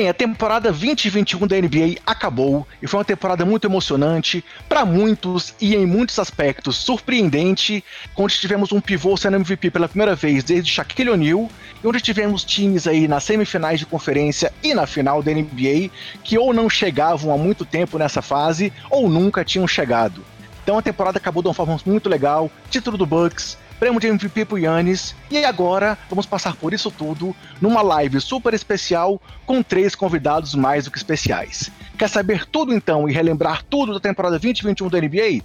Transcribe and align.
Bem, 0.00 0.08
a 0.08 0.14
temporada 0.14 0.72
2021 0.72 1.46
da 1.46 1.60
NBA 1.60 2.00
acabou 2.06 2.66
e 2.80 2.86
foi 2.86 3.00
uma 3.00 3.04
temporada 3.04 3.44
muito 3.44 3.66
emocionante, 3.66 4.42
para 4.66 4.82
muitos 4.82 5.54
e 5.60 5.76
em 5.76 5.84
muitos 5.84 6.18
aspectos 6.18 6.76
surpreendente, 6.76 7.84
onde 8.16 8.38
tivemos 8.38 8.72
um 8.72 8.80
pivô 8.80 9.14
sendo 9.18 9.36
MVP 9.36 9.70
pela 9.70 9.90
primeira 9.90 10.14
vez 10.14 10.42
desde 10.42 10.72
Shaquille 10.72 11.10
O'Neal, 11.10 11.50
e 11.84 11.86
onde 11.86 12.00
tivemos 12.00 12.44
times 12.44 12.86
aí 12.86 13.06
nas 13.06 13.24
semifinais 13.24 13.78
de 13.78 13.84
conferência 13.84 14.50
e 14.62 14.72
na 14.72 14.86
final 14.86 15.22
da 15.22 15.34
NBA 15.34 15.90
que 16.24 16.38
ou 16.38 16.54
não 16.54 16.70
chegavam 16.70 17.30
há 17.30 17.36
muito 17.36 17.66
tempo 17.66 17.98
nessa 17.98 18.22
fase 18.22 18.72
ou 18.88 19.06
nunca 19.06 19.44
tinham 19.44 19.68
chegado. 19.68 20.24
Então 20.62 20.78
a 20.78 20.82
temporada 20.82 21.18
acabou 21.18 21.42
de 21.42 21.48
uma 21.48 21.54
forma 21.54 21.78
muito 21.84 22.08
legal, 22.08 22.50
título 22.70 22.96
do 22.96 23.04
Bucks, 23.04 23.58
prêmio 23.80 23.98
de 23.98 24.06
MVP 24.06 24.44
pro 24.44 24.58
Yannis. 24.58 25.14
E 25.30 25.42
agora 25.44 25.96
vamos 26.08 26.26
passar 26.26 26.54
por 26.54 26.74
isso 26.74 26.90
tudo 26.90 27.34
numa 27.60 27.80
live 27.80 28.20
super 28.20 28.52
especial 28.52 29.20
com 29.46 29.62
três 29.62 29.94
convidados 29.94 30.54
mais 30.54 30.84
do 30.84 30.90
que 30.90 30.98
especiais. 30.98 31.70
Quer 31.98 32.08
saber 32.08 32.46
tudo 32.46 32.74
então 32.74 33.08
e 33.08 33.12
relembrar 33.12 33.64
tudo 33.64 33.94
da 33.94 34.00
temporada 34.00 34.38
2021 34.38 34.88
da 34.88 35.00
NBA? 35.00 35.42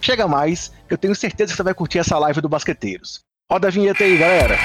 Chega 0.00 0.28
mais, 0.28 0.72
eu 0.90 0.98
tenho 0.98 1.14
certeza 1.14 1.52
que 1.52 1.56
você 1.56 1.62
vai 1.62 1.74
curtir 1.74 2.00
essa 2.00 2.18
live 2.18 2.40
do 2.40 2.48
Basqueteiros. 2.48 3.20
Roda 3.50 3.68
a 3.68 3.70
vinheta 3.70 4.04
aí, 4.04 4.18
galera! 4.18 4.58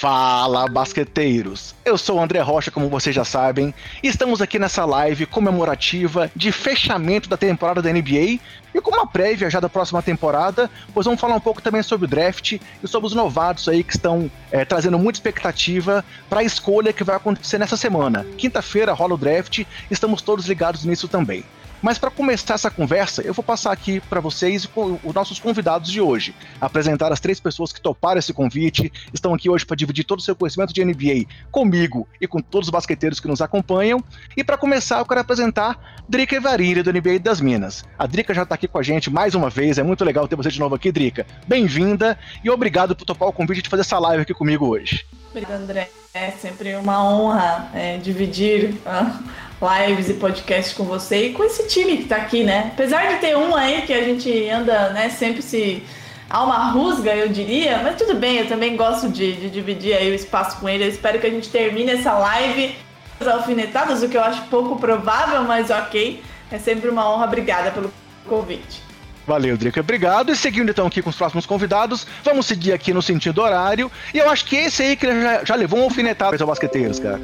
Fala, 0.00 0.66
basqueteiros! 0.66 1.74
Eu 1.84 1.98
sou 1.98 2.16
o 2.16 2.22
André 2.22 2.40
Rocha, 2.40 2.70
como 2.70 2.88
vocês 2.88 3.14
já 3.14 3.22
sabem, 3.22 3.74
e 4.02 4.08
estamos 4.08 4.40
aqui 4.40 4.58
nessa 4.58 4.86
live 4.86 5.26
comemorativa 5.26 6.32
de 6.34 6.50
fechamento 6.50 7.28
da 7.28 7.36
temporada 7.36 7.82
da 7.82 7.92
NBA 7.92 8.40
e 8.74 8.80
com 8.80 8.92
uma 8.92 9.06
prévia 9.06 9.50
já 9.50 9.60
da 9.60 9.68
próxima 9.68 10.00
temporada, 10.00 10.70
pois 10.94 11.04
vamos 11.04 11.20
falar 11.20 11.34
um 11.34 11.40
pouco 11.40 11.60
também 11.60 11.82
sobre 11.82 12.06
o 12.06 12.08
draft 12.08 12.52
e 12.82 12.88
sobre 12.88 13.08
os 13.08 13.14
novatos 13.14 13.68
aí 13.68 13.84
que 13.84 13.94
estão 13.94 14.30
é, 14.50 14.64
trazendo 14.64 14.98
muita 14.98 15.18
expectativa 15.18 16.02
para 16.30 16.40
a 16.40 16.44
escolha 16.44 16.94
que 16.94 17.04
vai 17.04 17.16
acontecer 17.16 17.58
nessa 17.58 17.76
semana. 17.76 18.26
Quinta-feira 18.38 18.94
rola 18.94 19.16
o 19.16 19.18
draft, 19.18 19.66
estamos 19.90 20.22
todos 20.22 20.46
ligados 20.46 20.82
nisso 20.86 21.08
também. 21.08 21.44
Mas 21.82 21.96
para 21.96 22.10
começar 22.10 22.54
essa 22.54 22.70
conversa, 22.70 23.22
eu 23.22 23.32
vou 23.32 23.42
passar 23.42 23.72
aqui 23.72 24.00
para 24.00 24.20
vocês 24.20 24.68
os 25.02 25.14
nossos 25.14 25.40
convidados 25.40 25.90
de 25.90 25.98
hoje. 25.98 26.34
Apresentar 26.60 27.10
as 27.10 27.20
três 27.20 27.40
pessoas 27.40 27.72
que 27.72 27.80
toparam 27.80 28.18
esse 28.18 28.34
convite, 28.34 28.92
estão 29.14 29.32
aqui 29.32 29.48
hoje 29.48 29.64
para 29.64 29.76
dividir 29.76 30.04
todo 30.04 30.18
o 30.18 30.22
seu 30.22 30.36
conhecimento 30.36 30.74
de 30.74 30.84
NBA 30.84 31.24
comigo 31.50 32.06
e 32.20 32.26
com 32.26 32.40
todos 32.40 32.68
os 32.68 32.70
basqueteiros 32.70 33.18
que 33.18 33.26
nos 33.26 33.40
acompanham. 33.40 34.04
E 34.36 34.44
para 34.44 34.58
começar, 34.58 34.98
eu 34.98 35.06
quero 35.06 35.20
apresentar 35.20 36.02
Drica 36.06 36.36
Evarilha, 36.36 36.82
do 36.82 36.92
NBA 36.92 37.18
das 37.18 37.40
Minas. 37.40 37.82
A 37.98 38.06
Drica 38.06 38.34
já 38.34 38.42
está 38.42 38.56
aqui 38.56 38.68
com 38.68 38.78
a 38.78 38.82
gente 38.82 39.08
mais 39.08 39.34
uma 39.34 39.48
vez, 39.48 39.78
é 39.78 39.82
muito 39.82 40.04
legal 40.04 40.28
ter 40.28 40.36
você 40.36 40.50
de 40.50 40.60
novo 40.60 40.74
aqui, 40.74 40.92
Drica. 40.92 41.26
Bem-vinda 41.46 42.18
e 42.44 42.50
obrigado 42.50 42.94
por 42.94 43.06
topar 43.06 43.28
o 43.28 43.32
convite 43.32 43.62
de 43.62 43.70
fazer 43.70 43.82
essa 43.82 43.98
live 43.98 44.22
aqui 44.22 44.34
comigo 44.34 44.66
hoje. 44.66 45.06
Obrigada, 45.30 45.62
André. 45.62 45.88
É 46.12 46.32
sempre 46.32 46.74
uma 46.74 47.08
honra 47.08 47.70
é, 47.72 47.96
dividir 47.98 48.74
uh, 48.84 49.49
lives 49.60 50.08
e 50.08 50.14
podcasts 50.14 50.72
com 50.72 50.84
você 50.84 51.26
e 51.26 51.32
com 51.32 51.44
esse 51.44 51.68
time 51.68 51.98
que 51.98 52.02
está 52.04 52.16
aqui, 52.16 52.42
né? 52.42 52.70
Apesar 52.72 53.08
de 53.08 53.20
ter 53.20 53.36
um 53.36 53.54
aí 53.54 53.82
que 53.82 53.92
a 53.92 54.02
gente 54.02 54.48
anda, 54.48 54.90
né, 54.90 55.08
sempre 55.10 55.42
se. 55.42 55.82
Uma 56.32 56.70
rusga, 56.70 57.12
eu 57.12 57.28
diria, 57.28 57.80
mas 57.82 57.96
tudo 57.96 58.14
bem, 58.14 58.36
eu 58.36 58.46
também 58.46 58.76
gosto 58.76 59.08
de, 59.08 59.32
de 59.32 59.50
dividir 59.50 59.94
aí 59.94 60.12
o 60.12 60.14
espaço 60.14 60.60
com 60.60 60.68
ele. 60.68 60.84
Eu 60.84 60.88
espero 60.88 61.18
que 61.18 61.26
a 61.26 61.30
gente 61.30 61.48
termine 61.48 61.90
essa 61.90 62.12
live 62.12 62.76
alfinetadas, 63.26 64.00
o 64.00 64.08
que 64.08 64.16
eu 64.16 64.22
acho 64.22 64.42
pouco 64.42 64.76
provável, 64.76 65.42
mas 65.42 65.70
ok. 65.70 66.22
É 66.52 66.58
sempre 66.58 66.88
uma 66.88 67.10
honra. 67.10 67.26
Obrigada 67.26 67.72
pelo 67.72 67.92
convite. 68.28 68.80
Valeu, 69.26 69.56
Drica. 69.56 69.80
Obrigado. 69.80 70.30
E 70.30 70.36
seguindo 70.36 70.70
então 70.70 70.86
aqui 70.86 71.02
com 71.02 71.10
os 71.10 71.16
próximos 71.16 71.46
convidados, 71.46 72.06
vamos 72.24 72.46
seguir 72.46 72.72
aqui 72.72 72.94
no 72.94 73.02
sentido 73.02 73.42
horário. 73.42 73.90
E 74.14 74.18
eu 74.18 74.30
acho 74.30 74.44
que 74.44 74.56
esse 74.56 74.82
aí 74.82 74.96
que 74.96 75.06
já, 75.06 75.44
já 75.44 75.54
levou 75.56 75.80
um 75.80 75.84
alfinetado 75.84 76.36
para 76.36 76.44
os 76.44 76.48
basqueteiros, 76.48 77.00
cara. 77.00 77.20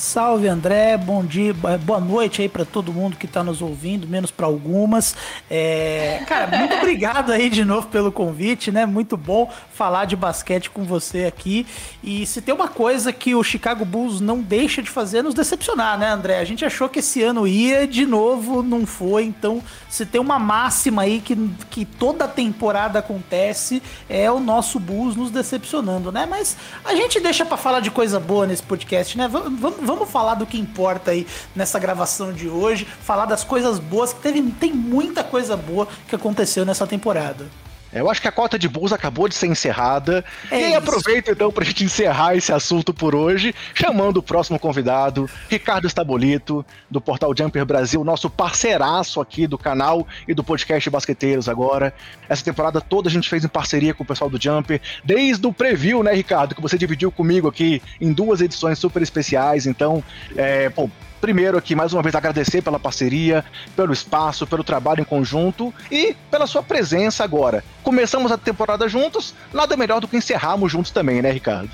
Salve 0.00 0.48
André, 0.48 0.96
bom 0.96 1.22
dia, 1.22 1.54
boa 1.84 2.00
noite 2.00 2.40
aí 2.40 2.48
para 2.48 2.64
todo 2.64 2.90
mundo 2.90 3.18
que 3.18 3.26
está 3.26 3.44
nos 3.44 3.60
ouvindo, 3.60 4.08
menos 4.08 4.30
para 4.30 4.46
algumas. 4.46 5.14
É, 5.50 6.24
cara, 6.26 6.56
muito 6.56 6.72
obrigado 6.80 7.30
aí 7.30 7.50
de 7.50 7.66
novo 7.66 7.86
pelo 7.88 8.10
convite, 8.10 8.72
né? 8.72 8.86
Muito 8.86 9.14
bom 9.14 9.52
falar 9.74 10.06
de 10.06 10.16
basquete 10.16 10.70
com 10.70 10.84
você 10.84 11.26
aqui. 11.26 11.66
E 12.02 12.24
se 12.24 12.40
tem 12.40 12.54
uma 12.54 12.66
coisa 12.66 13.12
que 13.12 13.34
o 13.34 13.42
Chicago 13.42 13.84
Bulls 13.84 14.22
não 14.22 14.40
deixa 14.40 14.82
de 14.82 14.88
fazer 14.88 15.18
é 15.18 15.22
nos 15.22 15.34
decepcionar, 15.34 15.98
né, 15.98 16.08
André? 16.08 16.38
A 16.38 16.44
gente 16.46 16.64
achou 16.64 16.88
que 16.88 17.00
esse 17.00 17.22
ano 17.22 17.46
ia, 17.46 17.86
de 17.86 18.06
novo 18.06 18.62
não 18.62 18.86
foi. 18.86 19.24
Então, 19.24 19.62
se 19.90 20.06
tem 20.06 20.18
uma 20.18 20.38
máxima 20.38 21.02
aí 21.02 21.20
que, 21.20 21.36
que 21.68 21.84
toda 21.84 22.26
temporada 22.26 23.00
acontece, 23.00 23.82
é 24.08 24.30
o 24.30 24.40
nosso 24.40 24.80
Bulls 24.80 25.14
nos 25.14 25.30
decepcionando, 25.30 26.10
né? 26.10 26.24
Mas 26.24 26.56
a 26.86 26.94
gente 26.94 27.20
deixa 27.20 27.44
para 27.44 27.58
falar 27.58 27.80
de 27.80 27.90
coisa 27.90 28.18
boa 28.18 28.46
nesse 28.46 28.62
podcast, 28.62 29.18
né? 29.18 29.28
Vamos, 29.28 29.60
vamos 29.60 29.89
vamos 29.94 30.10
falar 30.10 30.34
do 30.34 30.46
que 30.46 30.58
importa 30.58 31.10
aí 31.10 31.26
nessa 31.54 31.78
gravação 31.78 32.32
de 32.32 32.48
hoje, 32.48 32.86
falar 33.02 33.26
das 33.26 33.44
coisas 33.44 33.78
boas, 33.78 34.12
que 34.12 34.20
teve, 34.20 34.42
tem 34.52 34.72
muita 34.72 35.22
coisa 35.22 35.56
boa 35.56 35.86
que 36.08 36.14
aconteceu 36.14 36.64
nessa 36.64 36.86
temporada. 36.86 37.46
Eu 37.92 38.08
acho 38.08 38.20
que 38.20 38.28
a 38.28 38.32
cota 38.32 38.58
de 38.58 38.68
Bulls 38.68 38.92
acabou 38.92 39.28
de 39.28 39.34
ser 39.34 39.46
encerrada. 39.48 40.24
É 40.50 40.60
e 40.60 40.64
aí 40.64 40.74
aproveito 40.74 41.30
então 41.30 41.50
para 41.50 41.64
a 41.64 41.66
gente 41.66 41.84
encerrar 41.84 42.36
esse 42.36 42.52
assunto 42.52 42.94
por 42.94 43.14
hoje, 43.14 43.54
chamando 43.74 44.18
o 44.18 44.22
próximo 44.22 44.58
convidado, 44.58 45.28
Ricardo 45.48 45.86
Estabolito, 45.86 46.64
do 46.90 47.00
Portal 47.00 47.34
Jumper 47.36 47.64
Brasil, 47.64 48.04
nosso 48.04 48.30
parceiraço 48.30 49.20
aqui 49.20 49.46
do 49.46 49.58
canal 49.58 50.06
e 50.28 50.34
do 50.34 50.44
podcast 50.44 50.88
Basqueteiros 50.88 51.48
agora. 51.48 51.92
Essa 52.28 52.44
temporada 52.44 52.80
toda 52.80 53.08
a 53.08 53.12
gente 53.12 53.28
fez 53.28 53.44
em 53.44 53.48
parceria 53.48 53.92
com 53.92 54.04
o 54.04 54.06
pessoal 54.06 54.30
do 54.30 54.40
Jumper, 54.40 54.80
desde 55.04 55.46
o 55.46 55.52
preview, 55.52 56.02
né, 56.02 56.12
Ricardo, 56.14 56.54
que 56.54 56.62
você 56.62 56.78
dividiu 56.78 57.10
comigo 57.10 57.48
aqui 57.48 57.82
em 58.00 58.12
duas 58.12 58.40
edições 58.40 58.78
super 58.78 59.02
especiais. 59.02 59.66
Então, 59.66 60.02
é, 60.36 60.70
pô, 60.70 60.88
Primeiro 61.20 61.58
aqui, 61.58 61.74
mais 61.74 61.92
uma 61.92 62.02
vez, 62.02 62.14
agradecer 62.14 62.62
pela 62.62 62.78
parceria, 62.78 63.44
pelo 63.76 63.92
espaço, 63.92 64.46
pelo 64.46 64.64
trabalho 64.64 65.02
em 65.02 65.04
conjunto 65.04 65.72
e 65.90 66.16
pela 66.30 66.46
sua 66.46 66.62
presença 66.62 67.22
agora. 67.22 67.62
Começamos 67.82 68.32
a 68.32 68.38
temporada 68.38 68.88
juntos, 68.88 69.34
nada 69.52 69.76
melhor 69.76 70.00
do 70.00 70.08
que 70.08 70.16
encerrarmos 70.16 70.72
juntos 70.72 70.90
também, 70.90 71.20
né, 71.20 71.30
Ricardo? 71.30 71.70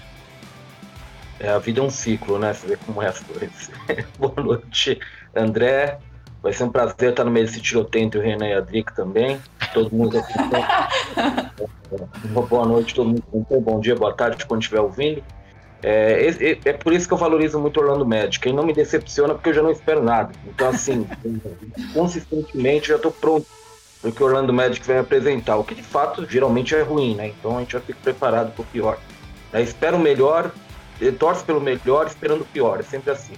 É, 1.38 1.50
a 1.50 1.58
vida 1.58 1.80
é 1.80 1.82
um 1.82 1.90
ciclo, 1.90 2.38
né? 2.38 2.52
Você 2.52 2.66
vê 2.66 2.76
como 2.84 3.00
é 3.02 3.08
as 3.08 3.20
coisas. 3.20 3.70
Boa 4.18 4.34
noite, 4.42 4.98
André. 5.34 5.98
Vai 6.42 6.52
ser 6.52 6.64
um 6.64 6.70
prazer 6.70 7.10
estar 7.10 7.24
no 7.24 7.30
meio 7.30 7.46
desse 7.46 7.60
tiroteio 7.60 8.04
entre 8.04 8.18
o 8.18 8.22
Renan 8.22 8.46
e 8.46 8.54
a 8.54 8.60
Drica 8.60 8.92
também. 8.94 9.40
Todo 9.72 9.94
mundo 9.94 10.18
aqui. 10.18 10.32
Uma 12.24 12.42
boa 12.42 12.66
noite, 12.66 12.94
todo 12.94 13.08
mundo. 13.08 13.60
Bom 13.60 13.80
dia, 13.80 13.94
boa 13.94 14.12
tarde, 14.12 14.44
quando 14.46 14.62
estiver 14.62 14.80
ouvindo. 14.80 15.22
É, 15.82 16.28
é, 16.40 16.58
é, 16.64 16.72
por 16.72 16.92
isso 16.92 17.06
que 17.06 17.14
eu 17.14 17.18
valorizo 17.18 17.58
muito 17.58 17.78
Orlando 17.80 18.06
Magic. 18.06 18.46
Ele 18.46 18.56
não 18.56 18.64
me 18.64 18.72
decepciona 18.72 19.34
porque 19.34 19.50
eu 19.50 19.54
já 19.54 19.62
não 19.62 19.70
espero 19.70 20.02
nada. 20.02 20.32
Então, 20.46 20.68
assim, 20.68 21.06
consistentemente 21.92 22.88
já 22.88 22.96
estou 22.96 23.12
pronto 23.12 23.46
para 24.00 24.10
o 24.10 24.12
que 24.12 24.22
o 24.22 24.26
Orlando 24.26 24.52
Magic 24.52 24.86
vai 24.86 24.98
apresentar. 24.98 25.56
O 25.56 25.64
que 25.64 25.74
de 25.74 25.82
fato 25.82 26.26
geralmente 26.28 26.74
é 26.74 26.82
ruim, 26.82 27.14
né? 27.14 27.28
Então 27.28 27.56
a 27.56 27.60
gente 27.60 27.72
já 27.72 27.80
fica 27.80 27.98
preparado 28.02 28.52
para 28.52 28.62
o 28.62 28.66
pior. 28.66 28.98
É, 29.52 29.62
espero 29.62 29.96
o 29.96 30.00
melhor, 30.00 30.50
torce 31.18 31.44
pelo 31.44 31.60
melhor, 31.60 32.06
esperando 32.06 32.42
o 32.42 32.46
pior. 32.46 32.80
É 32.80 32.82
sempre 32.82 33.10
assim. 33.10 33.34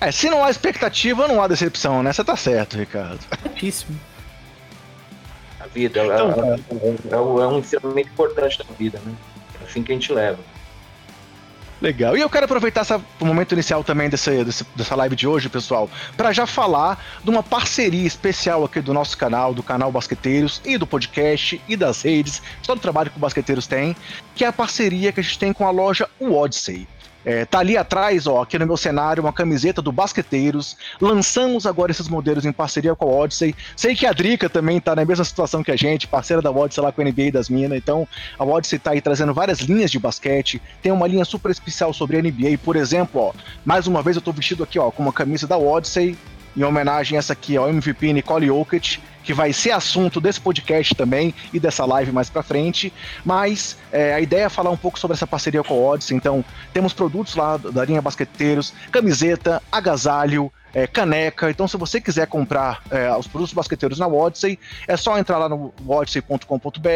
É, 0.00 0.10
se 0.10 0.28
não 0.28 0.44
há 0.44 0.50
expectativa, 0.50 1.28
não 1.28 1.42
há 1.42 1.46
decepção, 1.46 2.02
né? 2.02 2.12
Você 2.12 2.24
tá 2.24 2.36
certo, 2.36 2.76
Ricardo. 2.76 3.20
Certíssimo. 3.42 3.98
A 5.60 5.66
vida 5.68 6.00
é, 6.00 6.04
então, 6.04 6.30
é, 6.30 6.56
é, 7.10 7.14
é, 7.14 7.16
um 7.18 7.58
ensinamento 7.58 8.08
importante 8.08 8.58
da 8.58 8.64
vida, 8.76 9.00
né? 9.04 9.14
É 9.60 9.64
assim 9.64 9.82
que 9.82 9.92
a 9.92 9.94
gente 9.94 10.12
leva. 10.12 10.38
Legal. 11.82 12.16
E 12.16 12.20
eu 12.20 12.30
quero 12.30 12.44
aproveitar 12.44 12.82
essa, 12.82 13.02
o 13.18 13.24
momento 13.24 13.52
inicial 13.52 13.82
também 13.82 14.08
dessa, 14.08 14.30
dessa 14.76 14.94
live 14.94 15.16
de 15.16 15.26
hoje, 15.26 15.48
pessoal, 15.48 15.90
para 16.16 16.32
já 16.32 16.46
falar 16.46 17.04
de 17.24 17.28
uma 17.28 17.42
parceria 17.42 18.06
especial 18.06 18.62
aqui 18.62 18.80
do 18.80 18.94
nosso 18.94 19.18
canal, 19.18 19.52
do 19.52 19.64
canal 19.64 19.90
Basqueteiros 19.90 20.62
e 20.64 20.78
do 20.78 20.86
podcast 20.86 21.60
e 21.66 21.76
das 21.76 22.02
redes, 22.02 22.40
todo 22.64 22.78
o 22.78 22.80
trabalho 22.80 23.10
que 23.10 23.16
o 23.16 23.20
Basqueteiros 23.20 23.66
tem, 23.66 23.96
que 24.36 24.44
é 24.44 24.46
a 24.46 24.52
parceria 24.52 25.10
que 25.10 25.18
a 25.18 25.22
gente 25.24 25.36
tem 25.40 25.52
com 25.52 25.66
a 25.66 25.72
loja 25.72 26.08
Odyssey. 26.20 26.86
É, 27.24 27.44
tá 27.44 27.60
ali 27.60 27.76
atrás, 27.76 28.26
ó, 28.26 28.42
aqui 28.42 28.58
no 28.58 28.66
meu 28.66 28.76
cenário, 28.76 29.22
uma 29.22 29.32
camiseta 29.32 29.80
do 29.80 29.92
Basqueteiros. 29.92 30.76
Lançamos 31.00 31.66
agora 31.66 31.92
esses 31.92 32.08
modelos 32.08 32.44
em 32.44 32.52
parceria 32.52 32.94
com 32.94 33.04
a 33.04 33.08
Odyssey. 33.08 33.54
Sei 33.76 33.94
que 33.94 34.06
a 34.06 34.12
Drica 34.12 34.48
também 34.48 34.80
tá 34.80 34.96
na 34.96 35.04
mesma 35.04 35.24
situação 35.24 35.62
que 35.62 35.70
a 35.70 35.76
gente, 35.76 36.08
parceira 36.08 36.42
da 36.42 36.50
Odyssey 36.50 36.82
lá 36.82 36.90
com 36.90 37.00
a 37.00 37.04
NBA 37.04 37.30
das 37.32 37.48
Minas. 37.48 37.78
Então, 37.78 38.06
a 38.38 38.44
Odyssey 38.44 38.78
tá 38.78 38.90
aí 38.92 39.00
trazendo 39.00 39.32
várias 39.32 39.60
linhas 39.60 39.90
de 39.90 39.98
basquete. 39.98 40.60
Tem 40.82 40.90
uma 40.90 41.06
linha 41.06 41.24
super 41.24 41.50
especial 41.50 41.92
sobre 41.92 42.16
a 42.16 42.22
NBA, 42.22 42.58
por 42.64 42.76
exemplo, 42.76 43.20
ó. 43.20 43.32
Mais 43.64 43.86
uma 43.86 44.02
vez 44.02 44.16
eu 44.16 44.22
tô 44.22 44.32
vestido 44.32 44.64
aqui, 44.64 44.78
ó, 44.78 44.90
com 44.90 45.02
uma 45.02 45.12
camisa 45.12 45.46
da 45.46 45.56
Odyssey, 45.56 46.16
em 46.56 46.64
homenagem 46.64 47.16
a 47.16 47.20
essa 47.20 47.32
aqui, 47.32 47.56
ó, 47.56 47.68
MVP 47.68 48.12
Nicole 48.12 48.46
Jokic 48.46 49.00
que 49.22 49.32
vai 49.32 49.52
ser 49.52 49.70
assunto 49.70 50.20
desse 50.20 50.40
podcast 50.40 50.94
também 50.94 51.34
e 51.52 51.60
dessa 51.60 51.84
live 51.84 52.12
mais 52.12 52.28
para 52.28 52.42
frente. 52.42 52.92
Mas 53.24 53.76
é, 53.90 54.14
a 54.14 54.20
ideia 54.20 54.44
é 54.44 54.48
falar 54.48 54.70
um 54.70 54.76
pouco 54.76 54.98
sobre 54.98 55.14
essa 55.14 55.26
parceria 55.26 55.62
com 55.62 55.74
a 55.74 55.92
Odyssey. 55.92 56.16
Então, 56.16 56.44
temos 56.72 56.92
produtos 56.92 57.34
lá 57.34 57.56
da 57.56 57.84
linha 57.84 58.02
Basqueteiros, 58.02 58.72
camiseta, 58.90 59.62
agasalho, 59.70 60.50
é, 60.74 60.86
caneca. 60.86 61.50
Então, 61.50 61.68
se 61.68 61.76
você 61.76 62.00
quiser 62.00 62.26
comprar 62.26 62.82
é, 62.90 63.14
os 63.16 63.26
produtos 63.26 63.54
basqueteiros 63.54 63.98
na 63.98 64.06
Odyssey, 64.06 64.58
é 64.86 64.96
só 64.96 65.18
entrar 65.18 65.38
lá 65.38 65.48
no 65.48 65.72
odyssey.com.br 65.86 66.88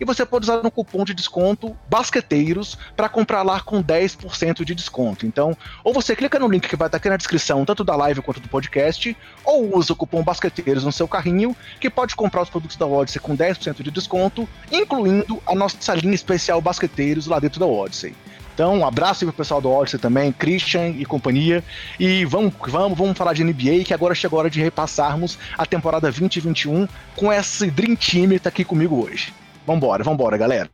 e 0.00 0.04
você 0.04 0.24
pode 0.24 0.44
usar 0.44 0.62
no 0.62 0.70
cupom 0.70 1.04
de 1.04 1.14
desconto 1.14 1.76
basqueteiros 1.88 2.78
para 2.96 3.08
comprar 3.08 3.42
lá 3.42 3.60
com 3.60 3.82
10% 3.82 4.64
de 4.64 4.74
desconto. 4.74 5.26
Então, 5.26 5.56
ou 5.82 5.92
você 5.92 6.14
clica 6.14 6.38
no 6.38 6.48
link 6.48 6.68
que 6.68 6.76
vai 6.76 6.88
estar 6.88 6.98
aqui 6.98 7.08
na 7.08 7.16
descrição, 7.16 7.64
tanto 7.64 7.84
da 7.84 7.96
live 7.96 8.22
quanto 8.22 8.40
do 8.40 8.48
podcast, 8.48 9.16
ou 9.44 9.76
usa 9.76 9.92
o 9.92 9.96
cupom 9.96 10.22
basqueteiros 10.22 10.84
no 10.84 10.92
seu 10.92 11.08
carrinho, 11.08 11.56
que 11.80 11.88
pode 11.88 12.14
comprar 12.14 12.42
os 12.42 12.50
produtos 12.50 12.76
da 12.76 12.86
Odyssey 12.86 13.20
com 13.20 13.36
10% 13.36 13.82
de 13.82 13.90
desconto, 13.90 14.48
incluindo 14.70 15.42
a 15.46 15.54
nossa 15.54 15.94
linha 15.94 16.14
especial 16.14 16.60
basqueteiros 16.60 17.26
lá 17.26 17.38
dentro 17.38 17.60
da 17.60 17.66
Odyssey. 17.66 18.14
Então, 18.56 18.78
um 18.78 18.86
abraço 18.86 19.22
aí 19.22 19.30
pro 19.30 19.36
pessoal 19.36 19.60
do 19.60 19.70
Odyssey 19.70 20.00
também, 20.00 20.32
Christian 20.32 20.88
e 20.88 21.04
companhia. 21.04 21.62
E 22.00 22.24
vamos, 22.24 22.54
vamos, 22.68 22.96
vamos 22.96 23.18
falar 23.18 23.34
de 23.34 23.44
NBA, 23.44 23.84
que 23.84 23.92
agora 23.92 24.14
chegou 24.14 24.38
a 24.38 24.40
hora 24.40 24.50
de 24.50 24.62
repassarmos 24.62 25.38
a 25.58 25.66
temporada 25.66 26.10
2021 26.10 26.88
com 27.14 27.30
esse 27.30 27.70
Dream 27.70 27.94
Team 27.94 28.30
que 28.30 28.38
tá 28.38 28.48
aqui 28.48 28.64
comigo 28.64 29.04
hoje. 29.04 29.34
Vambora, 29.66 30.02
vambora, 30.02 30.38
galera. 30.38 30.70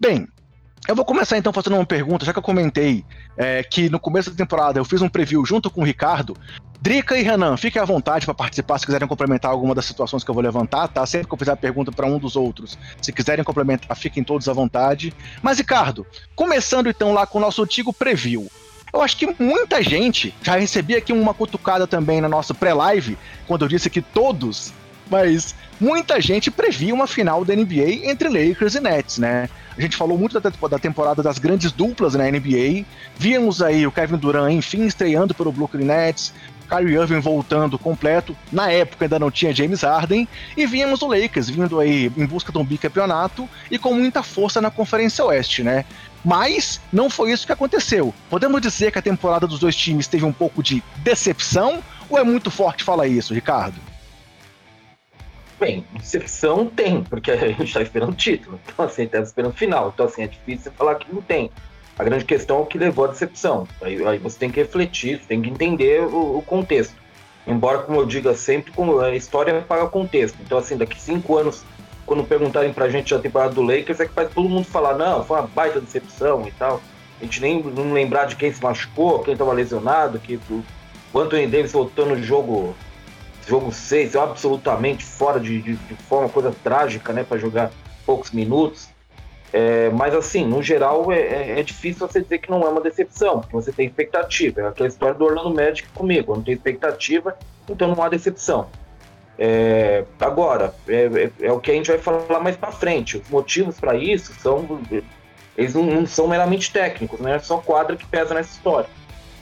Bem, 0.00 0.28
eu 0.88 0.96
vou 0.96 1.04
começar 1.04 1.36
então 1.36 1.52
fazendo 1.52 1.76
uma 1.76 1.84
pergunta, 1.84 2.24
já 2.24 2.32
que 2.32 2.38
eu 2.38 2.42
comentei 2.42 3.04
é, 3.36 3.62
que 3.62 3.90
no 3.90 4.00
começo 4.00 4.30
da 4.30 4.36
temporada 4.36 4.80
eu 4.80 4.84
fiz 4.86 5.02
um 5.02 5.08
preview 5.08 5.44
junto 5.44 5.70
com 5.70 5.82
o 5.82 5.84
Ricardo. 5.84 6.34
Drica 6.80 7.18
e 7.18 7.22
Renan, 7.22 7.58
fiquem 7.58 7.82
à 7.82 7.84
vontade 7.84 8.24
para 8.24 8.34
participar 8.34 8.78
se 8.78 8.86
quiserem 8.86 9.06
complementar 9.06 9.50
alguma 9.50 9.74
das 9.74 9.84
situações 9.84 10.24
que 10.24 10.30
eu 10.30 10.34
vou 10.34 10.42
levantar, 10.42 10.88
tá? 10.88 11.04
Sempre 11.04 11.28
que 11.28 11.34
eu 11.34 11.38
fizer 11.38 11.52
a 11.52 11.56
pergunta 11.56 11.92
para 11.92 12.06
um 12.06 12.18
dos 12.18 12.36
outros, 12.36 12.78
se 13.02 13.12
quiserem 13.12 13.44
complementar, 13.44 13.94
fiquem 13.98 14.24
todos 14.24 14.48
à 14.48 14.52
vontade. 14.54 15.12
Mas, 15.42 15.58
Ricardo, 15.58 16.06
começando 16.34 16.88
então 16.88 17.12
lá 17.12 17.26
com 17.26 17.36
o 17.36 17.40
nosso 17.40 17.62
antigo 17.62 17.92
preview. 17.92 18.48
Eu 18.90 19.02
acho 19.02 19.16
que 19.18 19.26
muita 19.38 19.82
gente 19.82 20.34
já 20.40 20.56
recebia 20.56 20.96
aqui 20.96 21.12
uma 21.12 21.34
cutucada 21.34 21.86
também 21.86 22.22
na 22.22 22.28
nossa 22.28 22.54
pré-live, 22.54 23.18
quando 23.46 23.62
eu 23.62 23.68
disse 23.68 23.90
que 23.90 24.00
todos, 24.00 24.72
mas 25.10 25.54
muita 25.80 26.20
gente 26.20 26.50
previa 26.50 26.94
uma 26.94 27.06
final 27.06 27.44
da 27.44 27.54
NBA 27.54 28.06
entre 28.08 28.28
Lakers 28.28 28.74
e 28.74 28.80
Nets, 28.80 29.18
né? 29.18 29.48
A 29.76 29.80
gente 29.80 29.96
falou 29.96 30.18
muito 30.18 30.38
da, 30.40 30.50
da 30.50 30.78
temporada 30.78 31.22
das 31.22 31.38
grandes 31.38 31.70
duplas 31.70 32.14
na 32.14 32.24
NBA. 32.24 32.84
Víamos 33.16 33.62
aí 33.62 33.86
o 33.86 33.92
Kevin 33.92 34.16
Durant, 34.16 34.52
enfim, 34.52 34.86
estreando 34.86 35.34
pelo 35.34 35.52
Brooklyn 35.52 35.84
Nets. 35.84 36.32
Kyrie 36.68 36.96
Irving 36.96 37.20
voltando 37.20 37.78
completo. 37.78 38.36
Na 38.52 38.70
época 38.70 39.04
ainda 39.04 39.18
não 39.18 39.30
tinha 39.30 39.54
James 39.54 39.82
Harden. 39.82 40.28
E 40.56 40.66
víamos 40.66 41.00
o 41.00 41.06
Lakers 41.06 41.48
vindo 41.48 41.80
aí 41.80 42.12
em 42.16 42.26
busca 42.26 42.52
de 42.52 42.58
um 42.58 42.64
bicampeonato 42.64 43.48
e 43.70 43.78
com 43.78 43.94
muita 43.94 44.22
força 44.22 44.60
na 44.60 44.70
Conferência 44.70 45.24
Oeste, 45.24 45.62
né? 45.62 45.84
Mas 46.24 46.80
não 46.92 47.08
foi 47.08 47.32
isso 47.32 47.46
que 47.46 47.52
aconteceu. 47.52 48.12
Podemos 48.28 48.60
dizer 48.60 48.90
que 48.90 48.98
a 48.98 49.02
temporada 49.02 49.46
dos 49.46 49.60
dois 49.60 49.74
times 49.74 50.08
teve 50.08 50.24
um 50.24 50.32
pouco 50.32 50.62
de 50.62 50.82
decepção? 50.98 51.82
Ou 52.10 52.18
é 52.18 52.24
muito 52.24 52.50
forte 52.50 52.84
falar 52.84 53.06
isso, 53.06 53.32
Ricardo? 53.32 53.76
Bem, 55.58 55.84
decepção 55.92 56.66
tem, 56.66 57.02
porque 57.02 57.30
a 57.32 57.48
gente 57.48 57.64
está 57.64 57.82
esperando 57.82 58.14
título. 58.14 58.60
Então, 58.64 58.84
assim, 58.84 59.02
está 59.02 59.18
esperando 59.18 59.54
final. 59.54 59.92
Então, 59.92 60.06
assim, 60.06 60.22
é 60.22 60.26
difícil 60.26 60.70
falar 60.72 60.94
que 60.96 61.12
não 61.12 61.20
tem. 61.20 61.50
A 61.98 62.04
grande 62.04 62.24
questão 62.24 62.58
é 62.58 62.60
o 62.60 62.66
que 62.66 62.78
levou 62.78 63.06
à 63.06 63.08
decepção. 63.08 63.66
Aí, 63.82 64.04
aí 64.06 64.18
você 64.18 64.38
tem 64.38 64.50
que 64.50 64.60
refletir, 64.60 65.20
tem 65.26 65.42
que 65.42 65.50
entender 65.50 66.02
o, 66.02 66.38
o, 66.38 66.42
contexto. 66.42 66.94
Embora, 67.44 67.78
como 67.78 68.00
eu 68.00 68.06
diga 68.06 68.34
sempre, 68.34 68.70
como 68.70 69.00
a 69.00 69.14
história 69.16 69.60
paga 69.66 69.88
contexto. 69.88 70.38
Então, 70.40 70.58
assim, 70.58 70.76
daqui 70.76 71.00
cinco 71.00 71.36
anos, 71.36 71.64
quando 72.06 72.22
perguntarem 72.22 72.72
pra 72.72 72.88
gente 72.88 73.12
a 73.12 73.18
temporada 73.18 73.52
do 73.52 73.62
Lakers, 73.62 73.98
é 73.98 74.06
que 74.06 74.12
faz 74.12 74.30
todo 74.32 74.48
mundo 74.48 74.64
falar, 74.64 74.96
não, 74.96 75.24
foi 75.24 75.38
uma 75.38 75.48
baita 75.48 75.80
decepção 75.80 76.46
e 76.46 76.52
tal. 76.52 76.80
A 77.20 77.24
gente 77.24 77.40
nem 77.40 77.60
não 77.60 77.92
lembrar 77.92 78.26
de 78.26 78.36
quem 78.36 78.52
se 78.52 78.62
machucou, 78.62 79.24
quem 79.24 79.32
estava 79.32 79.52
lesionado, 79.52 80.20
que 80.20 80.38
o 80.48 81.18
Anthony 81.18 81.48
Davis 81.48 81.72
voltou 81.72 82.06
no 82.06 82.22
jogo 82.22 82.76
jogo 83.48 83.72
6 83.72 84.14
é 84.14 84.20
absolutamente 84.20 85.04
fora 85.04 85.40
de, 85.40 85.62
de, 85.62 85.74
de 85.74 85.94
forma, 85.94 86.28
coisa 86.28 86.54
trágica, 86.62 87.12
né, 87.12 87.24
para 87.24 87.38
jogar 87.38 87.70
poucos 88.04 88.30
minutos. 88.30 88.88
É, 89.50 89.88
mas 89.90 90.14
assim, 90.14 90.44
no 90.44 90.62
geral, 90.62 91.10
é, 91.10 91.18
é, 91.18 91.60
é, 91.60 91.62
difícil 91.62 92.06
você 92.06 92.20
dizer 92.20 92.38
que 92.38 92.50
não 92.50 92.60
é 92.62 92.68
uma 92.68 92.82
decepção, 92.82 93.40
porque 93.40 93.54
você 93.54 93.72
tem 93.72 93.86
expectativa. 93.86 94.60
É 94.60 94.68
aquela 94.68 94.88
história 94.88 95.14
do 95.14 95.24
Orlando 95.24 95.54
Magic 95.54 95.88
comigo, 95.88 96.34
não 96.34 96.42
tem 96.42 96.52
expectativa, 96.52 97.34
então 97.66 97.88
não 97.88 98.02
há 98.02 98.10
decepção. 98.10 98.68
É, 99.38 100.04
agora, 100.20 100.74
é, 100.86 101.30
é, 101.40 101.46
é, 101.46 101.52
o 101.52 101.60
que 101.60 101.70
a 101.70 101.74
gente 101.74 101.88
vai 101.88 101.98
falar 101.98 102.40
mais 102.40 102.56
para 102.56 102.72
frente. 102.72 103.16
Os 103.16 103.30
motivos 103.30 103.80
para 103.80 103.96
isso 103.96 104.34
são. 104.40 104.80
Eles 105.56 105.74
não, 105.74 105.84
não, 105.84 106.06
são 106.06 106.28
meramente 106.28 106.70
técnicos, 106.72 107.18
né? 107.20 107.36
É 107.36 107.38
só 107.38 107.58
quadra 107.58 107.96
que 107.96 108.04
pesa 108.04 108.34
nessa 108.34 108.50
história. 108.50 108.88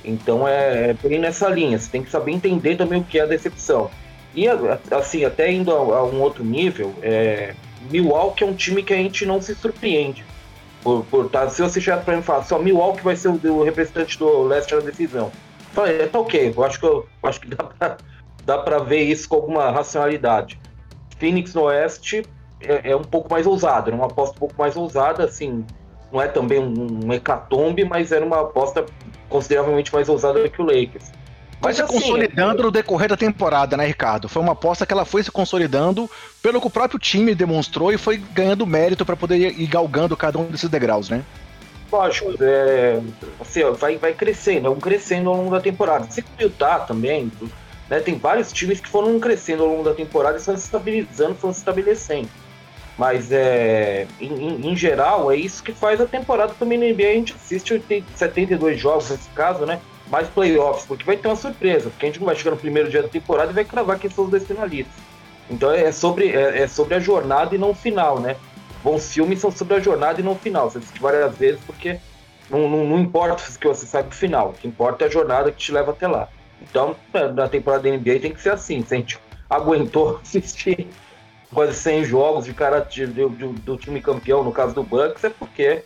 Então 0.06 0.46
é, 0.46 0.90
é 0.90 0.94
bem 0.94 1.18
nessa 1.18 1.48
linha. 1.48 1.78
Você 1.78 1.90
tem 1.90 2.02
que 2.02 2.10
saber 2.10 2.32
entender 2.32 2.76
também 2.76 3.00
o 3.00 3.04
que 3.04 3.18
é 3.18 3.22
a 3.22 3.26
decepção. 3.26 3.90
E 4.34 4.46
assim, 4.90 5.24
até 5.24 5.50
indo 5.50 5.72
a, 5.72 5.76
a 5.76 6.04
um 6.04 6.20
outro 6.20 6.44
nível, 6.44 6.94
é, 7.02 7.54
Milwaukee 7.90 8.44
é 8.44 8.46
um 8.46 8.54
time 8.54 8.82
que 8.82 8.92
a 8.92 8.96
gente 8.96 9.26
não 9.26 9.40
se 9.40 9.54
surpreende. 9.54 10.24
Por, 10.82 11.04
por 11.06 11.28
tá, 11.28 11.48
se 11.48 11.60
você 11.60 11.80
chegar 11.80 12.04
para 12.04 12.14
mim 12.14 12.20
e 12.20 12.22
falar, 12.22 12.44
só 12.44 12.58
Milwaukee 12.58 13.02
vai 13.02 13.16
ser 13.16 13.28
o, 13.28 13.40
o 13.52 13.64
representante 13.64 14.18
do 14.18 14.42
leste 14.42 14.74
na 14.74 14.80
decisão. 14.80 15.32
Falei, 15.72 16.02
é, 16.02 16.06
tá 16.06 16.18
ok, 16.18 16.52
eu 16.56 16.64
acho 16.64 16.78
que, 16.78 16.86
eu, 16.86 17.06
acho 17.22 17.40
que 17.40 17.48
dá 17.48 17.64
para 17.64 17.96
dá 18.46 18.58
pra 18.58 18.78
ver 18.78 19.02
isso 19.02 19.28
com 19.28 19.34
alguma 19.34 19.70
racionalidade. 19.70 20.58
Phoenix 21.18 21.52
no 21.52 21.62
Oeste 21.62 22.24
é, 22.60 22.92
é, 22.92 22.96
um 22.96 23.02
pouco 23.02 23.28
mais 23.30 23.46
ousado, 23.46 23.90
era 23.90 23.96
uma 23.96 24.06
aposta 24.06 24.36
um 24.36 24.38
pouco 24.38 24.54
mais 24.56 24.76
ousada, 24.76 25.24
assim, 25.24 25.66
não 26.12 26.20
é 26.20 26.28
também 26.28 26.58
um, 26.58 27.06
um 27.06 27.12
hecatombe, 27.12 27.84
mas 27.84 28.12
era 28.12 28.24
uma 28.24 28.40
aposta 28.42 28.84
consideravelmente 29.28 29.92
mais 29.92 30.08
ousada 30.08 30.48
que 30.48 30.60
o 30.60 30.64
Lakers. 30.64 31.10
Mas 31.60 31.76
se 31.76 31.82
assim, 31.82 31.94
consolidando 31.94 32.62
no 32.64 32.70
decorrer 32.70 33.08
da 33.08 33.16
temporada, 33.16 33.76
né, 33.76 33.86
Ricardo? 33.86 34.28
Foi 34.28 34.42
uma 34.42 34.52
aposta 34.52 34.84
que 34.84 34.92
ela 34.92 35.04
foi 35.04 35.22
se 35.22 35.30
consolidando 35.30 36.08
pelo 36.42 36.60
que 36.60 36.66
o 36.66 36.70
próprio 36.70 36.98
time 36.98 37.34
demonstrou 37.34 37.92
e 37.92 37.98
foi 37.98 38.18
ganhando 38.18 38.66
mérito 38.66 39.04
para 39.04 39.16
poder 39.16 39.58
ir 39.58 39.66
galgando 39.66 40.16
cada 40.16 40.38
um 40.38 40.44
desses 40.44 40.68
degraus, 40.68 41.08
né? 41.08 41.22
Lógico, 41.90 42.34
é, 42.40 43.00
assim, 43.40 43.62
vai, 43.72 43.96
vai 43.96 44.12
crescendo, 44.12 44.66
é 44.66 44.70
um 44.70 44.78
crescendo 44.78 45.30
ao 45.30 45.36
longo 45.36 45.50
da 45.50 45.60
temporada. 45.60 46.06
Se 46.10 46.20
o 46.20 46.42
Utah 46.42 46.80
também, 46.80 47.30
né, 47.88 48.00
tem 48.00 48.18
vários 48.18 48.52
times 48.52 48.80
que 48.80 48.88
foram 48.88 49.18
crescendo 49.20 49.62
ao 49.62 49.68
longo 49.68 49.84
da 49.84 49.94
temporada 49.94 50.36
e 50.36 50.40
foram 50.40 50.58
se 50.58 50.64
estabilizando, 50.64 51.36
foram 51.36 51.54
se 51.54 51.60
estabelecendo. 51.60 52.28
Mas 52.98 53.30
é, 53.30 54.06
em, 54.20 54.70
em, 54.70 54.76
geral, 54.76 55.30
é 55.30 55.36
isso 55.36 55.62
que 55.62 55.72
faz 55.72 56.00
a 56.00 56.06
temporada 56.06 56.54
também 56.58 56.78
na 56.78 56.86
NBA. 56.86 57.08
A 57.08 57.14
gente 57.14 57.34
assiste 57.34 57.82
72 58.14 58.80
jogos 58.80 59.10
nesse 59.10 59.28
caso, 59.30 59.66
né? 59.66 59.80
Mais 60.10 60.28
playoffs, 60.28 60.86
porque 60.86 61.04
vai 61.04 61.16
ter 61.16 61.28
uma 61.28 61.36
surpresa, 61.36 61.90
porque 61.90 62.06
a 62.06 62.08
gente 62.08 62.20
não 62.20 62.26
vai 62.26 62.36
chegar 62.36 62.52
no 62.52 62.56
primeiro 62.56 62.88
dia 62.88 63.02
da 63.02 63.08
temporada 63.08 63.50
e 63.50 63.54
vai 63.54 63.64
cravar 63.64 63.98
quem 63.98 64.08
são 64.08 64.24
os 64.24 64.30
dois 64.30 64.46
finalistas. 64.46 64.94
Então 65.50 65.70
é 65.70 65.92
sobre, 65.92 66.30
é, 66.30 66.62
é 66.62 66.68
sobre 66.68 66.94
a 66.94 67.00
jornada 67.00 67.54
e 67.54 67.58
não 67.58 67.70
o 67.70 67.74
final, 67.74 68.18
né? 68.18 68.36
Bons 68.82 69.12
filmes 69.12 69.40
são 69.40 69.50
sobre 69.50 69.74
a 69.74 69.80
jornada 69.80 70.20
e 70.20 70.24
não 70.24 70.32
o 70.32 70.36
final. 70.36 70.70
Você 70.70 70.78
disse 70.78 70.98
várias 70.98 71.36
vezes, 71.36 71.60
porque 71.66 71.98
não, 72.48 72.68
não, 72.68 72.84
não 72.84 72.98
importa 72.98 73.42
o 73.42 73.58
que 73.58 73.66
você 73.66 73.84
sabe 73.84 74.08
do 74.08 74.14
final, 74.14 74.50
o 74.50 74.52
que 74.52 74.66
importa 74.66 75.04
é 75.04 75.08
a 75.08 75.10
jornada 75.10 75.50
que 75.50 75.58
te 75.58 75.72
leva 75.72 75.90
até 75.90 76.06
lá. 76.06 76.28
Então, 76.62 76.96
na 77.34 77.48
temporada 77.48 77.82
da 77.82 77.96
NBA 77.96 78.20
tem 78.20 78.32
que 78.32 78.40
ser 78.40 78.50
assim. 78.52 78.82
Se 78.82 78.94
a 78.94 78.96
gente 78.96 79.18
aguentou 79.50 80.20
assistir 80.22 80.88
quase 81.56 81.72
100 81.72 82.04
jogos 82.04 82.44
de 82.44 82.52
cara 82.52 82.80
de, 82.80 83.06
de, 83.06 83.26
de, 83.30 83.46
do 83.46 83.78
time 83.78 83.98
campeão, 83.98 84.44
no 84.44 84.52
caso 84.52 84.74
do 84.74 84.82
Bucks, 84.82 85.24
é 85.24 85.30
porque 85.30 85.82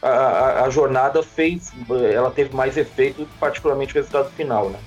a, 0.00 0.08
a, 0.08 0.64
a, 0.64 0.70
jornada 0.70 1.22
fez, 1.22 1.70
ela 2.10 2.30
teve 2.30 2.56
mais 2.56 2.78
efeito, 2.78 3.28
particularmente 3.38 3.92
o 3.92 3.96
resultado 3.96 4.30
final, 4.30 4.70
né? 4.70 4.78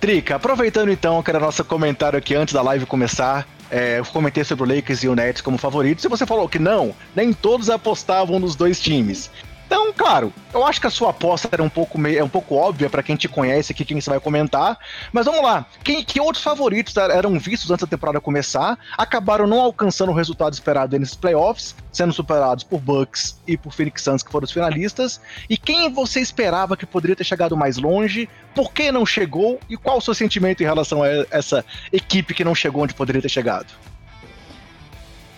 Trica, 0.00 0.34
aproveitando 0.34 0.90
então 0.90 1.22
que 1.22 1.30
era 1.30 1.38
nosso 1.38 1.64
comentário 1.64 2.18
aqui 2.18 2.34
antes 2.34 2.52
da 2.52 2.62
live 2.62 2.84
começar, 2.84 3.46
é, 3.70 4.00
eu 4.00 4.04
comentei 4.06 4.42
sobre 4.42 4.64
o 4.64 4.74
Lakers 4.74 5.04
e 5.04 5.08
o 5.08 5.14
Nets 5.14 5.40
como 5.40 5.56
favoritos, 5.56 6.04
e 6.04 6.08
você 6.08 6.26
falou 6.26 6.48
que 6.48 6.58
não, 6.58 6.92
nem 7.14 7.32
todos 7.32 7.70
apostavam 7.70 8.40
nos 8.40 8.56
dois 8.56 8.80
times. 8.80 9.30
Então, 9.68 9.92
claro, 9.92 10.32
eu 10.54 10.64
acho 10.64 10.80
que 10.80 10.86
a 10.86 10.90
sua 10.90 11.10
aposta 11.10 11.46
era 11.52 11.62
um 11.62 11.68
pouco, 11.68 11.98
meio, 11.98 12.18
é 12.18 12.24
um 12.24 12.28
pouco 12.28 12.54
óbvia 12.54 12.88
para 12.88 13.02
quem 13.02 13.16
te 13.16 13.28
conhece 13.28 13.70
aqui, 13.70 13.84
quem 13.84 14.00
você 14.00 14.08
vai 14.08 14.18
comentar. 14.18 14.78
Mas 15.12 15.26
vamos 15.26 15.42
lá. 15.42 15.66
Quem, 15.84 16.02
que 16.02 16.18
outros 16.18 16.42
favoritos 16.42 16.96
eram 16.96 17.38
vistos 17.38 17.70
antes 17.70 17.82
da 17.82 17.86
temporada 17.86 18.18
começar, 18.18 18.78
acabaram 18.96 19.46
não 19.46 19.60
alcançando 19.60 20.10
o 20.10 20.14
resultado 20.14 20.54
esperado 20.54 20.98
nesses 20.98 21.14
playoffs, 21.14 21.76
sendo 21.92 22.14
superados 22.14 22.64
por 22.64 22.80
Bucks 22.80 23.38
e 23.46 23.58
por 23.58 23.70
Phoenix 23.70 24.00
Suns, 24.00 24.22
que 24.22 24.32
foram 24.32 24.46
os 24.46 24.52
finalistas. 24.52 25.20
E 25.50 25.58
quem 25.58 25.92
você 25.92 26.18
esperava 26.18 26.74
que 26.74 26.86
poderia 26.86 27.14
ter 27.14 27.24
chegado 27.24 27.54
mais 27.54 27.76
longe? 27.76 28.26
Por 28.54 28.72
que 28.72 28.90
não 28.90 29.04
chegou? 29.04 29.60
E 29.68 29.76
qual 29.76 29.98
o 29.98 30.00
seu 30.00 30.14
sentimento 30.14 30.62
em 30.62 30.66
relação 30.66 31.02
a 31.02 31.08
essa 31.30 31.62
equipe 31.92 32.32
que 32.32 32.42
não 32.42 32.54
chegou 32.54 32.84
onde 32.84 32.94
poderia 32.94 33.20
ter 33.20 33.28
chegado? 33.28 33.66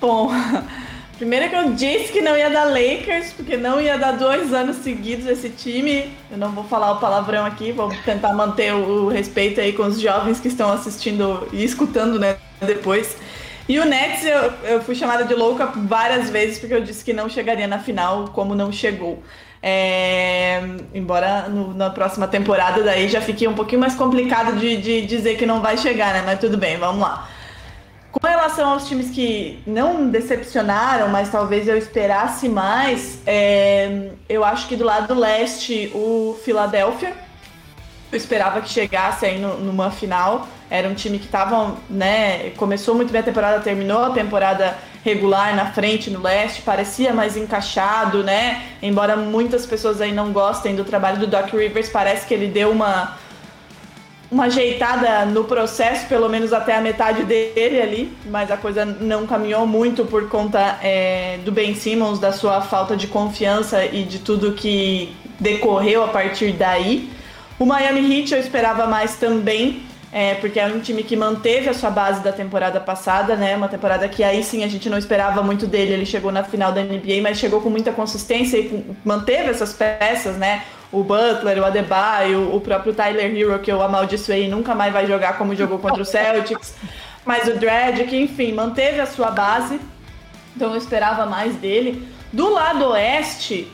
Bom. 0.01 0.31
Primeiro 1.21 1.51
que 1.51 1.55
eu 1.55 1.75
disse 1.75 2.11
que 2.11 2.23
não 2.23 2.35
ia 2.35 2.49
dar 2.49 2.65
Lakers, 2.65 3.35
porque 3.35 3.55
não 3.55 3.79
ia 3.79 3.99
dar 3.99 4.13
dois 4.13 4.55
anos 4.55 4.77
seguidos 4.77 5.27
esse 5.27 5.51
time. 5.51 6.11
Eu 6.31 6.39
não 6.39 6.51
vou 6.51 6.65
falar 6.65 6.93
o 6.93 6.97
palavrão 6.99 7.45
aqui, 7.45 7.73
vou 7.73 7.93
tentar 8.07 8.33
manter 8.33 8.73
o 8.73 9.07
respeito 9.09 9.61
aí 9.61 9.75
com 9.75 9.83
os 9.83 10.01
jovens 10.01 10.41
que 10.41 10.49
estão 10.49 10.73
assistindo 10.73 11.47
e 11.53 11.63
escutando, 11.63 12.19
né, 12.19 12.39
depois. 12.63 13.19
E 13.69 13.79
o 13.79 13.85
Nets, 13.85 14.25
eu, 14.25 14.53
eu 14.65 14.81
fui 14.81 14.95
chamada 14.95 15.27
de 15.27 15.35
louca 15.35 15.67
várias 15.67 16.31
vezes 16.31 16.59
porque 16.59 16.73
eu 16.73 16.81
disse 16.81 17.05
que 17.05 17.13
não 17.13 17.29
chegaria 17.29 17.67
na 17.67 17.81
final, 17.81 18.29
como 18.29 18.55
não 18.55 18.73
chegou. 18.73 19.23
É, 19.63 20.63
embora 20.95 21.51
no, 21.51 21.75
na 21.75 21.91
próxima 21.91 22.27
temporada 22.29 22.83
daí 22.83 23.09
já 23.09 23.21
fique 23.21 23.47
um 23.47 23.53
pouquinho 23.53 23.83
mais 23.83 23.95
complicado 23.95 24.59
de, 24.59 24.79
de 24.79 25.03
dizer 25.03 25.37
que 25.37 25.45
não 25.45 25.61
vai 25.61 25.77
chegar, 25.77 26.15
né? 26.15 26.23
Mas 26.25 26.41
tudo 26.41 26.57
bem, 26.57 26.79
vamos 26.79 27.03
lá. 27.03 27.29
Com 28.13 28.27
relação 28.27 28.71
aos 28.71 28.89
times 28.89 29.11
que 29.11 29.63
não 29.65 30.09
decepcionaram, 30.09 31.09
mas 31.09 31.31
talvez 31.31 31.69
eu 31.69 31.79
esperasse 31.79 32.49
mais, 32.49 33.21
é, 33.25 34.11
eu 34.29 34.45
acho 34.45 34.67
que 34.67 34.75
do 34.75 34.85
lado 34.85 35.15
do 35.15 35.21
leste, 35.21 35.93
o 35.95 36.37
Philadelphia. 36.45 37.15
Eu 38.11 38.17
esperava 38.17 38.61
que 38.61 38.69
chegasse 38.69 39.25
aí 39.25 39.39
no, 39.39 39.57
numa 39.59 39.93
final. 39.93 40.49
Era 40.69 40.89
um 40.89 40.95
time 40.95 41.21
que 41.21 41.27
estava, 41.27 41.77
né? 41.89 42.51
Começou 42.57 42.97
muito 42.97 43.13
bem 43.13 43.21
a 43.21 43.25
temporada, 43.25 43.61
terminou 43.61 44.03
a 44.05 44.11
temporada 44.11 44.77
regular 45.05 45.55
na 45.55 45.67
frente 45.67 46.11
no 46.11 46.21
leste, 46.21 46.63
parecia 46.63 47.13
mais 47.13 47.37
encaixado, 47.37 48.25
né? 48.25 48.63
Embora 48.83 49.17
muitas 49.17 49.65
pessoas 49.65 50.01
aí 50.01 50.13
não 50.13 50.33
gostem 50.33 50.75
do 50.75 50.85
trabalho 50.85 51.19
do 51.19 51.27
Doc 51.29 51.53
Rivers, 51.53 51.89
parece 51.89 52.27
que 52.27 52.35
ele 52.35 52.49
deu 52.49 52.71
uma 52.71 53.17
uma 54.31 54.45
ajeitada 54.45 55.25
no 55.27 55.45
processo, 55.45 56.07
pelo 56.07 56.29
menos 56.29 56.53
até 56.53 56.77
a 56.77 56.81
metade 56.81 57.25
dele 57.25 57.83
ali, 57.83 58.17
mas 58.27 58.51
a 58.51 58.57
coisa 58.57 58.85
não 58.85 59.27
caminhou 59.27 59.67
muito 59.67 60.05
por 60.05 60.29
conta 60.29 60.79
é, 60.83 61.39
do 61.45 61.51
Ben 61.51 61.75
Simmons, 61.75 62.21
da 62.21 62.33
sua 62.33 62.61
falta 62.61 62.97
de 62.97 63.09
confiança 63.09 63.85
e 63.85 64.05
de 64.05 64.21
tudo 64.21 64.53
que 64.53 65.13
decorreu 65.39 66.05
a 66.05 66.09
partir 66.09 66.53
daí. 66.53 67.11
O 67.59 67.67
Miami 67.67 68.21
Heat 68.21 68.33
eu 68.33 68.39
esperava 68.39 68.87
mais 68.87 69.17
também, 69.17 69.83
é, 70.13 70.35
porque 70.35 70.61
é 70.61 70.67
um 70.67 70.81
time 70.81 71.03
que 71.03 71.17
manteve 71.17 71.69
a 71.69 71.75
sua 71.75 71.91
base 71.91 72.23
da 72.23 72.33
temporada 72.33 72.81
passada, 72.81 73.35
né? 73.37 73.57
Uma 73.57 73.69
temporada 73.69 74.09
que 74.09 74.23
aí 74.23 74.43
sim 74.43 74.63
a 74.65 74.69
gente 74.69 74.89
não 74.89 74.97
esperava 74.99 75.43
muito 75.43 75.67
dele. 75.67 75.93
Ele 75.93 76.07
chegou 76.07 76.33
na 76.33 76.43
final 76.43 76.73
da 76.73 76.83
NBA, 76.83 77.21
mas 77.23 77.39
chegou 77.39 77.61
com 77.61 77.71
muita 77.71 77.93
consistência 77.93 78.59
e 78.59 78.85
manteve 79.05 79.51
essas 79.51 79.73
peças, 79.73 80.37
né? 80.37 80.63
O 80.93 81.05
Butler, 81.05 81.59
o 81.59 81.65
Adebayo, 81.65 82.55
o 82.55 82.61
próprio 82.61 82.93
Tyler 82.93 83.37
Hero, 83.37 83.59
que 83.61 83.71
eu 83.71 83.81
amaldiçoei 83.81 84.47
e 84.47 84.49
nunca 84.49 84.75
mais 84.75 84.93
vai 84.93 85.07
jogar 85.07 85.39
como 85.39 85.55
jogou 85.55 85.79
contra 85.79 86.03
o 86.03 86.05
Celtics. 86.05 86.75
Mas 87.25 87.47
o 87.47 87.55
Dredd, 87.55 88.05
que 88.09 88.17
enfim, 88.17 88.53
manteve 88.53 89.01
a 89.01 89.07
sua 89.07 89.31
base. 89.31 89.81
Então 90.57 90.73
eu 90.73 90.77
esperava 90.77 91.27
mais 91.27 91.55
dele. 91.57 92.09
Do 92.33 92.53
lado 92.53 92.89
oeste, 92.89 93.71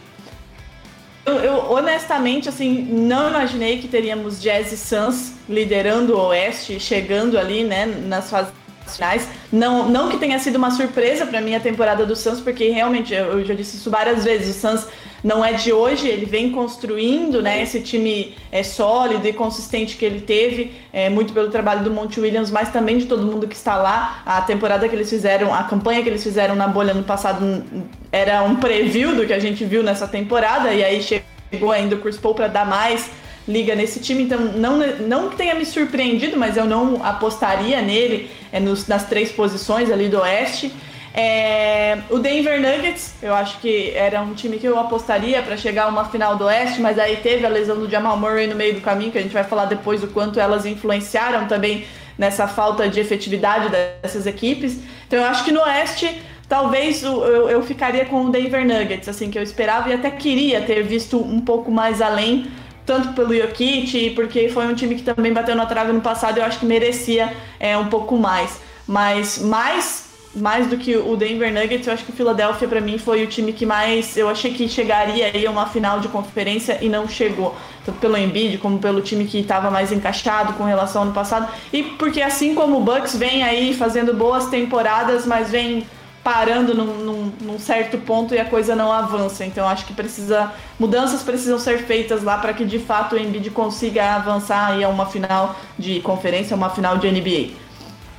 eu, 1.26 1.34
eu, 1.40 1.72
honestamente, 1.72 2.48
assim, 2.48 2.82
não 2.82 3.28
imaginei 3.30 3.78
que 3.78 3.88
teríamos 3.88 4.40
Jazz 4.40 4.70
e 4.70 4.76
Suns 4.76 5.32
liderando 5.48 6.16
o 6.16 6.26
Oeste, 6.28 6.78
chegando 6.78 7.36
ali, 7.36 7.64
né, 7.64 7.84
nas 7.84 8.30
fases 8.30 8.52
finais. 8.94 9.28
Não, 9.52 9.88
não 9.88 10.08
que 10.08 10.18
tenha 10.18 10.38
sido 10.38 10.56
uma 10.56 10.70
surpresa 10.70 11.26
para 11.26 11.40
mim 11.40 11.54
a 11.54 11.60
temporada 11.60 12.06
do 12.06 12.14
Suns, 12.14 12.40
porque 12.40 12.68
realmente, 12.70 13.12
eu, 13.12 13.44
já 13.44 13.54
disse 13.54 13.76
isso 13.76 13.90
várias 13.90 14.24
vezes, 14.24 14.56
o 14.56 14.60
Suns 14.60 14.86
não 15.24 15.44
é 15.44 15.54
de 15.54 15.72
hoje, 15.72 16.06
ele 16.06 16.24
vem 16.24 16.52
construindo, 16.52 17.42
né, 17.42 17.62
esse 17.62 17.80
time 17.80 18.36
é 18.52 18.62
sólido 18.62 19.26
e 19.26 19.32
consistente 19.32 19.96
que 19.96 20.04
ele 20.04 20.20
teve, 20.20 20.72
é, 20.92 21.08
muito 21.08 21.32
pelo 21.32 21.50
trabalho 21.50 21.82
do 21.82 21.90
Monte 21.90 22.20
Williams, 22.20 22.50
mas 22.50 22.70
também 22.70 22.98
de 22.98 23.06
todo 23.06 23.22
mundo 23.22 23.48
que 23.48 23.56
está 23.56 23.76
lá. 23.76 24.22
A 24.24 24.40
temporada 24.42 24.88
que 24.88 24.94
eles 24.94 25.10
fizeram, 25.10 25.52
a 25.52 25.64
campanha 25.64 26.02
que 26.02 26.08
eles 26.08 26.22
fizeram 26.22 26.54
na 26.54 26.68
bolha 26.68 26.94
no 26.94 27.02
passado 27.02 27.64
era 28.12 28.42
um 28.44 28.56
preview 28.56 29.16
do 29.16 29.26
que 29.26 29.32
a 29.32 29.38
gente 29.40 29.64
viu 29.64 29.82
nessa 29.82 30.06
temporada, 30.06 30.72
e 30.72 30.84
aí 30.84 31.02
chegou 31.02 31.72
ainda 31.72 31.96
o 31.96 31.98
Chris 31.98 32.16
Paul 32.18 32.34
para 32.34 32.46
dar 32.46 32.66
mais 32.66 33.10
liga 33.48 33.74
nesse 33.74 34.00
time, 34.00 34.24
então 34.24 34.40
não, 34.40 34.78
não 34.78 35.30
que 35.30 35.36
tenha 35.36 35.54
me 35.54 35.64
surpreendido, 35.64 36.36
mas 36.36 36.56
eu 36.56 36.64
não 36.64 37.04
apostaria 37.04 37.80
nele 37.80 38.30
é, 38.52 38.58
nos, 38.58 38.88
nas 38.88 39.06
três 39.08 39.30
posições 39.30 39.90
ali 39.90 40.08
do 40.08 40.20
Oeste. 40.20 40.72
É, 41.14 41.98
o 42.10 42.18
Denver 42.18 42.60
Nuggets, 42.60 43.14
eu 43.22 43.34
acho 43.34 43.58
que 43.60 43.92
era 43.94 44.20
um 44.20 44.34
time 44.34 44.58
que 44.58 44.66
eu 44.66 44.78
apostaria 44.78 45.40
para 45.42 45.56
chegar 45.56 45.84
a 45.84 45.88
uma 45.88 46.04
final 46.04 46.36
do 46.36 46.44
Oeste, 46.44 46.80
mas 46.80 46.98
aí 46.98 47.16
teve 47.16 47.46
a 47.46 47.48
lesão 47.48 47.78
do 47.78 47.88
Jamal 47.88 48.18
Murray 48.18 48.46
no 48.46 48.54
meio 48.54 48.74
do 48.74 48.82
caminho, 48.82 49.10
que 49.10 49.18
a 49.18 49.22
gente 49.22 49.32
vai 49.32 49.44
falar 49.44 49.64
depois 49.64 50.02
o 50.02 50.08
quanto 50.08 50.38
elas 50.38 50.66
influenciaram 50.66 51.46
também 51.46 51.86
nessa 52.18 52.46
falta 52.46 52.88
de 52.88 53.00
efetividade 53.00 53.70
dessas 53.70 54.26
equipes. 54.26 54.78
Então 55.06 55.18
eu 55.18 55.24
acho 55.24 55.42
que 55.44 55.52
no 55.52 55.62
Oeste 55.62 56.20
talvez 56.48 57.02
eu, 57.02 57.48
eu 57.48 57.62
ficaria 57.62 58.04
com 58.04 58.26
o 58.26 58.30
Denver 58.30 58.66
Nuggets, 58.66 59.08
assim, 59.08 59.30
que 59.30 59.38
eu 59.38 59.42
esperava 59.42 59.88
e 59.88 59.94
até 59.94 60.10
queria 60.10 60.60
ter 60.60 60.82
visto 60.82 61.18
um 61.18 61.40
pouco 61.40 61.70
mais 61.70 62.00
além, 62.02 62.46
tanto 62.86 63.12
pelo 63.12 63.34
Jokic, 63.34 64.10
porque 64.10 64.48
foi 64.48 64.66
um 64.66 64.74
time 64.74 64.94
que 64.94 65.02
também 65.02 65.32
bateu 65.32 65.54
na 65.56 65.66
trave 65.66 65.92
no 65.92 66.00
passado, 66.00 66.38
eu 66.38 66.44
acho 66.44 66.60
que 66.60 66.66
merecia 66.66 67.36
é, 67.58 67.76
um 67.76 67.88
pouco 67.88 68.16
mais. 68.16 68.60
Mas 68.86 69.38
mais 69.38 70.06
mais 70.36 70.66
do 70.66 70.76
que 70.76 70.94
o 70.94 71.16
Denver 71.16 71.50
Nuggets, 71.50 71.86
eu 71.86 71.94
acho 71.94 72.04
que 72.04 72.10
o 72.10 72.14
Philadelphia 72.14 72.68
para 72.68 72.80
mim 72.80 72.98
foi 72.98 73.24
o 73.24 73.26
time 73.26 73.54
que 73.54 73.64
mais 73.64 74.18
eu 74.18 74.28
achei 74.28 74.52
que 74.52 74.68
chegaria 74.68 75.30
aí 75.32 75.46
a 75.46 75.50
uma 75.50 75.66
final 75.66 75.98
de 75.98 76.08
conferência 76.08 76.78
e 76.82 76.90
não 76.90 77.08
chegou, 77.08 77.56
tanto 77.86 77.98
pelo 77.98 78.18
Embiid 78.18 78.58
como 78.58 78.78
pelo 78.78 79.00
time 79.00 79.24
que 79.24 79.38
estava 79.38 79.70
mais 79.70 79.90
encaixado 79.92 80.52
com 80.52 80.64
relação 80.64 81.00
ao 81.00 81.06
ano 81.06 81.14
passado 81.14 81.50
e 81.72 81.82
porque 81.82 82.20
assim 82.20 82.54
como 82.54 82.76
o 82.76 82.80
Bucks 82.80 83.16
vem 83.16 83.42
aí 83.42 83.72
fazendo 83.72 84.12
boas 84.12 84.46
temporadas, 84.50 85.24
mas 85.24 85.50
vem 85.50 85.86
parando 86.26 86.74
num, 86.74 86.86
num, 87.04 87.32
num 87.40 87.58
certo 87.60 87.98
ponto 87.98 88.34
e 88.34 88.38
a 88.40 88.44
coisa 88.44 88.74
não 88.74 88.90
avança. 88.90 89.44
Então 89.44 89.68
acho 89.68 89.86
que 89.86 89.94
precisa 89.94 90.52
mudanças 90.76 91.22
precisam 91.22 91.56
ser 91.56 91.84
feitas 91.84 92.24
lá 92.24 92.36
para 92.38 92.52
que 92.52 92.64
de 92.64 92.80
fato 92.80 93.14
o 93.14 93.18
Embiid 93.18 93.48
consiga 93.50 94.16
avançar 94.16 94.72
aí 94.72 94.82
a 94.82 94.88
uma 94.88 95.06
final 95.06 95.54
de 95.78 96.00
conferência, 96.00 96.56
uma 96.56 96.68
final 96.68 96.98
de 96.98 97.08
NBA. 97.08 97.54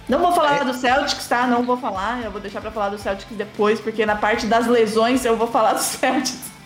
Não 0.08 0.20
vou 0.20 0.32
falar 0.32 0.62
é. 0.62 0.64
do 0.64 0.74
Celtics, 0.74 1.28
tá? 1.28 1.46
Não 1.48 1.64
vou 1.64 1.76
falar. 1.76 2.24
Eu 2.24 2.32
vou 2.32 2.40
deixar 2.40 2.62
pra 2.62 2.72
falar 2.72 2.88
do 2.88 2.98
Celtics 2.98 3.36
depois, 3.36 3.82
porque 3.82 4.06
na 4.06 4.16
parte 4.16 4.46
das 4.46 4.68
lesões 4.68 5.26
eu 5.26 5.36
vou 5.36 5.48
falar 5.48 5.74
do 5.74 5.82
Celtics. 5.84 6.57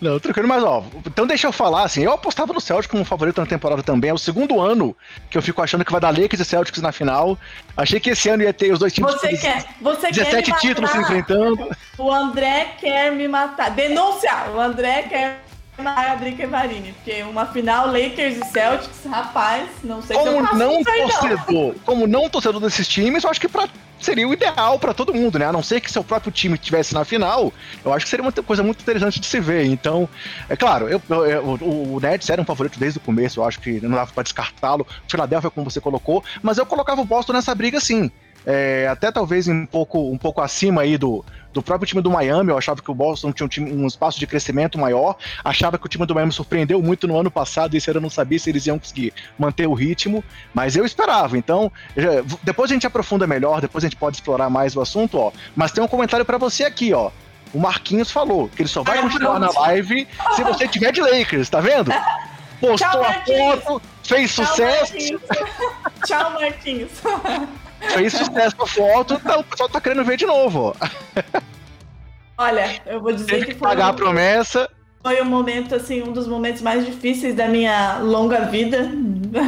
Não, 0.00 0.18
tranquilo, 0.18 0.48
mas 0.48 0.62
ó, 0.62 0.82
então 1.06 1.26
deixa 1.26 1.46
eu 1.46 1.52
falar 1.52 1.84
assim, 1.84 2.02
eu 2.02 2.12
apostava 2.12 2.52
no 2.54 2.60
Celtics 2.60 2.90
como 2.90 3.04
favorito 3.04 3.38
na 3.38 3.46
temporada 3.46 3.82
também, 3.82 4.10
é 4.10 4.14
o 4.14 4.18
segundo 4.18 4.58
ano 4.58 4.96
que 5.28 5.36
eu 5.36 5.42
fico 5.42 5.60
achando 5.60 5.84
que 5.84 5.92
vai 5.92 6.00
dar 6.00 6.16
Lakers 6.16 6.40
e 6.40 6.44
Celtics 6.44 6.80
na 6.80 6.90
final. 6.90 7.38
Achei 7.76 8.00
que 8.00 8.10
esse 8.10 8.28
ano 8.28 8.42
ia 8.42 8.52
ter 8.52 8.72
os 8.72 8.78
dois 8.78 8.92
times 8.92 9.12
você 9.12 9.36
quer, 9.36 9.66
você 9.80 10.10
17 10.10 10.50
quer 10.50 10.58
títulos 10.58 10.90
se 10.90 10.98
enfrentando. 10.98 11.68
O 11.98 12.10
André 12.10 12.76
quer 12.78 13.12
me 13.12 13.28
matar. 13.28 13.70
Denúncia! 13.70 14.50
O 14.54 14.60
André 14.60 15.02
quer 15.02 15.49
na 15.80 16.14
Drica 16.14 16.46
Varini, 16.46 16.92
porque 16.92 17.22
uma 17.22 17.46
final 17.46 17.86
Lakers 17.86 18.36
e 18.36 18.44
Celtics, 18.46 19.04
rapaz, 19.08 19.68
não 19.82 20.02
sei 20.02 20.16
como 20.16 20.30
se 20.30 20.36
eu 20.36 20.58
não 20.58 20.82
torcedor, 20.82 21.52
não. 21.52 21.74
Como 21.84 22.06
não 22.06 22.28
torcedor 22.28 22.60
desses 22.60 22.86
times, 22.86 23.24
eu 23.24 23.30
acho 23.30 23.40
que 23.40 23.48
pra, 23.48 23.68
seria 24.00 24.26
o 24.26 24.32
ideal 24.32 24.78
para 24.78 24.94
todo 24.94 25.14
mundo, 25.14 25.38
né? 25.38 25.46
A 25.46 25.52
não 25.52 25.62
ser 25.62 25.80
que 25.80 25.90
seu 25.90 26.02
próprio 26.02 26.32
time 26.32 26.54
estivesse 26.54 26.94
na 26.94 27.04
final, 27.04 27.52
eu 27.84 27.92
acho 27.92 28.04
que 28.04 28.10
seria 28.10 28.24
uma 28.24 28.32
coisa 28.32 28.62
muito 28.62 28.80
interessante 28.80 29.20
de 29.20 29.26
se 29.26 29.40
ver. 29.40 29.64
Então, 29.66 30.08
é 30.48 30.56
claro, 30.56 30.88
eu, 30.88 31.00
eu, 31.08 31.44
o, 31.44 31.96
o 31.96 32.00
Nets 32.00 32.28
era 32.30 32.40
um 32.40 32.44
favorito 32.44 32.78
desde 32.78 32.98
o 32.98 33.02
começo, 33.02 33.40
eu 33.40 33.44
acho 33.44 33.60
que 33.60 33.80
não 33.80 33.90
dava 33.90 34.10
para 34.12 34.22
descartá-lo. 34.22 34.86
Philadelphia, 35.08 35.50
como 35.50 35.70
você 35.70 35.80
colocou, 35.80 36.24
mas 36.42 36.58
eu 36.58 36.66
colocava 36.66 37.00
o 37.00 37.04
Boston 37.04 37.34
nessa 37.34 37.54
briga 37.54 37.80
sim. 37.80 38.10
É, 38.46 38.88
até 38.90 39.12
talvez 39.12 39.48
um 39.48 39.66
pouco, 39.66 40.10
um 40.10 40.16
pouco 40.16 40.40
acima 40.40 40.82
aí 40.82 40.96
do, 40.96 41.24
do 41.52 41.62
próprio 41.62 41.86
time 41.86 42.00
do 42.00 42.10
Miami. 42.10 42.50
Eu 42.50 42.58
achava 42.58 42.80
que 42.80 42.90
o 42.90 42.94
Boston 42.94 43.32
tinha 43.32 43.44
um, 43.44 43.48
time, 43.48 43.72
um 43.72 43.86
espaço 43.86 44.18
de 44.18 44.26
crescimento 44.26 44.78
maior. 44.78 45.16
Achava 45.44 45.78
que 45.78 45.86
o 45.86 45.88
time 45.88 46.06
do 46.06 46.14
Miami 46.14 46.32
surpreendeu 46.32 46.82
muito 46.82 47.06
no 47.06 47.18
ano 47.18 47.30
passado. 47.30 47.74
E 47.74 47.78
esse 47.78 47.90
ano 47.90 47.98
eu 47.98 48.02
não 48.02 48.10
sabia 48.10 48.38
se 48.38 48.50
eles 48.50 48.66
iam 48.66 48.78
conseguir 48.78 49.12
manter 49.38 49.66
o 49.66 49.74
ritmo. 49.74 50.24
Mas 50.54 50.76
eu 50.76 50.84
esperava. 50.84 51.36
Então, 51.36 51.70
já, 51.96 52.10
depois 52.42 52.70
a 52.70 52.74
gente 52.74 52.86
aprofunda 52.86 53.26
melhor. 53.26 53.60
Depois 53.60 53.84
a 53.84 53.88
gente 53.88 53.96
pode 53.96 54.16
explorar 54.16 54.48
mais 54.48 54.74
o 54.76 54.80
assunto. 54.80 55.18
ó. 55.18 55.32
Mas 55.54 55.72
tem 55.72 55.82
um 55.82 55.88
comentário 55.88 56.24
para 56.24 56.38
você 56.38 56.64
aqui, 56.64 56.92
ó. 56.92 57.10
O 57.52 57.58
Marquinhos 57.58 58.10
falou 58.10 58.48
que 58.48 58.62
ele 58.62 58.68
só 58.68 58.82
vai 58.82 59.00
continuar 59.02 59.40
na 59.40 59.50
live 59.50 60.06
se 60.36 60.44
você 60.44 60.68
tiver 60.68 60.92
de 60.92 61.00
Lakers, 61.00 61.48
tá 61.50 61.60
vendo? 61.60 61.90
Postou 62.60 62.76
Tchau, 62.76 63.02
a 63.02 63.14
foto, 63.24 63.82
fez 64.04 64.34
Tchau, 64.34 64.46
sucesso. 64.46 64.92
Marquinhos. 64.92 65.22
Tchau, 66.06 66.30
Marquinhos. 66.32 66.90
Fez 67.80 68.12
sucesso 68.12 68.56
a 68.60 68.66
foto, 68.66 69.14
então 69.14 69.40
o 69.40 69.44
pessoal 69.44 69.68
tá 69.68 69.80
querendo 69.80 70.04
ver 70.04 70.16
de 70.16 70.26
novo. 70.26 70.76
Olha, 72.36 72.80
eu 72.86 73.00
vou 73.00 73.12
dizer 73.12 73.26
Teve 73.26 73.46
que, 73.46 73.54
que 73.54 73.60
pagar 73.60 73.86
um... 73.86 73.90
a 73.90 73.92
promessa. 73.92 74.70
Foi 75.02 75.20
um 75.22 75.24
momento, 75.24 75.74
assim, 75.74 76.02
um 76.02 76.12
dos 76.12 76.26
momentos 76.26 76.60
mais 76.60 76.84
difíceis 76.84 77.34
da 77.34 77.48
minha 77.48 77.98
longa 77.98 78.42
vida, 78.42 78.90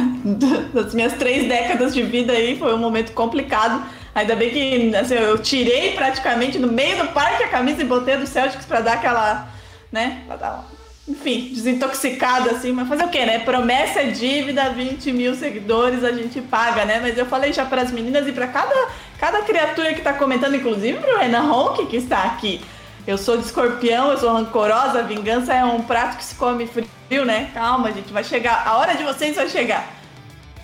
das 0.73 0.93
minhas 0.93 1.13
três 1.13 1.47
décadas 1.47 1.93
de 1.93 2.01
vida 2.01 2.33
aí, 2.33 2.57
foi 2.57 2.73
um 2.73 2.77
momento 2.77 3.13
complicado. 3.13 3.83
Ainda 4.15 4.35
bem 4.35 4.49
que 4.51 4.95
assim, 4.95 5.15
eu 5.15 5.37
tirei 5.39 5.93
praticamente 5.93 6.57
no 6.59 6.71
meio 6.71 6.97
do 6.97 7.07
parque 7.09 7.43
a 7.43 7.47
camisa 7.47 7.81
e 7.81 7.85
botei 7.85 8.17
do 8.17 8.27
Celtics 8.27 8.65
para 8.65 8.81
dar 8.81 8.93
aquela, 8.93 9.47
né, 9.91 10.23
pra 10.27 10.35
dar 10.35 10.53
uma 10.53 10.72
enfim, 11.07 11.49
desintoxicada, 11.53 12.51
assim, 12.51 12.71
mas 12.71 12.87
fazer 12.87 13.03
o 13.03 13.09
quê, 13.09 13.25
né? 13.25 13.39
Promessa 13.39 14.01
é 14.01 14.07
dívida, 14.07 14.69
20 14.69 15.11
mil 15.11 15.35
seguidores 15.35 16.01
a 16.03 16.11
gente 16.13 16.39
paga, 16.39 16.85
né? 16.85 16.99
Mas 17.01 17.17
eu 17.17 17.25
falei 17.25 17.51
já 17.51 17.65
para 17.65 17.81
as 17.81 17.91
meninas 17.91 18.25
e 18.25 18.31
para 18.31 18.47
cada, 18.47 18.73
cada 19.19 19.41
criatura 19.41 19.93
que 19.93 20.01
tá 20.01 20.13
comentando, 20.13 20.55
inclusive 20.55 20.99
pro 20.99 21.17
Renan 21.17 21.51
Honk, 21.51 21.85
que 21.87 21.97
está 21.97 22.23
aqui. 22.23 22.61
Eu 23.05 23.17
sou 23.17 23.35
de 23.35 23.43
escorpião, 23.43 24.11
eu 24.11 24.17
sou 24.17 24.31
rancorosa, 24.31 25.03
vingança 25.03 25.53
é 25.53 25.65
um 25.65 25.81
prato 25.81 26.15
que 26.15 26.23
se 26.23 26.35
come 26.35 26.65
frio, 26.65 27.25
né? 27.25 27.51
Calma, 27.53 27.91
gente, 27.91 28.13
vai 28.13 28.23
chegar. 28.23 28.65
A 28.65 28.77
hora 28.77 28.95
de 28.95 29.03
vocês 29.03 29.35
vai 29.35 29.49
chegar. 29.49 29.85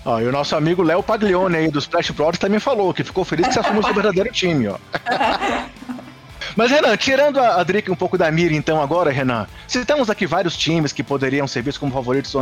Ó, 0.06 0.22
e 0.22 0.26
o 0.26 0.32
nosso 0.32 0.56
amigo 0.56 0.82
Léo 0.82 1.04
Paglione 1.04 1.58
aí 1.58 1.70
dos 1.70 1.84
Splash 1.84 2.12
Brothers 2.12 2.40
também 2.40 2.62
falou 2.62 2.94
que 2.94 3.04
ficou 3.04 3.26
feliz 3.26 3.46
que 3.48 3.54
você 3.54 3.60
assumiu 3.60 3.84
seu 3.84 3.94
verdadeiro 3.94 4.32
time, 4.32 4.70
ó. 4.70 4.78
Mas, 6.60 6.72
Renan, 6.72 6.98
tirando 6.98 7.40
a, 7.40 7.62
a 7.62 7.64
Drick 7.64 7.90
um 7.90 7.96
pouco 7.96 8.18
da 8.18 8.30
mira, 8.30 8.54
então, 8.54 8.82
agora, 8.82 9.10
Renan, 9.12 9.48
citamos 9.66 10.10
aqui 10.10 10.28
vários 10.28 10.58
times 10.58 10.92
que 10.92 11.02
poderiam 11.02 11.48
ser 11.48 11.62
vistos 11.62 11.78
como 11.78 11.94
favoritos 11.94 12.34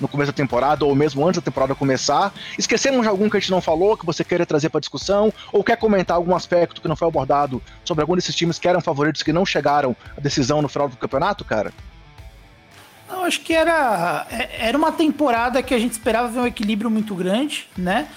no 0.00 0.08
começo 0.08 0.32
da 0.32 0.34
temporada, 0.34 0.86
ou 0.86 0.94
mesmo 0.94 1.22
antes 1.22 1.38
da 1.38 1.44
temporada 1.44 1.74
começar. 1.74 2.32
Esquecemos 2.58 3.02
de 3.02 3.08
algum 3.08 3.28
que 3.28 3.36
a 3.36 3.40
gente 3.40 3.50
não 3.50 3.60
falou, 3.60 3.94
que 3.94 4.06
você 4.06 4.24
queira 4.24 4.46
trazer 4.46 4.70
para 4.70 4.80
discussão, 4.80 5.30
ou 5.52 5.62
quer 5.62 5.76
comentar 5.76 6.16
algum 6.16 6.34
aspecto 6.34 6.80
que 6.80 6.88
não 6.88 6.96
foi 6.96 7.08
abordado 7.08 7.62
sobre 7.84 8.00
algum 8.00 8.16
desses 8.16 8.34
times 8.34 8.58
que 8.58 8.66
eram 8.66 8.80
favoritos 8.80 9.22
que 9.22 9.34
não 9.34 9.44
chegaram 9.44 9.94
à 10.16 10.20
decisão 10.22 10.62
no 10.62 10.68
final 10.70 10.88
do 10.88 10.96
campeonato, 10.96 11.44
cara? 11.44 11.74
Eu 13.10 13.22
acho 13.24 13.42
que 13.42 13.52
era, 13.52 14.26
é, 14.30 14.66
era 14.66 14.78
uma 14.78 14.92
temporada 14.92 15.62
que 15.62 15.74
a 15.74 15.78
gente 15.78 15.92
esperava 15.92 16.28
ver 16.28 16.40
um 16.40 16.46
equilíbrio 16.46 16.90
muito 16.90 17.14
grande, 17.14 17.68
né? 17.76 18.08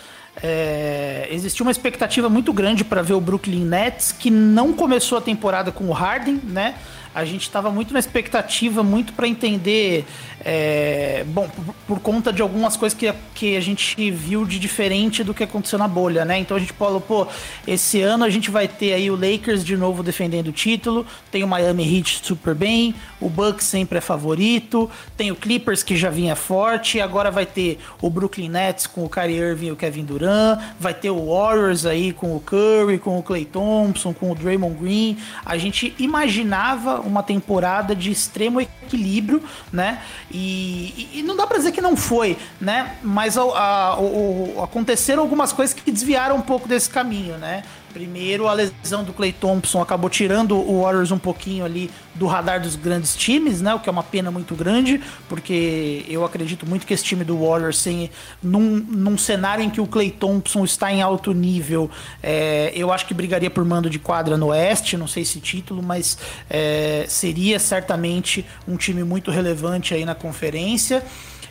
É, 0.41 1.27
existia 1.31 1.63
uma 1.63 1.71
expectativa 1.71 2.29
muito 2.29 2.53
grande 2.53 2.83
para 2.83 3.01
ver 3.01 3.13
o 3.13 3.21
Brooklyn 3.21 3.65
Nets, 3.65 4.11
que 4.11 4.29
não 4.29 4.73
começou 4.73 5.17
a 5.17 5.21
temporada 5.21 5.71
com 5.71 5.85
o 5.85 5.91
Harden, 5.91 6.39
né? 6.43 6.75
A 7.13 7.25
gente 7.25 7.41
estava 7.41 7.71
muito 7.71 7.93
na 7.93 7.99
expectativa, 7.99 8.83
muito 8.83 9.13
para 9.13 9.27
entender, 9.27 10.05
é, 10.45 11.23
bom, 11.27 11.47
por, 11.49 11.75
por, 11.87 11.99
conta 11.99 12.31
de 12.31 12.41
algumas 12.41 12.77
coisas 12.77 12.97
que, 12.97 13.11
que 13.33 13.57
a 13.57 13.59
gente 13.59 14.11
viu 14.11 14.45
de 14.45 14.59
diferente 14.59 15.23
do 15.23 15.33
que 15.33 15.43
aconteceu 15.43 15.79
na 15.79 15.87
bolha, 15.87 16.23
né? 16.23 16.37
Então 16.37 16.55
a 16.55 16.59
gente 16.59 16.73
falou, 16.73 17.01
pô, 17.01 17.27
esse 17.67 18.01
ano 18.01 18.23
a 18.23 18.29
gente 18.29 18.51
vai 18.51 18.67
ter 18.67 18.93
aí 18.93 19.09
o 19.09 19.15
Lakers 19.15 19.65
de 19.65 19.75
novo 19.75 20.03
defendendo 20.03 20.47
o 20.47 20.51
título, 20.51 21.05
tem 21.31 21.43
o 21.43 21.47
Miami 21.47 21.97
Heat 21.97 22.21
super 22.23 22.53
bem, 22.53 22.93
o 23.19 23.27
Bucks 23.27 23.65
sempre 23.65 23.97
é 23.97 24.01
favorito, 24.01 24.89
tem 25.17 25.31
o 25.31 25.35
Clippers 25.35 25.83
que 25.83 25.95
já 25.95 26.09
vinha 26.09 26.35
forte, 26.35 27.01
agora 27.01 27.31
vai 27.31 27.45
ter 27.45 27.79
o 28.01 28.09
Brooklyn 28.09 28.49
Nets 28.49 28.85
com 28.85 29.03
o 29.03 29.09
Kyrie 29.09 29.37
Irving 29.37 29.67
e 29.67 29.71
o 29.71 29.75
Kevin 29.75 30.05
Durant, 30.05 30.59
vai 30.79 30.93
ter 30.93 31.09
o 31.09 31.33
Warriors 31.33 31.85
aí 31.85 32.13
com 32.13 32.35
o 32.35 32.39
Curry, 32.39 32.99
com 32.99 33.17
o 33.17 33.23
Clay 33.23 33.45
Thompson, 33.45 34.13
com 34.13 34.31
o 34.31 34.35
Draymond 34.35 34.75
Green. 34.79 35.17
A 35.45 35.57
gente 35.57 35.93
imaginava 35.97 36.98
uma 36.99 37.23
temporada 37.23 37.95
de 37.95 38.11
extremo 38.11 38.61
equilíbrio, 38.61 39.43
né? 39.71 40.01
E, 40.31 41.09
e 41.13 41.23
não 41.23 41.35
dá 41.35 41.45
para 41.45 41.57
dizer 41.57 41.71
que 41.71 41.81
não 41.81 41.95
foi, 41.95 42.37
né? 42.59 42.97
Mas 43.03 43.37
a, 43.37 43.43
a, 43.43 43.93
a, 43.93 44.63
aconteceram 44.63 45.21
algumas 45.21 45.51
coisas 45.53 45.73
que 45.73 45.91
desviaram 45.91 46.35
um 46.35 46.41
pouco 46.41 46.67
desse 46.67 46.89
caminho, 46.89 47.37
né? 47.37 47.63
Primeiro, 47.93 48.47
a 48.47 48.53
lesão 48.53 49.03
do 49.03 49.11
Clay 49.11 49.33
Thompson 49.33 49.81
acabou 49.81 50.09
tirando 50.09 50.55
o 50.55 50.83
Warriors 50.83 51.11
um 51.11 51.17
pouquinho 51.17 51.65
ali 51.65 51.89
do 52.13 52.27
radar 52.27 52.61
dos 52.61 52.75
grandes 52.75 53.15
times, 53.15 53.61
né? 53.61 53.73
O 53.73 53.79
que 53.79 53.89
é 53.89 53.91
uma 53.91 54.03
pena 54.03 54.29
muito 54.29 54.53
grande, 54.53 55.01
porque 55.27 56.05
eu 56.07 56.23
acredito 56.23 56.67
muito 56.67 56.85
que 56.85 56.93
esse 56.93 57.03
time 57.03 57.23
do 57.23 57.39
Warriors, 57.39 57.79
sem, 57.79 58.11
num, 58.43 58.61
num 58.61 59.17
cenário 59.17 59.63
em 59.63 59.69
que 59.69 59.81
o 59.81 59.87
Clay 59.87 60.11
Thompson 60.11 60.63
está 60.63 60.91
em 60.91 61.01
alto 61.01 61.33
nível, 61.33 61.89
é, 62.21 62.71
eu 62.75 62.91
acho 62.93 63.07
que 63.07 63.13
brigaria 63.13 63.49
por 63.49 63.65
mando 63.65 63.89
de 63.89 63.97
quadra 63.97 64.37
no 64.37 64.47
Oeste, 64.47 64.95
não 64.95 65.07
sei 65.07 65.25
se 65.25 65.39
título, 65.39 65.81
mas 65.81 66.17
é, 66.49 67.05
seria 67.07 67.57
certamente 67.57 68.45
um 68.67 68.77
time 68.77 69.03
muito 69.03 69.31
relevante 69.31 69.93
aí 69.93 70.05
na 70.05 70.13
conferência. 70.13 71.03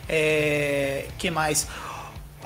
É, 0.07 1.05
que 1.17 1.29
mais? 1.29 1.67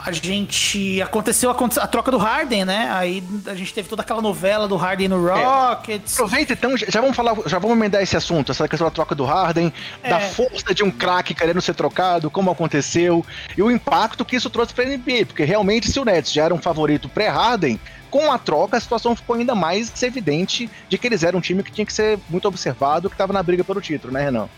A 0.06 0.12
gente. 0.12 1.02
Aconteceu 1.02 1.50
a, 1.50 1.54
a, 1.54 1.88
troca 1.88 2.12
do 2.12 2.18
Harden, 2.18 2.66
né? 2.66 2.90
Aí 2.92 3.24
a 3.46 3.56
gente 3.56 3.74
teve 3.74 3.88
toda 3.88 4.02
aquela 4.02 4.22
novela 4.22 4.68
do 4.68 4.76
Harden 4.76 5.08
no 5.08 5.30
é. 5.30 5.44
Rockets. 5.44 6.20
É. 6.20 6.22
Aproveita 6.22 6.54
então, 6.54 6.76
já 6.76 7.00
vamos 7.00 7.16
falar, 7.16 7.36
já 7.46 7.58
vamos 7.58 7.78
emendar 7.78 8.02
esse 8.02 8.18
assunto, 8.18 8.52
essa 8.52 8.68
questão 8.68 8.86
da 8.86 8.92
troca 8.92 9.16
do 9.16 9.24
Harden, 9.24 9.72
é. 10.04 10.10
da 10.10 10.20
força 10.20 10.74
de 10.74 10.84
um 10.84 10.92
craque 10.92 11.34
querendo 11.34 11.62
ser 11.62 11.74
trocado, 11.74 12.30
como 12.30 12.52
aconteceu, 12.52 13.26
e 13.58 13.64
o 13.64 13.72
impacto 13.72 14.26
que 14.26 14.36
isso 14.36 14.50
trouxe 14.50 14.74
pra 14.74 14.84
NBA, 14.84 15.26
porque 15.28 15.46
realmente 15.46 15.90
se 15.90 16.00
o 16.00 16.06
Nets 16.06 16.34
já 16.34 16.44
era 16.46 16.54
um 16.54 16.62
favorito 16.62 17.08
pré-Harden, 17.08 17.80
com 18.12 18.32
a 18.32 18.38
troca 18.38 18.76
a 18.76 18.80
situação 18.80 19.16
ficou 19.16 19.38
ainda 19.38 19.56
mais 19.56 20.04
evidente 20.04 20.70
de 20.90 20.98
que 20.98 21.08
eles 21.08 21.24
eram 21.24 21.40
um 21.40 21.42
time 21.42 21.64
que 21.64 21.72
tinha 21.72 21.86
que 21.86 21.94
ser 21.94 22.20
muito 22.30 22.48
observado, 22.48 23.10
que 23.10 23.16
estava 23.16 23.32
na 23.32 23.42
briga 23.42 23.64
pelo 23.64 23.80
título, 23.80 24.14
né, 24.14 24.24
Renan? 24.24 24.50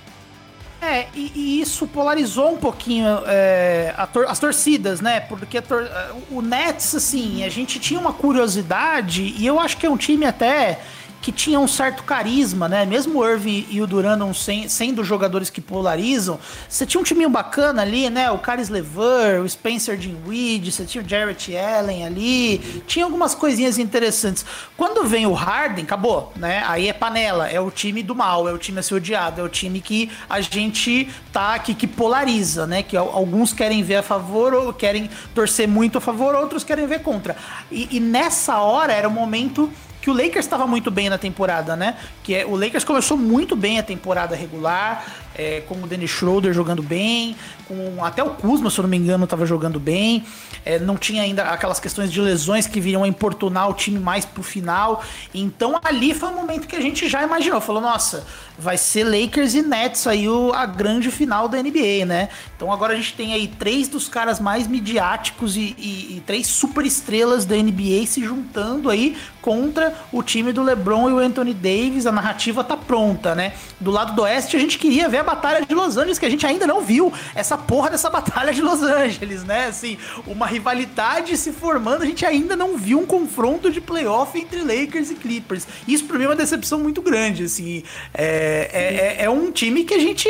É, 0.85 1.07
e, 1.15 1.31
e, 1.35 1.61
isso 1.61 1.87
polarizou 1.87 2.53
um 2.53 2.57
pouquinho 2.57 3.07
é, 3.25 3.93
tor 4.13 4.25
as 4.27 4.39
torcidas, 4.39 5.01
né? 5.01 5.19
Porque 5.19 5.59
tor 5.61 5.89
o 6.29 6.41
Nets, 6.41 6.93
assim, 6.93 7.43
a 7.43 7.49
gente 7.49 7.79
tinha 7.79 7.99
uma 7.99 8.13
curiosidade, 8.13 9.33
e 9.37 9.45
eu 9.45 9.59
acho 9.59 9.77
que 9.77 9.85
é 9.85 9.89
um 9.89 9.97
time 9.97 10.25
até 10.25 10.79
que 11.25 11.31
tinha 11.31 11.59
um 11.59 11.67
certo 11.67 12.03
carisma, 12.03 12.69
né? 12.69 12.85
Mesmo 12.85 13.17
o 13.17 13.27
Irving 13.27 13.65
e 13.71 13.81
o 13.81 13.87
Duran 13.87 14.15
não 14.15 14.31
sendo 14.31 15.03
jogadores 15.03 15.49
que 15.49 15.59
polarizam, 15.59 16.39
você 16.69 16.85
tinha 16.85 17.01
um 17.01 17.03
timinho 17.03 17.31
bacana 17.31 17.81
ali, 17.81 18.11
né? 18.11 18.29
O 18.29 18.37
Caris 18.37 18.69
Lever, 18.69 19.41
o 19.41 19.49
Spencer 19.49 19.97
Dinwiddie, 19.97 20.71
você 20.71 20.85
tinha 20.85 21.03
o 21.03 21.09
Jarrett 21.09 21.57
Allen 21.57 22.05
ali, 22.05 22.59
tinha 22.85 23.03
algumas 23.03 23.33
coisinhas 23.33 23.79
interessantes. 23.79 24.45
Quando 24.77 25.03
vem 25.03 25.25
o 25.25 25.33
Harden, 25.33 25.83
acabou, 25.83 26.31
né? 26.35 26.63
Aí 26.67 26.87
é 26.87 26.93
panela, 26.93 27.49
é 27.49 27.59
o 27.59 27.71
time 27.71 28.03
do 28.03 28.13
mal, 28.13 28.47
é 28.47 28.53
o 28.53 28.59
time 28.59 28.77
a 28.77 28.83
ser 28.83 28.93
odiado, 28.93 29.41
é 29.41 29.43
o 29.43 29.49
time 29.49 29.81
que 29.81 30.11
a 30.29 30.39
gente 30.41 31.09
tá 31.33 31.55
aqui 31.55 31.73
que 31.73 31.87
polariza, 31.87 32.67
né? 32.67 32.83
Que 32.83 32.95
alguns 32.95 33.51
querem 33.51 33.81
ver 33.81 33.95
a 33.95 34.03
favor 34.03 34.53
ou 34.53 34.71
querem 34.71 35.09
torcer 35.33 35.67
muito 35.67 35.97
a 35.97 36.01
favor, 36.01 36.35
outros 36.35 36.63
querem 36.63 36.85
ver 36.85 36.99
contra. 36.99 37.35
E, 37.71 37.97
e 37.97 37.99
nessa 37.99 38.59
hora 38.59 38.93
era 38.93 39.07
o 39.07 39.11
momento 39.11 39.71
que 40.05 40.11
o 40.11 40.13
Lakers 40.13 40.45
estava 40.45 40.67
muito 40.67 40.91
bem 40.91 41.09
na 41.09 41.17
temporada, 41.17 41.75
né? 41.75 41.97
Que 42.23 42.35
é, 42.35 42.45
o 42.45 42.55
Lakers 42.55 42.83
começou 42.83 43.17
muito 43.17 43.55
bem 43.55 43.79
a 43.79 43.83
temporada 43.83 44.35
regular, 44.35 45.03
é, 45.35 45.61
com 45.61 45.75
o 45.75 45.87
Dennis 45.87 46.09
Schroeder 46.09 46.53
jogando 46.53 46.81
bem, 46.81 47.35
com 47.67 48.03
até 48.03 48.23
o 48.23 48.31
Kuzma, 48.31 48.69
se 48.69 48.79
eu 48.79 48.83
não 48.83 48.89
me 48.89 48.97
engano, 48.97 49.23
estava 49.25 49.45
jogando 49.45 49.79
bem. 49.79 50.23
É, 50.63 50.79
não 50.79 50.97
tinha 50.97 51.21
ainda 51.21 51.43
aquelas 51.43 51.79
questões 51.79 52.11
de 52.11 52.19
lesões 52.19 52.67
que 52.67 52.79
viriam 52.79 53.03
a 53.03 53.07
importunar 53.07 53.69
o 53.69 53.73
time 53.73 53.99
mais 53.99 54.25
pro 54.25 54.41
final. 54.41 55.03
Então 55.33 55.79
ali 55.83 56.13
foi 56.13 56.29
um 56.29 56.35
momento 56.35 56.67
que 56.67 56.75
a 56.75 56.81
gente 56.81 57.07
já 57.07 57.23
imaginou. 57.23 57.61
Falou, 57.61 57.81
nossa, 57.81 58.25
vai 58.57 58.77
ser 58.77 59.03
Lakers 59.03 59.53
e 59.53 59.61
Nets 59.61 60.07
aí 60.07 60.27
o, 60.29 60.53
a 60.53 60.65
grande 60.65 61.11
final 61.11 61.47
da 61.47 61.61
NBA, 61.61 62.05
né? 62.05 62.29
Então 62.55 62.71
agora 62.71 62.93
a 62.93 62.95
gente 62.95 63.13
tem 63.13 63.33
aí 63.33 63.47
três 63.47 63.87
dos 63.87 64.07
caras 64.07 64.39
mais 64.39 64.67
midiáticos 64.67 65.57
e, 65.57 65.75
e, 65.77 66.17
e 66.17 66.23
três 66.25 66.47
super 66.47 66.85
estrelas 66.85 67.45
da 67.45 67.55
NBA 67.55 68.05
se 68.07 68.23
juntando 68.23 68.89
aí 68.89 69.17
contra 69.41 69.93
o 70.11 70.23
time 70.23 70.51
do 70.51 70.63
LeBron 70.63 71.09
e 71.09 71.13
o 71.13 71.19
Anthony 71.19 71.53
Davis. 71.53 72.05
A 72.05 72.11
narrativa 72.11 72.63
tá 72.63 72.77
pronta, 72.77 73.35
né? 73.35 73.53
Do 73.79 73.91
lado 73.91 74.15
do 74.15 74.21
Oeste 74.23 74.55
a 74.55 74.59
gente 74.59 74.77
queria 74.79 75.09
ver 75.09 75.19
a 75.19 75.23
Batalha 75.25 75.65
de 75.65 75.73
Los 75.73 75.97
Angeles, 75.97 76.17
que 76.17 76.25
a 76.25 76.29
gente 76.29 76.45
ainda 76.45 76.65
não 76.65 76.81
viu 76.81 77.11
essa 77.33 77.57
porra 77.57 77.89
dessa 77.89 78.09
Batalha 78.09 78.53
de 78.53 78.61
Los 78.61 78.81
Angeles, 78.81 79.43
né? 79.43 79.65
Assim, 79.65 79.97
uma 80.25 80.45
rivalidade 80.45 81.35
se 81.37 81.51
formando, 81.51 82.03
a 82.03 82.05
gente 82.05 82.25
ainda 82.25 82.55
não 82.55 82.77
viu 82.77 82.99
um 82.99 83.05
confronto 83.05 83.69
de 83.69 83.81
playoff 83.81 84.37
entre 84.39 84.61
Lakers 84.61 85.11
e 85.11 85.15
Clippers. 85.15 85.67
Isso 85.87 86.05
pra 86.05 86.17
mim 86.17 86.25
é 86.25 86.27
uma 86.27 86.35
decepção 86.35 86.79
muito 86.79 87.01
grande, 87.01 87.43
assim. 87.43 87.83
É, 88.13 88.69
é, 88.71 89.23
é, 89.23 89.25
é 89.25 89.29
um 89.29 89.51
time 89.51 89.83
que 89.83 89.93
a 89.93 89.99
gente 89.99 90.29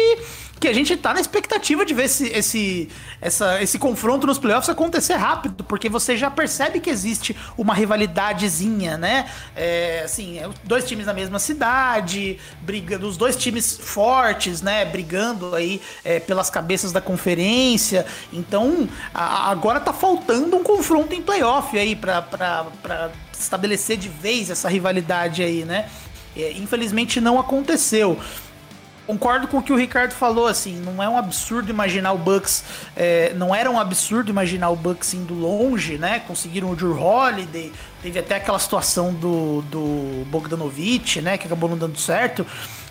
que 0.60 0.68
a 0.68 0.74
gente 0.74 0.96
tá 0.96 1.14
na 1.14 1.20
expectativa 1.20 1.86
de 1.86 1.94
ver 1.94 2.06
esse, 2.06 2.28
esse, 2.30 2.90
essa, 3.22 3.62
esse 3.62 3.78
confronto 3.78 4.26
nos 4.26 4.38
playoffs 4.38 4.70
acontecer 4.70 5.16
rápido, 5.16 5.64
porque 5.64 5.90
você 5.90 6.16
já 6.16 6.32
percebe 6.32 6.80
que 6.80 6.90
existe 6.90 7.36
uma 7.58 7.74
rivalidadezinha, 7.74 8.98
né? 8.98 9.30
É, 9.56 10.04
assim, 10.06 10.40
é, 10.40 10.50
dois 10.64 10.86
times 10.86 11.06
na 11.06 11.14
mesma 11.14 11.40
cidade, 11.40 12.40
brigando, 12.62 13.08
os 13.08 13.18
dois 13.18 13.36
times 13.36 13.78
fortes, 13.78 14.62
né? 14.62 14.86
Brigando 14.86 15.54
aí 15.56 15.82
é, 16.04 16.20
pelas 16.20 16.50
cabeças 16.50 16.92
da 16.92 17.02
conferência. 17.02 18.06
Então, 18.32 18.88
a, 19.14 19.52
agora 19.52 19.80
tá 19.80 19.92
faltando 19.92 20.56
um 20.56 20.64
confronto 20.64 21.14
em 21.14 21.22
playoff 21.22 21.78
aí 21.78 21.96
para 21.96 23.12
estabelecer 23.38 23.98
de 23.98 24.08
vez 24.08 24.50
essa 24.50 24.70
rivalidade 24.70 25.44
aí, 25.44 25.66
né? 25.66 25.90
É, 26.36 26.52
infelizmente 26.54 27.22
não 27.22 27.40
aconteceu. 27.40 28.20
Concordo 29.06 29.48
com 29.48 29.58
o 29.58 29.64
que 29.64 29.72
o 29.72 29.76
Ricardo 29.76 30.14
falou, 30.14 30.48
assim, 30.48 30.82
não 30.82 31.02
é 31.02 31.08
um 31.08 31.18
absurdo 31.18 31.70
imaginar 31.70 32.14
o 32.14 32.18
Bucks, 32.18 32.64
é, 32.96 33.34
não 33.36 33.54
era 33.54 33.70
um 33.70 33.80
absurdo 33.80 34.32
imaginar 34.32 34.70
o 34.70 34.76
Bucks 34.76 35.14
indo 35.14 35.34
longe, 35.34 35.98
né? 35.98 36.22
Conseguiram 36.28 36.72
o 36.72 36.76
Drew 36.76 37.00
Holiday, 37.00 37.72
teve 38.02 38.18
até 38.18 38.38
aquela 38.38 38.58
situação 38.58 39.14
do, 39.14 39.62
do 39.64 40.26
Bogdanovich, 40.26 41.22
né? 41.22 41.38
Que 41.38 41.46
acabou 41.46 41.70
não 41.70 41.78
dando 41.78 42.00
certo. 42.00 42.46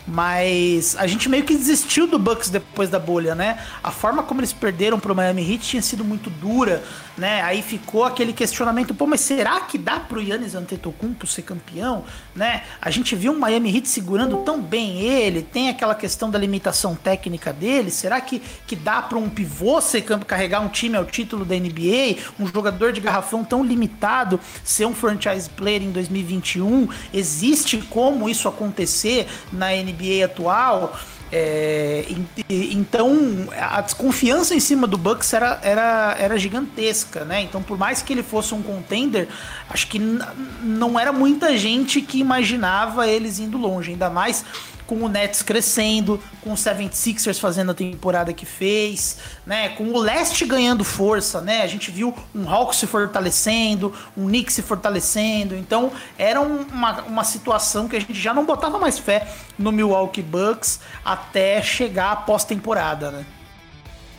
Mas 0.07 0.95
a 0.97 1.07
gente 1.07 1.31
meio 1.31 1.45
que 1.45 1.55
desistiu 1.55 2.07
do 2.07 2.19
Bucks 2.19 2.51
depois 2.51 2.91
da 2.91 2.99
bolha, 2.99 3.35
né? 3.35 3.59
A 3.83 3.91
forma 3.91 4.23
como 4.23 4.41
eles 4.41 4.53
perderam 4.53 5.01
pro 5.01 5.15
Miami 5.15 5.51
Heat 5.51 5.61
tinha 5.61 5.83
sido 5.83 6.05
muito 6.05 6.29
dura, 6.29 6.83
né? 7.17 7.41
Aí 7.41 7.63
ficou 7.63 8.05
aquele 8.05 8.35
questionamento, 8.35 8.95
pô, 8.95 9.07
mas 9.07 9.23
será 9.23 9.61
que 9.61 9.79
dá 9.79 9.99
pro 9.99 10.21
Yannis 10.21 10.55
Antetokounmpo 10.55 11.27
ser 11.27 11.43
campeão, 11.43 12.05
né? 12.37 12.65
A 12.83 12.91
gente 12.91 13.17
viu 13.17 13.33
um 13.33 13.39
Miami 13.39 13.75
Heat 13.75 13.89
segurando 13.89 14.37
tão 14.39 14.61
bem 14.61 15.01
ele, 15.01 15.41
tem 15.41 15.71
aquela 15.71 15.95
questão 15.95 16.31
da 16.31 16.39
limitação 16.39 16.95
técnica 16.95 17.51
dele, 17.51 17.91
será 17.91 18.21
que, 18.21 18.43
que 18.67 18.77
dá 18.77 19.01
para 19.01 19.17
um 19.17 19.31
pivô 19.31 19.81
ser 19.81 20.03
carregar 20.03 20.61
um 20.61 20.69
time 20.69 20.99
ao 20.99 21.07
título 21.07 21.47
da 21.47 21.55
NBA, 21.55 22.19
um 22.39 22.47
jogador 22.47 22.93
de 22.93 23.01
garrafão 23.01 23.43
tão 23.43 23.65
limitado 23.65 24.39
ser 24.63 24.85
um 24.85 24.95
franchise 24.95 25.49
player 25.49 25.83
em 25.83 25.93
2021? 25.93 26.89
Existe 27.13 27.79
como 27.89 28.29
isso 28.29 28.47
acontecer 28.47 29.27
na 29.51 29.71
NBA? 29.71 29.94
NBA 29.95 30.25
atual. 30.25 30.97
É, 31.33 32.05
então 32.49 33.49
a 33.59 33.81
desconfiança 33.81 34.55
em 34.55 34.61
cima 34.61 34.87
do 34.87 34.97
Bucks 34.97 35.33
era, 35.33 35.59
era, 35.63 36.15
era 36.17 36.39
gigantesca, 36.39 37.25
né? 37.25 37.41
Então, 37.41 37.61
por 37.61 37.77
mais 37.77 38.03
que 38.03 38.13
ele 38.13 38.23
fosse 38.23 38.55
um 38.55 38.63
contender, 38.63 39.27
acho 39.69 39.89
que 39.89 39.99
não 39.99 40.99
era 40.99 41.13
muita 41.13 41.57
gente 41.57 42.01
que 42.01 42.21
imaginava 42.21 43.09
eles 43.09 43.41
indo 43.41 43.59
longe, 43.59 43.91
ainda 43.91 44.09
mais 44.09 44.45
com 44.87 44.97
o 44.97 45.09
Nets 45.09 45.43
crescendo, 45.43 46.21
com 46.41 46.53
o 46.53 46.57
76ers 46.57 47.39
fazendo 47.39 47.71
a 47.71 47.75
temporada 47.75 48.33
que 48.33 48.45
fez, 48.45 49.19
né? 49.47 49.71
Com 49.71 49.89
o 49.89 49.99
leste 49.99 50.45
ganhando 50.45 50.85
força, 50.85 51.41
né? 51.41 51.63
A 51.63 51.67
gente 51.67 51.91
viu 51.91 52.15
um 52.35 52.49
Hawks 52.49 52.79
se 52.79 52.87
fortalecendo, 52.87 53.93
um 54.17 54.27
Knicks 54.27 54.55
se 54.55 54.63
fortalecendo. 54.63 55.55
Então, 55.55 55.93
era 56.19 56.41
uma, 56.41 57.03
uma 57.03 57.25
situação 57.25 57.89
que 57.89 57.97
a 57.97 58.01
gente 58.01 58.15
já 58.15 58.35
não 58.35 58.45
botava 58.45 58.79
mais 58.79 58.99
fé 58.99 59.27
no 59.59 59.73
Milwaukee 59.73 60.23
Bucks 60.23 60.81
até 61.05 61.63
chegar 61.63 62.13
a 62.13 62.17
pós-temporada, 62.17 63.11
né? 63.11 63.25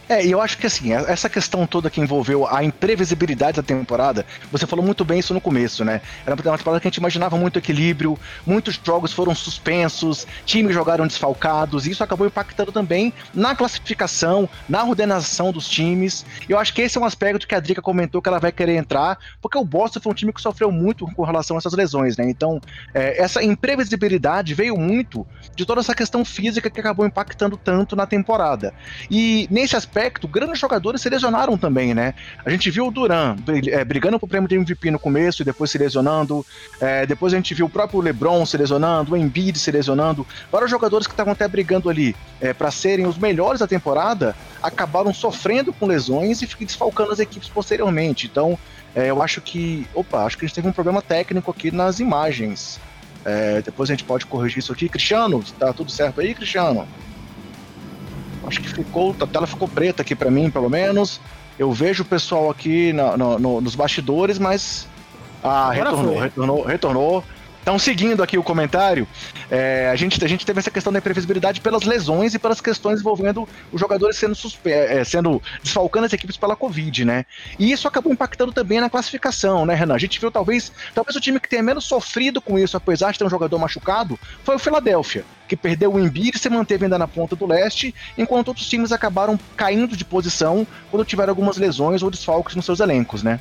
É, 0.07 0.23
e 0.23 0.31
eu 0.31 0.39
acho 0.39 0.57
que 0.57 0.67
assim, 0.67 0.93
essa 0.93 1.27
questão 1.27 1.65
toda 1.65 1.89
que 1.89 1.99
envolveu 1.99 2.47
a 2.47 2.63
imprevisibilidade 2.63 3.57
da 3.57 3.63
temporada, 3.63 4.23
você 4.51 4.67
falou 4.67 4.85
muito 4.85 5.03
bem 5.03 5.19
isso 5.19 5.33
no 5.33 5.41
começo, 5.41 5.83
né? 5.83 5.99
Era 6.25 6.35
uma 6.35 6.57
temporada 6.57 6.79
que 6.79 6.87
a 6.87 6.91
gente 6.91 6.97
imaginava 6.97 7.35
muito 7.37 7.57
equilíbrio, 7.57 8.17
muitos 8.45 8.79
jogos 8.83 9.11
foram 9.11 9.33
suspensos, 9.33 10.27
times 10.45 10.75
jogaram 10.75 11.07
desfalcados, 11.07 11.87
e 11.87 11.91
isso 11.91 12.03
acabou 12.03 12.27
impactando 12.27 12.71
também 12.71 13.11
na 13.33 13.55
classificação, 13.55 14.47
na 14.69 14.83
ordenação 14.83 15.51
dos 15.51 15.67
times. 15.67 16.23
Eu 16.47 16.59
acho 16.59 16.71
que 16.71 16.83
esse 16.83 16.97
é 16.99 17.01
um 17.01 17.05
aspecto 17.05 17.47
que 17.47 17.55
a 17.55 17.59
Drica 17.59 17.81
comentou 17.81 18.21
que 18.21 18.29
ela 18.29 18.39
vai 18.39 18.51
querer 18.51 18.75
entrar, 18.75 19.17
porque 19.41 19.57
o 19.57 19.65
Boston 19.65 19.99
foi 20.01 20.11
um 20.11 20.15
time 20.15 20.31
que 20.31 20.41
sofreu 20.41 20.71
muito 20.71 21.07
com 21.13 21.23
relação 21.23 21.57
a 21.57 21.59
essas 21.59 21.73
lesões, 21.73 22.15
né? 22.15 22.29
Então, 22.29 22.61
é, 22.93 23.19
essa 23.19 23.43
imprevisibilidade 23.43 24.53
veio 24.53 24.77
muito 24.77 25.25
de 25.55 25.65
toda 25.65 25.81
essa 25.81 25.95
questão 25.95 26.23
física 26.23 26.69
que 26.69 26.79
acabou 26.79 27.07
impactando 27.07 27.57
tanto 27.57 27.95
na 27.95 28.05
temporada. 28.05 28.71
E 29.09 29.47
nesse 29.49 29.75
aspecto, 29.75 29.94
aspecto, 29.95 30.27
grandes 30.27 30.59
jogadores 30.59 31.01
se 31.01 31.09
lesionaram 31.09 31.57
também, 31.57 31.93
né? 31.93 32.13
A 32.43 32.49
gente 32.49 32.69
viu 32.69 32.87
o 32.87 32.91
Duran 32.91 33.37
é, 33.71 33.83
brigando 33.85 34.19
pro 34.19 34.27
prêmio 34.27 34.47
de 34.47 34.55
MVP 34.55 34.91
no 34.91 34.99
começo 34.99 35.41
e 35.41 35.45
depois 35.45 35.71
se 35.71 35.77
lesionando. 35.77 36.45
É, 36.81 37.05
depois 37.05 37.33
a 37.33 37.37
gente 37.37 37.53
viu 37.53 37.67
o 37.67 37.69
próprio 37.69 38.01
LeBron 38.01 38.45
se 38.45 38.57
lesionando, 38.57 39.13
o 39.13 39.17
Embiid 39.17 39.57
se 39.57 39.71
lesionando. 39.71 40.27
Vários 40.51 40.69
jogadores 40.69 41.07
que 41.07 41.13
estavam 41.13 41.31
até 41.31 41.47
brigando 41.47 41.89
ali 41.89 42.13
é, 42.41 42.53
para 42.53 42.69
serem 42.71 43.07
os 43.07 43.17
melhores 43.17 43.61
da 43.61 43.67
temporada 43.67 44.35
acabaram 44.61 45.13
sofrendo 45.13 45.71
com 45.71 45.87
lesões 45.87 46.41
e 46.41 46.65
desfalcando 46.65 47.13
as 47.13 47.19
equipes 47.19 47.47
posteriormente. 47.47 48.27
Então, 48.27 48.59
é, 48.93 49.09
eu 49.09 49.23
acho 49.23 49.39
que. 49.39 49.87
Opa, 49.93 50.25
acho 50.25 50.37
que 50.37 50.43
a 50.43 50.47
gente 50.47 50.55
teve 50.55 50.67
um 50.67 50.73
problema 50.73 51.01
técnico 51.01 51.49
aqui 51.49 51.71
nas 51.71 52.01
imagens. 52.01 52.81
É, 53.23 53.61
depois 53.61 53.89
a 53.89 53.93
gente 53.93 54.03
pode 54.03 54.25
corrigir 54.25 54.59
isso 54.59 54.73
aqui. 54.73 54.89
Cristiano, 54.89 55.41
tá 55.57 55.71
tudo 55.71 55.89
certo 55.89 56.19
aí, 56.19 56.35
Cristiano? 56.35 56.85
Acho 58.47 58.61
que 58.61 58.69
ficou, 58.69 59.15
a 59.19 59.27
tela 59.27 59.47
ficou 59.47 59.67
preta 59.67 60.01
aqui 60.01 60.15
para 60.15 60.29
mim, 60.29 60.49
pelo 60.49 60.69
menos. 60.69 61.19
Eu 61.57 61.71
vejo 61.71 62.03
o 62.03 62.05
pessoal 62.05 62.49
aqui 62.49 62.93
no, 62.93 63.39
no, 63.39 63.61
nos 63.61 63.75
bastidores, 63.75 64.37
mas. 64.37 64.87
Ah, 65.43 65.71
retornou, 65.71 66.19
retornou, 66.19 66.63
retornou. 66.63 67.23
Então, 67.65 67.79
seguindo 67.79 68.21
aqui 68.21 68.37
o 68.37 68.43
comentário, 68.43 69.07
é, 69.49 69.89
a, 69.91 69.95
gente, 69.95 70.23
a 70.23 70.27
gente 70.27 70.45
teve 70.45 70.59
essa 70.59 70.69
questão 70.69 70.93
da 70.93 70.99
imprevisibilidade 70.99 71.61
pelas 71.61 71.81
lesões 71.81 72.35
e 72.35 72.37
pelas 72.37 72.61
questões 72.61 72.99
envolvendo 72.99 73.49
os 73.73 73.81
jogadores 73.81 74.17
sendo, 74.17 74.35
suspe 74.35 74.69
é, 74.69 75.03
sendo 75.03 75.41
desfalcando 75.63 76.05
as 76.05 76.13
equipes 76.13 76.37
pela 76.37 76.55
Covid, 76.55 77.03
né? 77.03 77.25
E 77.57 77.71
isso 77.71 77.87
acabou 77.87 78.13
impactando 78.13 78.51
também 78.51 78.79
na 78.79 78.87
classificação, 78.87 79.65
né, 79.65 79.73
Renan? 79.73 79.95
A 79.95 79.97
gente 79.97 80.19
viu 80.19 80.29
talvez, 80.29 80.71
talvez 80.93 81.15
o 81.15 81.19
time 81.19 81.39
que 81.39 81.49
tenha 81.49 81.63
menos 81.63 81.85
sofrido 81.85 82.39
com 82.39 82.59
isso, 82.59 82.77
apesar 82.77 83.11
de 83.11 83.17
ter 83.17 83.25
um 83.25 83.31
jogador 83.31 83.57
machucado, 83.57 84.19
foi 84.43 84.57
o 84.57 84.59
Philadelphia, 84.59 85.25
que 85.47 85.55
perdeu 85.55 85.91
o 85.91 85.99
Embiid 85.99 86.37
e 86.37 86.39
se 86.39 86.51
manteve 86.51 86.85
ainda 86.85 86.99
na 86.99 87.07
ponta 87.07 87.35
do 87.35 87.47
leste, 87.47 87.95
enquanto 88.15 88.49
outros 88.49 88.69
times 88.69 88.91
acabaram 88.91 89.39
caindo 89.57 89.97
de 89.97 90.05
posição 90.05 90.67
quando 90.91 91.03
tiveram 91.03 91.31
algumas 91.31 91.57
lesões 91.57 92.03
ou 92.03 92.11
desfalques 92.11 92.55
nos 92.55 92.65
seus 92.65 92.79
elencos, 92.79 93.23
né? 93.23 93.39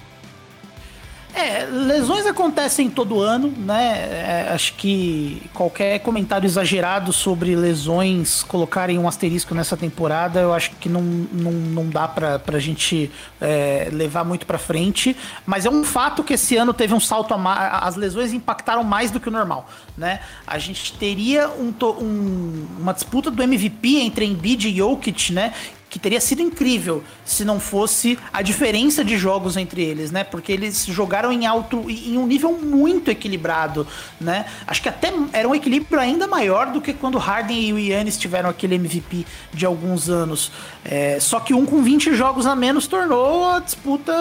É, 1.34 1.64
lesões 1.64 2.24
acontecem 2.26 2.88
todo 2.88 3.20
ano, 3.20 3.52
né? 3.58 4.46
É, 4.46 4.52
acho 4.52 4.74
que 4.74 5.42
qualquer 5.52 5.98
comentário 5.98 6.46
exagerado 6.46 7.12
sobre 7.12 7.56
lesões 7.56 8.44
colocarem 8.44 8.98
um 9.00 9.08
asterisco 9.08 9.52
nessa 9.52 9.76
temporada, 9.76 10.38
eu 10.38 10.54
acho 10.54 10.70
que 10.76 10.88
não, 10.88 11.02
não, 11.02 11.50
não 11.50 11.88
dá 11.88 12.06
pra, 12.06 12.38
pra 12.38 12.60
gente 12.60 13.10
é, 13.40 13.88
levar 13.90 14.24
muito 14.24 14.46
pra 14.46 14.58
frente. 14.58 15.16
Mas 15.44 15.66
é 15.66 15.70
um 15.70 15.82
fato 15.82 16.22
que 16.22 16.34
esse 16.34 16.56
ano 16.56 16.72
teve 16.72 16.94
um 16.94 17.00
salto 17.00 17.34
a 17.34 17.38
mais. 17.38 17.82
As 17.82 17.96
lesões 17.96 18.32
impactaram 18.32 18.84
mais 18.84 19.10
do 19.10 19.18
que 19.18 19.28
o 19.28 19.32
normal, 19.32 19.68
né? 19.96 20.20
A 20.46 20.58
gente 20.58 20.92
teria 20.92 21.48
um, 21.48 21.74
um, 22.00 22.66
uma 22.78 22.94
disputa 22.94 23.28
do 23.28 23.42
MVP 23.42 23.96
entre 23.96 24.24
Embiid 24.24 24.68
e 24.68 24.76
Jokic, 24.76 25.32
né? 25.32 25.52
Que 25.94 25.98
teria 26.00 26.20
sido 26.20 26.42
incrível 26.42 27.04
se 27.24 27.44
não 27.44 27.61
fosse 27.61 28.18
a 28.33 28.42
diferença 28.42 29.04
de 29.04 29.16
jogos 29.16 29.57
entre 29.57 29.80
eles, 29.80 30.11
né? 30.11 30.24
Porque 30.24 30.50
eles 30.50 30.85
jogaram 30.87 31.30
em 31.30 31.46
alto, 31.46 31.88
em 31.88 32.18
um 32.18 32.26
nível 32.26 32.59
muito 32.61 33.12
equilibrado, 33.12 33.87
né? 34.20 34.44
Acho 34.66 34.83
que 34.83 34.88
até 34.88 35.12
era 35.33 35.48
um 35.48 35.54
equilíbrio 35.54 36.00
ainda 36.00 36.26
maior 36.26 36.72
do 36.72 36.80
que 36.80 36.92
quando 36.92 37.16
Harden 37.16 37.68
e 37.68 37.72
o 37.72 37.78
Yannis 37.78 38.18
tiveram 38.18 38.50
aquele 38.50 38.74
MVP 38.74 39.24
de 39.52 39.64
alguns 39.64 40.11
anos. 40.11 40.50
É, 40.85 41.20
só 41.20 41.38
que 41.38 41.54
um 41.54 41.64
com 41.64 41.80
20 41.80 42.12
jogos 42.16 42.44
a 42.44 42.57
menos 42.57 42.88
tornou 42.88 43.48
a 43.48 43.61
disputa 43.61 44.12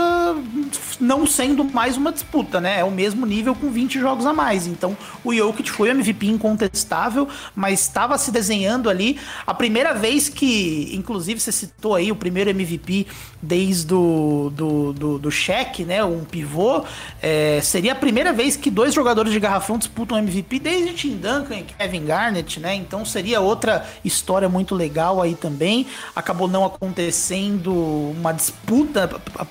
não 1.00 1.26
sendo 1.26 1.64
mais 1.64 1.98
uma 1.98 2.12
disputa, 2.12 2.62
né? 2.62 2.82
É 2.82 2.84
o 2.84 2.92
mesmo 2.92 3.26
nível 3.26 3.56
com 3.56 3.72
20 3.72 4.00
jogos 4.00 4.28
a 4.28 4.32
mais. 4.32 4.68
Então 4.68 4.96
o 5.24 5.34
Jokic 5.34 5.72
foi 5.72 5.90
o 5.90 5.92
MVP 5.92 6.28
incontestável, 6.28 7.28
mas 7.56 7.82
estava 7.82 8.16
se 8.20 8.30
desenhando 8.30 8.92
ali 8.92 9.20
a 9.48 9.56
primeira 9.56 9.92
vez 9.92 10.30
que, 10.30 10.92
inclusive, 10.94 11.40
você 11.40 11.63
citou 11.64 11.96
aí 11.96 12.12
o 12.12 12.16
primeiro 12.16 12.50
MVP 12.50 13.08
desde 13.42 13.94
o 13.94 14.52
do, 14.54 14.94
do, 14.94 15.20
do 15.20 15.32
cheque, 15.32 15.84
né? 15.84 16.04
Um 16.04 16.24
pivô. 16.24 16.84
É, 17.22 17.60
seria 17.62 17.94
a 17.94 17.96
primeira 17.96 18.32
vez 18.32 18.56
que 18.56 18.70
dois 18.70 18.94
jogadores 18.94 19.32
de 19.32 19.40
garrafão 19.40 19.78
disputam 19.78 20.18
MVP 20.18 20.60
desde 20.60 20.94
Tim 20.94 21.18
Duncan 21.18 21.56
e 21.56 21.64
Kevin 21.64 22.06
Garnett, 22.06 22.60
né? 22.60 22.76
Então 22.76 23.06
seria 23.06 23.42
outra 23.42 23.86
história 24.04 24.48
muito 24.48 24.76
legal 24.76 25.22
aí 25.22 25.36
também. 25.36 25.88
Acabou 26.16 26.48
não 26.48 26.66
acontecendo 26.66 27.74
uma 27.74 28.32
disputa, 28.32 29.08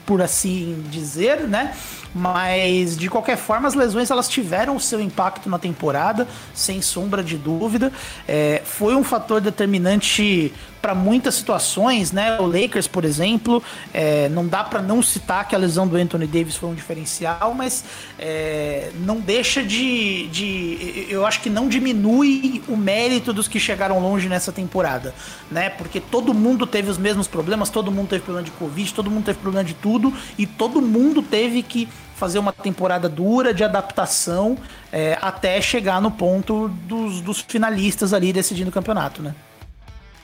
por 0.06 0.22
assim 0.22 0.84
dizer, 0.90 1.48
né? 1.48 1.74
Mas 2.14 2.96
de 2.96 3.08
qualquer 3.08 3.36
forma, 3.36 3.66
as 3.68 3.74
lesões 3.74 4.10
elas 4.10 4.28
tiveram 4.28 4.76
o 4.76 4.80
seu 4.80 5.00
impacto 5.00 5.48
na 5.48 5.58
temporada, 5.58 6.28
sem 6.54 6.82
sombra 6.82 7.22
de 7.22 7.36
dúvida. 7.36 7.92
É, 8.28 8.62
foi 8.64 8.94
um 8.94 9.04
fator 9.04 9.40
determinante 9.40 10.52
para 10.82 10.96
muitas 10.96 11.36
situações, 11.36 12.10
né? 12.10 12.40
O 12.40 12.44
Lakers, 12.44 12.88
por 12.88 13.04
exemplo, 13.04 13.62
é, 13.94 14.28
não 14.28 14.48
dá 14.48 14.64
para 14.64 14.82
não 14.82 15.00
citar 15.00 15.46
que 15.46 15.54
a 15.54 15.58
lesão 15.58 15.86
do 15.86 15.96
Anthony 15.96 16.26
Davis 16.26 16.56
foi 16.56 16.70
um 16.70 16.74
diferencial, 16.74 17.54
mas 17.54 17.84
é, 18.18 18.90
não 18.96 19.20
deixa 19.20 19.62
de, 19.62 20.26
de, 20.26 21.06
eu 21.08 21.24
acho 21.24 21.40
que 21.40 21.48
não 21.48 21.68
diminui 21.68 22.60
o 22.66 22.76
mérito 22.76 23.32
dos 23.32 23.46
que 23.46 23.60
chegaram 23.60 24.00
longe 24.00 24.28
nessa 24.28 24.50
temporada, 24.50 25.14
né? 25.48 25.70
Porque 25.70 26.00
todo 26.00 26.34
mundo 26.34 26.66
teve 26.66 26.90
os 26.90 26.98
mesmos 26.98 27.28
problemas, 27.28 27.70
todo 27.70 27.92
mundo 27.92 28.08
teve 28.08 28.24
problema 28.24 28.44
de 28.44 28.50
covid, 28.50 28.92
todo 28.92 29.08
mundo 29.08 29.24
teve 29.24 29.38
problema 29.38 29.64
de 29.64 29.74
tudo 29.74 30.12
e 30.36 30.46
todo 30.46 30.82
mundo 30.82 31.22
teve 31.22 31.62
que 31.62 31.88
fazer 32.22 32.38
uma 32.38 32.52
temporada 32.52 33.08
dura 33.08 33.52
de 33.52 33.64
adaptação 33.64 34.56
é, 34.92 35.18
até 35.20 35.60
chegar 35.60 36.00
no 36.00 36.08
ponto 36.08 36.68
dos, 36.68 37.20
dos 37.20 37.40
finalistas 37.40 38.14
ali 38.14 38.32
decidindo 38.32 38.70
o 38.70 38.72
campeonato, 38.72 39.20
né? 39.20 39.34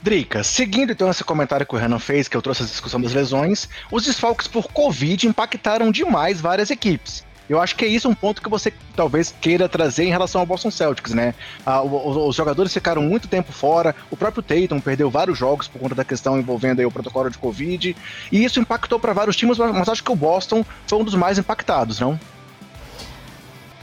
Drica, 0.01 0.41
seguindo 0.41 0.93
então 0.93 1.09
esse 1.09 1.25
comentário 1.25 1.65
que 1.65 1.75
o 1.75 1.77
Renan 1.77 1.99
fez, 1.99 2.29
que 2.29 2.37
eu 2.37 2.41
trouxe 2.41 2.63
a 2.63 2.65
discussão 2.65 3.01
das 3.01 3.11
lesões, 3.11 3.67
os 3.91 4.05
desfalques 4.05 4.47
por 4.47 4.71
Covid 4.71 5.27
impactaram 5.27 5.91
demais 5.91 6.39
várias 6.39 6.69
equipes. 6.69 7.25
Eu 7.49 7.59
acho 7.59 7.75
que 7.75 7.83
é 7.83 7.87
isso 7.87 8.07
um 8.07 8.13
ponto 8.13 8.41
que 8.41 8.49
você 8.49 8.71
talvez 8.95 9.33
queira 9.41 9.67
trazer 9.67 10.03
em 10.03 10.09
relação 10.09 10.39
ao 10.39 10.45
Boston 10.45 10.69
Celtics, 10.69 11.13
né? 11.13 11.33
Ah, 11.65 11.81
os, 11.81 12.35
jogadores 12.35 12.71
ficaram 12.71 13.01
muito 13.01 13.27
tempo 13.27 13.51
fora, 13.51 13.95
o 14.11 14.15
próprio 14.15 14.43
Tatum 14.43 14.79
perdeu 14.79 15.09
vários 15.09 15.37
jogos 15.37 15.67
por 15.67 15.79
conta 15.79 15.95
da 15.95 16.05
questão 16.05 16.39
envolvendo 16.39 16.85
o 16.87 16.91
protocolo 16.91 17.29
de 17.29 17.37
Covid, 17.39 17.95
e 18.31 18.43
isso 18.43 18.59
impactou 18.59 18.99
para 18.99 19.13
vários 19.13 19.35
times, 19.35 19.57
mas 19.57 19.89
acho 19.89 20.03
que 20.03 20.11
o 20.11 20.15
Boston 20.15 20.63
foi 20.85 20.99
um 20.99 21.03
dos 21.03 21.15
mais 21.15 21.39
impactados, 21.39 21.99
não? 21.99 22.19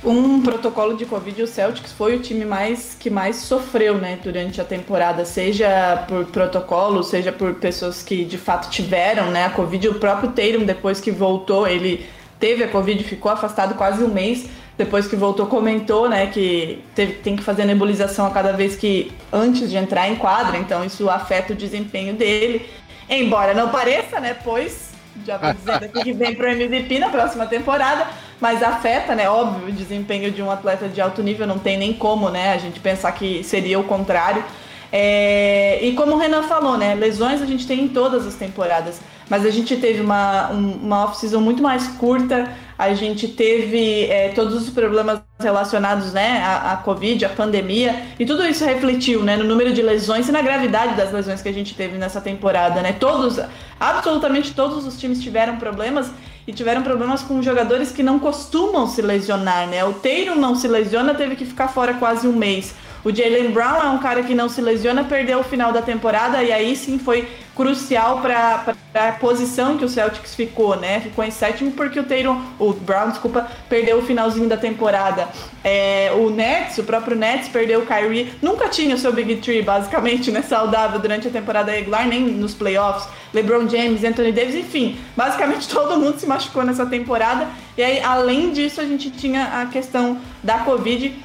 um 0.04 0.40
protocolo 0.40 0.96
de 0.96 1.04
Covid, 1.04 1.42
o 1.42 1.46
Celtics 1.48 1.92
foi 1.92 2.16
o 2.16 2.20
time 2.20 2.44
mais 2.44 2.96
que 2.98 3.10
mais 3.10 3.36
sofreu, 3.36 3.98
né, 3.98 4.18
durante 4.22 4.60
a 4.60 4.64
temporada, 4.64 5.24
seja 5.24 6.04
por 6.06 6.26
protocolo, 6.26 7.02
seja 7.02 7.32
por 7.32 7.54
pessoas 7.54 8.02
que 8.02 8.24
de 8.24 8.38
fato 8.38 8.70
tiveram, 8.70 9.30
né, 9.30 9.46
a 9.46 9.50
Covid. 9.50 9.88
O 9.88 9.94
próprio 9.94 10.30
Tatum, 10.30 10.64
depois 10.64 11.00
que 11.00 11.10
voltou, 11.10 11.66
ele 11.66 12.06
teve 12.38 12.64
a 12.64 12.68
Covid, 12.68 13.02
ficou 13.04 13.30
afastado 13.30 13.74
quase 13.74 14.02
um 14.02 14.08
mês. 14.08 14.48
Depois 14.76 15.06
que 15.08 15.16
voltou, 15.16 15.46
comentou, 15.46 16.08
né, 16.08 16.26
que 16.26 16.84
teve, 16.94 17.14
tem 17.14 17.34
que 17.34 17.42
fazer 17.42 17.64
nebulização 17.64 18.26
a 18.26 18.30
cada 18.30 18.52
vez 18.52 18.76
que 18.76 19.10
antes 19.32 19.70
de 19.70 19.76
entrar 19.76 20.06
em 20.08 20.16
quadra, 20.16 20.58
então 20.58 20.84
isso 20.84 21.08
afeta 21.08 21.54
o 21.54 21.56
desempenho 21.56 22.12
dele. 22.14 22.68
Embora 23.08 23.54
não 23.54 23.70
pareça, 23.70 24.20
né, 24.20 24.36
pois 24.44 24.86
já 25.24 25.38
vou 25.38 25.52
dizendo 25.54 25.84
aqui 25.84 26.02
que 26.02 26.12
vem 26.12 26.34
pro 26.34 26.48
MVP 26.48 26.98
na 26.98 27.08
próxima 27.08 27.46
temporada, 27.46 28.06
mas 28.40 28.62
afeta, 28.62 29.14
né? 29.14 29.28
Óbvio, 29.30 29.68
o 29.68 29.72
desempenho 29.72 30.30
de 30.30 30.42
um 30.42 30.50
atleta 30.50 30.88
de 30.88 31.00
alto 31.00 31.22
nível 31.22 31.46
não 31.46 31.58
tem 31.58 31.78
nem 31.78 31.92
como, 31.92 32.28
né? 32.28 32.52
A 32.52 32.58
gente 32.58 32.80
pensar 32.80 33.12
que 33.12 33.42
seria 33.42 33.78
o 33.78 33.84
contrário. 33.84 34.44
É, 34.92 35.84
e 35.84 35.92
como 35.92 36.14
o 36.14 36.18
Renan 36.18 36.42
falou, 36.42 36.76
né? 36.78 36.94
Lesões 36.94 37.42
a 37.42 37.46
gente 37.46 37.66
tem 37.66 37.84
em 37.84 37.88
todas 37.88 38.26
as 38.26 38.34
temporadas, 38.34 39.00
mas 39.28 39.44
a 39.44 39.50
gente 39.50 39.76
teve 39.76 40.00
uma, 40.00 40.48
uma 40.50 41.04
off-season 41.04 41.40
muito 41.40 41.62
mais 41.62 41.88
curta, 41.88 42.50
a 42.78 42.94
gente 42.94 43.26
teve 43.26 44.04
é, 44.04 44.28
todos 44.28 44.54
os 44.54 44.70
problemas 44.70 45.20
relacionados 45.40 46.12
né, 46.12 46.42
à, 46.42 46.72
à, 46.72 46.76
Covid, 46.76 47.24
à 47.24 47.28
pandemia, 47.28 48.02
e 48.18 48.24
tudo 48.24 48.46
isso 48.46 48.64
refletiu 48.64 49.22
né, 49.22 49.36
no 49.36 49.44
número 49.44 49.72
de 49.72 49.82
lesões 49.82 50.28
e 50.28 50.32
na 50.32 50.42
gravidade 50.42 50.94
das 50.94 51.12
lesões 51.12 51.42
que 51.42 51.48
a 51.48 51.52
gente 51.52 51.74
teve 51.74 51.98
nessa 51.98 52.20
temporada. 52.20 52.82
Né? 52.82 52.92
Todos, 52.92 53.40
absolutamente 53.80 54.54
todos 54.54 54.86
os 54.86 54.98
times 54.98 55.22
tiveram 55.22 55.56
problemas 55.56 56.10
e 56.46 56.52
tiveram 56.52 56.82
problemas 56.82 57.22
com 57.22 57.42
jogadores 57.42 57.90
que 57.90 58.02
não 58.02 58.18
costumam 58.18 58.86
se 58.86 59.02
lesionar. 59.02 59.66
Né? 59.66 59.84
O 59.84 59.94
Teiro 59.94 60.36
não 60.36 60.54
se 60.54 60.68
lesiona, 60.68 61.14
teve 61.14 61.34
que 61.34 61.44
ficar 61.44 61.68
fora 61.68 61.94
quase 61.94 62.28
um 62.28 62.32
mês. 62.32 62.74
O 63.06 63.14
Jalen 63.14 63.52
Brown 63.52 63.76
é 63.76 63.88
um 63.90 63.98
cara 63.98 64.24
que 64.24 64.34
não 64.34 64.48
se 64.48 64.60
lesiona, 64.60 65.04
perdeu 65.04 65.38
o 65.38 65.44
final 65.44 65.72
da 65.72 65.80
temporada 65.80 66.42
e 66.42 66.50
aí 66.50 66.74
sim 66.74 66.98
foi 66.98 67.28
crucial 67.54 68.20
para 68.20 68.74
a 68.92 69.12
posição 69.12 69.78
que 69.78 69.84
o 69.84 69.88
Celtics 69.88 70.34
ficou, 70.34 70.74
né? 70.74 70.98
Ficou 70.98 71.24
em 71.24 71.30
sétimo 71.30 71.70
porque 71.70 72.00
o 72.00 72.02
Tatum, 72.02 72.42
o 72.58 72.72
Brown, 72.72 73.10
desculpa, 73.10 73.46
perdeu 73.68 73.98
o 73.98 74.02
finalzinho 74.02 74.48
da 74.48 74.56
temporada. 74.56 75.28
É, 75.62 76.10
o 76.16 76.30
Nets, 76.30 76.78
o 76.78 76.82
próprio 76.82 77.16
Nets 77.16 77.48
perdeu 77.48 77.82
o 77.82 77.86
Kyrie, 77.86 78.32
nunca 78.42 78.68
tinha 78.68 78.96
o 78.96 78.98
seu 78.98 79.12
Big 79.12 79.36
Three, 79.36 79.62
basicamente, 79.62 80.32
né? 80.32 80.42
Saudável 80.42 80.98
durante 80.98 81.28
a 81.28 81.30
temporada 81.30 81.70
regular, 81.70 82.08
nem 82.08 82.22
nos 82.22 82.54
playoffs. 82.54 83.08
LeBron 83.32 83.68
James, 83.68 84.02
Anthony 84.02 84.32
Davis, 84.32 84.56
enfim, 84.56 84.98
basicamente 85.16 85.68
todo 85.72 85.96
mundo 85.96 86.18
se 86.18 86.26
machucou 86.26 86.64
nessa 86.64 86.84
temporada. 86.84 87.46
E 87.78 87.84
aí, 87.84 88.00
além 88.00 88.50
disso, 88.52 88.80
a 88.80 88.84
gente 88.84 89.12
tinha 89.12 89.62
a 89.62 89.66
questão 89.66 90.18
da 90.42 90.58
Covid 90.58 91.24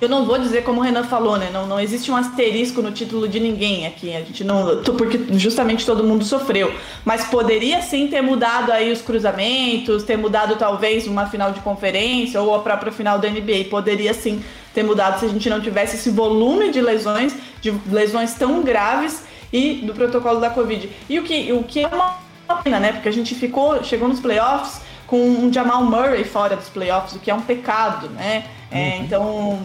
eu 0.00 0.08
não 0.08 0.24
vou 0.24 0.38
dizer 0.38 0.64
como 0.64 0.80
o 0.80 0.82
Renan 0.82 1.04
falou, 1.04 1.36
né? 1.36 1.50
Não, 1.52 1.66
não 1.66 1.78
existe 1.78 2.10
um 2.10 2.16
asterisco 2.16 2.80
no 2.80 2.90
título 2.90 3.28
de 3.28 3.38
ninguém 3.38 3.86
aqui. 3.86 4.14
A 4.14 4.20
gente 4.20 4.42
não. 4.42 4.82
Porque 4.82 5.18
justamente 5.38 5.84
todo 5.84 6.02
mundo 6.02 6.24
sofreu. 6.24 6.72
Mas 7.04 7.26
poderia 7.26 7.82
sim 7.82 8.08
ter 8.08 8.22
mudado 8.22 8.72
aí 8.72 8.90
os 8.90 9.02
cruzamentos, 9.02 10.02
ter 10.02 10.16
mudado 10.16 10.56
talvez 10.56 11.06
uma 11.06 11.26
final 11.26 11.52
de 11.52 11.60
conferência 11.60 12.40
ou 12.40 12.54
a 12.54 12.60
própria 12.60 12.90
final 12.90 13.18
da 13.18 13.28
NBA. 13.28 13.66
Poderia 13.68 14.14
sim 14.14 14.42
ter 14.72 14.82
mudado 14.82 15.20
se 15.20 15.26
a 15.26 15.28
gente 15.28 15.50
não 15.50 15.60
tivesse 15.60 15.96
esse 15.96 16.10
volume 16.10 16.70
de 16.70 16.80
lesões, 16.80 17.34
de 17.60 17.70
lesões 17.90 18.34
tão 18.34 18.62
graves 18.62 19.22
e 19.52 19.74
do 19.82 19.92
protocolo 19.92 20.40
da 20.40 20.48
Covid. 20.48 20.88
E 21.10 21.18
o 21.18 21.24
que, 21.24 21.52
o 21.52 21.62
que 21.62 21.80
é 21.84 21.88
uma 21.88 22.16
pena, 22.62 22.80
né? 22.80 22.92
Porque 22.92 23.08
a 23.08 23.12
gente 23.12 23.34
ficou, 23.34 23.82
chegou 23.84 24.08
nos 24.08 24.20
playoffs 24.20 24.80
com 25.06 25.20
um 25.20 25.52
Jamal 25.52 25.84
Murray 25.84 26.24
fora 26.24 26.56
dos 26.56 26.68
playoffs, 26.68 27.16
o 27.16 27.18
que 27.18 27.30
é 27.30 27.34
um 27.34 27.42
pecado, 27.42 28.08
né? 28.10 28.44
É. 28.70 28.98
Então, 28.98 29.60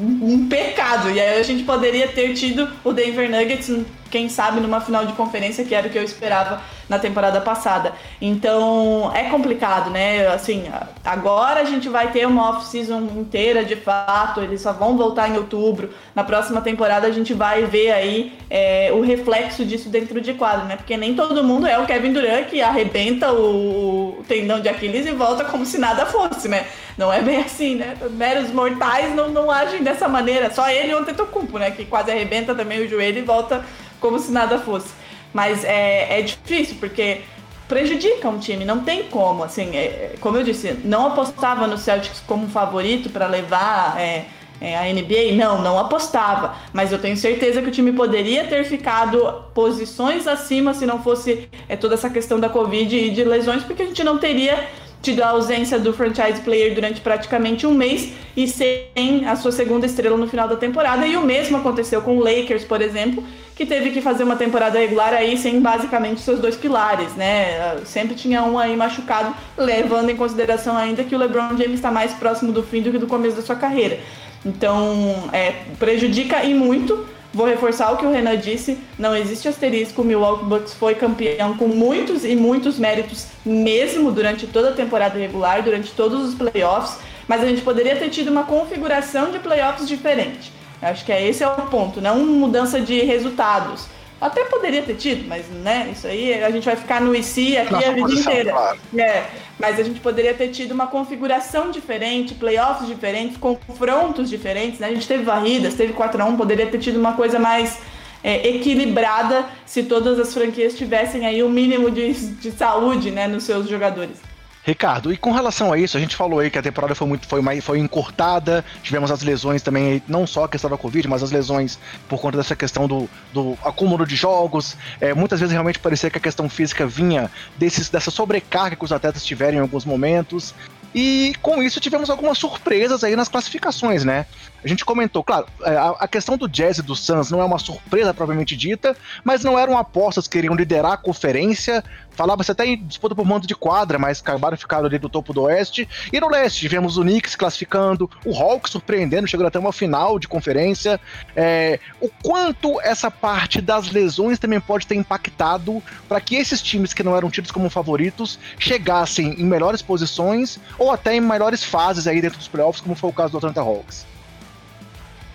um 0.00 0.48
pecado. 0.48 1.10
E 1.10 1.20
aí 1.20 1.38
a 1.38 1.42
gente 1.42 1.62
poderia 1.64 2.08
ter 2.08 2.34
tido 2.34 2.68
o 2.82 2.92
Denver 2.92 3.30
Nuggets, 3.30 3.70
quem 4.10 4.28
sabe, 4.28 4.60
numa 4.60 4.80
final 4.80 5.06
de 5.06 5.12
conferência, 5.12 5.64
que 5.64 5.74
era 5.74 5.86
o 5.86 5.90
que 5.90 5.98
eu 5.98 6.04
esperava 6.04 6.60
na 6.88 6.98
temporada 6.98 7.40
passada. 7.40 7.92
Então 8.20 9.10
é 9.14 9.24
complicado, 9.24 9.90
né? 9.90 10.26
Assim, 10.28 10.64
agora 11.04 11.60
a 11.60 11.64
gente 11.64 11.88
vai 11.88 12.10
ter 12.10 12.26
uma 12.26 12.50
off-season 12.50 13.00
inteira 13.16 13.64
de 13.64 13.76
fato, 13.76 14.40
eles 14.40 14.60
só 14.60 14.72
vão 14.72 14.96
voltar 14.96 15.28
em 15.28 15.36
outubro. 15.36 15.90
Na 16.14 16.24
próxima 16.24 16.60
temporada 16.60 17.06
a 17.06 17.10
gente 17.10 17.32
vai 17.32 17.64
ver 17.64 17.92
aí 17.92 18.32
é, 18.50 18.90
o 18.92 19.00
reflexo 19.00 19.64
disso 19.64 19.88
dentro 19.88 20.20
de 20.20 20.34
quadro, 20.34 20.66
né? 20.66 20.76
Porque 20.76 20.96
nem 20.96 21.14
todo 21.14 21.42
mundo 21.42 21.66
é 21.66 21.78
o 21.78 21.86
Kevin 21.86 22.12
Durant 22.12 22.46
que 22.46 22.60
arrebenta 22.60 23.32
o, 23.32 24.22
tendão 24.28 24.60
de 24.60 24.68
Aquiles 24.68 25.06
e 25.06 25.12
volta 25.12 25.44
como 25.44 25.64
se 25.64 25.78
nada 25.78 26.06
fosse, 26.06 26.48
né? 26.48 26.66
Não 26.96 27.12
é 27.12 27.20
bem 27.20 27.38
assim, 27.38 27.74
né? 27.74 27.96
Meros 28.10 28.50
mortais 28.50 29.14
não, 29.14 29.28
não 29.28 29.50
agem 29.50 29.82
dessa 29.82 30.06
maneira. 30.06 30.52
Só 30.52 30.68
ele 30.68 30.92
e 30.92 30.94
o 30.94 31.58
né? 31.58 31.70
Que 31.70 31.84
quase 31.84 32.10
arrebenta 32.10 32.54
também 32.54 32.80
o 32.80 32.88
joelho 32.88 33.18
e 33.18 33.22
volta 33.22 33.64
como 34.00 34.18
se 34.18 34.30
nada 34.30 34.58
fosse. 34.58 34.92
Mas 35.34 35.64
é, 35.64 36.20
é 36.20 36.22
difícil, 36.22 36.76
porque 36.78 37.22
prejudica 37.68 38.28
um 38.28 38.38
time, 38.38 38.64
não 38.64 38.84
tem 38.84 39.02
como. 39.04 39.42
Assim, 39.42 39.74
é, 39.74 40.14
como 40.20 40.36
eu 40.36 40.44
disse, 40.44 40.78
não 40.84 41.08
apostava 41.08 41.66
no 41.66 41.76
Celtics 41.76 42.22
como 42.26 42.48
favorito 42.48 43.10
para 43.10 43.26
levar 43.26 44.00
é, 44.00 44.26
é, 44.60 44.78
a 44.78 44.92
NBA? 44.92 45.34
Não, 45.34 45.60
não 45.60 45.78
apostava. 45.78 46.54
Mas 46.72 46.92
eu 46.92 46.98
tenho 46.98 47.16
certeza 47.16 47.60
que 47.60 47.68
o 47.68 47.72
time 47.72 47.92
poderia 47.92 48.44
ter 48.44 48.64
ficado 48.64 49.44
posições 49.52 50.28
acima 50.28 50.72
se 50.72 50.86
não 50.86 51.02
fosse 51.02 51.48
é, 51.68 51.76
toda 51.76 51.94
essa 51.94 52.08
questão 52.08 52.38
da 52.38 52.48
Covid 52.48 52.96
e 52.96 53.10
de 53.10 53.24
lesões, 53.24 53.64
porque 53.64 53.82
a 53.82 53.86
gente 53.86 54.04
não 54.04 54.18
teria 54.18 54.68
tido 55.02 55.22
a 55.22 55.28
ausência 55.28 55.78
do 55.78 55.92
franchise 55.92 56.40
player 56.40 56.74
durante 56.74 57.00
praticamente 57.02 57.66
um 57.66 57.74
mês 57.74 58.12
e 58.34 58.48
sem 58.48 59.26
a 59.26 59.36
sua 59.36 59.52
segunda 59.52 59.84
estrela 59.84 60.16
no 60.16 60.26
final 60.26 60.48
da 60.48 60.56
temporada. 60.56 61.06
E 61.06 61.16
o 61.16 61.22
mesmo 61.22 61.58
aconteceu 61.58 62.00
com 62.00 62.16
o 62.16 62.20
Lakers, 62.20 62.64
por 62.64 62.80
exemplo, 62.80 63.22
que 63.56 63.64
teve 63.64 63.90
que 63.90 64.00
fazer 64.00 64.24
uma 64.24 64.36
temporada 64.36 64.78
regular 64.78 65.14
aí 65.14 65.36
sem 65.38 65.60
basicamente 65.60 66.20
seus 66.20 66.40
dois 66.40 66.56
pilares, 66.56 67.14
né? 67.14 67.76
Sempre 67.84 68.14
tinha 68.14 68.42
um 68.42 68.58
aí 68.58 68.76
machucado, 68.76 69.34
levando 69.56 70.10
em 70.10 70.16
consideração 70.16 70.76
ainda 70.76 71.04
que 71.04 71.14
o 71.14 71.18
LeBron 71.18 71.50
James 71.50 71.74
está 71.74 71.90
mais 71.90 72.12
próximo 72.12 72.52
do 72.52 72.62
fim 72.62 72.82
do 72.82 72.90
que 72.90 72.98
do 72.98 73.06
começo 73.06 73.36
da 73.36 73.42
sua 73.42 73.54
carreira. 73.54 74.00
Então, 74.44 75.28
é, 75.32 75.52
prejudica 75.78 76.42
e 76.42 76.52
muito. 76.52 77.06
Vou 77.32 77.46
reforçar 77.46 77.92
o 77.92 77.96
que 77.96 78.06
o 78.06 78.12
Renan 78.12 78.36
disse, 78.36 78.78
não 78.96 79.14
existe 79.14 79.48
asterisco, 79.48 80.02
o 80.02 80.04
Milwaukee 80.04 80.44
Bucks 80.44 80.74
foi 80.74 80.94
campeão 80.94 81.56
com 81.56 81.66
muitos 81.66 82.24
e 82.24 82.36
muitos 82.36 82.78
méritos 82.78 83.26
mesmo 83.44 84.12
durante 84.12 84.46
toda 84.46 84.68
a 84.68 84.72
temporada 84.72 85.18
regular, 85.18 85.60
durante 85.60 85.90
todos 85.90 86.28
os 86.28 86.34
playoffs, 86.36 86.96
mas 87.26 87.42
a 87.42 87.46
gente 87.48 87.62
poderia 87.62 87.96
ter 87.96 88.08
tido 88.08 88.30
uma 88.30 88.44
configuração 88.44 89.32
de 89.32 89.40
playoffs 89.40 89.88
diferente. 89.88 90.52
Acho 90.84 91.04
que 91.04 91.12
é 91.12 91.26
esse 91.26 91.42
é 91.42 91.48
o 91.48 91.54
ponto, 91.66 92.00
não 92.00 92.18
mudança 92.18 92.80
de 92.80 93.00
resultados. 93.02 93.86
Até 94.20 94.44
poderia 94.44 94.82
ter 94.82 94.94
tido, 94.94 95.28
mas 95.28 95.46
né, 95.48 95.90
isso 95.92 96.06
aí 96.06 96.42
a 96.42 96.50
gente 96.50 96.64
vai 96.64 96.76
ficar 96.76 97.00
no 97.00 97.14
IC 97.14 97.58
aqui 97.58 97.72
Nossa 97.72 97.88
a 97.88 97.92
vida 97.92 98.08
posição, 98.08 98.32
inteira. 98.32 98.52
Claro. 98.52 98.78
É, 98.96 99.24
mas 99.58 99.78
a 99.78 99.82
gente 99.82 100.00
poderia 100.00 100.32
ter 100.32 100.48
tido 100.48 100.72
uma 100.72 100.86
configuração 100.86 101.70
diferente, 101.70 102.34
playoffs 102.34 102.86
diferentes, 102.86 103.36
confrontos 103.36 104.30
diferentes. 104.30 104.78
Né? 104.78 104.88
A 104.88 104.94
gente 104.94 105.06
teve 105.06 105.24
varridas, 105.24 105.74
teve 105.74 105.92
4x1, 105.92 106.36
poderia 106.36 106.66
ter 106.66 106.78
tido 106.78 106.98
uma 106.98 107.12
coisa 107.12 107.38
mais 107.38 107.78
é, 108.22 108.48
equilibrada 108.48 109.44
se 109.66 109.82
todas 109.82 110.18
as 110.18 110.32
franquias 110.32 110.74
tivessem 110.74 111.26
aí 111.26 111.42
o 111.42 111.46
um 111.46 111.50
mínimo 111.50 111.90
de, 111.90 112.12
de 112.12 112.50
saúde 112.50 113.10
né, 113.10 113.28
nos 113.28 113.44
seus 113.44 113.68
jogadores. 113.68 114.33
Ricardo, 114.64 115.12
e 115.12 115.16
com 115.16 115.30
relação 115.30 115.70
a 115.70 115.78
isso, 115.78 115.96
a 115.96 116.00
gente 116.00 116.16
falou 116.16 116.38
aí 116.38 116.50
que 116.50 116.58
a 116.58 116.62
temporada 116.62 116.94
foi 116.94 117.06
muito 117.06 117.28
foi, 117.28 117.42
mais, 117.42 117.62
foi 117.62 117.78
encurtada, 117.78 118.64
tivemos 118.82 119.10
as 119.10 119.22
lesões 119.22 119.60
também, 119.60 120.02
não 120.08 120.26
só 120.26 120.44
a 120.44 120.48
questão 120.48 120.70
da 120.70 120.78
Covid, 120.78 121.06
mas 121.06 121.22
as 121.22 121.30
lesões 121.30 121.78
por 122.08 122.18
conta 122.18 122.38
dessa 122.38 122.56
questão 122.56 122.88
do, 122.88 123.08
do 123.30 123.58
acúmulo 123.62 124.06
de 124.06 124.16
jogos. 124.16 124.74
É, 125.02 125.12
muitas 125.12 125.38
vezes 125.38 125.52
realmente 125.52 125.78
parecia 125.78 126.08
que 126.08 126.16
a 126.16 126.20
questão 126.20 126.48
física 126.48 126.86
vinha 126.86 127.30
desses, 127.58 127.90
dessa 127.90 128.10
sobrecarga 128.10 128.74
que 128.74 128.84
os 128.84 128.92
atletas 128.92 129.22
tiveram 129.22 129.58
em 129.58 129.60
alguns 129.60 129.84
momentos. 129.84 130.54
E 130.94 131.34
com 131.42 131.62
isso 131.62 131.78
tivemos 131.78 132.08
algumas 132.08 132.38
surpresas 132.38 133.04
aí 133.04 133.14
nas 133.16 133.28
classificações, 133.28 134.02
né? 134.02 134.24
A 134.64 134.68
gente 134.68 134.82
comentou, 134.82 135.22
claro, 135.22 135.46
é, 135.62 135.76
a, 135.76 136.08
questão 136.08 136.38
do 136.38 136.48
Jazz 136.48 136.78
e 136.78 136.82
do 136.82 136.96
Suns 136.96 137.30
não 137.30 137.42
é 137.42 137.44
uma 137.44 137.58
surpresa 137.58 138.14
propriamente 138.14 138.56
dita, 138.56 138.96
mas 139.22 139.44
não 139.44 139.58
eram 139.58 139.76
apostas 139.76 140.26
que 140.26 140.38
queriam 140.38 140.54
liderar 140.54 140.92
a 140.92 140.96
conferência. 140.96 141.84
Falava-se 142.12 142.50
até 142.50 142.64
em 142.64 142.82
disputa 142.82 143.14
por 143.14 143.26
mando 143.26 143.46
de 143.46 143.54
quadra, 143.54 143.98
mas 143.98 144.20
acabaram 144.20 144.56
ficando 144.56 144.86
ali 144.86 144.98
do 144.98 145.10
topo 145.10 145.34
do 145.34 145.42
oeste. 145.42 145.86
E 146.10 146.18
no 146.18 146.30
leste, 146.30 146.60
tivemos 146.60 146.96
o 146.96 147.02
Knicks 147.02 147.36
classificando, 147.36 148.08
o 148.24 148.34
Hawks 148.34 148.72
surpreendendo, 148.72 149.26
chegando 149.26 149.48
até 149.48 149.58
uma 149.58 149.72
final 149.72 150.18
de 150.18 150.26
conferência. 150.26 150.98
É, 151.36 151.78
o 152.00 152.08
quanto 152.22 152.80
essa 152.80 153.10
parte 153.10 153.60
das 153.60 153.90
lesões 153.90 154.38
também 154.38 154.60
pode 154.60 154.86
ter 154.86 154.94
impactado 154.94 155.82
para 156.08 156.22
que 156.22 156.36
esses 156.36 156.62
times 156.62 156.94
que 156.94 157.02
não 157.02 157.14
eram 157.14 157.30
tidos 157.30 157.50
como 157.50 157.68
favoritos 157.68 158.38
chegassem 158.58 159.34
em 159.34 159.44
melhores 159.44 159.82
posições 159.82 160.58
ou 160.78 160.90
até 160.90 161.14
em 161.16 161.20
melhores 161.20 161.62
fases 161.62 162.06
aí 162.06 162.22
dentro 162.22 162.38
dos 162.38 162.48
playoffs, 162.48 162.80
como 162.80 162.94
foi 162.94 163.10
o 163.10 163.12
caso 163.12 163.32
do 163.32 163.38
Atlanta 163.38 163.60
Hawks. 163.60 164.13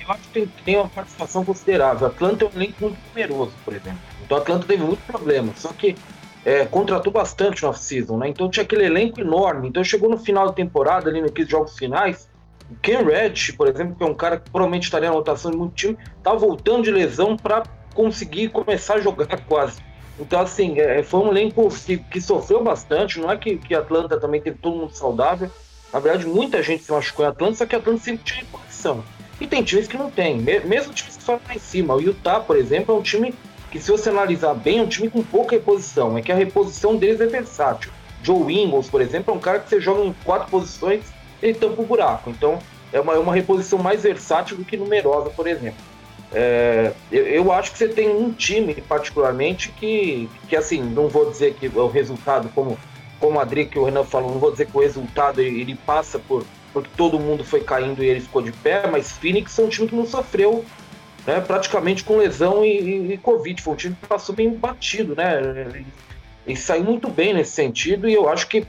Eu 0.09 0.15
acho 0.15 0.29
que 0.29 0.47
tem, 0.65 0.75
uma 0.75 0.89
participação 0.89 1.45
considerável. 1.45 2.07
O 2.07 2.11
Atlanta 2.11 2.45
é 2.45 2.47
um 2.47 2.51
elenco 2.55 2.75
muito 2.81 2.97
numeroso, 3.09 3.51
por 3.63 3.75
exemplo. 3.75 3.99
Então 4.25 4.39
o 4.39 4.41
Atlanta 4.41 4.65
teve 4.65 4.83
muito 4.83 5.01
problema. 5.05 5.53
Só 5.55 5.69
que 5.69 5.95
é, 6.43 6.65
contratou 6.65 7.13
bastante 7.13 7.61
no 7.61 7.69
off-season, 7.69 8.17
né? 8.17 8.27
Então 8.27 8.49
tinha 8.49 8.63
aquele 8.63 8.85
elenco 8.85 9.21
enorme. 9.21 9.69
Então 9.69 9.83
chegou 9.83 10.09
no 10.09 10.17
final 10.17 10.47
da 10.47 10.53
temporada, 10.53 11.11
ali 11.11 11.21
naqueles 11.21 11.49
jogos 11.49 11.77
finais, 11.77 12.27
o 12.71 12.75
Ken 12.81 13.03
Reddish, 13.03 13.51
por 13.51 13.67
exemplo, 13.67 13.95
que 13.95 14.03
é 14.03 14.05
um 14.07 14.15
cara 14.15 14.39
que 14.39 14.49
provavelmente 14.49 14.85
estaria 14.85 15.09
na 15.09 15.15
rotação 15.15 15.51
de 15.51 15.57
muito 15.57 15.75
time, 15.75 15.97
tá 16.23 16.33
voltando 16.33 16.83
de 16.83 16.91
lesão 16.91 17.37
para 17.37 17.61
conseguir 17.93 18.49
começar 18.49 18.95
a 18.95 19.01
jogar 19.01 19.27
quase. 19.45 19.79
Então, 20.19 20.41
assim, 20.41 20.79
é, 20.79 21.03
foi 21.03 21.19
um 21.19 21.29
elenco 21.29 21.69
que, 21.85 21.97
que, 21.97 22.19
sofreu 22.19 22.63
bastante. 22.63 23.19
Não 23.19 23.29
é 23.29 23.37
que, 23.37 23.57
que 23.57 23.75
Atlanta 23.75 24.19
também 24.19 24.41
teve 24.41 24.57
todo 24.57 24.75
mundo 24.75 24.91
saudável. 24.91 25.51
Na 25.93 25.99
verdade, 25.99 26.25
muita 26.25 26.63
gente 26.63 26.83
se 26.83 26.91
machucou 26.91 27.25
em 27.25 27.29
Atlanta, 27.29 27.55
só 27.55 27.65
que 27.65 27.75
Atlanta 27.75 28.01
sempre 28.01 28.23
tinha 28.23 28.45
posição. 28.51 29.03
E 29.39 29.47
tem 29.47 29.63
times 29.63 29.87
que 29.87 29.97
não 29.97 30.11
tem, 30.11 30.37
mesmo 30.37 30.93
times 30.93 31.15
que 31.15 31.21
estão 31.21 31.39
lá 31.47 31.55
em 31.55 31.59
cima. 31.59 31.95
O 31.95 32.01
Utah, 32.01 32.39
por 32.39 32.57
exemplo, 32.57 32.93
é 32.93 32.97
um 32.97 33.01
time 33.01 33.33
que, 33.71 33.79
se 33.79 33.89
você 33.89 34.09
analisar 34.09 34.53
bem, 34.53 34.79
é 34.79 34.81
um 34.81 34.87
time 34.87 35.09
com 35.09 35.23
pouca 35.23 35.55
reposição. 35.55 36.17
É 36.17 36.21
que 36.21 36.31
a 36.31 36.35
reposição 36.35 36.95
deles 36.95 37.21
é 37.21 37.25
versátil. 37.25 37.91
Joe 38.21 38.53
Ingles, 38.53 38.89
por 38.89 39.01
exemplo, 39.01 39.33
é 39.33 39.37
um 39.37 39.39
cara 39.39 39.59
que 39.59 39.69
você 39.69 39.79
joga 39.79 40.03
em 40.03 40.13
quatro 40.25 40.49
posições 40.49 41.05
e 41.41 41.53
tampa 41.53 41.81
o 41.81 41.85
buraco. 41.85 42.29
Então, 42.29 42.59
é 42.91 42.99
uma, 42.99 43.13
é 43.13 43.17
uma 43.17 43.33
reposição 43.33 43.79
mais 43.79 44.03
versátil 44.03 44.57
do 44.57 44.65
que 44.65 44.75
numerosa, 44.75 45.29
por 45.29 45.47
exemplo. 45.47 45.79
É, 46.31 46.91
eu, 47.11 47.25
eu, 47.25 47.51
acho 47.51 47.71
que 47.71 47.77
você 47.77 47.87
tem 47.87 48.09
um 48.09 48.31
time, 48.31 48.75
particularmente, 48.75 49.69
que, 49.69 50.29
que 50.47 50.55
assim, 50.55 50.81
não 50.81 51.07
vou 51.07 51.29
dizer 51.29 51.55
que 51.55 51.67
o 51.67 51.87
resultado, 51.87 52.49
como, 52.53 52.77
como 53.19 53.39
a 53.39 53.43
Adri, 53.43 53.65
que 53.65 53.79
o 53.79 53.83
Renan 53.83 54.03
falou, 54.03 54.31
não 54.31 54.39
vou 54.39 54.51
dizer 54.51 54.67
que 54.67 54.77
o 54.77 54.81
resultado 54.81 55.41
ele, 55.41 55.61
ele 55.61 55.75
passa 55.75 56.19
por 56.19 56.45
porque 56.73 56.89
todo 56.95 57.19
mundo 57.19 57.43
foi 57.43 57.61
caindo 57.61 58.03
e 58.03 58.07
ele 58.07 58.21
ficou 58.21 58.41
de 58.41 58.51
pé, 58.51 58.87
mas 58.87 59.11
Phoenix 59.11 59.57
é 59.57 59.63
um 59.63 59.69
time 59.69 59.87
que 59.87 59.95
não 59.95 60.05
sofreu 60.05 60.65
né, 61.25 61.41
praticamente 61.41 62.03
com 62.03 62.17
lesão 62.17 62.63
e, 62.63 62.79
e, 62.79 63.13
e, 63.13 63.17
Covid. 63.17 63.61
Foi 63.61 63.73
um 63.73 63.77
time 63.77 63.95
que 63.99 64.07
passou 64.07 64.35
bem 64.35 64.49
batido, 64.51 65.15
né? 65.15 65.39
Ele, 65.39 65.85
ele 66.45 66.55
saiu 66.55 66.83
muito 66.83 67.09
bem 67.09 67.33
nesse 67.33 67.51
sentido 67.51 68.07
e 68.07 68.13
eu 68.13 68.29
acho 68.29 68.47
que 68.47 68.65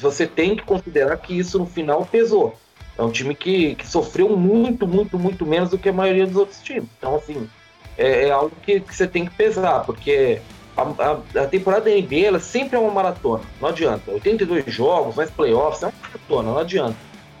você 0.00 0.26
tem 0.26 0.56
que 0.56 0.62
considerar 0.62 1.16
que 1.18 1.38
isso 1.38 1.58
no 1.58 1.66
final 1.66 2.04
pesou. 2.04 2.56
É 2.98 3.02
um 3.02 3.10
time 3.10 3.34
que, 3.34 3.74
que 3.76 3.86
sofreu 3.86 4.36
muito, 4.36 4.86
muito, 4.86 5.18
muito 5.18 5.46
menos 5.46 5.70
do 5.70 5.78
que 5.78 5.88
a 5.88 5.92
maioria 5.92 6.26
dos 6.26 6.36
outros 6.36 6.60
times. 6.60 6.88
Então, 6.98 7.14
assim, 7.16 7.48
é, 7.96 8.28
é 8.28 8.30
algo 8.30 8.52
que, 8.62 8.80
que, 8.80 8.94
você 8.94 9.06
tem 9.06 9.24
que 9.24 9.34
pesar, 9.34 9.80
porque 9.84 10.40
a, 10.76 10.82
a, 10.82 11.42
a, 11.42 11.46
temporada 11.46 11.88
da 11.88 11.96
NBA 11.96 12.26
ela 12.26 12.40
sempre 12.40 12.76
é 12.76 12.78
uma 12.78 12.90
maratona, 12.90 13.44
não 13.60 13.68
adianta. 13.68 14.10
82 14.10 14.64
jogos, 14.66 15.14
mais 15.14 15.30
playoffs, 15.30 15.82
é 15.82 15.86
uma 15.86 15.94
maratona, 16.02 16.50
não 16.50 16.58
adianta. 16.58 16.96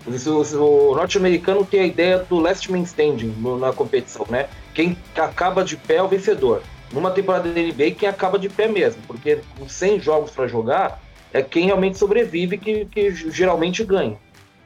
O, 0.06 0.94
norte-americano 0.94 1.64
tem 1.64 1.80
a 1.80 1.86
ideia 1.86 2.18
do 2.18 2.38
last 2.38 2.70
man 2.70 2.82
standing 2.82 3.34
na 3.60 3.72
competição, 3.72 4.26
né? 4.28 4.48
Quem 4.74 4.96
acaba 5.16 5.64
de 5.64 5.76
pé 5.76 5.96
é 5.96 6.02
o 6.02 6.08
vencedor. 6.08 6.62
Numa 6.92 7.10
temporada 7.10 7.48
da 7.48 7.60
NBA, 7.60 7.92
quem 7.92 8.08
acaba 8.08 8.38
de 8.38 8.48
pé 8.48 8.68
mesmo, 8.68 9.00
porque 9.06 9.40
com 9.58 9.68
100 9.68 10.00
jogos 10.00 10.30
para 10.30 10.46
jogar, 10.46 11.00
é 11.32 11.40
quem 11.40 11.66
realmente 11.66 11.96
sobrevive 11.98 12.58
que, 12.58 12.84
que 12.86 13.10
geralmente 13.30 13.84
ganha. 13.84 14.18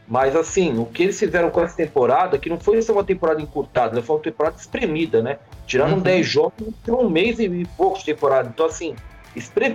Mas 0.09 0.37
assim, 0.37 0.79
o 0.79 0.87
que 0.87 1.03
eles 1.05 1.18
fizeram 1.18 1.51
com 1.51 1.61
essa 1.61 1.77
temporada, 1.77 2.38
que 2.38 2.49
não 2.49 2.59
foi 2.59 2.81
só 2.81 2.92
uma 2.92 3.05
temporada 3.05 3.42
encurtada, 3.42 4.01
foi 4.03 4.16
uma 4.16 4.22
temporada 4.22 4.57
espremida, 4.57 5.20
né? 5.20 5.38
Tiraram 5.66 5.94
uhum. 5.94 6.01
10 6.01 6.27
jogos 6.27 6.68
em 6.87 6.90
um 6.92 7.09
mês 7.09 7.38
e 7.40 7.66
pouco 7.77 7.99
de 7.99 8.05
temporada. 8.05 8.49
Então, 8.53 8.66
assim, 8.66 8.94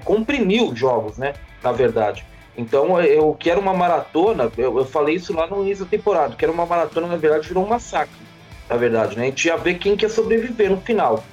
comprimiu 0.04 0.76
jogos, 0.76 1.17
né? 1.17 1.34
Na 1.62 1.71
verdade. 1.71 2.26
Então, 2.57 2.99
eu 3.01 3.35
quero 3.39 3.61
uma 3.61 3.73
maratona, 3.73 4.51
eu, 4.57 4.77
eu, 4.77 4.85
falei 4.85 5.15
isso 5.15 5.33
lá 5.33 5.47
no 5.47 5.63
início 5.63 5.85
da 5.85 5.91
temporada, 5.91 6.35
que 6.35 6.43
era 6.43 6.51
uma 6.51 6.65
maratona, 6.65 7.07
na 7.07 7.15
verdade, 7.15 7.47
virou 7.47 7.65
um 7.65 7.69
massacre, 7.69 8.13
na 8.69 8.75
verdade, 8.75 9.15
né? 9.17 9.23
A 9.23 9.25
gente 9.27 9.47
ia 9.47 9.57
ver 9.57 9.75
quem 9.75 9.95
quer 9.95 10.09
sobreviver 10.09 10.69
no 10.69 10.81
final. 10.81 11.23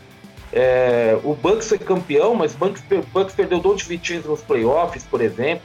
É, 0.53 1.19
o 1.25 1.35
Bucks 1.35 1.69
foi 1.69 1.79
campeão, 1.79 2.35
mas 2.35 2.55
o 2.55 2.59
Bucks, 2.59 2.83
Bucks 3.13 3.35
perdeu 3.35 3.59
dois 3.59 3.83
vitinhos 3.83 4.25
nos 4.25 4.43
playoffs, 4.43 5.05
por 5.05 5.21
exemplo. 5.21 5.63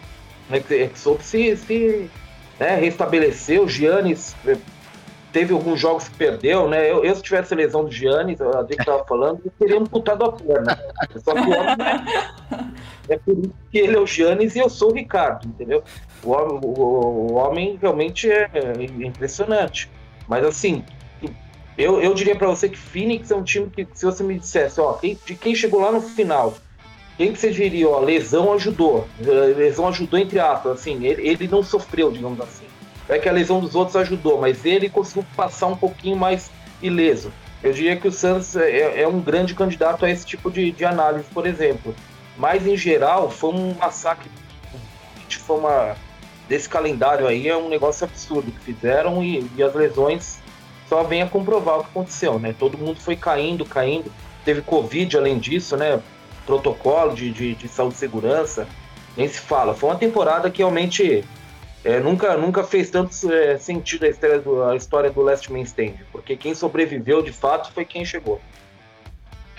Né, 0.49 0.61
soube 0.95 1.23
se, 1.23 1.55
se 1.55 2.09
né, 2.59 2.75
restabeleceu. 2.75 3.63
O 3.63 3.69
Giannis 3.69 4.35
é, 4.45 4.57
teve 5.31 5.53
alguns 5.53 5.79
jogos 5.79 6.09
que 6.09 6.15
perdeu, 6.15 6.67
né? 6.67 6.91
Eu, 6.91 7.03
eu 7.03 7.15
se 7.15 7.21
tivesse 7.21 7.53
a 7.53 7.57
lesão 7.57 7.85
do 7.85 7.91
Giannis, 7.91 8.41
a 8.41 8.61
gente 8.61 8.79
estava 8.79 9.03
falando, 9.05 9.41
eu 9.45 9.51
teria 9.57 9.79
amputado 9.79 10.25
a 10.25 10.31
perna. 10.31 10.79
Só 11.23 11.33
que 11.33 11.39
o 11.39 11.51
homem, 11.51 11.77
é 13.09 13.17
por 13.17 13.37
isso 13.37 13.53
que 13.71 13.77
ele 13.77 13.95
é 13.95 13.99
o 13.99 14.07
Giannis 14.07 14.55
e 14.55 14.59
eu 14.59 14.69
sou 14.69 14.91
o 14.91 14.93
Ricardo, 14.93 15.47
entendeu? 15.47 15.83
O, 16.23 16.31
o, 16.31 17.31
o 17.31 17.33
homem 17.33 17.77
realmente 17.81 18.29
é, 18.31 18.49
é 18.53 19.05
impressionante. 19.05 19.89
Mas 20.27 20.45
assim, 20.45 20.83
eu, 21.77 22.01
eu 22.01 22.13
diria 22.13 22.35
para 22.35 22.47
você 22.47 22.69
que 22.69 22.77
Phoenix 22.77 23.31
é 23.31 23.35
um 23.35 23.43
time 23.43 23.69
que, 23.69 23.87
se 23.93 24.05
você 24.05 24.23
me 24.23 24.37
dissesse, 24.37 24.79
ó, 24.79 24.93
quem, 24.93 25.17
de 25.25 25.35
quem 25.35 25.55
chegou 25.55 25.81
lá 25.81 25.91
no 25.91 26.01
final, 26.01 26.53
quem 27.17 27.33
que 27.33 27.39
você 27.39 27.51
diria, 27.51 27.89
ó, 27.89 27.99
lesão 27.99 28.53
ajudou, 28.53 29.07
eh, 29.19 29.53
lesão 29.55 29.87
ajudou 29.87 30.19
entre 30.19 30.39
aspas, 30.39 30.73
assim, 30.73 31.03
ele, 31.05 31.27
ele 31.27 31.47
não 31.47 31.63
sofreu, 31.63 32.11
digamos 32.11 32.39
assim. 32.39 32.65
É 33.09 33.19
que 33.19 33.27
a 33.27 33.31
lesão 33.31 33.59
dos 33.59 33.75
outros 33.75 33.95
ajudou, 33.97 34.39
mas 34.39 34.65
ele 34.65 34.89
conseguiu 34.89 35.25
passar 35.35 35.67
um 35.67 35.75
pouquinho 35.75 36.15
mais 36.15 36.49
ileso. 36.81 37.33
Eu 37.61 37.73
diria 37.73 37.95
que 37.95 38.07
o 38.07 38.11
Suns 38.11 38.55
é, 38.55 39.01
é 39.01 39.07
um 39.07 39.19
grande 39.19 39.55
candidato 39.55 40.05
a 40.05 40.09
esse 40.09 40.25
tipo 40.25 40.51
de, 40.51 40.71
de 40.71 40.85
análise, 40.85 41.25
por 41.33 41.45
exemplo. 41.45 41.95
Mas 42.37 42.65
em 42.65 42.75
geral 42.75 43.29
foi 43.29 43.53
um 43.53 43.73
massacre, 43.75 44.29
foi 45.29 45.57
uma 45.57 45.95
desse 46.47 46.67
calendário 46.67 47.27
aí 47.27 47.47
é 47.47 47.55
um 47.55 47.69
negócio 47.69 48.05
absurdo 48.05 48.51
que 48.51 48.59
fizeram 48.59 49.23
e, 49.23 49.49
e 49.55 49.63
as 49.63 49.73
lesões 49.73 50.39
só 50.89 51.03
vêm 51.03 51.21
a 51.21 51.27
comprovar 51.27 51.79
o 51.79 51.83
que 51.83 51.89
aconteceu, 51.89 52.37
né? 52.37 52.53
Todo 52.57 52.77
mundo 52.77 52.99
foi 52.99 53.15
caindo, 53.15 53.65
caindo. 53.65 54.11
Teve 54.43 54.61
Covid 54.61 55.17
além 55.17 55.39
disso, 55.39 55.77
né? 55.77 56.01
Protocolo 56.45 57.15
de, 57.15 57.31
de, 57.31 57.55
de 57.55 57.67
saúde 57.67 57.95
e 57.95 57.97
segurança, 57.97 58.67
nem 59.15 59.27
se 59.27 59.39
fala. 59.39 59.73
Foi 59.73 59.89
uma 59.89 59.95
temporada 59.95 60.51
que 60.51 60.59
realmente 60.59 61.23
é, 61.83 61.99
nunca, 61.99 62.37
nunca 62.37 62.63
fez 62.63 62.89
tanto 62.89 63.13
é, 63.31 63.57
sentido 63.57 64.05
a 64.05 64.09
história, 64.09 64.39
do, 64.39 64.63
a 64.63 64.75
história 64.75 65.09
do 65.09 65.21
Last 65.21 65.51
Man 65.51 65.61
Stand, 65.61 65.93
porque 66.11 66.35
quem 66.35 66.53
sobreviveu 66.53 67.21
de 67.21 67.31
fato 67.31 67.71
foi 67.71 67.85
quem 67.85 68.03
chegou. 68.05 68.41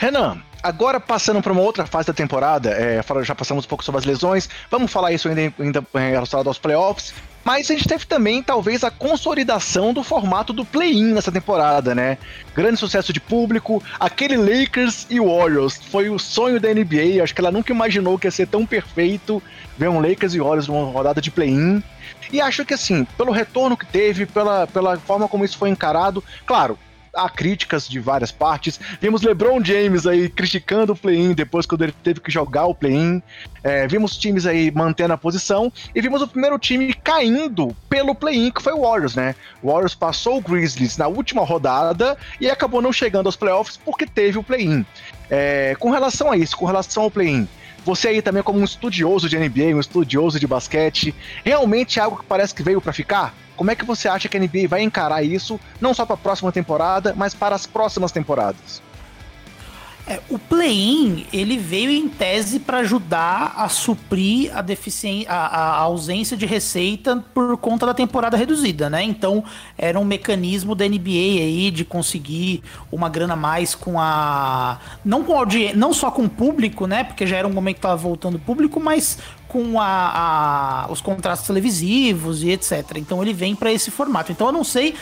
Renan, 0.04 0.36
agora 0.62 1.00
passando 1.00 1.40
para 1.40 1.50
uma 1.50 1.62
outra 1.62 1.86
fase 1.86 2.08
da 2.08 2.12
temporada, 2.12 2.68
é, 2.72 3.00
já 3.22 3.34
passamos 3.34 3.64
um 3.64 3.68
pouco 3.68 3.82
sobre 3.82 4.00
as 4.00 4.04
lesões, 4.04 4.50
vamos 4.70 4.92
falar 4.92 5.12
isso 5.12 5.30
ainda, 5.30 5.54
ainda 5.58 5.82
é, 5.94 6.10
relacionado 6.10 6.46
aos 6.46 6.58
playoffs, 6.58 7.14
mas 7.42 7.70
a 7.70 7.74
gente 7.74 7.88
teve 7.88 8.04
também, 8.04 8.42
talvez, 8.42 8.84
a 8.84 8.90
consolidação 8.90 9.94
do 9.94 10.02
formato 10.02 10.52
do 10.52 10.62
play-in 10.62 11.14
nessa 11.14 11.32
temporada, 11.32 11.94
né? 11.94 12.18
Grande 12.54 12.78
sucesso 12.78 13.14
de 13.14 13.20
público, 13.20 13.82
aquele 13.98 14.36
Lakers 14.36 15.06
e 15.08 15.18
Warriors 15.18 15.80
foi 15.90 16.10
o 16.10 16.18
sonho 16.18 16.60
da 16.60 16.68
NBA, 16.68 17.22
acho 17.22 17.34
que 17.34 17.40
ela 17.40 17.50
nunca 17.50 17.72
imaginou 17.72 18.18
que 18.18 18.26
ia 18.26 18.30
ser 18.30 18.46
tão 18.46 18.66
perfeito 18.66 19.42
ver 19.78 19.88
um 19.88 20.00
Lakers 20.00 20.34
e 20.34 20.38
Warriors 20.38 20.68
numa 20.68 20.84
rodada 20.84 21.18
de 21.18 21.30
play-in. 21.30 21.82
E 22.30 22.42
acho 22.42 22.62
que, 22.66 22.74
assim, 22.74 23.06
pelo 23.16 23.32
retorno 23.32 23.74
que 23.74 23.86
teve, 23.86 24.26
pela, 24.26 24.66
pela 24.66 24.98
forma 24.98 25.26
como 25.28 25.46
isso 25.46 25.56
foi 25.56 25.70
encarado, 25.70 26.22
claro, 26.44 26.78
há 27.14 27.28
críticas 27.28 27.88
de 27.88 28.00
várias 28.00 28.30
partes. 28.30 28.78
Vimos 29.00 29.22
LeBron 29.22 29.62
James 29.64 30.06
aí 30.06 30.28
criticando 30.28 30.92
o 30.92 30.96
play-in 30.96 31.32
depois 31.32 31.66
quando 31.66 31.82
ele 31.82 31.94
teve 32.02 32.20
que 32.20 32.30
jogar 32.30 32.66
o 32.66 32.74
play-in. 32.74 33.22
É, 33.62 33.86
vimos 33.86 34.16
times 34.16 34.46
aí 34.46 34.70
mantendo 34.70 35.14
a 35.14 35.18
posição 35.18 35.72
e 35.94 36.00
vimos 36.00 36.22
o 36.22 36.28
primeiro 36.28 36.58
time 36.58 36.92
caindo 36.92 37.74
pelo 37.88 38.14
play-in, 38.14 38.50
que 38.50 38.62
foi 38.62 38.72
o 38.72 38.82
Warriors, 38.82 39.14
né? 39.14 39.34
O 39.62 39.68
Warriors 39.68 39.94
passou 39.94 40.38
o 40.38 40.40
Grizzlies 40.40 40.96
na 40.96 41.06
última 41.06 41.44
rodada 41.44 42.16
e 42.40 42.50
acabou 42.50 42.82
não 42.82 42.92
chegando 42.92 43.26
aos 43.26 43.36
playoffs 43.36 43.76
porque 43.76 44.06
teve 44.06 44.38
o 44.38 44.42
play-in. 44.42 44.84
É, 45.30 45.74
com 45.78 45.90
relação 45.90 46.30
a 46.30 46.36
isso, 46.36 46.56
com 46.56 46.66
relação 46.66 47.04
ao 47.04 47.10
play-in, 47.10 47.48
você 47.84 48.08
aí 48.08 48.22
também 48.22 48.42
como 48.42 48.58
um 48.58 48.64
estudioso 48.64 49.28
de 49.28 49.38
NBA, 49.38 49.74
um 49.74 49.80
estudioso 49.80 50.40
de 50.40 50.46
basquete, 50.46 51.14
realmente 51.44 51.98
é 51.98 52.02
algo 52.02 52.18
que 52.18 52.24
parece 52.24 52.54
que 52.54 52.62
veio 52.62 52.80
para 52.80 52.92
ficar? 52.92 53.34
Como 53.56 53.70
é 53.70 53.74
que 53.74 53.84
você 53.84 54.08
acha 54.08 54.28
que 54.28 54.36
a 54.36 54.40
NBA 54.40 54.68
vai 54.68 54.82
encarar 54.82 55.22
isso, 55.22 55.58
não 55.80 55.94
só 55.94 56.04
para 56.04 56.14
a 56.14 56.18
próxima 56.18 56.50
temporada, 56.50 57.14
mas 57.16 57.34
para 57.34 57.54
as 57.54 57.66
próximas 57.66 58.12
temporadas? 58.12 58.82
É, 60.06 60.20
o 60.28 60.38
play-in 60.38 61.24
ele 61.32 61.56
veio 61.56 61.90
em 61.90 62.10
tese 62.10 62.60
para 62.60 62.78
ajudar 62.78 63.54
a 63.56 63.70
suprir 63.70 64.54
a, 64.54 64.60
deficiência, 64.60 65.30
a, 65.30 65.46
a, 65.46 65.76
ausência 65.78 66.36
de 66.36 66.44
receita 66.44 67.24
por 67.32 67.56
conta 67.56 67.86
da 67.86 67.94
temporada 67.94 68.36
reduzida, 68.36 68.90
né? 68.90 69.02
Então 69.02 69.42
era 69.78 69.98
um 69.98 70.04
mecanismo 70.04 70.74
da 70.74 70.86
NBA 70.86 71.40
aí 71.40 71.70
de 71.70 71.86
conseguir 71.86 72.62
uma 72.92 73.08
grana 73.08 73.34
mais 73.34 73.74
com 73.74 73.98
a 73.98 74.78
não 75.02 75.24
com 75.24 75.38
audiência, 75.38 75.74
não 75.74 75.94
só 75.94 76.10
com 76.10 76.24
o 76.24 76.28
público, 76.28 76.86
né? 76.86 77.02
Porque 77.02 77.26
já 77.26 77.38
era 77.38 77.48
um 77.48 77.52
momento 77.52 77.76
que 77.76 77.78
estava 77.78 77.96
voltando 77.96 78.38
público, 78.38 78.78
mas 78.78 79.16
com 79.48 79.80
a, 79.80 80.86
a, 80.86 80.92
os 80.92 81.00
contratos 81.00 81.46
televisivos 81.46 82.42
e 82.42 82.50
etc. 82.50 82.96
Então 82.96 83.22
ele 83.22 83.32
vem 83.32 83.54
para 83.54 83.72
esse 83.72 83.90
formato. 83.90 84.32
Então 84.32 84.48
eu 84.48 84.52
não 84.52 84.64
sei, 84.64 84.94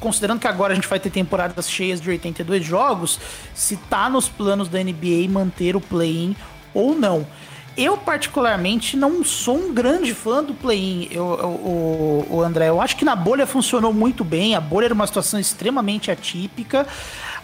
considerando 0.00 0.40
que 0.40 0.46
agora 0.46 0.72
a 0.72 0.74
gente 0.74 0.88
vai 0.88 1.00
ter 1.00 1.10
temporadas 1.10 1.70
cheias 1.70 2.00
de 2.00 2.10
82 2.10 2.64
jogos, 2.64 3.18
se 3.54 3.76
tá 3.76 4.08
nos 4.10 4.28
planos 4.28 4.68
da 4.68 4.82
NBA 4.82 5.28
manter 5.28 5.76
o 5.76 5.80
play-in 5.80 6.36
ou 6.74 6.94
não. 6.94 7.26
Eu, 7.76 7.96
particularmente, 7.96 8.96
não 8.96 9.24
sou 9.24 9.56
um 9.56 9.74
grande 9.74 10.14
fã 10.14 10.44
do 10.44 10.54
play-in, 10.54 11.08
o, 11.18 12.40
André. 12.40 12.68
Eu 12.68 12.80
acho 12.80 12.96
que 12.96 13.04
na 13.04 13.16
bolha 13.16 13.46
funcionou 13.48 13.92
muito 13.92 14.22
bem. 14.22 14.54
A 14.54 14.60
bolha 14.60 14.84
era 14.84 14.94
uma 14.94 15.06
situação 15.06 15.40
extremamente 15.40 16.08
atípica. 16.08 16.86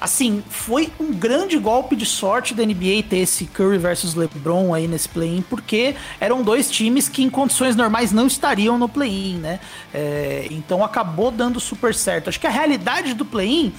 Assim, 0.00 0.42
foi 0.48 0.90
um 0.98 1.12
grande 1.12 1.58
golpe 1.58 1.94
de 1.94 2.06
sorte 2.06 2.54
da 2.54 2.64
NBA 2.64 3.02
ter 3.08 3.18
esse 3.18 3.44
Curry 3.44 3.76
versus 3.76 4.14
LeBron 4.14 4.72
aí 4.72 4.88
nesse 4.88 5.08
play-in, 5.08 5.42
porque 5.42 5.94
eram 6.18 6.42
dois 6.42 6.70
times 6.70 7.08
que 7.08 7.22
em 7.22 7.28
condições 7.28 7.76
normais 7.76 8.10
não 8.10 8.26
estariam 8.26 8.78
no 8.78 8.88
play-in, 8.88 9.38
né? 9.38 9.60
É, 9.92 10.46
então 10.50 10.82
acabou 10.82 11.30
dando 11.30 11.60
super 11.60 11.94
certo. 11.94 12.28
Acho 12.28 12.40
que 12.40 12.46
a 12.46 12.50
realidade 12.50 13.12
do 13.12 13.26
play-in 13.26 13.72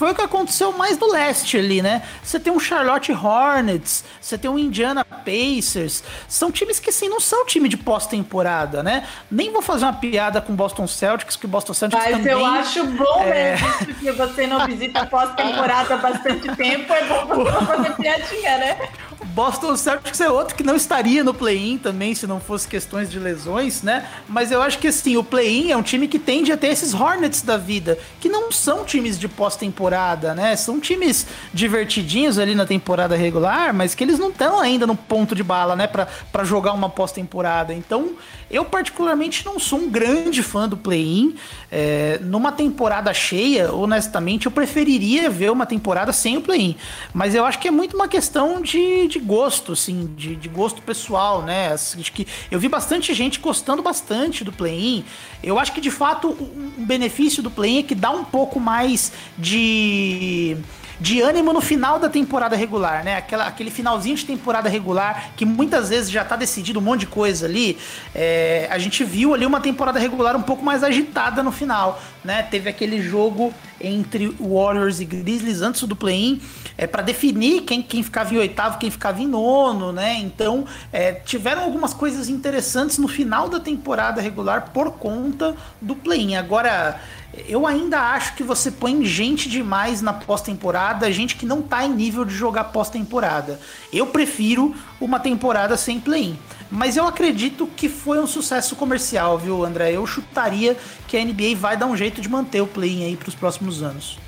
foi 0.00 0.12
o 0.12 0.14
que 0.14 0.22
aconteceu 0.22 0.72
mais 0.72 0.96
do 0.96 1.12
leste 1.12 1.58
ali, 1.58 1.82
né? 1.82 2.00
Você 2.22 2.40
tem 2.40 2.50
um 2.50 2.58
Charlotte 2.58 3.12
Hornets, 3.12 4.02
você 4.18 4.38
tem 4.38 4.50
um 4.50 4.58
Indiana 4.58 5.04
Pacers, 5.04 6.02
são 6.26 6.50
times 6.50 6.80
que 6.80 6.88
assim 6.88 7.06
não 7.06 7.20
são 7.20 7.44
time 7.44 7.68
de 7.68 7.76
pós-temporada, 7.76 8.82
né? 8.82 9.06
Nem 9.30 9.52
vou 9.52 9.60
fazer 9.60 9.84
uma 9.84 9.92
piada 9.92 10.40
com 10.40 10.54
Boston 10.54 10.86
Celtics, 10.86 11.36
que 11.36 11.44
o 11.44 11.48
Boston 11.50 11.74
Celtics 11.74 12.02
Mas 12.02 12.16
também... 12.16 12.32
eu 12.32 12.46
acho 12.46 12.82
bom 12.86 13.24
é... 13.24 13.58
mesmo 13.58 13.94
que 13.94 14.10
você 14.10 14.46
não 14.46 14.66
visita 14.66 15.04
pós-temporada 15.04 15.96
há 15.96 15.98
bastante 15.98 16.48
tempo, 16.56 16.90
é 16.94 17.04
bom 17.04 17.44
você 17.44 17.66
fazer 17.66 17.96
piadinha, 17.96 18.56
né? 18.56 18.88
Boston 19.26 19.76
Celtics 19.76 20.20
é 20.20 20.30
outro 20.30 20.54
que 20.54 20.62
não 20.62 20.76
estaria 20.76 21.22
no 21.22 21.32
play-in 21.32 21.78
também, 21.78 22.14
se 22.14 22.26
não 22.26 22.40
fosse 22.40 22.66
questões 22.66 23.10
de 23.10 23.18
lesões, 23.18 23.82
né? 23.82 24.08
Mas 24.28 24.50
eu 24.50 24.60
acho 24.62 24.78
que 24.78 24.88
assim, 24.88 25.16
o 25.16 25.24
play-in 25.24 25.70
é 25.70 25.76
um 25.76 25.82
time 25.82 26.08
que 26.08 26.18
tende 26.18 26.50
a 26.52 26.56
ter 26.56 26.68
esses 26.68 26.94
Hornets 26.94 27.42
da 27.42 27.56
vida, 27.56 27.98
que 28.20 28.28
não 28.28 28.50
são 28.50 28.84
times 28.84 29.18
de 29.18 29.28
pós-temporada, 29.28 30.34
né? 30.34 30.56
São 30.56 30.80
times 30.80 31.26
divertidinhos 31.52 32.38
ali 32.38 32.54
na 32.54 32.66
temporada 32.66 33.16
regular, 33.16 33.72
mas 33.74 33.94
que 33.94 34.02
eles 34.02 34.18
não 34.18 34.30
estão 34.30 34.58
ainda 34.58 34.86
no 34.86 34.96
ponto 34.96 35.34
de 35.34 35.42
bala, 35.42 35.76
né? 35.76 35.86
Pra 35.86 36.44
jogar 36.44 36.72
uma 36.72 36.88
pós-temporada. 36.88 37.72
Então, 37.72 38.16
eu 38.50 38.64
particularmente 38.64 39.44
não 39.46 39.60
sou 39.60 39.78
um 39.78 39.88
grande 39.88 40.42
fã 40.42 40.68
do 40.68 40.76
play-in. 40.76 41.36
É, 41.70 42.18
numa 42.22 42.50
temporada 42.50 43.14
cheia, 43.14 43.72
honestamente, 43.72 44.46
eu 44.46 44.52
preferiria 44.52 45.30
ver 45.30 45.50
uma 45.52 45.64
temporada 45.64 46.12
sem 46.12 46.36
o 46.36 46.40
play-in. 46.40 46.74
Mas 47.14 47.34
eu 47.34 47.44
acho 47.44 47.58
que 47.60 47.68
é 47.68 47.70
muito 47.70 47.94
uma 47.94 48.08
questão 48.08 48.60
de, 48.60 49.06
de 49.10 49.18
gosto, 49.18 49.72
assim, 49.72 50.12
de, 50.16 50.36
de 50.36 50.48
gosto 50.48 50.80
pessoal, 50.82 51.42
né? 51.42 51.72
Acho 51.72 52.12
que 52.12 52.26
eu 52.50 52.58
vi 52.58 52.68
bastante 52.68 53.12
gente 53.12 53.38
gostando 53.40 53.82
bastante 53.82 54.44
do 54.44 54.52
play-in. 54.52 55.04
Eu 55.42 55.58
acho 55.58 55.72
que 55.72 55.80
de 55.80 55.90
fato 55.90 56.28
um 56.28 56.84
benefício 56.84 57.42
do 57.42 57.50
play-in 57.50 57.78
é 57.78 57.82
que 57.82 57.94
dá 57.94 58.10
um 58.10 58.24
pouco 58.24 58.58
mais 58.58 59.12
de 59.36 60.56
de 61.00 61.22
ânimo 61.22 61.52
no 61.52 61.62
final 61.62 61.98
da 61.98 62.10
temporada 62.10 62.54
regular, 62.54 63.02
né? 63.02 63.16
Aquela, 63.16 63.46
aquele 63.46 63.70
finalzinho 63.70 64.14
de 64.16 64.26
temporada 64.26 64.68
regular 64.68 65.30
que 65.34 65.46
muitas 65.46 65.88
vezes 65.88 66.10
já 66.10 66.22
tá 66.22 66.36
decidido 66.36 66.78
um 66.78 66.82
monte 66.82 67.00
de 67.00 67.06
coisa 67.06 67.46
ali. 67.46 67.78
É, 68.14 68.68
a 68.70 68.78
gente 68.78 69.02
viu 69.02 69.32
ali 69.32 69.46
uma 69.46 69.60
temporada 69.60 69.98
regular 69.98 70.36
um 70.36 70.42
pouco 70.42 70.62
mais 70.62 70.84
agitada 70.84 71.42
no 71.42 71.50
final, 71.50 72.00
né? 72.24 72.42
Teve 72.42 72.68
aquele 72.68 73.00
jogo 73.00 73.52
entre 73.80 74.28
Warriors 74.38 75.00
e 75.00 75.04
Grizzlies 75.04 75.62
antes 75.62 75.82
do 75.84 75.96
play-in 75.96 76.40
é, 76.76 76.86
para 76.86 77.02
definir 77.02 77.62
quem, 77.62 77.82
quem 77.82 78.02
ficava 78.02 78.34
em 78.34 78.38
oitavo, 78.38 78.78
quem 78.78 78.90
ficava 78.90 79.20
em 79.22 79.26
nono, 79.26 79.92
né? 79.92 80.14
Então 80.14 80.66
é, 80.92 81.12
tiveram 81.12 81.62
algumas 81.62 81.94
coisas 81.94 82.28
interessantes 82.28 82.98
no 82.98 83.08
final 83.08 83.48
da 83.48 83.58
temporada 83.58 84.20
regular 84.20 84.70
por 84.72 84.92
conta 84.92 85.56
do 85.80 85.94
play-in. 85.94 86.36
Agora 86.36 87.00
eu 87.48 87.66
ainda 87.66 88.00
acho 88.00 88.34
que 88.34 88.42
você 88.42 88.70
põe 88.70 89.04
gente 89.04 89.48
demais 89.48 90.02
na 90.02 90.12
pós-temporada, 90.12 91.10
gente 91.12 91.36
que 91.36 91.46
não 91.46 91.62
tá 91.62 91.84
em 91.84 91.92
nível 91.92 92.24
de 92.24 92.34
jogar 92.34 92.64
pós-temporada. 92.64 93.60
Eu 93.92 94.08
prefiro 94.08 94.74
uma 95.00 95.20
temporada 95.20 95.76
sem 95.76 96.00
play-in. 96.00 96.36
Mas 96.70 96.96
eu 96.96 97.06
acredito 97.06 97.68
que 97.76 97.88
foi 97.88 98.20
um 98.20 98.26
sucesso 98.26 98.76
comercial, 98.76 99.36
viu, 99.36 99.64
André? 99.64 99.92
Eu 99.92 100.06
chutaria 100.06 100.76
que 101.08 101.16
a 101.16 101.24
NBA 101.24 101.56
vai 101.56 101.76
dar 101.76 101.86
um 101.86 101.96
jeito 101.96 102.20
de 102.20 102.28
manter 102.28 102.60
o 102.60 102.66
play-in 102.66 103.04
aí 103.04 103.16
para 103.16 103.28
os 103.28 103.34
próximos 103.34 103.82
anos. 103.82 104.18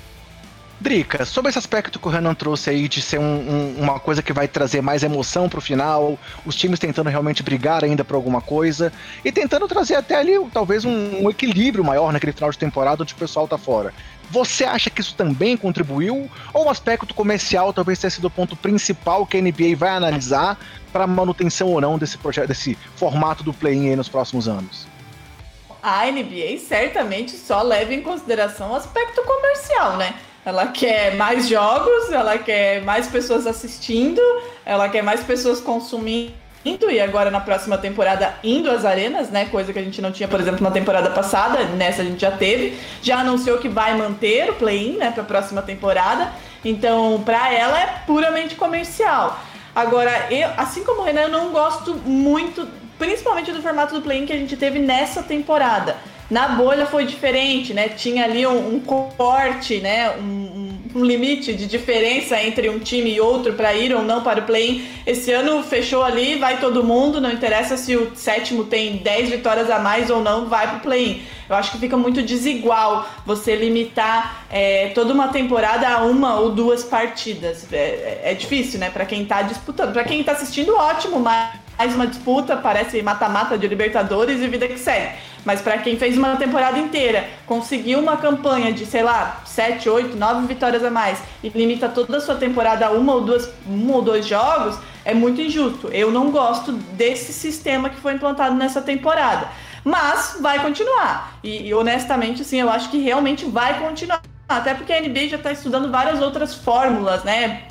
Drica, 0.83 1.23
sobre 1.23 1.47
esse 1.47 1.57
aspecto 1.57 1.97
que 1.97 2.05
o 2.05 2.11
Renan 2.11 2.33
trouxe 2.33 2.69
aí 2.69 2.89
de 2.89 3.01
ser 3.01 3.17
um, 3.17 3.23
um, 3.23 3.75
uma 3.79 4.01
coisa 4.01 4.21
que 4.21 4.33
vai 4.33 4.49
trazer 4.49 4.81
mais 4.81 5.01
emoção 5.01 5.47
pro 5.47 5.61
final, 5.61 6.19
os 6.45 6.57
times 6.57 6.77
tentando 6.77 7.09
realmente 7.09 7.41
brigar 7.41 7.85
ainda 7.85 8.03
por 8.03 8.15
alguma 8.15 8.41
coisa 8.41 8.91
e 9.23 9.31
tentando 9.31 9.65
trazer 9.65 9.95
até 9.95 10.15
ali 10.15 10.33
talvez 10.51 10.83
um, 10.83 11.23
um 11.23 11.29
equilíbrio 11.29 11.85
maior 11.85 12.11
naquele 12.11 12.33
final 12.33 12.51
de 12.51 12.57
temporada 12.57 13.01
onde 13.01 13.13
o 13.13 13.15
pessoal 13.15 13.47
tá 13.47 13.57
fora. 13.57 13.93
Você 14.29 14.65
acha 14.65 14.89
que 14.89 14.99
isso 14.99 15.15
também 15.15 15.55
contribuiu? 15.55 16.29
Ou 16.53 16.65
o 16.65 16.69
aspecto 16.69 17.13
comercial 17.13 17.71
talvez 17.71 17.99
tenha 17.99 18.11
sido 18.11 18.25
o 18.25 18.31
ponto 18.31 18.53
principal 18.57 19.25
que 19.25 19.37
a 19.37 19.41
NBA 19.41 19.77
vai 19.77 19.91
analisar 19.91 20.59
para 20.93 21.07
manutenção 21.07 21.69
ou 21.69 21.81
não 21.81 21.97
desse 21.97 22.17
projeto, 22.17 22.47
desse 22.47 22.77
formato 22.95 23.43
do 23.43 23.51
play-in 23.51 23.95
nos 23.95 24.07
próximos 24.07 24.47
anos? 24.47 24.87
A 25.81 26.05
NBA 26.05 26.59
certamente 26.65 27.31
só 27.31 27.61
leva 27.61 27.93
em 27.93 28.01
consideração 28.01 28.71
o 28.71 28.75
aspecto 28.75 29.21
comercial, 29.23 29.97
né? 29.97 30.13
Ela 30.45 30.67
quer 30.67 31.15
mais 31.15 31.49
jogos, 31.49 32.11
ela 32.11 32.37
quer 32.37 32.81
mais 32.83 33.07
pessoas 33.07 33.47
assistindo, 33.47 34.21
ela 34.65 34.87
quer 34.87 35.01
mais 35.01 35.21
pessoas 35.21 35.59
consumindo 35.59 36.33
e 36.89 37.01
agora 37.01 37.29
na 37.29 37.41
próxima 37.41 37.77
temporada 37.77 38.35
indo 38.41 38.71
às 38.71 38.85
arenas, 38.85 39.29
né? 39.29 39.45
Coisa 39.45 39.73
que 39.73 39.79
a 39.79 39.83
gente 39.83 40.01
não 40.01 40.11
tinha, 40.11 40.29
por 40.29 40.39
exemplo, 40.39 40.63
na 40.63 40.71
temporada 40.71 41.09
passada, 41.09 41.65
nessa 41.65 42.01
a 42.01 42.05
gente 42.05 42.21
já 42.21 42.31
teve. 42.31 42.77
Já 43.01 43.19
anunciou 43.19 43.57
que 43.57 43.67
vai 43.67 43.97
manter 43.97 44.49
o 44.49 44.53
play-in, 44.53 44.97
né, 44.97 45.11
para 45.11 45.23
a 45.23 45.25
próxima 45.25 45.61
temporada. 45.61 46.31
Então, 46.63 47.21
para 47.25 47.53
ela 47.53 47.77
é 47.77 48.03
puramente 48.05 48.55
comercial. 48.55 49.37
Agora, 49.75 50.27
eu, 50.31 50.49
assim 50.57 50.83
como 50.83 51.01
o 51.01 51.03
Renan, 51.03 51.21
eu 51.21 51.29
não 51.29 51.51
gosto 51.51 51.95
muito, 51.95 52.67
principalmente 52.99 53.51
do 53.51 53.61
formato 53.61 53.95
do 53.95 54.01
play-in 54.01 54.25
que 54.25 54.33
a 54.33 54.37
gente 54.37 54.55
teve 54.55 54.77
nessa 54.79 55.23
temporada 55.23 55.97
na 56.33 56.47
bolha 56.47 56.87
foi 56.87 57.05
diferente, 57.05 57.75
né? 57.75 57.89
Tinha 57.89 58.23
ali 58.23 58.45
um, 58.47 58.75
um 58.75 58.79
corte, 58.79 59.79
né? 59.79 60.09
Um, 60.17 60.79
um, 60.95 61.05
limite 61.05 61.53
de 61.53 61.67
diferença 61.67 62.41
entre 62.41 62.71
um 62.71 62.79
time 62.79 63.13
e 63.13 63.21
outro 63.21 63.53
para 63.53 63.75
ir 63.75 63.93
ou 63.93 64.01
não 64.01 64.23
para 64.23 64.39
o 64.39 64.43
play-in. 64.43 64.83
Esse 65.05 65.31
ano 65.31 65.61
fechou 65.61 66.03
ali, 66.03 66.39
vai 66.39 66.59
todo 66.59 66.83
mundo, 66.83 67.21
não 67.21 67.31
interessa 67.31 67.77
se 67.77 67.95
o 67.95 68.15
sétimo 68.15 68.63
tem 68.63 68.97
10 68.97 69.29
vitórias 69.29 69.69
a 69.69 69.77
mais 69.77 70.09
ou 70.09 70.21
não, 70.21 70.47
vai 70.47 70.67
para 70.67 70.77
o 70.77 70.79
play-in. 70.79 71.21
Eu 71.47 71.55
acho 71.55 71.71
que 71.71 71.77
fica 71.77 71.95
muito 71.95 72.23
desigual 72.23 73.07
você 73.27 73.55
limitar 73.55 74.45
é, 74.49 74.87
toda 74.89 75.13
uma 75.13 75.27
temporada 75.27 75.87
a 75.87 76.03
uma 76.03 76.39
ou 76.39 76.49
duas 76.49 76.83
partidas. 76.83 77.71
É, 77.71 77.77
é, 77.77 78.21
é 78.31 78.33
difícil, 78.33 78.79
né? 78.79 78.89
Para 78.89 79.05
quem 79.05 79.21
está 79.21 79.43
disputando. 79.43 79.93
Para 79.93 80.03
quem 80.03 80.21
está 80.21 80.31
assistindo, 80.31 80.75
ótimo, 80.75 81.19
mas 81.19 81.61
mais 81.77 81.95
uma 81.95 82.07
disputa, 82.07 82.55
parece 82.55 83.01
mata-mata 83.01 83.57
de 83.57 83.67
Libertadores 83.67 84.41
e 84.41 84.47
vida 84.47 84.67
que 84.67 84.77
segue. 84.77 85.15
Mas 85.45 85.61
para 85.61 85.77
quem 85.77 85.97
fez 85.97 86.17
uma 86.17 86.35
temporada 86.35 86.77
inteira, 86.79 87.27
conseguiu 87.45 87.99
uma 87.99 88.17
campanha 88.17 88.71
de, 88.71 88.85
sei 88.85 89.03
lá, 89.03 89.41
7, 89.45 89.89
8, 89.89 90.15
9 90.15 90.47
vitórias 90.47 90.83
a 90.83 90.89
mais 90.89 91.19
e 91.43 91.49
limita 91.49 91.89
toda 91.89 92.17
a 92.17 92.21
sua 92.21 92.35
temporada 92.35 92.87
a 92.87 92.91
uma 92.91 93.13
ou 93.13 93.21
duas, 93.21 93.49
um 93.67 93.91
ou 93.91 94.01
dois 94.01 94.25
jogos, 94.25 94.77
é 95.03 95.13
muito 95.13 95.41
injusto. 95.41 95.89
Eu 95.89 96.11
não 96.11 96.31
gosto 96.31 96.71
desse 96.71 97.33
sistema 97.33 97.89
que 97.89 97.97
foi 97.97 98.13
implantado 98.13 98.55
nessa 98.55 98.81
temporada. 98.81 99.49
Mas 99.83 100.37
vai 100.39 100.61
continuar. 100.61 101.37
E, 101.43 101.67
e 101.67 101.73
honestamente, 101.73 102.41
assim, 102.41 102.61
eu 102.61 102.69
acho 102.69 102.89
que 102.89 102.99
realmente 102.99 103.45
vai 103.45 103.79
continuar. 103.79 104.21
Até 104.47 104.73
porque 104.73 104.93
a 104.93 105.01
NBA 105.01 105.29
já 105.29 105.37
está 105.37 105.51
estudando 105.51 105.91
várias 105.91 106.21
outras 106.21 106.53
fórmulas, 106.53 107.23
né? 107.23 107.63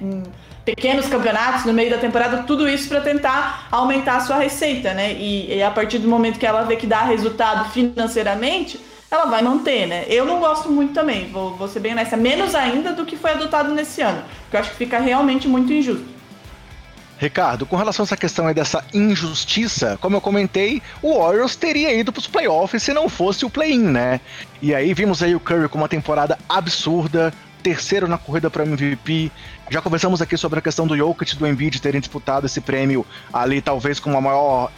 Pequenos 0.65 1.07
campeonatos 1.07 1.65
no 1.65 1.73
meio 1.73 1.91
da 1.91 1.99
temporada, 1.99 2.45
tudo 2.45 2.69
isso 2.69 2.89
para 2.89 3.01
tentar 3.01 3.67
aumentar 3.71 4.17
a 4.17 4.21
sua 4.21 4.39
receita, 4.39 4.95
né? 4.95 5.13
E, 5.13 5.57
e, 5.57 5.63
a 5.63 5.71
partir 5.71 5.99
do 5.99 6.07
momento 6.07 6.39
que 6.39 6.47
ela 6.47 6.63
vê 6.63 6.77
que 6.77 6.87
dá 6.87 7.03
resultado 7.03 7.69
financeiramente, 7.71 8.79
ela 9.11 9.27
vai 9.27 9.43
manter, 9.43 9.87
né? 9.87 10.05
Eu 10.09 10.25
não 10.25 10.39
gosto 10.39 10.71
muito 10.71 10.95
também, 10.95 11.31
vou, 11.31 11.57
vou 11.57 11.67
ser 11.67 11.81
bem 11.81 11.93
honesta, 11.93 12.17
menos 12.17 12.55
ainda 12.55 12.93
do 12.93 13.05
que 13.05 13.17
foi 13.17 13.33
adotado 13.33 13.75
nesse 13.75 14.01
ano, 14.01 14.23
porque 14.43 14.57
eu 14.57 14.61
acho 14.61 14.71
que 14.71 14.77
fica 14.77 14.99
realmente 15.01 15.49
muito 15.49 15.73
injusto. 15.73 16.23
Ricardo, 17.19 17.65
com 17.65 17.77
relação 17.77 18.03
a 18.03 18.07
essa 18.07 18.17
questão 18.17 18.49
aí 18.49 18.55
dessa 18.55 18.85
injustiça, 18.93 19.97
como 20.01 20.17
eu 20.17 20.21
comentei, 20.21 20.83
o 21.01 21.19
Warriors 21.19 21.55
teria 21.55 21.95
ido 21.95 22.11
para 22.13 22.19
os 22.19 22.27
playoffs 22.27 22.83
se 22.83 22.93
não 22.93 23.09
fosse 23.09 23.45
o 23.45 23.51
play-in, 23.51 23.79
né? 23.79 24.21
E 24.61 24.75
aí 24.75 24.93
vimos 24.93 25.23
aí 25.23 25.33
o 25.33 25.39
Curry 25.39 25.69
com 25.69 25.79
uma 25.79 25.89
temporada 25.89 26.37
absurda, 26.49 27.33
terceiro 27.63 28.09
na 28.09 28.19
corrida 28.19 28.51
para 28.51 28.65
MVP. 28.65 29.31
Já 29.71 29.81
conversamos 29.81 30.21
aqui 30.21 30.37
sobre 30.37 30.59
a 30.59 30.63
questão 30.63 30.87
do 30.87 30.97
Jokic 30.97 31.33
e 31.33 31.37
do 31.37 31.47
Embiid 31.47 31.81
terem 31.81 32.01
disputado 32.01 32.47
esse 32.47 32.61
prêmio 32.61 33.07
ali, 33.33 33.63
talvez 33.63 33.99
com 34.01 34.11
uma 34.11 34.21
maior 34.21 34.71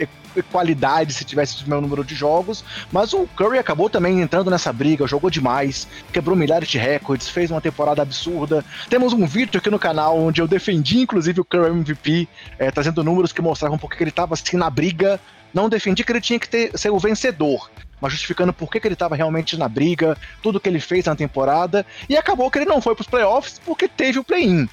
qualidade 0.43 1.13
se 1.13 1.25
tivesse 1.25 1.63
o 1.65 1.69
mesmo 1.69 1.83
número 1.83 2.05
de 2.05 2.15
jogos, 2.15 2.65
mas 2.91 3.13
o 3.13 3.27
Curry 3.37 3.59
acabou 3.59 3.89
também 3.89 4.21
entrando 4.21 4.51
nessa 4.51 4.73
briga, 4.73 5.07
jogou 5.07 5.31
demais, 5.31 5.87
quebrou 6.13 6.37
milhares 6.37 6.69
de 6.69 6.79
recordes, 6.79 7.29
fez 7.29 7.51
uma 7.51 7.61
temporada 7.61 8.03
absurda. 8.03 8.65
Temos 8.89 9.13
um 9.13 9.27
vídeo 9.27 9.59
aqui 9.59 9.71
no 9.71 9.79
canal 9.79 10.19
onde 10.19 10.41
eu 10.41 10.49
defendi 10.49 11.01
inclusive 11.01 11.41
o 11.41 11.45
Curry 11.45 11.71
MVP, 11.71 12.29
é, 12.59 12.71
trazendo 12.71 13.05
números 13.05 13.33
que 13.33 13.43
mostravam 13.43 13.79
porque 13.79 14.03
ele 14.03 14.11
estava 14.11 14.35
assim 14.35 14.57
na 14.57 14.71
briga. 14.71 15.21
Não 15.53 15.69
defendi 15.69 16.03
que 16.03 16.11
ele 16.11 16.21
tinha 16.21 16.39
que 16.39 16.49
ter, 16.49 16.77
ser 16.77 16.91
o 16.91 16.99
vencedor, 16.99 17.71
mas 18.01 18.13
justificando 18.13 18.53
por 18.53 18.71
que, 18.71 18.81
que 18.81 18.87
ele 18.87 18.95
estava 18.95 19.17
realmente 19.17 19.57
na 19.57 19.69
briga, 19.69 20.17
tudo 20.43 20.61
que 20.61 20.69
ele 20.69 20.81
fez 20.81 21.05
na 21.07 21.17
temporada, 21.17 21.85
e 22.09 22.17
acabou 22.17 22.51
que 22.51 22.59
ele 22.59 22.67
não 22.67 22.81
foi 22.81 22.95
para 22.95 23.03
os 23.03 23.09
playoffs 23.09 23.61
porque 23.65 23.89
teve 23.89 24.19
o 24.19 24.25
play-in. 24.25 24.69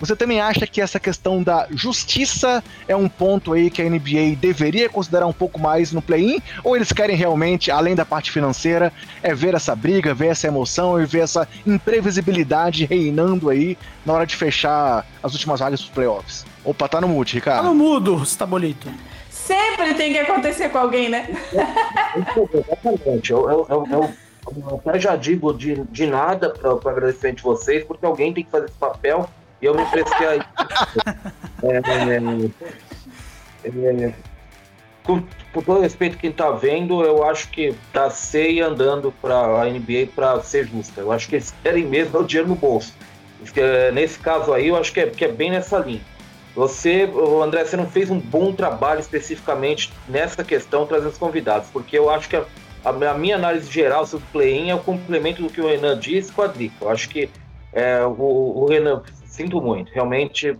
Você 0.00 0.16
também 0.16 0.40
acha 0.40 0.66
que 0.66 0.80
essa 0.80 0.98
questão 0.98 1.42
da 1.42 1.68
justiça 1.70 2.62
é 2.88 2.96
um 2.96 3.08
ponto 3.08 3.52
aí 3.52 3.70
que 3.70 3.80
a 3.80 3.88
NBA 3.88 4.36
deveria 4.38 4.88
considerar 4.88 5.26
um 5.26 5.32
pouco 5.32 5.60
mais 5.60 5.92
no 5.92 6.02
play-in? 6.02 6.42
Ou 6.64 6.74
eles 6.74 6.92
querem 6.92 7.16
realmente, 7.16 7.70
além 7.70 7.94
da 7.94 8.04
parte 8.04 8.30
financeira, 8.30 8.92
é 9.22 9.32
ver 9.34 9.54
essa 9.54 9.74
briga, 9.74 10.12
ver 10.12 10.28
essa 10.28 10.48
emoção 10.48 11.00
e 11.00 11.06
ver 11.06 11.20
essa 11.20 11.48
imprevisibilidade 11.64 12.84
reinando 12.84 13.48
aí 13.48 13.78
na 14.04 14.12
hora 14.12 14.26
de 14.26 14.34
fechar 14.34 15.06
as 15.22 15.32
últimas 15.32 15.60
vagas 15.60 15.80
dos 15.80 15.88
playoffs? 15.88 16.44
Opa, 16.64 16.88
tá 16.88 17.00
no 17.00 17.08
mute, 17.08 17.36
Ricardo. 17.36 17.62
Tá 17.62 17.68
no 17.68 17.74
mudo, 17.74 18.22
bonito. 18.48 18.92
Sempre 19.44 19.94
tem 19.94 20.12
que 20.12 20.18
acontecer 20.18 20.70
com 20.70 20.78
alguém, 20.78 21.10
né? 21.10 21.28
Exatamente. 22.54 23.30
Eu, 23.30 23.50
eu, 23.50 23.66
eu, 23.68 23.86
eu, 23.90 24.80
até 24.86 24.98
já 24.98 25.16
digo 25.16 25.52
de, 25.52 25.82
de 25.84 26.06
nada 26.06 26.50
para 26.50 26.70
agradecer 26.90 27.34
de 27.34 27.42
vocês, 27.42 27.84
porque 27.84 28.06
alguém 28.06 28.32
tem 28.32 28.42
que 28.42 28.50
fazer 28.50 28.66
esse 28.66 28.78
papel 28.78 29.28
e 29.60 29.66
eu 29.66 29.74
me 29.74 29.84
prestei 29.86 30.26
a 30.26 30.34
é, 30.34 30.40
é, 33.64 34.06
é, 34.06 34.14
com, 35.02 35.22
com 35.52 35.60
todo 35.60 35.80
respeito 35.80 36.16
quem 36.16 36.30
está 36.30 36.50
vendo, 36.50 37.04
eu 37.04 37.22
acho 37.24 37.50
que 37.50 37.74
tá 37.92 38.08
ceia 38.08 38.66
andando 38.66 39.12
para 39.20 39.62
a 39.62 39.66
NBA 39.66 40.08
para 40.14 40.40
ser 40.40 40.66
justa. 40.66 41.02
Eu 41.02 41.12
acho 41.12 41.28
que 41.28 41.36
eles 41.36 41.54
querem 41.62 41.84
mesmo 41.84 42.18
o 42.18 42.24
dinheiro 42.24 42.48
no 42.48 42.56
bolso. 42.56 42.94
Nesse 43.92 44.18
caso 44.18 44.54
aí, 44.54 44.68
eu 44.68 44.76
acho 44.76 44.90
que 44.90 45.00
é, 45.00 45.06
que 45.06 45.24
é 45.24 45.28
bem 45.28 45.50
nessa 45.50 45.78
linha. 45.78 46.00
Você, 46.54 47.10
André, 47.42 47.64
você 47.64 47.76
não 47.76 47.88
fez 47.88 48.10
um 48.10 48.18
bom 48.18 48.52
trabalho 48.52 49.00
especificamente 49.00 49.92
nessa 50.08 50.44
questão 50.44 50.86
trazendo 50.86 51.10
os 51.10 51.18
convidados, 51.18 51.68
porque 51.70 51.98
eu 51.98 52.08
acho 52.08 52.28
que 52.28 52.36
a, 52.36 52.44
a, 52.84 53.14
minha 53.14 53.34
análise 53.34 53.70
geral 53.70 54.06
sobre 54.06 54.24
o 54.26 54.30
play-in 54.30 54.70
é 54.70 54.74
o 54.74 54.78
complemento 54.78 55.42
do 55.42 55.50
que 55.50 55.60
o 55.60 55.66
Renan 55.66 55.98
disse 55.98 56.30
com 56.30 56.42
a 56.42 56.46
Drica. 56.46 56.76
Eu 56.80 56.90
acho 56.90 57.08
que 57.08 57.28
é, 57.72 58.04
o, 58.04 58.62
o 58.62 58.66
Renan, 58.66 59.02
sinto 59.26 59.60
muito, 59.60 59.92
realmente 59.92 60.56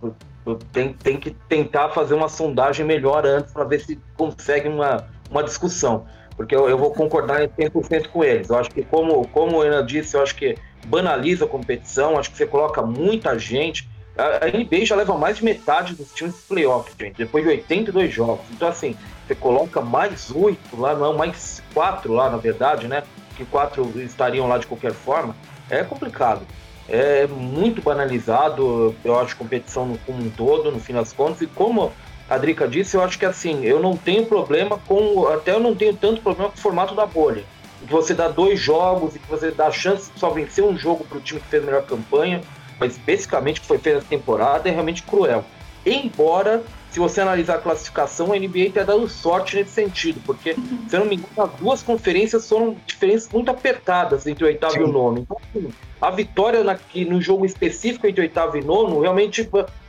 tem, 0.71 0.93
tem 0.93 1.17
que 1.17 1.31
tentar 1.31 1.89
fazer 1.89 2.13
uma 2.13 2.27
sondagem 2.27 2.85
melhor 2.85 3.25
antes 3.25 3.53
para 3.53 3.63
ver 3.63 3.79
se 3.79 3.97
consegue 4.17 4.67
uma, 4.67 5.07
uma 5.31 5.43
discussão. 5.43 6.05
Porque 6.35 6.53
eu, 6.53 6.69
eu 6.69 6.77
vou 6.77 6.91
concordar 6.91 7.43
em 7.43 7.47
100% 7.47 8.09
com 8.09 8.23
eles. 8.23 8.49
Eu 8.49 8.57
acho 8.57 8.69
que, 8.69 8.83
como, 8.83 9.25
como 9.29 9.57
o 9.57 9.63
Renan 9.63 9.85
disse, 9.85 10.17
eu 10.17 10.21
acho 10.21 10.35
que 10.35 10.57
banaliza 10.85 11.45
a 11.45 11.47
competição, 11.47 12.17
acho 12.17 12.31
que 12.31 12.37
você 12.37 12.45
coloca 12.45 12.81
muita 12.81 13.39
gente. 13.39 13.89
A, 14.17 14.45
NBA 14.47 14.85
já 14.85 14.95
leva 14.95 15.17
mais 15.17 15.37
de 15.37 15.43
metade 15.43 15.93
dos 15.93 16.13
times 16.13 16.35
playoff, 16.47 16.91
gente, 16.99 17.17
depois 17.17 17.43
de 17.43 17.49
82 17.49 18.13
jogos. 18.13 18.45
Então, 18.51 18.67
assim, 18.67 18.95
você 19.27 19.35
coloca 19.35 19.81
mais 19.81 20.31
oito 20.31 20.79
lá, 20.79 20.95
não, 20.95 21.17
mais 21.17 21.61
quatro 21.73 22.13
lá, 22.13 22.29
na 22.29 22.37
verdade, 22.37 22.87
né? 22.87 23.03
Que 23.35 23.45
quatro 23.45 23.91
estariam 24.01 24.47
lá 24.47 24.57
de 24.57 24.67
qualquer 24.67 24.93
forma. 24.93 25.35
É 25.69 25.83
complicado 25.83 26.45
é 26.87 27.25
muito 27.27 27.81
banalizado, 27.81 28.95
eu 29.03 29.19
acho, 29.19 29.35
competição 29.35 29.97
como 30.05 30.23
um 30.23 30.29
todo, 30.29 30.71
no 30.71 30.79
fim 30.79 30.93
das 30.93 31.11
contas, 31.11 31.41
e 31.41 31.47
como 31.47 31.91
a 32.29 32.37
Drica 32.37 32.67
disse, 32.67 32.95
eu 32.95 33.03
acho 33.03 33.17
que 33.17 33.25
assim, 33.25 33.63
eu 33.63 33.79
não 33.79 33.97
tenho 33.97 34.25
problema 34.25 34.79
com, 34.87 35.27
até 35.27 35.51
eu 35.51 35.59
não 35.59 35.75
tenho 35.75 35.95
tanto 35.95 36.21
problema 36.21 36.51
com 36.51 36.57
o 36.57 36.61
formato 36.61 36.95
da 36.95 37.05
bolha, 37.05 37.43
que 37.85 37.91
você 37.91 38.13
dá 38.13 38.27
dois 38.27 38.59
jogos 38.59 39.15
e 39.15 39.19
que 39.19 39.29
você 39.29 39.51
dá 39.51 39.71
chance 39.71 40.11
de 40.11 40.19
só 40.19 40.29
vencer 40.29 40.63
um 40.63 40.77
jogo 40.77 41.03
para 41.05 41.17
o 41.17 41.21
time 41.21 41.39
que 41.39 41.47
fez 41.47 41.63
a 41.63 41.65
melhor 41.65 41.83
campanha, 41.83 42.41
mas 42.79 42.93
especificamente 42.93 43.61
que 43.61 43.67
foi 43.67 43.77
feita 43.77 43.99
essa 43.99 44.07
temporada, 44.07 44.67
é 44.69 44.71
realmente 44.71 45.03
cruel. 45.03 45.43
Embora, 45.85 46.63
se 46.89 46.99
você 46.99 47.21
analisar 47.21 47.55
a 47.55 47.57
classificação, 47.59 48.31
a 48.31 48.39
NBA 48.39 48.71
tenha 48.73 48.85
dado 48.85 49.07
sorte 49.07 49.57
nesse 49.57 49.71
sentido, 49.71 50.21
porque, 50.25 50.53
se 50.53 50.95
eu 50.95 51.01
não 51.01 51.05
me 51.05 51.15
engano, 51.15 51.29
as 51.37 51.51
duas 51.59 51.83
conferências 51.83 52.47
foram 52.47 52.75
diferenças 52.85 53.29
muito 53.31 53.51
apertadas 53.51 54.25
entre 54.25 54.45
o 54.45 54.47
oitavo 54.47 54.73
Sim. 54.73 54.79
e 54.79 54.83
o 54.83 54.87
nono. 54.87 55.19
Então, 55.19 55.37
assim, 55.49 55.69
a 56.01 56.09
vitória 56.09 56.63
na, 56.63 56.79
no 57.07 57.21
jogo 57.21 57.45
específico 57.45 58.07
entre 58.07 58.21
oitavo 58.21 58.57
e 58.57 58.61
nono 58.63 59.01
realmente 59.01 59.47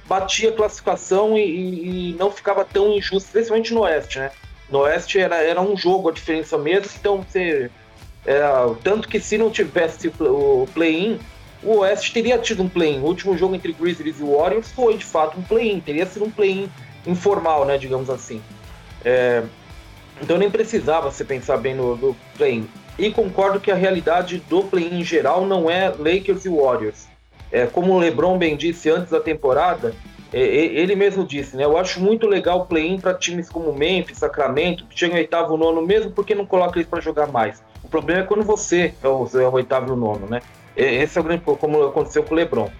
batia 0.09 0.51
a 0.51 0.53
classificação 0.53 1.39
e, 1.39 2.11
e, 2.11 2.17
não 2.19 2.31
ficava 2.31 2.65
tão 2.65 2.93
injusto, 2.93 3.31
principalmente 3.33 3.73
no 3.73 3.81
Oeste, 3.83 4.19
né? 4.19 4.31
No 4.71 4.81
Oeste 4.81 5.19
era, 5.19 5.37
era 5.37 5.61
um 5.61 5.77
jogo 5.77 6.09
a 6.09 6.13
diferença 6.13 6.59
mesmo, 6.59 6.91
então 6.99 7.23
você. 7.23 7.71
Era, 8.25 8.75
tanto 8.83 9.07
que 9.07 9.21
se 9.21 9.39
não 9.39 9.49
tivesse 9.49 10.13
o 10.19 10.67
play-in, 10.75 11.21
o 11.63 11.79
Oeste 11.79 12.13
teria 12.13 12.39
tido 12.39 12.63
um 12.63 12.69
play-in. 12.69 13.01
O 13.01 13.05
último 13.05 13.37
jogo 13.37 13.55
entre 13.55 13.73
Grizzlies 13.73 14.21
e 14.21 14.23
Warriors 14.23 14.71
foi 14.73 14.97
de 14.97 15.05
fato 15.05 15.39
um 15.39 15.43
play-in, 15.43 15.81
teria 15.81 16.07
sido 16.07 16.25
um 16.25 16.31
play-in 16.31 16.69
informal, 17.07 17.65
né? 17.65 17.79
Digamos 17.79 18.11
assim. 18.11 18.43
É, 19.05 19.43
então 20.21 20.39
nem 20.39 20.51
precisava 20.51 21.11
você 21.11 21.25
pensar 21.25 21.57
bem 21.59 21.75
no, 21.75 21.97
no 21.97 22.17
play-in. 22.37 22.69
E 22.99 23.11
concordo 23.11 23.61
que 23.61 23.71
a 23.71 23.75
realidade 23.75 24.39
do 24.49 24.63
play-in 24.65 25.01
em 25.01 25.05
geral 25.05 25.47
não 25.47 25.71
é 25.71 25.89
Lakers 25.89 26.45
e 26.45 26.49
Warriors. 26.49 27.07
É, 27.53 27.67
como 27.67 27.93
o 27.93 27.99
LeBron 27.99 28.39
bem 28.39 28.57
disse 28.57 28.91
antes 28.91 29.11
da 29.11 29.21
temporada, 29.21 29.95
é, 30.33 30.41
ele 30.41 30.97
mesmo 30.97 31.25
disse, 31.25 31.57
né? 31.57 31.65
Eu 31.65 31.79
acho 31.79 32.01
muito 32.01 32.27
legal 32.27 32.61
o 32.61 32.67
play-in 32.67 32.99
para 32.99 33.15
times 33.15 33.49
como 33.49 33.73
Memphis, 33.73 34.19
Sacramento, 34.19 34.85
que 34.87 34.99
chegam 34.99 35.17
oitavo 35.17 35.57
nono 35.57 35.83
mesmo, 35.83 36.11
porque 36.11 36.35
não 36.35 36.47
coloca 36.47 36.79
eles 36.79 36.89
para 36.89 37.01
jogar 37.01 37.29
mais. 37.29 37.63
O 37.85 37.89
problema 37.89 38.23
é 38.23 38.25
quando 38.25 38.43
você 38.43 38.95
é 39.03 39.09
o, 39.09 39.29
é 39.35 39.47
o 39.47 39.53
oitavo 39.53 39.89
e 39.89 39.93
o 39.93 39.97
nono, 39.97 40.27
né? 40.27 40.41
Esse 40.77 41.19
é 41.19 41.21
o 41.21 41.25
grande 41.25 41.43
como 41.43 41.85
aconteceu 41.85 42.23
com 42.23 42.35
o 42.35 42.37
LeBron. 42.37 42.71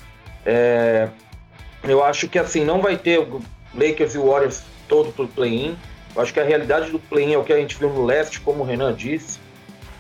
É, 0.45 1.09
eu 1.83 2.05
acho 2.05 2.29
que 2.29 2.39
assim, 2.39 2.65
não 2.65 2.81
vai 2.81 2.97
ter 2.97 3.27
Lakers 3.75 4.15
e 4.15 4.19
Warriors 4.19 4.63
todo 4.89 5.13
pro 5.13 5.27
play-in. 5.27 5.77
Eu 6.15 6.23
acho 6.23 6.33
que 6.33 6.41
a 6.41 6.45
realidade 6.45 6.91
do 6.91 6.99
play-in 6.99 7.35
é 7.35 7.39
o 7.39 7.45
que 7.45 7.53
a 7.53 7.57
gente 7.59 7.77
viu 7.77 7.89
no 7.89 8.05
leste, 8.05 8.41
como 8.41 8.63
o 8.63 8.67
Renan 8.67 8.95
disse 8.95 9.39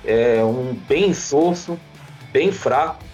é 0.06 0.42
um 0.44 0.72
bem 0.72 1.08
insosso, 1.08 1.78
bem 2.32 2.52
fraco. 2.52 3.04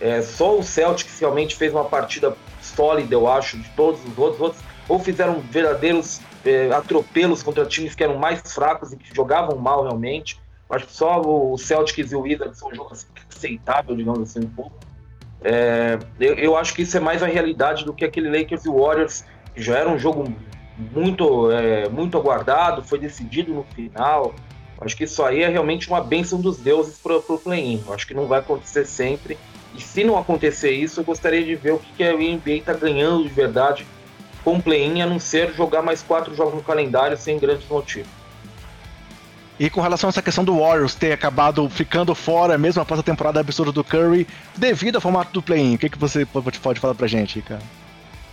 É, 0.00 0.20
só 0.20 0.58
o 0.58 0.62
Celtics 0.62 1.18
realmente 1.20 1.54
fez 1.54 1.72
uma 1.72 1.84
partida 1.84 2.36
sólida, 2.60 3.14
eu 3.14 3.28
acho, 3.28 3.56
de 3.56 3.68
todos 3.70 4.04
os 4.04 4.18
outros. 4.18 4.40
outros 4.40 4.64
ou 4.86 4.98
fizeram 4.98 5.40
verdadeiros 5.40 6.20
é, 6.44 6.70
atropelos 6.70 7.42
contra 7.42 7.64
times 7.64 7.94
que 7.94 8.04
eram 8.04 8.18
mais 8.18 8.40
fracos 8.52 8.92
e 8.92 8.96
que 8.96 9.14
jogavam 9.14 9.56
mal 9.56 9.82
realmente. 9.82 10.38
Acho 10.68 10.86
que 10.86 10.92
só 10.92 11.20
o 11.20 11.56
Celtics 11.56 12.12
e 12.12 12.16
o 12.16 12.20
Wizards 12.20 12.58
são 12.58 12.74
jogo 12.74 12.92
assim, 12.92 13.06
aceitável, 13.36 13.94
digamos 13.96 14.20
assim, 14.20 14.40
um 14.40 14.50
pouco. 14.50 14.76
É, 15.42 15.98
eu, 16.18 16.34
eu, 16.34 16.56
acho 16.56 16.74
que 16.74 16.82
isso 16.82 16.96
é 16.96 17.00
mais 17.00 17.22
a 17.22 17.26
realidade 17.26 17.84
do 17.84 17.92
que 17.92 18.04
aquele 18.04 18.30
Lakers 18.30 18.64
e 18.64 18.70
Warriors, 18.70 19.24
que 19.54 19.62
já 19.62 19.78
era 19.78 19.90
um 19.90 19.98
jogo 19.98 20.32
muito, 20.78 21.50
é, 21.50 21.88
muito 21.88 22.16
aguardado, 22.16 22.82
foi 22.82 22.98
decidido 22.98 23.52
no 23.52 23.64
final. 23.74 24.34
Acho 24.80 24.96
que 24.96 25.04
isso 25.04 25.22
aí 25.22 25.42
é 25.42 25.48
realmente 25.48 25.88
uma 25.88 26.02
bênção 26.02 26.40
dos 26.40 26.58
deuses 26.58 26.98
para 26.98 27.16
o 27.16 27.38
play-in. 27.38 27.82
Acho 27.90 28.06
que 28.06 28.14
não 28.14 28.26
vai 28.26 28.40
acontecer 28.40 28.86
sempre. 28.86 29.38
E 29.74 29.80
se 29.80 30.04
não 30.04 30.18
acontecer 30.18 30.70
isso, 30.70 31.00
eu 31.00 31.04
gostaria 31.04 31.44
de 31.44 31.54
ver 31.54 31.72
o 31.72 31.78
que, 31.78 31.92
que 31.92 32.04
a 32.04 32.12
NBA 32.12 32.52
está 32.52 32.72
ganhando 32.72 33.22
de 33.24 33.28
verdade 33.28 33.86
com 34.42 34.56
o 34.56 34.62
play-in, 34.62 35.00
a 35.00 35.06
não 35.06 35.18
ser 35.18 35.52
jogar 35.52 35.82
mais 35.82 36.02
quatro 36.02 36.34
jogos 36.34 36.54
no 36.54 36.62
calendário 36.62 37.16
sem 37.16 37.38
grandes 37.38 37.68
motivos. 37.68 38.10
E 39.64 39.70
com 39.70 39.80
relação 39.80 40.08
a 40.08 40.10
essa 40.10 40.20
questão 40.20 40.44
do 40.44 40.58
Warriors 40.58 40.94
ter 40.94 41.10
acabado 41.10 41.66
ficando 41.70 42.14
fora, 42.14 42.58
mesmo 42.58 42.82
após 42.82 43.00
a 43.00 43.02
temporada 43.02 43.40
absurda 43.40 43.72
do 43.72 43.82
Curry, 43.82 44.26
devido 44.54 44.96
ao 44.96 45.00
formato 45.00 45.32
do 45.32 45.40
play-in, 45.40 45.76
o 45.76 45.78
que, 45.78 45.88
que 45.88 45.96
você 45.96 46.26
pode 46.26 46.78
falar 46.78 46.94
pra 46.94 47.06
gente, 47.06 47.40
cara? 47.40 47.62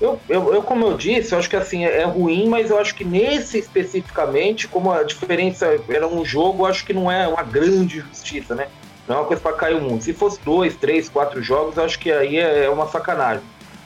Eu, 0.01 0.19
eu, 0.27 0.53
eu, 0.53 0.61
como 0.61 0.85
eu 0.85 0.97
disse, 0.97 1.33
eu 1.33 1.39
acho 1.39 1.49
que 1.49 1.55
assim 1.55 1.85
é, 1.85 2.01
é 2.01 2.03
ruim, 2.03 2.49
mas 2.49 2.69
eu 2.69 2.77
acho 2.77 2.93
que 2.93 3.05
nesse 3.05 3.57
especificamente, 3.59 4.67
como 4.67 4.91
a 4.91 5.03
diferença 5.03 5.79
era 5.87 6.05
um 6.05 6.25
jogo, 6.25 6.63
eu 6.63 6.65
acho 6.65 6.85
que 6.85 6.91
não 6.91 7.09
é 7.09 7.25
uma 7.25 7.43
grande 7.43 8.01
justiça, 8.01 8.53
né? 8.53 8.67
Não 9.07 9.15
é 9.15 9.19
uma 9.19 9.25
coisa 9.25 9.41
para 9.41 9.53
cair 9.53 9.77
o 9.77 9.81
mundo. 9.81 10.03
Se 10.03 10.11
fosse 10.11 10.37
dois, 10.43 10.75
três, 10.75 11.07
quatro 11.07 11.41
jogos, 11.41 11.77
eu 11.77 11.85
acho 11.85 11.97
que 11.97 12.11
aí 12.11 12.39
é, 12.39 12.65
é 12.65 12.69
uma 12.69 12.89
sacanagem. 12.89 13.43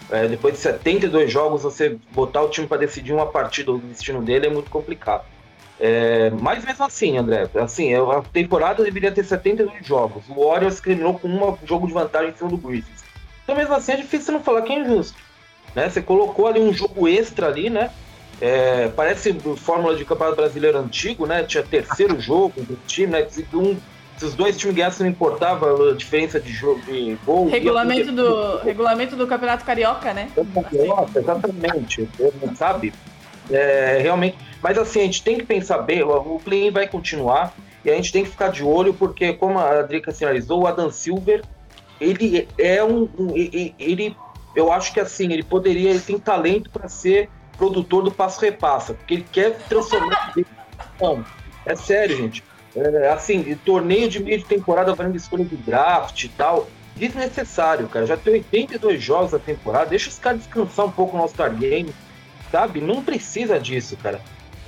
É, 0.10 0.28
depois 0.28 0.56
de 0.56 0.62
72 0.62 1.32
jogos, 1.32 1.62
você 1.62 1.96
botar 2.12 2.42
o 2.42 2.50
time 2.50 2.66
para 2.66 2.78
decidir 2.78 3.14
uma 3.14 3.28
partida, 3.28 3.72
o 3.72 3.78
destino 3.78 4.24
dele 4.24 4.48
é 4.48 4.50
muito 4.50 4.72
complicado. 4.72 5.35
É, 5.80 6.32
mas 6.40 6.64
mesmo 6.64 6.86
assim, 6.86 7.18
André, 7.18 7.50
assim, 7.56 7.94
a 7.94 8.22
temporada 8.22 8.84
deveria 8.84 9.12
ter 9.12 9.24
72 9.24 9.86
jogos. 9.86 10.24
O 10.30 10.48
Warriors 10.48 10.80
terminou 10.80 11.20
com 11.20 11.28
um 11.28 11.58
jogo 11.66 11.88
de 11.88 11.94
vantagem 11.94 12.30
em 12.30 12.36
cima 12.36 12.50
do 12.50 12.58
Grizzlies. 12.58 13.04
Então, 13.44 13.56
mesmo 13.56 13.74
assim, 13.74 13.92
é 13.92 13.98
difícil 13.98 14.34
não 14.34 14.42
falar 14.42 14.62
que 14.62 14.74
é 14.74 14.80
injusto. 14.80 15.18
Né? 15.76 15.90
Você 15.90 16.02
colocou 16.02 16.48
ali 16.48 16.60
um 16.60 16.74
jogo 16.74 17.08
extra 17.08 17.48
ali, 17.48 17.70
né? 17.70 17.92
É, 18.42 18.90
parece 18.90 19.34
fórmula 19.58 19.96
de 19.96 20.04
campeonato 20.04 20.38
brasileiro 20.38 20.78
antigo, 20.78 21.26
né? 21.26 21.44
Tinha 21.44 21.64
terceiro 21.64 22.20
jogo 22.20 22.62
do 22.62 22.78
time, 22.88 23.12
né? 23.12 23.26
Se, 23.30 23.46
um, 23.54 23.78
se 24.18 24.26
os 24.26 24.34
dois 24.34 24.58
times 24.58 24.76
ganhassem, 24.76 25.06
não 25.06 25.12
importava 25.12 25.92
a 25.92 25.94
diferença 25.94 26.40
de 26.40 26.52
jogo 26.52 26.82
de 26.82 27.18
gol. 27.26 27.50
Regulamento 27.50 28.12
do, 28.12 28.58
regulamento 28.60 29.16
do 29.16 29.28
campeonato 29.28 29.66
carioca, 29.66 30.14
né? 30.14 30.30
Carioca, 30.72 31.20
exatamente. 31.20 32.10
Sabe? 32.56 32.94
É, 33.52 34.00
realmente. 34.02 34.38
Mas 34.66 34.80
assim, 34.80 35.02
a 35.02 35.04
gente 35.04 35.22
tem 35.22 35.38
que 35.38 35.46
pensar 35.46 35.78
bem, 35.78 36.02
o 36.02 36.40
play 36.44 36.72
vai 36.72 36.88
continuar 36.88 37.54
e 37.84 37.92
a 37.92 37.96
gente 37.96 38.12
tem 38.12 38.24
que 38.24 38.32
ficar 38.32 38.48
de 38.48 38.64
olho, 38.64 38.96
porque, 38.96 39.32
como 39.32 39.60
a 39.60 39.84
Drica 39.84 40.12
sinalizou, 40.12 40.64
o 40.64 40.66
Adam 40.66 40.90
Silver, 40.90 41.44
ele 42.02 42.48
é 42.58 42.84
um. 42.84 43.08
um 43.16 43.38
ele 43.38 44.18
eu 44.56 44.72
acho 44.72 44.92
que 44.92 45.00
assim, 45.00 45.32
ele 45.32 45.44
poderia, 45.44 45.92
ele 45.92 46.00
tem 46.00 46.18
talento 46.18 46.72
para 46.72 46.90
ser 46.90 47.30
produtor 47.56 48.06
do 48.06 48.12
passo 48.12 48.42
repassa, 48.42 48.96
porque 48.96 49.14
ele 49.14 49.26
quer 49.32 49.56
transformar 49.70 50.34
não, 51.00 51.24
é 51.64 51.76
sério, 51.76 52.18
gente. 52.18 52.44
É, 52.76 53.10
assim, 53.10 53.56
torneio 53.64 54.10
de 54.10 54.20
meio 54.20 54.40
de 54.40 54.46
temporada 54.46 54.96
valendo 54.96 55.16
escolha 55.16 55.46
de 55.46 55.58
draft 55.58 56.24
e 56.24 56.30
tal, 56.30 56.68
desnecessário, 56.96 57.88
cara. 57.88 58.08
Já 58.08 58.18
tem 58.18 58.34
82 58.34 59.00
jogos 59.00 59.32
na 59.32 59.38
temporada, 59.38 59.92
deixa 59.92 60.10
os 60.10 60.18
caras 60.18 60.40
descansar 60.40 60.88
um 60.88 60.92
pouco 60.92 61.16
no 61.16 61.22
All-Star 61.22 61.56
Game, 61.56 61.94
sabe? 62.52 62.82
Não 62.82 63.04
precisa 63.04 63.60
disso, 63.60 63.96
cara. 63.98 64.20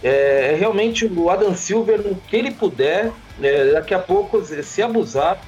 É, 0.03 0.53
é 0.53 0.55
realmente 0.55 1.05
o 1.05 1.29
Adam 1.29 1.55
Silver, 1.55 2.01
no 2.01 2.15
que 2.15 2.35
ele 2.35 2.51
puder, 2.51 3.11
é, 3.41 3.71
daqui 3.71 3.93
a 3.93 3.99
pouco, 3.99 4.41
se 4.43 4.81
abusar, 4.81 5.41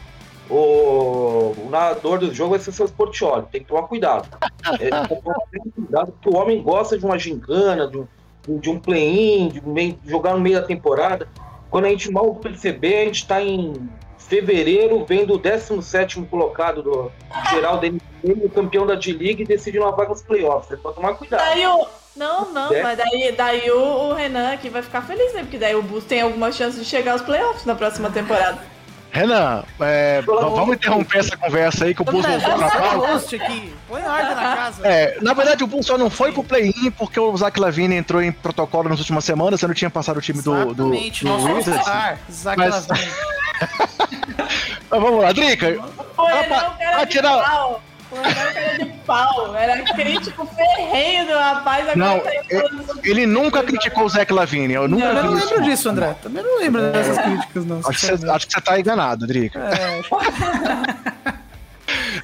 o, 0.49 1.53
o 1.57 1.67
narrador 1.69 2.19
do 2.19 2.33
jogo 2.33 2.51
vai 2.51 2.59
ser 2.59 2.71
o 2.71 2.73
seu 2.73 2.85
Sportioli. 2.87 3.45
Tem 3.51 3.61
que 3.61 3.67
tomar 3.67 3.83
cuidado. 3.83 4.27
É, 4.79 4.89
tem 4.89 5.07
que 5.07 5.21
tomar 5.21 5.35
cuidado 5.75 6.11
porque 6.11 6.29
o 6.29 6.35
homem 6.35 6.61
gosta 6.61 6.97
de 6.97 7.05
uma 7.05 7.19
gincana, 7.19 7.87
de 7.87 7.97
um, 7.97 8.59
de 8.59 8.69
um 8.69 8.79
play-in, 8.79 9.49
de, 9.49 9.61
de 9.61 10.09
jogar 10.09 10.33
no 10.33 10.39
meio 10.39 10.59
da 10.59 10.65
temporada. 10.65 11.27
Quando 11.69 11.85
a 11.85 11.89
gente 11.89 12.11
mal 12.11 12.33
perceber, 12.35 13.01
a 13.01 13.05
gente 13.05 13.21
está 13.21 13.41
em 13.43 13.73
fevereiro, 14.17 15.05
vendo 15.05 15.35
o 15.35 15.37
17 15.37 16.21
colocado 16.23 16.83
do 16.83 17.11
geral 17.49 17.79
NBA, 17.79 18.45
o 18.45 18.49
campeão 18.49 18.85
da 18.85 18.95
D-League, 18.95 19.43
decidindo 19.43 19.85
uma 19.85 19.91
vaga 19.91 20.09
nos 20.09 20.21
playoffs. 20.21 20.67
Você 20.67 20.77
pode 20.77 20.95
tomar 20.95 21.13
cuidado. 21.13 21.43
O... 21.43 21.87
Não, 22.19 22.51
não, 22.51 22.73
é. 22.73 22.83
mas 22.83 22.97
daí, 22.97 23.33
daí 23.35 23.71
o, 23.71 24.09
o, 24.09 24.13
Renan 24.13 24.51
aqui 24.51 24.69
vai 24.69 24.81
ficar 24.81 25.01
feliz, 25.01 25.33
né? 25.33 25.39
Porque 25.39 25.57
daí 25.57 25.73
o 25.73 25.81
Bus 25.81 26.03
tem 26.03 26.19
alguma 26.19 26.51
chance 26.51 26.77
de 26.77 26.83
chegar 26.83 27.13
aos 27.13 27.21
playoffs 27.21 27.63
na 27.63 27.75
próxima 27.75 28.09
temporada. 28.09 28.59
Renan, 29.09 29.63
é, 29.79 30.21
vamos 30.21 30.75
interromper 30.75 31.19
essa 31.19 31.37
conversa 31.37 31.85
aí 31.85 31.95
que 31.95 32.01
o 32.01 32.05
Bulls 32.05 32.25
voltou 32.25 32.57
pra 32.57 32.69
pauta. 32.69 33.21
Põe 33.87 34.01
ordem 34.03 34.35
na 34.35 34.55
casa. 34.55 34.85
É, 34.85 35.17
na 35.21 35.33
verdade, 35.33 35.63
o 35.63 35.67
Bulls 35.67 35.85
só 35.85 35.97
não 35.97 36.09
foi 36.09 36.33
pro 36.33 36.43
play-in 36.43 36.91
porque 36.91 37.17
o 37.19 37.35
Zach 37.37 37.57
Lavine 37.57 37.95
entrou 37.95 38.21
em 38.21 38.33
protocolo 38.33 38.89
nas 38.89 38.99
últimas 38.99 39.23
semanas, 39.23 39.61
você 39.61 39.67
não 39.67 39.73
tinha 39.73 39.89
passado 39.89 40.17
o 40.17 40.21
time 40.21 40.41
do, 40.41 40.73
do, 40.73 40.93
Exatamente, 40.93 41.23
do 41.23 41.29
nosso 41.29 41.53
Wizards. 41.53 41.85
Zach 42.31 42.57
Mas... 42.57 42.87
Lavine. 42.87 43.11
Mas 44.91 45.01
vamos 45.01 45.21
lá, 45.21 45.31
Drica. 45.31 45.79
Pô, 46.15 46.29
ele 46.29 46.47
não 46.49 46.75
quer 46.75 47.88
Era 48.11 48.77
de 48.77 48.85
pau, 49.05 49.55
era 49.55 49.83
crítico 49.93 50.45
ferrenho 50.47 51.27
do 51.27 51.33
rapaz. 51.33 51.95
Não, 51.95 52.19
tá 52.19 52.31
ele, 52.49 52.69
ele 53.03 53.25
nunca 53.25 53.63
criticou 53.63 54.05
o 54.05 54.09
Zach 54.09 54.31
Lavine. 54.33 54.73
Eu 54.73 54.87
nunca 54.87 55.13
não, 55.13 55.17
eu 55.17 55.23
não 55.23 55.33
lembro 55.33 55.61
disso, 55.61 55.89
André. 55.89 56.15
Também 56.21 56.43
não 56.43 56.57
lembro 56.59 56.81
é. 56.81 56.91
dessas 56.91 57.17
críticas, 57.17 57.65
não. 57.65 57.79
Acho 57.79 57.89
que, 57.89 58.17
você, 58.17 58.29
acho 58.29 58.47
que 58.47 58.53
você 58.53 58.61
tá 58.61 58.79
enganado, 58.79 59.27
Drica. 59.27 59.59
É. 59.59 60.01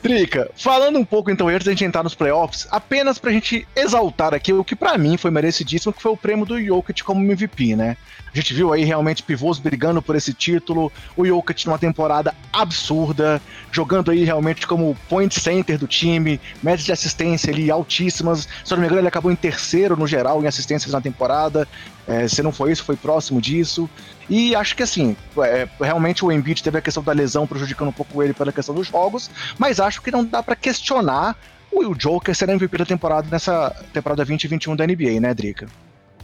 Drica, 0.02 0.50
falando 0.56 1.00
um 1.00 1.06
pouco 1.06 1.32
então 1.32 1.48
antes 1.48 1.66
da 1.66 1.72
gente 1.72 1.86
entrar 1.86 2.04
nos 2.04 2.16
playoffs, 2.16 2.68
apenas 2.72 3.18
pra 3.18 3.32
gente 3.32 3.68
exaltar 3.76 4.34
aqui 4.34 4.54
o 4.54 4.64
que 4.64 4.76
para 4.76 4.98
mim 4.98 5.18
foi 5.18 5.32
merecidíssimo, 5.32 5.94
que 5.94 6.02
foi 6.02 6.12
o 6.12 6.18
prêmio 6.18 6.46
do 6.46 6.62
Jokic 6.62 7.04
como 7.04 7.24
MVP, 7.24 7.76
né? 7.76 7.98
A 8.34 8.38
gente 8.38 8.54
viu 8.54 8.74
aí 8.74 8.84
realmente 8.84 9.24
pivôs 9.24 9.60
brigando 9.60 10.02
por 10.02 10.16
esse 10.16 10.34
título, 10.34 10.92
o 11.16 11.26
Jokic 11.26 11.66
numa 11.66 11.80
temporada 11.80 12.36
absurda, 12.52 13.42
jogando 13.72 14.12
aí 14.12 14.26
realmente 14.26 14.68
como 14.68 14.96
point 15.08 15.34
center 15.40 15.78
do 15.78 15.88
time, 15.88 16.40
médias 16.62 16.86
de 16.86 16.92
assistência 16.92 17.54
ali 17.54 17.72
altíssimas. 17.72 18.48
Se 18.64 18.72
não 18.72 18.80
me 18.80 18.86
engano, 18.86 19.00
ele 19.00 19.08
acabou 19.08 19.32
em 19.32 19.36
terceiro 19.36 19.96
no 19.96 20.06
geral 20.06 20.44
em 20.44 20.48
assistências 20.48 20.92
na 20.92 21.00
temporada. 21.00 21.66
É, 22.08 22.28
se 22.28 22.44
não 22.44 22.52
foi 22.52 22.72
isso, 22.72 22.84
foi 22.84 22.96
próximo 22.96 23.42
disso. 23.42 23.90
E 24.30 24.56
acho 24.56 24.76
que 24.76 24.84
assim, 24.84 25.16
é, 25.38 25.68
realmente 25.80 26.26
o 26.26 26.32
Embiid 26.32 26.62
teve 26.62 26.78
a 26.78 26.82
questão 26.82 27.04
da 27.04 27.12
lesão 27.12 27.46
prejudicando 27.46 27.90
um 27.90 27.94
pouco 27.94 28.22
ele 28.24 28.34
pela 28.34 28.52
questão 28.52 28.74
dos 28.74 28.88
jogos, 28.88 29.30
mas 29.58 29.75
acho 29.80 30.02
que 30.02 30.12
não 30.12 30.24
dá 30.24 30.42
para 30.42 30.56
questionar 30.56 31.36
o 31.72 31.94
Joker 31.94 32.34
ser 32.34 32.50
MVP 32.50 32.78
da 32.78 32.86
temporada 32.86 33.28
nessa 33.30 33.70
temporada 33.94 34.24
2021 34.26 34.76
da 34.76 34.88
NBA, 34.88 35.20
né, 35.20 35.34
Drica? 35.34 35.68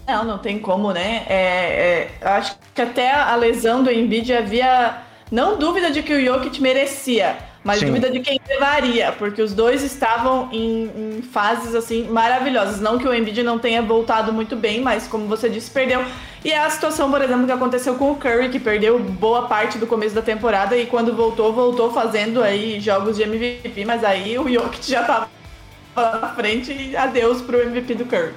Não, 0.07 0.23
não 0.23 0.37
tem 0.37 0.59
como, 0.59 0.91
né? 0.91 1.25
É, 1.27 2.09
é, 2.21 2.27
acho 2.27 2.55
que 2.73 2.81
até 2.81 3.11
a 3.11 3.35
lesão 3.35 3.83
do 3.83 3.91
Embiid 3.91 4.33
havia 4.33 4.97
não 5.31 5.57
dúvida 5.57 5.91
de 5.91 6.01
que 6.03 6.13
o 6.13 6.25
Jokic 6.25 6.61
merecia, 6.61 7.37
mas 7.63 7.79
Sim. 7.79 7.87
dúvida 7.87 8.09
de 8.09 8.19
quem 8.19 8.39
levaria, 8.47 9.11
porque 9.11 9.41
os 9.41 9.53
dois 9.53 9.83
estavam 9.83 10.49
em, 10.51 10.85
em, 10.95 11.21
fases 11.21 11.75
assim 11.75 12.07
maravilhosas. 12.09 12.79
Não 12.79 12.97
que 12.97 13.07
o 13.07 13.13
Embiid 13.13 13.43
não 13.43 13.59
tenha 13.59 13.81
voltado 13.81 14.33
muito 14.33 14.55
bem, 14.55 14.81
mas 14.81 15.07
como 15.07 15.27
você 15.27 15.47
disse, 15.49 15.69
perdeu. 15.69 16.03
E 16.43 16.51
é 16.51 16.57
a 16.57 16.69
situação, 16.69 17.11
por 17.11 17.21
exemplo, 17.21 17.45
que 17.45 17.51
aconteceu 17.51 17.95
com 17.95 18.11
o 18.11 18.15
Curry, 18.15 18.49
que 18.49 18.59
perdeu 18.59 18.97
boa 18.97 19.47
parte 19.47 19.77
do 19.77 19.85
começo 19.85 20.15
da 20.15 20.23
temporada 20.23 20.75
e 20.75 20.87
quando 20.87 21.15
voltou, 21.15 21.53
voltou 21.53 21.91
fazendo 21.93 22.41
aí 22.43 22.79
jogos 22.79 23.17
de 23.17 23.23
MVP, 23.23 23.85
mas 23.85 24.03
aí 24.03 24.39
o 24.39 24.51
Jokic 24.51 24.89
já 24.89 25.01
estava 25.01 25.29
na 25.95 26.29
frente 26.29 26.73
e 26.73 26.97
adeus 26.97 27.41
pro 27.41 27.61
MVP 27.61 27.93
do 27.93 28.05
Curry 28.05 28.33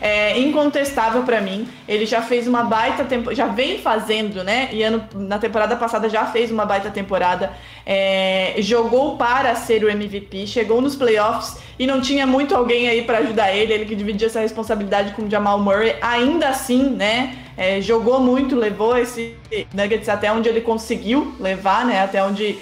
é 0.00 0.38
incontestável 0.38 1.22
para 1.22 1.40
mim. 1.40 1.68
Ele 1.86 2.06
já 2.06 2.22
fez 2.22 2.46
uma 2.46 2.62
baita 2.62 3.04
temporada, 3.04 3.34
já 3.34 3.46
vem 3.46 3.78
fazendo, 3.78 4.44
né? 4.44 4.68
E 4.72 4.82
ano, 4.82 5.04
na 5.14 5.38
temporada 5.38 5.76
passada 5.76 6.08
já 6.08 6.26
fez 6.26 6.50
uma 6.50 6.64
baita 6.64 6.90
temporada. 6.90 7.52
É, 7.84 8.54
jogou 8.58 9.16
para 9.16 9.54
ser 9.54 9.84
o 9.84 9.90
MVP, 9.90 10.46
chegou 10.46 10.80
nos 10.80 10.94
playoffs 10.94 11.56
e 11.78 11.86
não 11.86 12.00
tinha 12.00 12.26
muito 12.26 12.54
alguém 12.54 12.88
aí 12.88 13.02
para 13.02 13.18
ajudar 13.18 13.54
ele. 13.54 13.72
Ele 13.72 13.84
que 13.84 13.94
dividia 13.94 14.26
essa 14.26 14.40
responsabilidade 14.40 15.12
com 15.12 15.22
o 15.22 15.30
Jamal 15.30 15.58
Murray. 15.58 15.96
Ainda 16.00 16.48
assim, 16.48 16.90
né? 16.90 17.36
É, 17.56 17.80
jogou 17.80 18.20
muito, 18.20 18.54
levou 18.54 18.96
esse 18.96 19.34
Nuggets 19.74 20.08
até 20.08 20.30
onde 20.30 20.48
ele 20.48 20.60
conseguiu 20.60 21.34
levar, 21.40 21.84
né? 21.84 22.02
Até 22.02 22.22
onde 22.22 22.56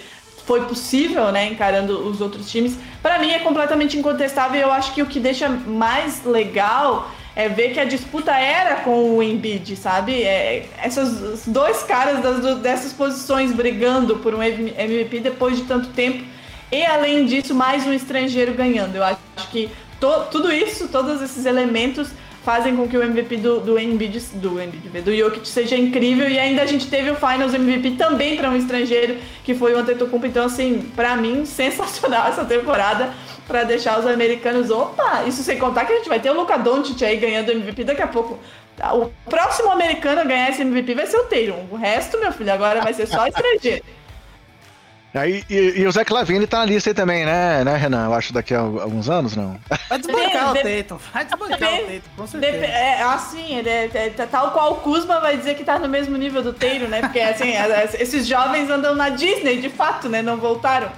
foi 0.47 0.64
possível, 0.64 1.32
né, 1.32 1.49
encarando 1.49 2.09
os 2.09 2.20
outros 2.20 2.49
times. 2.49 2.78
Para 3.03 3.18
mim 3.18 3.32
é 3.32 3.41
completamente 3.41 3.99
incontestável. 3.99 4.61
Eu 4.61 4.72
acho 4.72 4.95
que 4.95 5.03
o 5.03 5.07
que 5.07 5.18
deixa 5.18 5.49
mais 5.49 6.24
legal 6.24 7.11
é 7.37 7.51
ver 7.51 7.74
que 7.74 7.78
a 7.78 7.84
disputa 7.84 8.32
era 8.32 8.76
com 8.76 9.18
o 9.18 9.22
Embiid, 9.22 9.76
sabe? 9.76 10.22
É, 10.22 10.66
esses 10.82 11.47
dois 11.47 11.82
caras 11.82 12.22
das, 12.22 12.59
dessas 12.61 12.95
posições 12.95 13.53
brigando 13.53 14.16
por 14.16 14.34
um 14.34 14.43
MVP 14.43 15.20
depois 15.20 15.59
de 15.59 15.64
tanto 15.64 15.89
tempo. 15.89 16.24
E 16.72 16.82
além 16.84 17.26
disso, 17.26 17.55
mais 17.55 17.87
um 17.87 17.93
estrangeiro 17.93 18.55
ganhando. 18.55 18.97
Eu 18.97 19.05
acho 19.05 19.18
que 19.51 19.70
to, 20.01 20.24
tudo 20.30 20.51
isso, 20.51 20.89
todos 20.89 21.20
esses 21.20 21.45
elementos 21.45 22.09
fazem 22.43 22.74
com 22.74 22.89
que 22.89 22.97
o 22.97 23.03
MVP 23.03 23.37
do, 23.37 23.61
do 23.61 23.78
Embiid, 23.78 24.18
do 24.34 24.62
Embiid, 24.62 25.03
do 25.03 25.14
Jokic 25.14 25.47
seja 25.47 25.76
incrível 25.76 26.28
e 26.30 26.39
ainda 26.39 26.62
a 26.62 26.66
gente 26.66 26.87
teve 26.87 27.11
o 27.11 27.16
Finals 27.16 27.53
MVP 27.53 27.97
também 27.97 28.37
para 28.37 28.49
um 28.49 28.57
estrangeiro, 28.57 29.18
que 29.45 29.53
foi 29.53 29.74
o 29.74 29.78
Antetokounmpo, 29.78 30.26
então 30.26 30.47
assim, 30.47 30.91
para 30.95 31.16
mim, 31.16 31.45
sensacional 31.45 32.28
essa 32.28 32.45
temporada 32.45 33.12
para 33.47 33.65
deixar 33.65 33.99
os 33.99 34.07
americanos, 34.07 34.71
opa, 34.71 35.25
isso 35.25 35.43
sem 35.43 35.59
contar 35.59 35.85
que 35.85 35.93
a 35.93 35.97
gente 35.97 36.09
vai 36.09 36.21
ter 36.21 36.31
o 36.31 36.35
Luca 36.35 36.57
Doncic 36.59 37.03
aí 37.03 37.17
ganhando 37.17 37.53
MVP 37.53 37.85
daqui 37.85 38.03
a 38.03 38.09
pouco. 38.09 38.39
O 38.93 39.11
próximo 39.31 39.71
americano 39.71 40.21
a 40.21 40.25
ganhar 40.25 40.51
esse 40.51 40.63
MVP 40.63 40.95
vai 40.95 41.07
ser 41.07 41.17
o 41.19 41.25
Taylor. 41.25 41.59
O 41.71 41.77
resto, 41.77 42.19
meu 42.19 42.33
filho, 42.33 42.53
agora 42.53 42.83
vai 42.83 42.93
ser 42.93 43.07
só 43.07 43.27
estrangeiro. 43.29 43.85
Aí, 45.15 45.43
e, 45.49 45.81
e, 45.81 45.87
o 45.87 45.93
Zé 45.93 46.05
Clavini 46.05 46.47
tá 46.47 46.59
na 46.59 46.67
lista 46.67 46.91
aí 46.91 46.95
também, 46.95 47.25
né, 47.25 47.65
né, 47.65 47.75
Renan? 47.77 48.05
Eu 48.05 48.13
acho 48.13 48.35
daqui 48.35 48.55
a 48.55 48.61
alguns 48.61 49.09
anos, 49.09 49.35
não. 49.35 49.59
Vai 49.89 49.99
desbancar 49.99 50.51
o 50.51 50.55
Tatum. 50.55 50.99
Vai 51.13 51.25
desbancar 51.25 51.57
o 51.57 51.79
Tatum, 51.79 52.01
com 52.17 52.27
certeza. 52.27 52.67
É, 52.67 53.03
assim, 53.03 53.57
ele 53.57 53.69
é, 53.71 53.91
é, 53.95 54.11
tal 54.11 54.51
qual 54.51 54.73
o 54.73 54.77
Kuzma 54.77 55.19
vai 55.21 55.39
dizer 55.39 55.55
que 55.55 55.65
tá 55.65 55.79
no 55.79 55.89
mesmo 55.89 56.19
nível 56.19 56.43
do 56.43 56.53
Taylor, 56.53 56.89
né? 56.89 57.01
Porque, 57.01 57.21
assim, 57.21 57.53
esses 57.99 58.27
jovens 58.27 58.69
andam 58.69 58.95
na 58.95 59.09
Disney, 59.09 59.59
de 59.59 59.71
fato, 59.71 60.07
né? 60.09 60.21
Não 60.21 60.37
voltaram. 60.37 60.91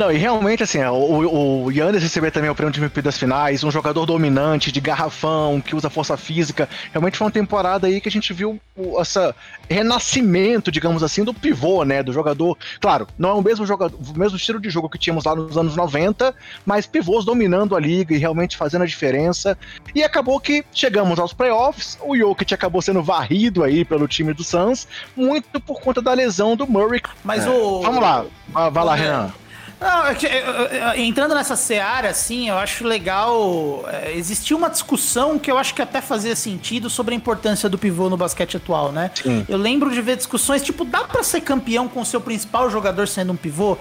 Não, 0.00 0.10
e 0.10 0.16
realmente, 0.16 0.62
assim, 0.62 0.82
o, 0.82 1.64
o 1.64 1.70
Yannis 1.70 2.02
receber 2.02 2.30
também 2.30 2.48
o 2.48 2.54
prêmio 2.54 2.72
de 2.72 2.80
MVP 2.80 3.02
das 3.02 3.18
finais, 3.18 3.62
um 3.62 3.70
jogador 3.70 4.06
dominante, 4.06 4.72
de 4.72 4.80
garrafão, 4.80 5.60
que 5.60 5.76
usa 5.76 5.90
força 5.90 6.16
física. 6.16 6.66
Realmente 6.90 7.18
foi 7.18 7.26
uma 7.26 7.30
temporada 7.30 7.86
aí 7.86 8.00
que 8.00 8.08
a 8.08 8.10
gente 8.10 8.32
viu 8.32 8.58
essa 8.98 9.36
renascimento, 9.68 10.72
digamos 10.72 11.02
assim, 11.02 11.22
do 11.22 11.34
pivô, 11.34 11.84
né? 11.84 12.02
Do 12.02 12.14
jogador. 12.14 12.56
Claro, 12.80 13.06
não 13.18 13.28
é 13.28 13.34
o 13.34 13.42
mesmo 13.42 13.66
jogador, 13.66 13.94
o 13.94 14.18
mesmo 14.18 14.38
estilo 14.38 14.58
de 14.58 14.70
jogo 14.70 14.88
que 14.88 14.96
tínhamos 14.96 15.26
lá 15.26 15.36
nos 15.36 15.58
anos 15.58 15.76
90, 15.76 16.34
mas 16.64 16.86
pivôs 16.86 17.26
dominando 17.26 17.76
a 17.76 17.78
liga 17.78 18.14
e 18.14 18.18
realmente 18.18 18.56
fazendo 18.56 18.84
a 18.84 18.86
diferença. 18.86 19.54
E 19.94 20.02
acabou 20.02 20.40
que 20.40 20.64
chegamos 20.72 21.18
aos 21.18 21.34
playoffs, 21.34 21.98
o 22.00 22.16
Jokic 22.16 22.54
acabou 22.54 22.80
sendo 22.80 23.02
varrido 23.02 23.62
aí 23.62 23.84
pelo 23.84 24.08
time 24.08 24.32
do 24.32 24.42
Suns, 24.42 24.88
muito 25.14 25.60
por 25.60 25.78
conta 25.78 26.00
da 26.00 26.14
lesão 26.14 26.56
do 26.56 26.66
Murray. 26.66 27.02
Mas 27.22 27.44
é. 27.44 27.50
o. 27.50 27.82
Vamos 27.82 28.00
lá, 28.00 28.24
vai 28.70 28.82
lá, 28.82 28.94
Renan. 28.94 29.30
Não, 29.80 30.06
é 30.06 31.00
entrando 31.00 31.34
nessa 31.34 31.56
seara, 31.56 32.10
assim, 32.10 32.50
eu 32.50 32.58
acho 32.58 32.86
legal. 32.86 33.84
É, 33.90 34.12
existia 34.14 34.54
uma 34.54 34.68
discussão 34.68 35.38
que 35.38 35.50
eu 35.50 35.56
acho 35.56 35.74
que 35.74 35.80
até 35.80 36.02
fazia 36.02 36.36
sentido 36.36 36.90
sobre 36.90 37.14
a 37.14 37.16
importância 37.16 37.68
do 37.68 37.78
pivô 37.78 38.10
no 38.10 38.16
basquete 38.16 38.58
atual, 38.58 38.92
né? 38.92 39.10
Sim. 39.14 39.46
Eu 39.48 39.56
lembro 39.56 39.90
de 39.90 40.02
ver 40.02 40.16
discussões 40.16 40.62
tipo, 40.62 40.84
dá 40.84 41.04
para 41.04 41.22
ser 41.22 41.40
campeão 41.40 41.88
com 41.88 42.02
o 42.02 42.04
seu 42.04 42.20
principal 42.20 42.70
jogador 42.70 43.08
sendo 43.08 43.32
um 43.32 43.36
pivô? 43.36 43.78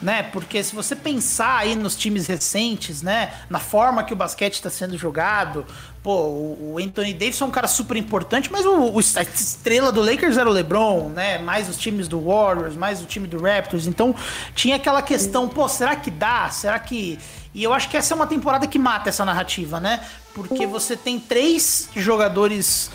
Né? 0.00 0.22
Porque 0.22 0.62
se 0.62 0.74
você 0.74 0.96
pensar 0.96 1.58
aí 1.58 1.74
nos 1.74 1.96
times 1.96 2.26
recentes, 2.26 3.02
né? 3.02 3.32
Na 3.48 3.58
forma 3.58 4.02
que 4.02 4.12
o 4.12 4.16
basquete 4.16 4.54
está 4.54 4.70
sendo 4.70 4.96
jogado, 4.96 5.66
pô, 6.02 6.12
o 6.12 6.76
Anthony 6.82 7.12
Davis 7.12 7.40
é 7.40 7.44
um 7.44 7.50
cara 7.50 7.68
super 7.68 7.96
importante, 7.96 8.50
mas 8.50 8.64
o, 8.64 8.72
o, 8.72 8.98
a 8.98 9.22
estrela 9.22 9.92
do 9.92 10.00
Lakers 10.00 10.36
era 10.36 10.48
o 10.48 10.52
LeBron, 10.52 11.10
né? 11.10 11.38
Mais 11.38 11.68
os 11.68 11.76
times 11.76 12.08
do 12.08 12.20
Warriors, 12.20 12.76
mais 12.76 13.02
o 13.02 13.06
time 13.06 13.26
do 13.26 13.40
Raptors. 13.40 13.86
Então 13.86 14.14
tinha 14.54 14.76
aquela 14.76 15.02
questão, 15.02 15.48
pô, 15.48 15.68
será 15.68 15.96
que 15.96 16.10
dá? 16.10 16.48
Será 16.50 16.78
que. 16.78 17.18
E 17.52 17.62
eu 17.62 17.72
acho 17.72 17.88
que 17.88 17.96
essa 17.96 18.14
é 18.14 18.16
uma 18.16 18.26
temporada 18.26 18.66
que 18.66 18.78
mata 18.78 19.08
essa 19.08 19.24
narrativa, 19.24 19.80
né? 19.80 20.00
Porque 20.32 20.66
você 20.66 20.96
tem 20.96 21.18
três 21.18 21.88
jogadores 21.96 22.90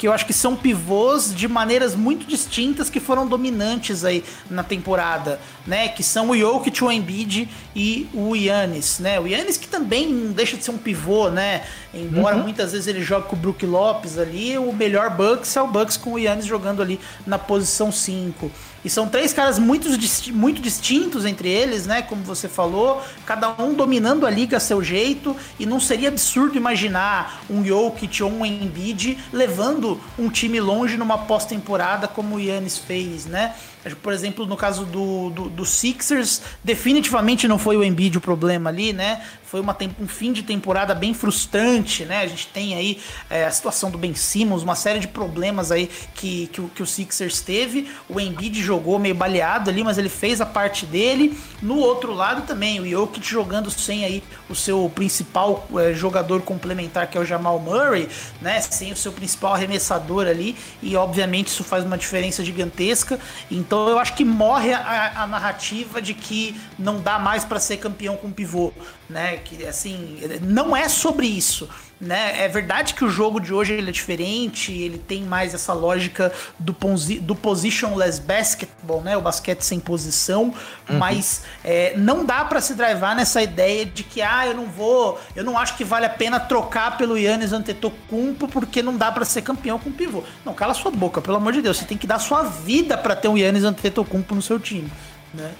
que 0.00 0.08
eu 0.08 0.14
acho 0.14 0.24
que 0.24 0.32
são 0.32 0.56
pivôs 0.56 1.34
de 1.34 1.46
maneiras 1.46 1.94
muito 1.94 2.26
distintas 2.26 2.88
que 2.88 2.98
foram 2.98 3.26
dominantes 3.26 4.02
aí 4.02 4.24
na 4.50 4.64
temporada, 4.64 5.38
né? 5.66 5.88
Que 5.88 6.02
são 6.02 6.30
o 6.30 6.38
Jokic, 6.38 6.82
o 6.82 6.90
Embiid 6.90 7.46
e 7.76 8.08
o 8.14 8.34
Yannis, 8.34 8.98
né? 8.98 9.20
O 9.20 9.26
Yannis 9.26 9.58
que 9.58 9.68
também 9.68 10.10
não 10.10 10.32
deixa 10.32 10.56
de 10.56 10.64
ser 10.64 10.70
um 10.70 10.78
pivô, 10.78 11.28
né? 11.28 11.64
Embora 11.92 12.36
uhum. 12.36 12.44
muitas 12.44 12.72
vezes 12.72 12.86
ele 12.86 13.02
jogue 13.02 13.28
com 13.28 13.36
o 13.36 13.38
Brook 13.38 13.66
Lopes 13.66 14.16
ali, 14.16 14.56
o 14.56 14.72
melhor 14.72 15.10
Bucks 15.10 15.54
é 15.54 15.60
o 15.60 15.66
Bucks 15.66 15.98
com 15.98 16.14
o 16.14 16.18
Yannis 16.18 16.46
jogando 16.46 16.80
ali 16.80 16.98
na 17.26 17.38
posição 17.38 17.92
5. 17.92 18.50
E 18.84 18.88
são 18.88 19.08
três 19.08 19.32
caras 19.32 19.58
muito, 19.58 19.88
muito 20.32 20.60
distintos 20.60 21.24
entre 21.26 21.48
eles, 21.48 21.86
né? 21.86 22.02
Como 22.02 22.22
você 22.22 22.48
falou, 22.48 23.02
cada 23.26 23.50
um 23.62 23.74
dominando 23.74 24.26
a 24.26 24.30
liga 24.30 24.56
a 24.56 24.60
seu 24.60 24.82
jeito. 24.82 25.36
E 25.58 25.66
não 25.66 25.78
seria 25.78 26.08
absurdo 26.08 26.56
imaginar 26.56 27.42
um 27.50 27.64
Jokic 27.64 28.22
ou 28.22 28.30
um 28.30 28.46
Embiid 28.46 29.18
levando 29.32 30.00
um 30.18 30.30
time 30.30 30.60
longe 30.60 30.96
numa 30.96 31.18
pós-temporada 31.18 32.08
como 32.08 32.36
o 32.36 32.40
Yannis 32.40 32.78
fez, 32.78 33.26
né? 33.26 33.54
Por 34.02 34.12
exemplo, 34.12 34.44
no 34.44 34.58
caso 34.58 34.84
do, 34.84 35.30
do, 35.30 35.48
do, 35.48 35.64
Sixers, 35.64 36.42
definitivamente 36.62 37.48
não 37.48 37.58
foi 37.58 37.78
o 37.78 37.84
Embiid 37.84 38.18
o 38.18 38.20
problema 38.20 38.68
ali, 38.68 38.92
né? 38.92 39.22
Foi 39.42 39.58
uma, 39.58 39.76
um 39.98 40.06
fim 40.06 40.32
de 40.32 40.42
temporada 40.42 40.94
bem 40.94 41.14
frustrante, 41.14 42.04
né? 42.04 42.18
A 42.18 42.26
gente 42.26 42.46
tem 42.48 42.74
aí 42.74 43.00
é, 43.30 43.46
a 43.46 43.50
situação 43.50 43.90
do 43.90 43.96
Ben 43.96 44.14
Simmons, 44.14 44.62
uma 44.62 44.74
série 44.74 44.98
de 44.98 45.08
problemas 45.08 45.72
aí 45.72 45.88
que, 46.14 46.48
que, 46.48 46.62
que 46.74 46.82
o 46.82 46.86
Sixers 46.86 47.40
teve. 47.40 47.90
O 48.06 48.20
Embiid 48.20 48.62
jogou 48.70 49.00
meio 49.00 49.16
baleado 49.16 49.68
ali, 49.68 49.82
mas 49.82 49.98
ele 49.98 50.08
fez 50.08 50.40
a 50.40 50.46
parte 50.46 50.86
dele. 50.86 51.36
No 51.60 51.76
outro 51.78 52.14
lado 52.14 52.42
também, 52.42 52.78
o 52.78 52.88
Jokic 52.88 53.28
jogando 53.28 53.68
sem 53.68 54.04
aí 54.04 54.22
o 54.48 54.54
seu 54.54 54.90
principal 54.94 55.66
é, 55.76 55.92
jogador 55.92 56.42
complementar, 56.42 57.08
que 57.08 57.18
é 57.18 57.20
o 57.20 57.24
Jamal 57.24 57.58
Murray, 57.58 58.08
né? 58.40 58.60
Sem 58.60 58.92
o 58.92 58.96
seu 58.96 59.10
principal 59.10 59.54
arremessador 59.54 60.28
ali. 60.28 60.56
E 60.80 60.94
obviamente 60.94 61.48
isso 61.48 61.64
faz 61.64 61.84
uma 61.84 61.98
diferença 61.98 62.44
gigantesca. 62.44 63.18
Então 63.50 63.88
eu 63.88 63.98
acho 63.98 64.14
que 64.14 64.24
morre 64.24 64.72
a, 64.72 65.22
a 65.22 65.26
narrativa 65.26 66.00
de 66.00 66.14
que 66.14 66.54
não 66.78 67.00
dá 67.00 67.18
mais 67.18 67.44
para 67.44 67.58
ser 67.58 67.78
campeão 67.78 68.16
com 68.16 68.30
pivô, 68.30 68.72
né? 69.08 69.38
Que 69.38 69.66
assim, 69.66 70.20
não 70.42 70.76
é 70.76 70.88
sobre 70.88 71.26
isso 71.26 71.68
né? 72.00 72.42
É 72.42 72.48
verdade 72.48 72.94
que 72.94 73.04
o 73.04 73.10
jogo 73.10 73.38
de 73.38 73.52
hoje 73.52 73.74
ele 73.74 73.90
é 73.90 73.92
diferente, 73.92 74.72
ele 74.72 74.96
tem 74.96 75.22
mais 75.22 75.52
essa 75.52 75.72
lógica 75.74 76.32
do, 76.58 76.74
do 77.20 77.34
positionless 77.36 78.18
basketball, 78.18 79.02
né? 79.02 79.16
O 79.16 79.20
basquete 79.20 79.60
sem 79.60 79.78
posição, 79.78 80.54
uhum. 80.88 80.98
mas 80.98 81.42
é, 81.62 81.94
não 81.96 82.24
dá 82.24 82.44
para 82.44 82.60
se 82.60 82.74
drivar 82.74 83.14
nessa 83.14 83.42
ideia 83.42 83.84
de 83.84 84.02
que 84.02 84.22
ah, 84.22 84.46
eu 84.46 84.54
não 84.54 84.66
vou, 84.66 85.20
eu 85.36 85.44
não 85.44 85.58
acho 85.58 85.76
que 85.76 85.84
vale 85.84 86.06
a 86.06 86.10
pena 86.10 86.40
trocar 86.40 86.96
pelo 86.96 87.18
Yannis 87.18 87.52
Antetokounmpo 87.52 88.48
porque 88.48 88.82
não 88.82 88.96
dá 88.96 89.12
para 89.12 89.24
ser 89.26 89.42
campeão 89.42 89.78
com 89.78 89.92
pivô. 89.92 90.24
Não, 90.44 90.54
cala 90.54 90.72
sua 90.72 90.90
boca, 90.90 91.20
pelo 91.20 91.36
amor 91.36 91.52
de 91.52 91.60
Deus, 91.60 91.76
você 91.76 91.84
tem 91.84 91.98
que 91.98 92.06
dar 92.06 92.18
sua 92.18 92.44
vida 92.44 92.96
para 92.96 93.14
ter 93.14 93.28
um 93.28 93.36
Yannis 93.36 93.64
Antetokounmpo 93.64 94.34
no 94.34 94.40
seu 94.40 94.58
time, 94.58 94.90
né? 95.34 95.52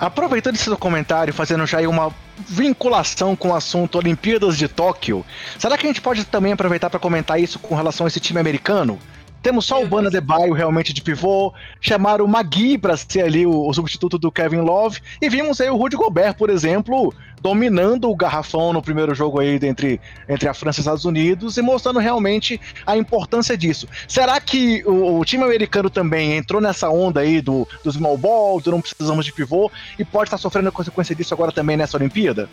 Aproveitando 0.00 0.54
esse 0.54 0.74
comentário, 0.76 1.34
fazendo 1.34 1.66
já 1.66 1.76
aí 1.76 1.86
uma 1.86 2.10
vinculação 2.48 3.36
com 3.36 3.50
o 3.50 3.54
assunto 3.54 3.98
Olimpíadas 3.98 4.56
de 4.56 4.66
Tóquio, 4.66 5.26
será 5.58 5.76
que 5.76 5.84
a 5.84 5.90
gente 5.90 6.00
pode 6.00 6.24
também 6.24 6.52
aproveitar 6.52 6.88
para 6.88 6.98
comentar 6.98 7.38
isso 7.38 7.58
com 7.58 7.74
relação 7.74 8.06
a 8.06 8.08
esse 8.08 8.18
time 8.18 8.40
americano? 8.40 8.98
Temos 9.42 9.64
só 9.64 9.82
o 9.82 9.86
Bana 9.86 10.10
de 10.10 10.20
Baio 10.20 10.52
realmente 10.52 10.92
de 10.92 11.00
pivô, 11.00 11.52
chamaram 11.80 12.24
o 12.24 12.28
Magui 12.28 12.76
para 12.76 12.96
ser 12.96 13.22
ali 13.22 13.46
o, 13.46 13.66
o, 13.66 13.72
substituto 13.72 14.18
do 14.18 14.30
Kevin 14.30 14.60
Love, 14.60 15.00
e 15.20 15.30
vimos 15.30 15.60
aí 15.60 15.70
o 15.70 15.76
Rudy 15.76 15.96
Gobert, 15.96 16.34
por 16.34 16.50
exemplo, 16.50 17.14
dominando 17.40 18.10
o 18.10 18.14
garrafão 18.14 18.72
no 18.72 18.82
primeiro 18.82 19.14
jogo 19.14 19.40
aí 19.40 19.58
entre, 19.62 19.98
entre 20.28 20.46
a 20.46 20.52
França 20.52 20.78
e 20.78 20.80
os 20.80 20.86
Estados 20.86 21.04
Unidos 21.06 21.56
e 21.56 21.62
mostrando 21.62 21.98
realmente 21.98 22.60
a 22.86 22.98
importância 22.98 23.56
disso. 23.56 23.88
Será 24.06 24.38
que 24.40 24.82
o, 24.84 25.18
o 25.18 25.24
time 25.24 25.42
americano 25.42 25.88
também 25.88 26.36
entrou 26.36 26.60
nessa 26.60 26.90
onda 26.90 27.20
aí 27.20 27.40
do, 27.40 27.66
do 27.82 27.90
small 27.90 28.18
ball, 28.18 28.60
do 28.60 28.70
não 28.70 28.80
precisamos 28.80 29.24
de 29.24 29.32
pivô, 29.32 29.70
e 29.98 30.04
pode 30.04 30.28
estar 30.28 30.38
sofrendo 30.38 30.68
a 30.68 30.72
consequência 30.72 31.14
disso 31.14 31.32
agora 31.32 31.50
também 31.50 31.78
nessa 31.78 31.96
Olimpíada? 31.96 32.48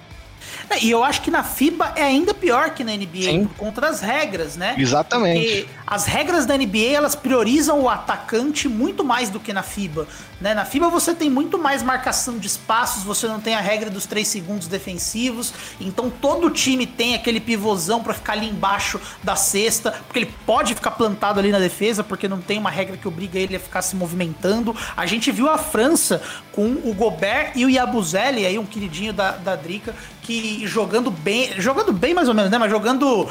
É, 0.70 0.84
e 0.84 0.92
eu 0.92 1.04
acho 1.04 1.22
que 1.22 1.32
na 1.32 1.44
FIBA 1.44 1.94
é 1.96 2.04
ainda 2.04 2.34
pior 2.34 2.72
que 2.72 2.84
na 2.84 2.92
NBA, 2.92 3.22
Sim. 3.22 3.46
por 3.46 3.56
conta 3.56 3.82
das 3.82 4.02
regras, 4.02 4.58
né? 4.58 4.76
Exatamente. 4.78 5.62
Porque 5.62 5.68
as 5.88 6.06
regras 6.06 6.46
da 6.46 6.58
NBA, 6.58 6.92
elas 6.94 7.16
priorizam 7.16 7.80
o 7.80 7.90
atacante 7.90 8.68
muito 8.68 9.06
mais 9.06 9.30
do 9.30 9.40
que 9.40 9.54
na 9.54 9.64
FIBA. 9.64 10.06
Né? 10.42 10.54
Na 10.54 10.66
FIBA 10.66 10.90
você 10.90 11.16
tem 11.16 11.30
muito 11.30 11.58
mais 11.58 11.82
marcação 11.82 12.38
de 12.38 12.46
espaços, 12.46 13.04
você 13.04 13.26
não 13.26 13.40
tem 13.40 13.56
a 13.56 13.62
regra 13.62 13.90
dos 13.90 14.06
3 14.06 14.28
segundos 14.28 14.68
defensivos, 14.68 15.54
então 15.80 16.10
todo 16.10 16.50
time 16.50 16.86
tem 16.86 17.16
aquele 17.16 17.40
pivôzão 17.40 18.04
para 18.04 18.14
ficar 18.14 18.34
ali 18.34 18.50
embaixo 18.50 19.00
da 19.24 19.38
cesta, 19.38 19.92
porque 19.92 20.20
ele 20.20 20.34
pode 20.46 20.76
ficar 20.76 20.92
plantado 20.92 21.40
ali 21.40 21.52
na 21.54 21.60
defesa, 21.60 22.04
porque 22.04 22.28
não 22.28 22.42
tem 22.42 22.60
uma 22.60 22.70
regra 22.70 22.98
que 22.98 23.08
obriga 23.08 23.40
ele 23.40 23.56
a 23.56 23.60
ficar 23.60 23.82
se 23.82 23.96
movimentando. 23.96 24.76
A 24.96 25.06
gente 25.06 25.32
viu 25.32 25.50
a 25.50 25.58
França 25.58 26.22
com 26.52 26.66
o 26.84 26.94
Gobert 26.94 27.54
e 27.56 27.64
o 27.64 27.70
Yabusele, 27.70 28.46
aí 28.46 28.60
um 28.60 28.66
queridinho 28.66 29.14
da, 29.14 29.32
da 29.32 29.56
Drica, 29.56 29.96
que 30.28 30.68
jogando 30.68 31.10
bem, 31.10 31.54
jogando 31.58 31.94
bem 31.94 32.14
mais 32.14 32.28
ou 32.28 32.34
menos, 32.34 32.52
né? 32.52 32.58
Mas 32.58 32.70
jogando, 32.70 33.30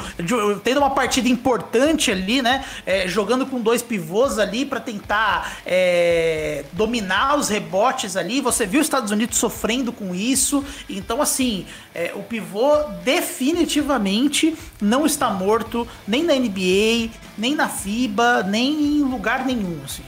tendo 0.63 0.79
uma 0.79 0.89
partida 0.89 1.29
importante 1.29 2.09
ali, 2.09 2.41
né? 2.41 2.46
É, 2.85 3.07
jogando 3.07 3.45
com 3.45 3.59
dois 3.59 3.81
pivôs 3.81 4.39
ali 4.39 4.65
para 4.65 4.79
tentar 4.79 5.59
é, 5.65 6.65
dominar 6.73 7.37
os 7.37 7.49
rebotes 7.49 8.15
ali. 8.15 8.41
Você 8.41 8.65
viu 8.65 8.81
os 8.81 8.87
Estados 8.87 9.11
Unidos 9.11 9.37
sofrendo 9.37 9.91
com 9.91 10.13
isso. 10.15 10.63
Então, 10.89 11.21
assim, 11.21 11.65
é, 11.93 12.11
o 12.15 12.23
pivô 12.23 12.83
definitivamente 13.03 14.55
não 14.81 15.05
está 15.05 15.29
morto 15.29 15.87
nem 16.07 16.23
na 16.23 16.33
NBA, 16.33 17.09
nem 17.37 17.55
na 17.55 17.67
FIBA, 17.67 18.43
nem 18.43 18.99
em 18.99 19.03
lugar 19.03 19.45
nenhum, 19.45 19.79
assim. 19.83 20.03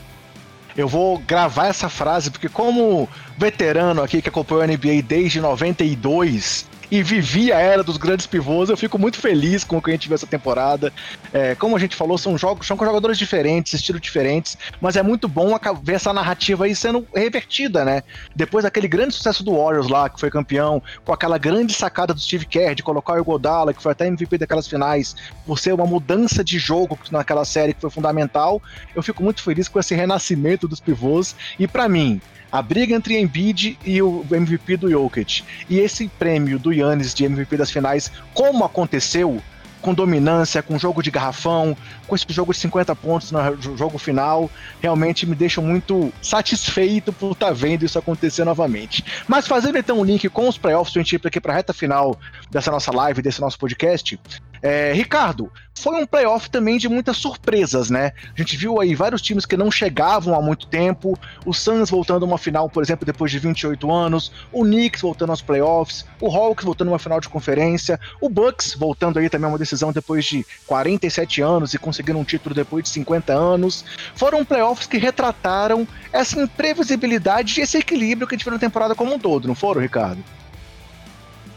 Eu 0.77 0.87
vou 0.87 1.17
gravar 1.19 1.67
essa 1.67 1.89
frase 1.89 2.31
porque 2.31 2.47
como 2.47 3.09
veterano 3.37 4.01
aqui 4.01 4.21
que 4.21 4.29
acompanhou 4.29 4.63
a 4.63 4.67
NBA 4.67 5.01
desde 5.05 5.41
92, 5.41 6.65
e 6.91 7.03
vivi 7.03 7.51
a 7.51 7.59
era 7.59 7.83
dos 7.83 7.97
grandes 7.97 8.25
pivôs. 8.25 8.69
Eu 8.69 8.77
fico 8.77 8.97
muito 8.97 9.17
feliz 9.17 9.63
com 9.63 9.77
o 9.77 9.81
que 9.81 9.91
a 9.91 9.93
gente 9.93 10.07
viu 10.07 10.15
essa 10.15 10.27
temporada. 10.27 10.91
É, 11.31 11.55
como 11.55 11.75
a 11.75 11.79
gente 11.79 11.95
falou, 11.95 12.17
são 12.17 12.37
jogos, 12.37 12.65
são 12.65 12.77
jogadores 12.77 13.17
diferentes, 13.17 13.73
estilos 13.73 14.01
diferentes, 14.01 14.57
mas 14.81 14.95
é 14.95 15.03
muito 15.03 15.27
bom 15.27 15.57
ver 15.83 15.93
essa 15.93 16.13
narrativa 16.13 16.65
aí 16.65 16.75
sendo 16.75 17.05
revertida, 17.13 17.85
né? 17.85 18.01
Depois 18.35 18.63
daquele 18.63 18.87
grande 18.87 19.13
sucesso 19.13 19.43
do 19.43 19.55
Warriors 19.55 19.87
lá, 19.87 20.09
que 20.09 20.19
foi 20.19 20.29
campeão, 20.29 20.81
com 21.05 21.13
aquela 21.13 21.37
grande 21.37 21.73
sacada 21.73 22.13
do 22.13 22.19
Steve 22.19 22.45
Kerr 22.45 22.75
de 22.75 22.83
colocar 22.83 23.19
o 23.19 23.23
Godala, 23.23 23.73
que 23.73 23.81
foi 23.81 23.91
até 23.91 24.07
MVP 24.07 24.37
daquelas 24.37 24.67
finais, 24.67 25.15
por 25.45 25.59
ser 25.59 25.73
uma 25.73 25.85
mudança 25.85 26.43
de 26.43 26.57
jogo 26.57 26.97
naquela 27.11 27.45
série 27.45 27.73
que 27.73 27.81
foi 27.81 27.89
fundamental. 27.89 28.61
Eu 28.95 29.03
fico 29.03 29.23
muito 29.23 29.41
feliz 29.43 29.67
com 29.67 29.79
esse 29.79 29.93
renascimento 29.95 30.67
dos 30.67 30.79
pivôs 30.79 31.35
e 31.57 31.67
para 31.67 31.87
mim, 31.87 32.21
a 32.51 32.61
briga 32.61 32.95
entre 32.95 33.19
Embiid 33.19 33.77
e 33.85 34.01
o 34.01 34.25
MVP 34.29 34.77
do 34.77 34.89
Jokic. 34.89 35.43
E 35.69 35.79
esse 35.79 36.07
prêmio 36.07 36.57
do 36.57 36.73
Yannis 36.73 37.13
de 37.13 37.25
MVP 37.25 37.57
das 37.57 37.71
finais, 37.71 38.11
como 38.33 38.63
aconteceu, 38.63 39.41
com 39.81 39.93
dominância, 39.93 40.61
com 40.61 40.77
jogo 40.77 41.01
de 41.01 41.09
garrafão, 41.09 41.75
com 42.07 42.15
esse 42.15 42.25
jogo 42.29 42.51
de 42.51 42.59
50 42.59 42.95
pontos 42.95 43.31
no 43.31 43.77
jogo 43.77 43.97
final, 43.97 44.49
realmente 44.81 45.25
me 45.25 45.35
deixa 45.35 45.61
muito 45.61 46.11
satisfeito 46.21 47.13
por 47.13 47.31
estar 47.31 47.47
tá 47.47 47.53
vendo 47.53 47.85
isso 47.85 47.97
acontecer 47.97 48.43
novamente. 48.43 49.03
Mas 49.27 49.47
fazendo 49.47 49.77
então 49.77 49.99
um 49.99 50.03
link 50.03 50.27
com 50.29 50.47
os 50.47 50.57
playoffs, 50.57 50.95
a 50.95 50.99
gente 50.99 51.13
ir 51.13 51.21
aqui 51.23 51.39
para 51.39 51.53
a 51.53 51.55
reta 51.55 51.73
final 51.73 52.19
dessa 52.51 52.71
nossa 52.71 52.91
live, 52.91 53.21
desse 53.21 53.39
nosso 53.39 53.57
podcast, 53.57 54.19
é, 54.62 54.91
Ricardo, 54.93 55.51
foi 55.80 55.95
um 55.95 56.05
playoff 56.05 56.49
também 56.49 56.78
de 56.78 56.89
muitas 56.89 57.16
surpresas, 57.18 57.89
né? 57.89 58.12
A 58.36 58.41
gente 58.41 58.57
viu 58.57 58.82
aí 58.82 58.93
vários 58.93 59.22
times 59.22 59.45
que 59.45 59.55
não 59.55 59.72
chegavam 59.72 60.36
há 60.36 60.41
muito 60.41 60.68
tempo, 60.68 61.18
o 61.45 61.53
Suns 61.53 61.89
voltando 61.89 62.24
a 62.24 62.28
uma 62.28 62.38
final, 62.38 62.70
por 62.70 62.84
exemplo, 62.84 63.05
depois 63.05 63.32
de 63.32 63.39
28 63.39 63.89
anos, 63.89 64.32
o 64.51 64.64
Knicks 64.64 65.01
voltando 65.01 65.30
aos 65.30 65.41
playoffs, 65.41 66.05
o 66.20 66.30
Hawks 66.30 66.66
voltando 66.66 66.89
a 66.89 66.91
uma 66.91 66.99
final 66.99 67.22
de 67.22 67.30
conferência, 67.30 67.97
o 68.20 68.30
Bucks 68.30 68.74
voltando 68.74 69.20
aí 69.20 69.30
também 69.30 69.45
a 69.45 69.53
uma 69.53 69.57
decisão 69.57 69.93
depois 69.93 70.26
de 70.26 70.45
47 70.68 71.41
anos 71.41 71.74
e 71.74 71.78
conseguindo 71.78 72.20
um 72.20 72.26
título 72.26 72.53
depois 72.53 72.84
de 72.84 72.89
50 72.89 73.32
anos. 73.32 73.86
Foram 74.16 74.43
playoffs 74.43 74.86
que 74.86 74.97
retrataram 74.97 75.88
essa 76.12 76.41
imprevisibilidade 76.41 77.60
e 77.60 77.64
esse 77.64 77.78
equilíbrio 77.78 78.28
que 78.28 78.36
a 78.36 78.38
gente 78.38 78.43
viu 78.43 78.53
na 78.53 78.60
temporada 78.60 78.93
como 78.93 79.14
um 79.14 79.20
todo, 79.20 79.47
não 79.47 79.55
foram, 79.55 79.80
Ricardo? 79.80 80.22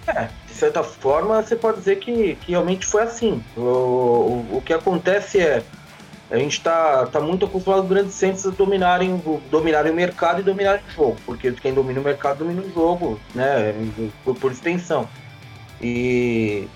É, 0.07 0.29
certa 0.63 0.83
forma, 0.85 1.43
você 1.43 1.57
pode 1.57 1.79
dizer 1.79 1.99
que, 1.99 2.37
que 2.37 2.53
realmente 2.53 2.87
foi 2.87 3.03
assim. 3.03 3.43
O, 3.57 3.61
o, 3.61 4.57
o 4.59 4.63
que 4.65 4.73
acontece 4.73 5.41
é 5.41 5.63
a 6.31 6.39
gente 6.39 6.59
está 6.59 7.05
tá 7.07 7.21
muito 7.21 7.45
acostumado 7.45 7.83
grandes 7.83 8.15
centros 8.15 8.47
a 8.47 8.51
dominarem, 8.51 9.23
dominarem 9.51 9.93
o 9.93 9.95
mercado 9.95 10.41
e 10.41 10.43
dominarem 10.43 10.81
o 10.89 10.93
jogo, 10.93 11.17
porque 11.27 11.53
quem 11.53 11.75
domina 11.75 12.01
o 12.01 12.03
mercado 12.03 12.39
domina 12.39 12.63
o 12.63 12.73
jogo, 12.73 13.21
né? 13.35 13.75
Por, 14.25 14.35
por 14.37 14.53
extensão. 14.53 15.07
E, 15.81 16.67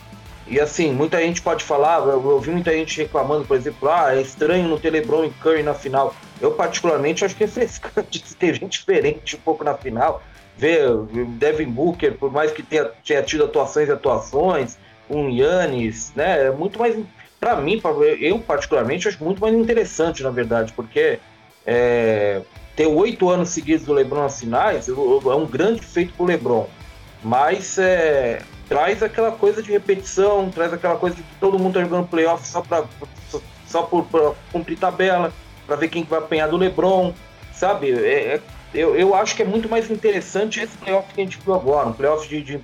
e 0.46 0.60
assim, 0.60 0.92
muita 0.92 1.18
gente 1.22 1.40
pode 1.40 1.64
falar, 1.64 2.00
eu 2.00 2.22
ouvi 2.26 2.50
muita 2.50 2.72
gente 2.72 2.98
reclamando, 2.98 3.46
por 3.46 3.56
exemplo, 3.56 3.88
ah, 3.88 4.14
é 4.14 4.20
estranho 4.20 4.68
não 4.68 4.78
ter 4.78 4.90
LeBron 4.90 5.24
e 5.24 5.30
Curry 5.30 5.62
na 5.62 5.72
final. 5.72 6.14
Eu, 6.38 6.50
particularmente, 6.50 7.24
acho 7.24 7.34
que 7.34 7.44
é 7.44 7.46
frescante 7.46 8.22
ter 8.36 8.54
gente 8.56 8.80
diferente 8.80 9.36
um 9.36 9.40
pouco 9.40 9.64
na 9.64 9.74
final 9.74 10.22
ver 10.56 10.90
Devin 11.38 11.70
Booker, 11.70 12.14
por 12.14 12.32
mais 12.32 12.50
que 12.50 12.62
tenha, 12.62 12.84
tenha 13.04 13.22
tido 13.22 13.44
atuações 13.44 13.88
e 13.88 13.92
atuações, 13.92 14.78
um 15.08 15.28
Yannis, 15.28 16.12
né? 16.14 16.46
É 16.46 16.50
muito 16.50 16.78
mais. 16.78 16.96
Para 17.38 17.56
mim, 17.56 17.80
eu 18.18 18.38
particularmente, 18.38 19.06
acho 19.06 19.22
muito 19.22 19.40
mais 19.40 19.54
interessante, 19.54 20.22
na 20.22 20.30
verdade, 20.30 20.72
porque 20.72 21.18
é, 21.66 22.40
ter 22.74 22.86
oito 22.86 23.28
anos 23.28 23.50
seguidos 23.50 23.84
do 23.84 23.92
LeBron 23.92 24.22
nas 24.22 24.40
finais 24.40 24.88
é 24.88 24.92
um 24.92 25.46
grande 25.46 25.82
feito 25.82 26.14
pro 26.14 26.24
LeBron. 26.24 26.66
Mas 27.22 27.78
é, 27.78 28.40
traz 28.68 29.02
aquela 29.02 29.32
coisa 29.32 29.62
de 29.62 29.70
repetição, 29.70 30.50
traz 30.50 30.72
aquela 30.72 30.96
coisa 30.96 31.16
de 31.16 31.22
que 31.22 31.34
todo 31.38 31.58
mundo 31.58 31.74
tá 31.74 31.80
jogando 31.80 32.08
playoff 32.08 32.46
só, 32.46 32.62
pra, 32.62 32.84
só, 33.28 33.40
só 33.66 33.82
por 33.82 34.06
cumprir 34.50 34.78
tabela, 34.78 35.32
para 35.66 35.76
ver 35.76 35.88
quem 35.88 36.04
vai 36.04 36.18
apanhar 36.18 36.48
do 36.48 36.56
LeBron, 36.56 37.12
sabe? 37.52 37.90
É, 37.90 38.34
é 38.34 38.40
eu, 38.76 38.96
eu 38.96 39.14
acho 39.14 39.34
que 39.34 39.42
é 39.42 39.44
muito 39.44 39.68
mais 39.68 39.90
interessante 39.90 40.60
esse 40.60 40.76
playoff 40.78 41.12
que 41.12 41.20
a 41.20 41.24
gente 41.24 41.38
viu 41.38 41.54
agora, 41.54 41.88
um 41.88 41.92
playoff 41.92 42.28
de, 42.28 42.42
de 42.42 42.60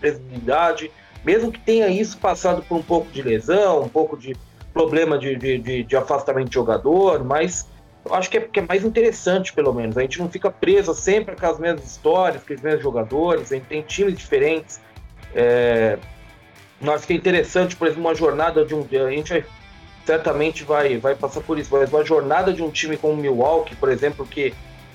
mesmo 1.25 1.53
que 1.53 1.61
tenha 1.61 1.89
isso 1.89 2.19
passado 2.19 2.63
por 2.63 2.77
um 2.77 2.83
pouco 2.83 3.11
de 3.11 3.23
lesão, 3.23 3.83
um 3.83 3.89
pouco 3.89 4.17
de, 4.17 4.37
problema 4.73 5.19
de, 5.19 5.37
de, 5.37 5.59
de, 5.59 5.85
de 5.85 5.97
afastamento 5.97 6.49
de 6.49 6.55
jogador, 6.55 7.23
mas 7.23 7.69
eu 8.05 8.15
acho 8.15 8.29
que 8.29 8.39
é, 8.39 8.41
que 8.41 8.61
é 8.61 8.63
mais 8.67 8.85
interessante, 8.85 9.53
pelo 9.53 9.73
menos. 9.73 9.97
A 9.97 10.03
gente 10.03 10.19
não 10.19 10.29
fica 10.29 10.51
preso 10.51 10.93
sempre 10.95 11.37
com 11.37 11.47
as 11.47 11.59
mesmas 11.59 11.85
histórias, 11.85 12.43
com 12.43 12.55
os 12.55 12.61
mesmos 12.61 12.83
jogadores, 12.83 13.53
a 13.53 13.55
gente 13.55 13.67
tem 13.67 13.83
times 13.83 14.17
diferentes. 14.17 14.81
É, 15.35 15.99
eu 16.81 16.93
acho 16.93 17.07
que 17.07 17.13
é 17.13 17.17
interessante, 17.17 17.77
por 17.77 17.87
exemplo, 17.87 18.03
uma 18.03 18.15
jornada 18.15 18.65
de 18.65 18.75
um. 18.75 18.85
A 19.07 19.11
gente 19.11 19.45
certamente 20.05 20.65
vai, 20.65 20.97
vai 20.97 21.15
passar 21.15 21.43
por 21.43 21.59
isso, 21.59 21.69
mas 21.73 21.93
uma 21.93 22.05
jornada 22.05 22.53
de 22.53 22.61
um 22.61 22.71
time 22.71 22.97
como 22.97 23.13
o 23.13 23.17
Milwaukee, 23.17 23.77
por 23.77 23.89
exemplo, 23.89 24.27
que, 24.27 24.53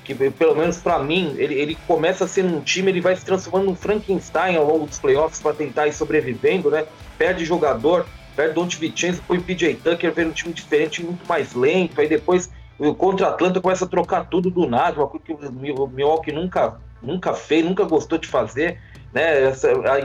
que 0.07 0.31
pelo 0.31 0.55
menos 0.55 0.77
para 0.77 0.99
mim, 0.99 1.35
ele, 1.37 1.53
ele 1.53 1.77
começa 1.85 2.25
sendo 2.25 2.55
um 2.55 2.61
time, 2.61 2.89
ele 2.89 3.01
vai 3.01 3.13
se 3.13 3.25
transformando 3.25 3.65
num 3.65 3.75
Frankenstein 3.75 4.55
ao 4.55 4.65
longo 4.65 4.85
dos 4.85 4.97
playoffs 4.97 5.41
para 5.41 5.53
tentar 5.53 5.87
ir 5.87 5.93
sobrevivendo, 5.93 6.71
né? 6.71 6.85
Perde 7.17 7.43
jogador, 7.43 8.05
perde 8.33 8.53
Don't 8.53 8.77
Vincenzo, 8.77 9.21
põe 9.27 9.37
o 9.37 9.41
PJ 9.43 9.75
Tucker, 9.75 10.13
vem 10.13 10.27
um 10.27 10.31
time 10.31 10.53
diferente, 10.53 11.03
muito 11.03 11.27
mais 11.27 11.53
lento, 11.53 11.99
aí 11.99 12.07
depois 12.07 12.49
contra 12.97 13.27
a 13.27 13.29
Atlanta 13.31 13.59
começa 13.59 13.83
a 13.83 13.87
trocar 13.87 14.29
tudo 14.29 14.49
do 14.49 14.65
nada, 14.65 14.97
uma 14.97 15.07
coisa 15.07 15.25
que 15.25 15.33
o 15.33 15.87
Milwaukee 15.87 16.31
nunca, 16.31 16.79
nunca 17.01 17.33
fez, 17.33 17.65
nunca 17.65 17.83
gostou 17.83 18.17
de 18.17 18.27
fazer. 18.29 18.79
Né? 19.11 19.51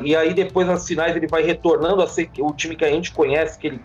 E 0.02 0.16
aí 0.16 0.34
depois 0.34 0.66
nas 0.66 0.86
finais 0.86 1.14
ele 1.14 1.28
vai 1.28 1.44
retornando 1.44 2.02
a 2.02 2.08
ser 2.08 2.28
o 2.40 2.52
time 2.52 2.74
que 2.74 2.84
a 2.84 2.90
gente 2.90 3.12
conhece 3.12 3.56
que 3.58 3.68
ele, 3.68 3.80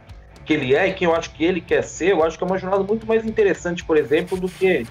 que 0.46 0.54
ele 0.54 0.74
é 0.74 0.88
e 0.88 0.94
quem 0.94 1.08
eu 1.08 1.14
acho 1.14 1.30
que 1.32 1.44
ele 1.44 1.62
quer 1.62 1.84
ser. 1.84 2.12
Eu 2.12 2.24
acho 2.24 2.38
que 2.38 2.44
é 2.44 2.48
uma 2.48 2.58
jornada 2.58 2.82
muito 2.82 3.06
mais 3.06 3.26
interessante, 3.26 3.84
por 3.84 3.98
exemplo, 3.98 4.40
do 4.40 4.48
que 4.48 4.88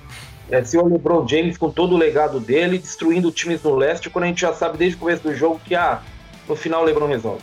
é, 0.50 0.62
se 0.62 0.78
o 0.78 0.86
LeBron 0.86 1.26
James 1.26 1.58
com 1.58 1.70
todo 1.70 1.94
o 1.94 1.98
legado 1.98 2.38
dele 2.38 2.78
destruindo 2.78 3.32
times 3.32 3.62
no 3.62 3.74
leste, 3.74 4.08
quando 4.08 4.24
a 4.24 4.28
gente 4.28 4.40
já 4.40 4.52
sabe 4.52 4.78
desde 4.78 4.96
o 4.96 5.00
começo 5.00 5.22
do 5.22 5.34
jogo 5.34 5.60
que 5.64 5.74
ah, 5.74 6.00
no 6.48 6.54
final 6.54 6.82
o 6.82 6.84
LeBron 6.84 7.06
resolve. 7.06 7.42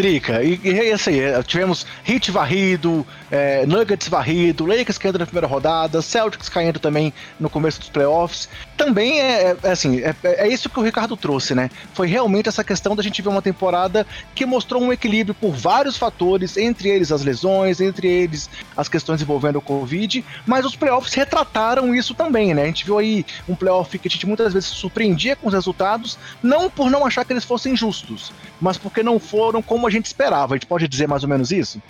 Drica, 0.00 0.42
e, 0.42 0.58
e 0.64 0.92
assim, 0.92 1.12
tivemos 1.46 1.84
Hit 2.04 2.30
varrido, 2.30 3.06
é, 3.30 3.66
Nuggets 3.66 4.08
varrido, 4.08 4.64
Lakers 4.64 4.96
caindo 4.96 5.18
na 5.18 5.26
primeira 5.26 5.46
rodada, 5.46 6.00
Celtics 6.00 6.48
caindo 6.48 6.80
também 6.80 7.12
no 7.38 7.50
começo 7.50 7.78
dos 7.80 7.90
playoffs. 7.90 8.48
Também 8.78 9.20
é, 9.20 9.42
é, 9.50 9.56
é 9.62 9.70
assim, 9.70 10.00
é, 10.00 10.14
é, 10.24 10.48
isso 10.48 10.70
que 10.70 10.80
o 10.80 10.82
Ricardo 10.82 11.18
trouxe, 11.18 11.54
né? 11.54 11.70
Foi 11.92 12.06
realmente 12.06 12.48
essa 12.48 12.64
questão 12.64 12.96
da 12.96 13.02
gente 13.02 13.20
ver 13.20 13.28
uma 13.28 13.42
temporada 13.42 14.06
que 14.34 14.46
mostrou 14.46 14.82
um 14.82 14.90
equilíbrio 14.90 15.34
por 15.34 15.52
vários 15.52 15.98
fatores, 15.98 16.56
entre 16.56 16.88
eles 16.88 17.12
as 17.12 17.22
lesões, 17.22 17.78
entre 17.78 18.08
eles 18.08 18.48
as 18.74 18.88
questões 18.88 19.20
envolvendo 19.20 19.56
o 19.56 19.60
Covid, 19.62 20.24
mas 20.46 20.64
os 20.64 20.74
playoffs 20.74 21.12
retrataram 21.12 21.94
isso 21.94 22.14
também, 22.14 22.54
né? 22.54 22.62
A 22.62 22.66
gente 22.66 22.86
viu 22.86 22.96
aí 22.96 23.26
um 23.46 23.54
playoff 23.54 23.98
que 23.98 24.08
a 24.08 24.10
gente 24.10 24.26
muitas 24.26 24.54
vezes 24.54 24.70
surpreendia 24.70 25.36
com 25.36 25.48
os 25.48 25.52
resultados, 25.52 26.18
não 26.42 26.70
por 26.70 26.90
não 26.90 27.04
achar 27.04 27.22
que 27.22 27.34
eles 27.34 27.44
fossem 27.44 27.76
justos, 27.76 28.32
mas 28.60 28.76
porque 28.76 29.02
não 29.02 29.18
foram 29.18 29.62
como 29.62 29.86
a 29.86 29.90
gente 29.90 30.06
esperava. 30.06 30.54
A 30.54 30.56
gente 30.56 30.66
pode 30.66 30.86
dizer 30.86 31.08
mais 31.08 31.22
ou 31.22 31.28
menos 31.28 31.50
isso? 31.50 31.80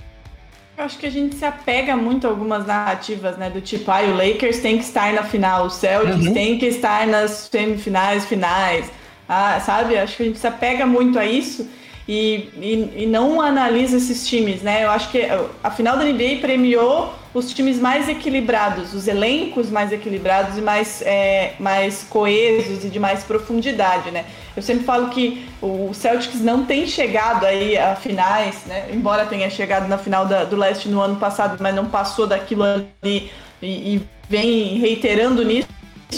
Eu 0.78 0.84
acho 0.84 0.98
que 0.98 1.06
a 1.06 1.10
gente 1.10 1.36
se 1.36 1.44
apega 1.44 1.94
muito 1.96 2.26
a 2.26 2.30
algumas 2.30 2.66
narrativas, 2.66 3.36
né? 3.36 3.50
Do 3.50 3.60
tipo, 3.60 3.90
ah, 3.90 4.00
o 4.00 4.16
Lakers 4.16 4.60
tem 4.60 4.78
que 4.78 4.84
estar 4.84 5.12
na 5.12 5.22
final, 5.22 5.66
o 5.66 5.70
Celtics 5.70 6.26
uhum. 6.26 6.32
tem 6.32 6.58
que 6.58 6.66
estar 6.66 7.06
nas 7.06 7.50
semifinais, 7.50 8.24
finais. 8.24 8.90
Ah, 9.28 9.60
sabe? 9.60 9.98
Acho 9.98 10.16
que 10.16 10.22
a 10.22 10.26
gente 10.26 10.38
se 10.38 10.46
apega 10.46 10.86
muito 10.86 11.18
a 11.18 11.26
isso 11.26 11.68
e, 12.08 12.48
e, 12.60 13.02
e 13.04 13.06
não 13.06 13.40
analisa 13.40 13.96
esses 13.96 14.26
times, 14.26 14.62
né? 14.62 14.84
Eu 14.84 14.90
acho 14.90 15.10
que 15.10 15.22
a 15.62 15.70
final 15.70 15.96
da 15.96 16.04
NBA 16.04 16.38
premiou 16.40 17.14
os 17.32 17.52
times 17.54 17.78
mais 17.78 18.08
equilibrados, 18.08 18.92
os 18.92 19.06
elencos 19.06 19.70
mais 19.70 19.92
equilibrados 19.92 20.58
e 20.58 20.60
mais, 20.60 21.00
é, 21.02 21.54
mais 21.60 22.04
coesos 22.08 22.84
e 22.84 22.88
de 22.88 22.98
mais 22.98 23.22
profundidade, 23.22 24.10
né? 24.10 24.24
Eu 24.56 24.62
sempre 24.62 24.84
falo 24.84 25.10
que 25.10 25.46
o 25.62 25.94
Celtics 25.94 26.40
não 26.40 26.64
tem 26.64 26.86
chegado 26.86 27.46
aí 27.46 27.78
a 27.78 27.94
finais, 27.94 28.64
né? 28.66 28.88
Embora 28.92 29.26
tenha 29.26 29.48
chegado 29.48 29.86
na 29.88 29.96
final 29.96 30.26
da, 30.26 30.44
do 30.44 30.56
leste 30.56 30.88
no 30.88 31.00
ano 31.00 31.16
passado, 31.16 31.56
mas 31.60 31.74
não 31.74 31.86
passou 31.86 32.26
daquilo 32.26 32.64
ali 32.64 33.30
e, 33.62 33.94
e 33.94 34.02
vem 34.28 34.78
reiterando 34.78 35.44
nisso, 35.44 35.68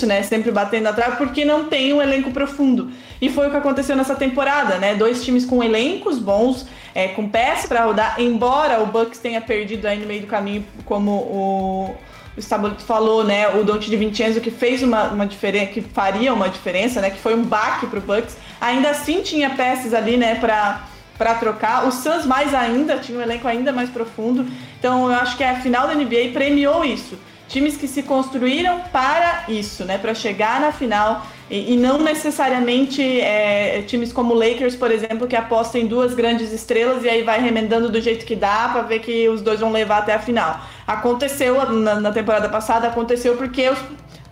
né? 0.06 0.22
Sempre 0.22 0.50
batendo 0.50 0.88
atrás, 0.88 1.16
porque 1.16 1.44
não 1.44 1.64
tem 1.64 1.92
um 1.92 2.00
elenco 2.00 2.30
profundo. 2.30 2.90
E 3.22 3.30
foi 3.30 3.46
o 3.46 3.50
que 3.50 3.56
aconteceu 3.56 3.94
nessa 3.94 4.16
temporada, 4.16 4.78
né? 4.78 4.96
Dois 4.96 5.24
times 5.24 5.46
com 5.46 5.62
elencos 5.62 6.18
bons, 6.18 6.66
é, 6.92 7.06
com 7.08 7.28
peças 7.28 7.66
para 7.66 7.84
rodar, 7.84 8.20
embora 8.20 8.82
o 8.82 8.86
Bucks 8.86 9.20
tenha 9.20 9.40
perdido 9.40 9.86
aí 9.86 9.98
no 9.98 10.06
meio 10.06 10.22
do 10.22 10.26
caminho, 10.26 10.66
como 10.84 11.12
o 11.12 11.94
o 12.34 12.40
Stabolito 12.40 12.82
falou, 12.82 13.22
né, 13.22 13.46
o 13.54 13.62
Dante 13.62 13.90
de 13.90 13.96
Vincenzo 13.96 14.40
que 14.40 14.50
fez 14.50 14.82
uma, 14.82 15.08
uma 15.08 15.26
diferença, 15.26 15.66
que 15.66 15.82
faria 15.82 16.32
uma 16.32 16.48
diferença, 16.48 16.98
né, 16.98 17.10
que 17.10 17.18
foi 17.18 17.34
um 17.34 17.42
baque 17.42 17.86
para 17.86 17.98
o 17.98 18.02
Bucks, 18.02 18.38
ainda 18.58 18.88
assim 18.88 19.20
tinha 19.20 19.50
peças 19.50 19.92
ali, 19.92 20.16
né, 20.16 20.36
para 20.36 20.80
para 21.18 21.34
trocar. 21.34 21.86
O 21.86 21.92
Suns 21.92 22.26
mais 22.26 22.52
ainda 22.52 22.96
tinha 22.96 23.16
um 23.18 23.20
elenco 23.20 23.46
ainda 23.46 23.72
mais 23.72 23.88
profundo. 23.90 24.44
Então 24.78 25.06
eu 25.08 25.14
acho 25.14 25.36
que 25.36 25.44
a 25.44 25.60
final 25.60 25.86
da 25.86 25.94
NBA 25.94 26.30
premiou 26.32 26.84
isso. 26.84 27.16
Times 27.52 27.76
que 27.76 27.86
se 27.86 28.02
construíram 28.02 28.80
para 28.90 29.44
isso, 29.46 29.84
né, 29.84 29.98
para 29.98 30.14
chegar 30.14 30.58
na 30.58 30.72
final 30.72 31.26
e, 31.50 31.74
e 31.74 31.76
não 31.76 31.98
necessariamente 31.98 33.02
é, 33.20 33.82
times 33.82 34.10
como 34.10 34.32
o 34.32 34.38
Lakers, 34.38 34.74
por 34.74 34.90
exemplo, 34.90 35.28
que 35.28 35.36
apostam 35.36 35.82
em 35.82 35.86
duas 35.86 36.14
grandes 36.14 36.50
estrelas 36.50 37.04
e 37.04 37.10
aí 37.10 37.22
vai 37.22 37.42
remendando 37.42 37.90
do 37.90 38.00
jeito 38.00 38.24
que 38.24 38.34
dá 38.34 38.70
para 38.72 38.80
ver 38.80 39.00
que 39.00 39.28
os 39.28 39.42
dois 39.42 39.60
vão 39.60 39.70
levar 39.70 39.98
até 39.98 40.14
a 40.14 40.18
final. 40.18 40.60
Aconteceu 40.86 41.70
na, 41.70 42.00
na 42.00 42.10
temporada 42.10 42.48
passada, 42.48 42.88
aconteceu 42.88 43.36
porque 43.36 43.68
os, 43.68 43.78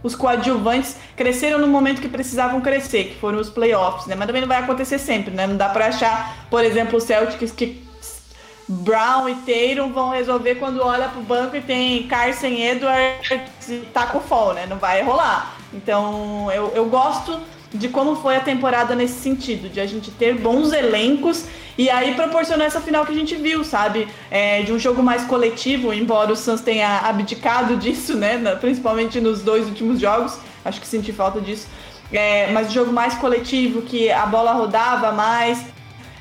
os 0.02 0.14
coadjuvantes 0.14 0.96
cresceram 1.14 1.58
no 1.58 1.68
momento 1.68 2.00
que 2.00 2.08
precisavam 2.08 2.62
crescer, 2.62 3.04
que 3.04 3.20
foram 3.20 3.38
os 3.38 3.50
playoffs, 3.50 4.06
né? 4.06 4.14
Mas 4.16 4.26
também 4.26 4.40
não 4.40 4.48
vai 4.48 4.60
acontecer 4.60 4.98
sempre, 4.98 5.34
né? 5.34 5.46
Não 5.46 5.58
dá 5.58 5.68
para 5.68 5.88
achar, 5.88 6.46
por 6.48 6.64
exemplo, 6.64 6.96
o 6.96 7.00
Celtics 7.02 7.52
que 7.52 7.89
Brown 8.70 9.28
e 9.28 9.34
Tatum 9.34 9.92
vão 9.92 10.10
resolver 10.10 10.54
quando 10.54 10.80
olha 10.80 11.08
pro 11.08 11.20
banco 11.22 11.56
e 11.56 11.60
tem 11.60 12.04
Carson 12.04 12.46
Edwards 12.46 13.68
e 13.68 13.78
Taco 13.92 14.20
Fall, 14.20 14.54
né? 14.54 14.64
Não 14.66 14.76
vai 14.76 15.02
rolar. 15.02 15.56
Então, 15.74 16.48
eu, 16.52 16.72
eu 16.76 16.84
gosto 16.84 17.40
de 17.74 17.88
como 17.88 18.14
foi 18.14 18.36
a 18.36 18.40
temporada 18.40 18.94
nesse 18.94 19.20
sentido, 19.20 19.68
de 19.68 19.80
a 19.80 19.86
gente 19.86 20.12
ter 20.12 20.34
bons 20.38 20.72
elencos 20.72 21.46
e 21.76 21.90
aí 21.90 22.14
proporcionou 22.14 22.64
essa 22.64 22.80
final 22.80 23.04
que 23.04 23.10
a 23.10 23.14
gente 23.14 23.34
viu, 23.34 23.64
sabe? 23.64 24.06
É, 24.30 24.62
de 24.62 24.72
um 24.72 24.78
jogo 24.78 25.02
mais 25.02 25.24
coletivo, 25.24 25.92
embora 25.92 26.32
o 26.32 26.36
Suns 26.36 26.60
tenha 26.60 27.00
abdicado 27.00 27.76
disso, 27.76 28.16
né? 28.16 28.38
Principalmente 28.60 29.20
nos 29.20 29.42
dois 29.42 29.66
últimos 29.66 30.00
jogos, 30.00 30.38
acho 30.64 30.80
que 30.80 30.86
senti 30.86 31.12
falta 31.12 31.40
disso. 31.40 31.66
É, 32.12 32.52
mas 32.52 32.68
um 32.68 32.70
jogo 32.70 32.92
mais 32.92 33.14
coletivo, 33.14 33.82
que 33.82 34.10
a 34.10 34.26
bola 34.26 34.52
rodava 34.52 35.10
mais. 35.10 35.64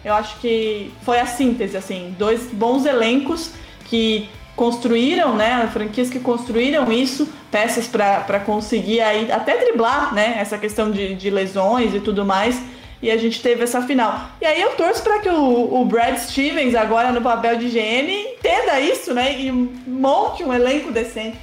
Eu 0.03 0.13
acho 0.13 0.39
que 0.39 0.91
foi 1.01 1.19
a 1.19 1.25
síntese, 1.25 1.75
assim, 1.75 2.15
dois 2.17 2.47
bons 2.47 2.85
elencos 2.85 3.51
que 3.85 4.29
construíram, 4.55 5.35
né, 5.35 5.69
franquias 5.71 6.09
que 6.09 6.19
construíram 6.19 6.91
isso, 6.91 7.29
peças 7.49 7.87
para 7.87 8.39
conseguir 8.41 8.99
aí 9.01 9.31
até 9.31 9.57
driblar, 9.57 10.13
né, 10.13 10.35
essa 10.37 10.57
questão 10.57 10.91
de, 10.91 11.15
de 11.15 11.29
lesões 11.29 11.93
e 11.93 11.99
tudo 11.99 12.25
mais. 12.25 12.61
E 13.01 13.09
a 13.09 13.15
gente 13.15 13.41
teve 13.41 13.63
essa 13.63 13.81
final. 13.81 14.29
E 14.41 14.45
aí 14.45 14.61
eu 14.61 14.71
torço 14.71 15.01
para 15.01 15.19
que 15.19 15.29
o, 15.29 15.81
o, 15.81 15.85
Brad 15.85 16.17
Stevens, 16.17 16.75
agora 16.75 17.13
no 17.13 17.21
papel 17.21 17.55
de 17.55 17.69
GM, 17.69 18.11
entenda 18.37 18.77
isso, 18.81 19.13
né? 19.13 19.39
E 19.39 19.49
monte 19.49 20.43
um 20.43 20.53
elenco 20.53 20.91
decente 20.91 21.37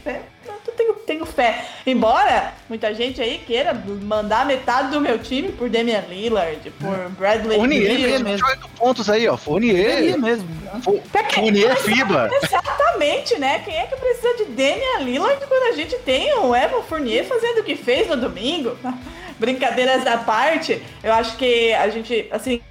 tenho, 0.72 0.94
tenho 0.94 1.26
fé. 1.26 1.64
Embora 1.86 2.54
muita 2.68 2.94
gente 2.94 3.20
aí 3.20 3.38
queira 3.38 3.74
mandar 3.74 4.46
metade 4.46 4.90
do 4.90 5.00
meu 5.00 5.18
time 5.18 5.50
por 5.52 5.68
Damian 5.68 6.04
Lillard, 6.08 6.70
por 6.78 7.08
Bradley 7.10 7.58
Fournier 7.58 8.20
mesmo. 8.22 8.46
pontos 8.76 9.08
aí, 9.08 9.28
ó. 9.28 9.36
Fournier. 9.36 10.18
mesmo. 10.18 10.48
Fournier 11.34 11.76
FIBA. 11.76 12.30
Exatamente, 12.42 13.38
né? 13.38 13.60
Quem 13.64 13.76
é 13.76 13.86
que 13.86 13.96
precisa 13.96 14.34
de 14.34 14.44
Damian 14.46 14.98
Lillard 15.00 15.46
quando 15.46 15.72
a 15.72 15.76
gente 15.76 15.96
tem 15.98 16.34
o 16.38 16.54
Evan 16.54 16.82
Fournier 16.82 17.24
fazendo 17.24 17.60
o 17.60 17.64
que 17.64 17.76
fez 17.76 18.08
no 18.08 18.16
domingo? 18.16 18.76
Brincadeiras 19.38 20.06
à 20.06 20.16
parte, 20.16 20.82
eu 21.02 21.12
acho 21.12 21.36
que 21.36 21.72
a 21.74 21.90
gente, 21.90 22.26
assim, 22.30 22.62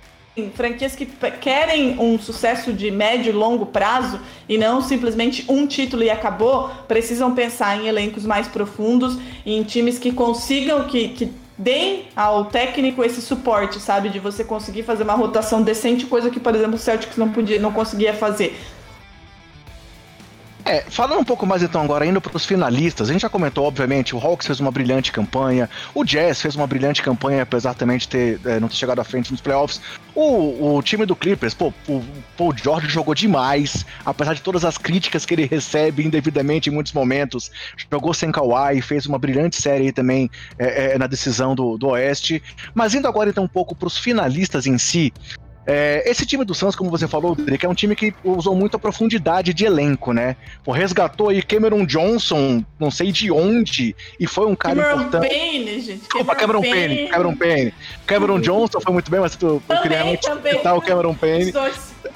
franquias 0.54 0.96
que 0.96 1.06
querem 1.40 1.98
um 2.00 2.20
sucesso 2.20 2.74
de 2.74 2.92
médio 2.92 3.30
e 3.30 3.34
longo 3.34 3.66
prazo 3.66 4.20
e 4.50 4.58
não 4.58 4.82
simplesmente 4.82 5.46
um 5.48 5.66
título 5.66 6.04
e 6.04 6.10
acabou, 6.10 6.70
precisam 6.88 7.34
pensar 7.34 7.80
em 7.80 7.88
elencos 7.88 8.26
mais 8.26 8.48
profundos 8.48 9.18
em 9.46 9.64
times 9.64 9.98
que 9.98 10.12
consigam, 10.12 10.84
que, 10.86 11.10
que 11.10 11.32
deem 11.58 12.08
ao 12.16 12.46
técnico 12.46 13.04
esse 13.04 13.22
suporte, 13.22 13.80
sabe? 13.80 14.10
De 14.10 14.20
você 14.20 14.44
conseguir 14.44 14.84
fazer 14.84 15.04
uma 15.04 15.14
rotação 15.14 15.62
decente, 15.62 16.06
coisa 16.06 16.30
que, 16.30 16.40
por 16.40 16.54
exemplo, 16.54 16.76
o 16.76 16.80
Celtics 16.80 17.18
não, 17.18 17.30
podia, 17.30 17.60
não 17.60 17.72
conseguia 17.72 18.14
fazer. 18.14 18.60
É, 20.68 20.82
falando 20.82 21.20
um 21.20 21.24
pouco 21.24 21.46
mais 21.46 21.62
então 21.62 21.84
agora, 21.84 22.08
indo 22.08 22.20
para 22.20 22.36
os 22.36 22.44
finalistas, 22.44 23.08
a 23.08 23.14
gente 23.14 23.22
já 23.22 23.30
comentou, 23.30 23.66
obviamente, 23.66 24.16
o 24.16 24.20
Hawks 24.20 24.48
fez 24.48 24.60
uma 24.60 24.72
brilhante 24.72 25.12
campanha, 25.12 25.70
o 25.94 26.04
Jazz 26.04 26.42
fez 26.42 26.56
uma 26.56 26.66
brilhante 26.66 27.04
campanha, 27.04 27.44
apesar 27.44 27.76
também 27.76 28.00
de 28.00 28.08
ter, 28.08 28.40
é, 28.44 28.60
não 28.60 28.68
ter 28.68 28.74
chegado 28.74 29.00
à 29.00 29.04
frente 29.04 29.32
nos 29.32 29.40
playoffs. 29.40 29.80
O, 30.16 30.78
o 30.78 30.82
time 30.82 31.06
do 31.06 31.16
Clippers, 31.16 31.54
pô, 31.54 31.72
o 31.88 32.04
Paul 32.36 32.52
George 32.58 32.90
jogou 32.90 33.14
demais, 33.14 33.86
apesar 34.04 34.34
de 34.34 34.42
todas 34.42 34.66
as 34.66 34.76
críticas 34.76 35.24
que 35.24 35.36
ele 35.36 35.46
recebe 35.46 36.04
indevidamente 36.04 36.68
em 36.68 36.74
muitos 36.74 36.94
momentos. 36.94 37.52
Jogou 37.92 38.12
sem 38.12 38.32
Kawhi, 38.32 38.82
fez 38.82 39.06
uma 39.06 39.20
brilhante 39.20 39.62
série 39.62 39.92
também 39.92 40.32
é, 40.58 40.94
é, 40.94 40.98
na 40.98 41.06
decisão 41.06 41.54
do, 41.54 41.78
do 41.78 41.90
Oeste. 41.90 42.42
Mas 42.74 42.96
indo 42.96 43.08
agora 43.08 43.30
então 43.30 43.44
um 43.44 43.48
pouco 43.48 43.76
para 43.76 43.88
os 43.88 44.00
finalistas 44.00 44.66
em 44.66 44.80
si, 44.80 45.14
É, 45.68 46.04
esse 46.10 46.26
time 46.26 46.46
do 46.46 46.54
Suns, 46.54 46.76
como 46.76 46.90
você 46.90 47.08
falou, 47.08 47.36
Drake, 47.36 47.66
é 47.66 47.70
um 47.70 47.74
time 47.74 47.96
que 47.96 48.14
usou 48.24 48.56
muita 48.56 48.78
profundidade 48.78 49.54
de 49.54 49.66
elenco, 49.66 50.14
né? 50.14 50.36
Pô, 50.64 50.72
resgatou 50.72 51.30
aí 51.30 51.42
Cameron 51.42 51.86
Johnson, 51.86 52.64
não 52.80 52.92
sei 52.92 53.12
de 53.12 53.32
onde, 53.32 53.96
e 54.20 54.28
foi 54.28 54.46
um 54.46 54.56
cara 54.56 54.76
Cameron 54.76 55.02
importante. 55.02 55.28
Payne, 55.30 55.80
gente. 55.82 56.00
Desculpa, 56.00 56.36
Cameron 56.36 56.62
Payne. 56.62 57.08
Cameron 57.08 57.36
Payne. 57.36 57.74
Cameron 58.06 58.40
Johnson 58.40 58.80
foi 58.80 58.94
muito 58.94 59.10
bem, 59.10 59.20
mas 59.20 59.36
tu, 59.36 59.62
eu 59.68 59.82
queria 59.82 60.06
muito 60.06 60.28
citar 60.50 60.78
o 60.78 60.82
Cameron 60.82 61.16
Payne. 61.16 61.52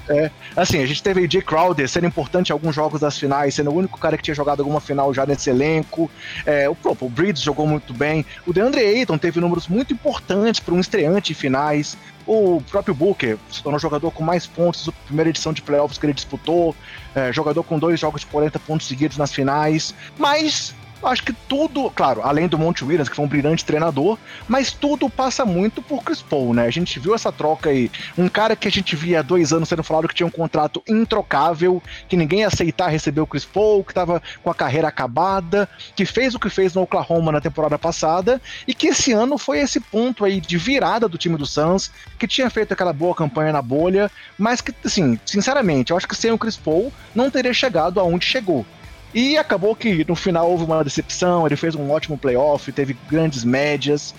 É, 0.10 0.32
assim, 0.56 0.82
a 0.82 0.88
gente 0.88 1.04
teve 1.04 1.30
Jay 1.30 1.42
Crowder 1.42 1.88
sendo 1.88 2.08
importante 2.08 2.50
em 2.50 2.54
alguns 2.54 2.74
jogos 2.74 3.00
das 3.00 3.18
finais, 3.18 3.54
sendo 3.54 3.70
o 3.70 3.76
único 3.76 4.00
cara 4.00 4.18
que 4.18 4.24
tinha 4.24 4.34
jogado 4.34 4.62
alguma 4.62 4.82
final 4.82 5.14
já 5.14 5.24
nesse 5.24 5.52
elenco. 5.52 6.10
É, 6.46 6.68
o, 6.68 6.74
próprio 6.74 7.08
Breeds 7.08 7.44
jogou 7.44 7.68
muito 7.68 7.94
bem. 7.94 8.26
O 8.46 8.52
DeAndre 8.52 8.82
Ayton 8.82 9.20
teve 9.20 9.40
números 9.40 9.68
muito 9.68 9.94
importantes 9.94 10.60
para 10.60 10.74
um 10.74 10.80
estreante 10.80 11.32
em 11.32 11.36
finais. 11.36 11.96
O 12.26 12.62
próprio 12.70 12.94
Booker 12.94 13.38
se 13.52 13.62
tornou 13.62 13.80
jogador 13.80 14.12
com 14.12 14.24
mais 14.24 14.48
pontos 14.48 14.88
na 14.88 14.94
primeira 15.06 15.30
edição 15.30 15.54
de 15.54 15.62
playoffs 15.62 15.98
que 15.98 16.06
ele 16.06 16.14
disputou. 16.14 16.76
É, 17.14 17.32
jogador 17.32 17.64
com 17.64 17.78
dois 17.78 18.00
jogos 18.00 18.22
de 18.22 18.28
40 18.28 18.58
pontos 18.60 18.88
seguidos 18.88 19.18
nas 19.18 19.32
finais. 19.32 19.94
Mas 20.18 20.74
acho 21.08 21.24
que 21.24 21.34
tudo, 21.34 21.90
claro, 21.92 22.22
além 22.24 22.48
do 22.48 22.58
Monte 22.58 22.84
Williams, 22.84 23.10
que 23.10 23.16
foi 23.16 23.26
um 23.26 23.28
brilhante 23.28 23.66
treinador, 23.66 24.18
mas 24.48 24.72
tudo 24.72 25.10
passa 25.10 25.46
muito 25.46 25.82
por 25.82 26.04
Chris 26.04 26.22
Paul, 26.22 26.54
né? 26.54 26.66
A 26.66 26.72
gente 26.72 27.00
viu 27.00 27.16
essa 27.16 27.32
troca 27.32 27.70
aí. 27.70 27.92
Um 28.18 28.28
cara 28.28 28.56
que 28.56 28.68
a 28.68 28.72
gente 28.72 28.96
via 28.96 29.20
há 29.20 29.22
dois 29.22 29.54
anos 29.54 29.70
sendo 29.70 29.84
falado 29.84 30.08
que 30.08 30.16
tinha 30.16 30.28
um 30.28 30.32
contrato 30.32 30.84
introcável, 30.88 31.82
que 32.08 32.18
ninguém 32.18 32.42
ia 32.42 32.48
aceitar 32.48 32.90
receber 32.90 33.22
o 33.22 33.28
Chris 33.28 33.46
Paul, 33.46 33.84
que 33.84 33.94
tava 33.94 34.22
com 34.44 34.50
a 34.50 34.56
carreira 34.56 34.88
acabada, 34.88 35.68
que 35.96 36.06
fez 36.06 36.36
o 36.36 36.40
que 36.40 36.50
fez 36.50 36.74
no 36.74 36.82
Oklahoma 36.82 37.32
na 37.32 37.42
temporada 37.42 37.78
passada, 37.78 38.42
e 38.68 38.74
que 38.74 38.88
esse 38.88 39.12
ano 39.12 39.38
foi 39.38 39.60
esse 39.60 39.80
ponto 39.80 40.26
aí 40.26 40.42
de 40.42 40.58
virada 40.58 41.08
do 41.08 41.18
time 41.18 41.38
do 41.38 41.46
Suns, 41.46 41.92
que 42.18 42.28
tinha 42.28 42.50
feito 42.50 42.74
aquela 42.74 42.94
boa 42.94 43.16
campanha 43.16 43.54
na 43.54 43.62
bolha, 43.62 44.12
mas 44.38 44.62
que, 44.62 44.74
assim, 44.84 45.20
sinceramente, 45.26 45.92
eu 45.92 45.98
acho 45.98 46.08
que 46.08 46.16
sem 46.16 46.32
o 46.32 46.38
Chris 46.38 46.58
Paul 46.58 46.92
não 47.14 47.30
teria 47.30 47.54
chegado 47.54 48.00
aonde 48.00 48.26
chegou. 48.26 48.66
E 49.14 49.38
acabou 49.38 49.76
que 49.76 50.06
no 50.08 50.16
final 50.16 50.50
houve 50.50 50.64
uma 50.64 50.84
decepção, 50.84 51.46
ele 51.46 51.56
fez 51.56 51.76
um 51.76 51.90
ótimo 51.90 52.18
playoff, 52.18 52.72
teve 52.72 52.96
grandes 53.10 53.44
médias. 53.44 54.14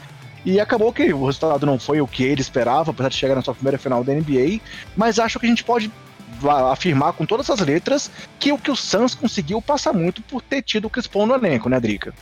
E 0.45 0.59
acabou 0.59 0.93
que 0.93 1.13
o 1.13 1.27
resultado 1.27 1.67
não 1.67 1.79
foi 1.79 2.01
o 2.01 2.09
que 2.09 2.25
ele 2.25 2.41
esperava, 2.41 2.91
apesar 2.91 3.09
de 3.11 3.17
chegar 3.17 3.35
na 3.35 3.43
sua 3.43 3.55
primeira 3.55 3.79
final 3.79 4.03
da 4.03 4.13
NBA. 4.13 4.61
Mas 4.97 5.19
acho 5.19 5.39
que 5.39 5.47
a 5.47 5.49
gente 5.49 5.63
pode 5.63 5.91
afirmar 6.73 7.13
com 7.13 7.27
todas 7.27 7.51
as 7.51 7.61
letras 7.61 8.11
que 8.39 8.51
o 8.51 8.59
que 8.59 8.71
o 8.71 8.77
Suns 8.77 9.15
conseguiu 9.15 9.61
passa 9.61 9.93
muito 9.93 10.23
por 10.23 10.41
ter 10.41 10.63
tido 10.63 10.87
o 10.87 10.91
Chris 10.91 11.07
Paul 11.07 11.27
no 11.27 11.35
elenco, 11.35 11.69
né, 11.69 11.79
Drica? 11.79 12.15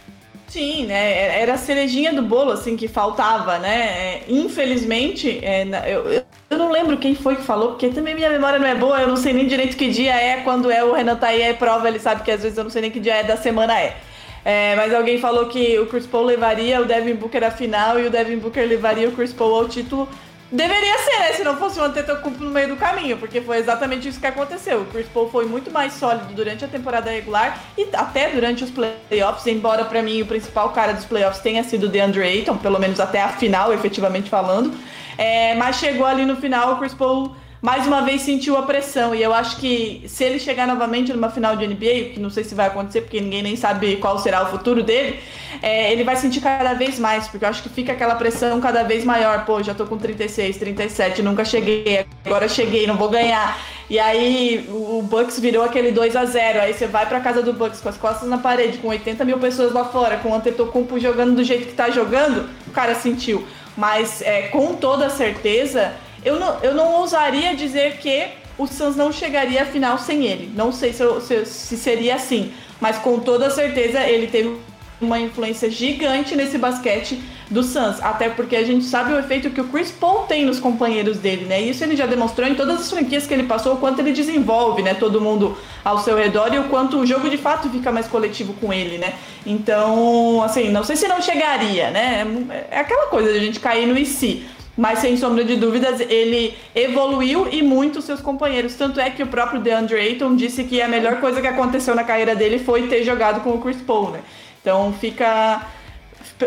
Sim, 0.48 0.86
né? 0.86 1.40
Era 1.42 1.54
a 1.54 1.58
cerejinha 1.58 2.12
do 2.12 2.22
bolo, 2.22 2.52
assim, 2.52 2.74
que 2.74 2.88
faltava, 2.88 3.58
né? 3.58 3.76
É, 4.16 4.24
infelizmente, 4.28 5.38
é, 5.44 5.66
eu, 5.86 6.24
eu 6.48 6.58
não 6.58 6.70
lembro 6.70 6.96
quem 6.96 7.14
foi 7.14 7.36
que 7.36 7.42
falou, 7.42 7.70
porque 7.70 7.90
também 7.90 8.14
minha 8.14 8.30
memória 8.30 8.58
não 8.58 8.66
é 8.66 8.74
boa, 8.74 8.98
eu 8.98 9.08
não 9.08 9.16
sei 9.16 9.34
nem 9.34 9.46
direito 9.46 9.76
que 9.76 9.90
dia 9.90 10.14
é, 10.14 10.40
quando 10.40 10.70
é 10.70 10.82
o 10.82 10.94
Renan 10.94 11.16
tá 11.16 11.28
aí, 11.28 11.42
é 11.42 11.52
prova, 11.52 11.86
ele 11.86 11.98
sabe 11.98 12.22
que 12.22 12.30
às 12.30 12.42
vezes 12.42 12.56
eu 12.56 12.64
não 12.64 12.70
sei 12.70 12.80
nem 12.80 12.90
que 12.90 12.98
dia 12.98 13.16
é 13.16 13.24
da 13.24 13.36
semana 13.36 13.78
é. 13.78 13.98
É, 14.42 14.74
mas 14.76 14.94
alguém 14.94 15.18
falou 15.18 15.46
que 15.46 15.78
o 15.78 15.86
Chris 15.86 16.06
Paul 16.06 16.24
levaria 16.24 16.80
o 16.80 16.86
Devin 16.86 17.14
Booker 17.14 17.44
à 17.44 17.50
final 17.50 18.00
e 18.00 18.06
o 18.06 18.10
Devin 18.10 18.38
Booker 18.38 18.66
levaria 18.66 19.06
o 19.08 19.12
Chris 19.12 19.34
Paul 19.34 19.54
ao 19.54 19.68
título 19.68 20.08
Deveria 20.50 20.98
ser, 20.98 21.18
né? 21.18 21.32
Se 21.34 21.44
não 21.44 21.58
fosse 21.58 21.78
o 21.78 21.82
Antetokounmpo 21.82 22.42
no 22.42 22.50
meio 22.50 22.68
do 22.68 22.76
caminho, 22.76 23.18
porque 23.18 23.40
foi 23.40 23.58
exatamente 23.58 24.08
isso 24.08 24.18
que 24.18 24.26
aconteceu. 24.26 24.80
O 24.80 24.86
Chris 24.86 25.06
Paul 25.06 25.30
foi 25.30 25.44
muito 25.44 25.70
mais 25.70 25.92
sólido 25.92 26.32
durante 26.32 26.64
a 26.64 26.68
temporada 26.68 27.10
regular 27.10 27.62
e 27.76 27.86
até 27.92 28.30
durante 28.30 28.64
os 28.64 28.70
playoffs, 28.70 29.46
embora 29.46 29.84
para 29.84 30.02
mim 30.02 30.22
o 30.22 30.26
principal 30.26 30.70
cara 30.70 30.94
dos 30.94 31.04
playoffs 31.04 31.42
tenha 31.42 31.62
sido 31.62 31.84
o 31.84 31.88
DeAndre 31.88 32.22
Ayton, 32.22 32.56
pelo 32.56 32.78
menos 32.78 32.98
até 32.98 33.22
a 33.22 33.28
final, 33.28 33.74
efetivamente 33.74 34.30
falando. 34.30 34.74
É, 35.18 35.54
mas 35.56 35.76
chegou 35.76 36.06
ali 36.06 36.24
no 36.24 36.36
final, 36.36 36.74
o 36.74 36.78
Chris 36.78 36.94
Paul 36.94 37.36
mais 37.60 37.86
uma 37.86 38.02
vez 38.02 38.22
sentiu 38.22 38.56
a 38.56 38.62
pressão. 38.62 39.14
E 39.14 39.22
eu 39.22 39.34
acho 39.34 39.56
que 39.56 40.04
se 40.06 40.24
ele 40.24 40.38
chegar 40.38 40.66
novamente 40.66 41.12
numa 41.12 41.30
final 41.30 41.56
de 41.56 41.66
NBA, 41.66 42.14
que 42.14 42.20
não 42.20 42.30
sei 42.30 42.44
se 42.44 42.54
vai 42.54 42.68
acontecer, 42.68 43.02
porque 43.02 43.20
ninguém 43.20 43.42
nem 43.42 43.56
sabe 43.56 43.96
qual 43.96 44.18
será 44.18 44.44
o 44.44 44.50
futuro 44.50 44.82
dele, 44.82 45.18
é, 45.60 45.92
ele 45.92 46.04
vai 46.04 46.16
sentir 46.16 46.40
cada 46.40 46.74
vez 46.74 46.98
mais, 46.98 47.26
porque 47.26 47.44
eu 47.44 47.48
acho 47.48 47.62
que 47.62 47.68
fica 47.68 47.92
aquela 47.92 48.14
pressão 48.14 48.60
cada 48.60 48.84
vez 48.84 49.04
maior. 49.04 49.44
Pô, 49.44 49.62
já 49.62 49.74
tô 49.74 49.86
com 49.86 49.98
36, 49.98 50.56
37, 50.56 51.22
nunca 51.22 51.44
cheguei, 51.44 52.06
agora 52.24 52.48
cheguei, 52.48 52.86
não 52.86 52.96
vou 52.96 53.08
ganhar. 53.08 53.58
E 53.90 53.98
aí 53.98 54.68
o 54.68 55.02
Bucks 55.02 55.40
virou 55.40 55.64
aquele 55.64 55.90
2 55.90 56.14
a 56.14 56.26
0 56.26 56.60
Aí 56.60 56.74
você 56.74 56.86
vai 56.86 57.06
pra 57.06 57.20
casa 57.20 57.42
do 57.42 57.54
Bucks 57.54 57.80
com 57.80 57.88
as 57.88 57.96
costas 57.96 58.28
na 58.28 58.36
parede, 58.36 58.78
com 58.78 58.88
80 58.88 59.24
mil 59.24 59.38
pessoas 59.38 59.72
lá 59.72 59.84
fora, 59.84 60.18
com 60.18 60.30
o 60.30 60.34
Antetokounmpo 60.34 60.98
jogando 61.00 61.34
do 61.34 61.42
jeito 61.42 61.66
que 61.66 61.72
tá 61.72 61.88
jogando, 61.88 62.48
o 62.66 62.70
cara 62.70 62.94
sentiu. 62.94 63.44
Mas 63.76 64.20
é, 64.20 64.42
com 64.48 64.74
toda 64.74 65.08
certeza 65.08 65.94
eu 66.24 66.38
não, 66.38 66.58
eu 66.62 66.74
não 66.74 67.00
ousaria 67.00 67.54
dizer 67.54 67.98
que 67.98 68.28
o 68.56 68.66
Suns 68.66 68.96
não 68.96 69.12
chegaria 69.12 69.62
à 69.62 69.66
final 69.66 69.98
sem 69.98 70.24
ele. 70.24 70.50
Não 70.54 70.72
sei 70.72 70.92
se, 70.92 71.04
se, 71.20 71.46
se 71.46 71.76
seria 71.76 72.16
assim, 72.16 72.52
mas 72.80 72.98
com 72.98 73.20
toda 73.20 73.50
certeza 73.50 74.00
ele 74.00 74.26
teve 74.26 74.56
uma 75.00 75.18
influência 75.18 75.70
gigante 75.70 76.34
nesse 76.34 76.58
basquete 76.58 77.20
do 77.50 77.62
Suns, 77.62 78.02
até 78.02 78.28
porque 78.28 78.56
a 78.56 78.64
gente 78.64 78.84
sabe 78.84 79.12
o 79.12 79.18
efeito 79.18 79.48
que 79.50 79.60
o 79.60 79.68
Chris 79.68 79.90
Paul 79.90 80.24
tem 80.24 80.44
nos 80.44 80.60
companheiros 80.60 81.18
dele, 81.18 81.46
né? 81.46 81.60
Isso 81.60 81.82
ele 81.82 81.96
já 81.96 82.04
demonstrou 82.04 82.46
em 82.46 82.54
todas 82.54 82.80
as 82.80 82.90
franquias 82.90 83.26
que 83.26 83.32
ele 83.32 83.44
passou, 83.44 83.74
o 83.74 83.76
quanto 83.78 84.00
ele 84.00 84.12
desenvolve, 84.12 84.82
né? 84.82 84.92
Todo 84.92 85.20
mundo 85.20 85.56
ao 85.84 85.98
seu 85.98 86.16
redor 86.16 86.52
e 86.52 86.58
o 86.58 86.64
quanto 86.64 86.98
o 86.98 87.06
jogo 87.06 87.30
de 87.30 87.38
fato 87.38 87.70
fica 87.70 87.90
mais 87.90 88.06
coletivo 88.06 88.52
com 88.54 88.72
ele, 88.72 88.98
né? 88.98 89.14
Então, 89.46 90.42
assim, 90.42 90.68
não 90.70 90.84
sei 90.84 90.96
se 90.96 91.08
não 91.08 91.22
chegaria, 91.22 91.90
né? 91.90 92.26
É 92.70 92.80
aquela 92.80 93.06
coisa 93.06 93.32
de 93.32 93.38
a 93.38 93.40
gente 93.40 93.60
cair 93.60 93.86
no 93.86 93.96
e 93.96 94.04
se 94.04 94.44
mas 94.78 95.00
sem 95.00 95.16
sombra 95.16 95.44
de 95.44 95.56
dúvidas 95.56 95.98
ele 95.98 96.56
evoluiu 96.72 97.48
e 97.50 97.60
muito 97.62 98.00
seus 98.00 98.20
companheiros. 98.20 98.76
Tanto 98.76 99.00
é 99.00 99.10
que 99.10 99.24
o 99.24 99.26
próprio 99.26 99.60
DeAndre 99.60 99.96
Ayton 99.96 100.36
disse 100.36 100.62
que 100.62 100.80
a 100.80 100.86
melhor 100.86 101.18
coisa 101.20 101.40
que 101.40 101.48
aconteceu 101.48 101.96
na 101.96 102.04
carreira 102.04 102.36
dele 102.36 102.60
foi 102.60 102.86
ter 102.86 103.02
jogado 103.02 103.40
com 103.40 103.50
o 103.50 103.60
Chris 103.60 103.82
Paul, 103.82 104.10
né? 104.10 104.20
Então 104.62 104.92
fica. 104.92 105.66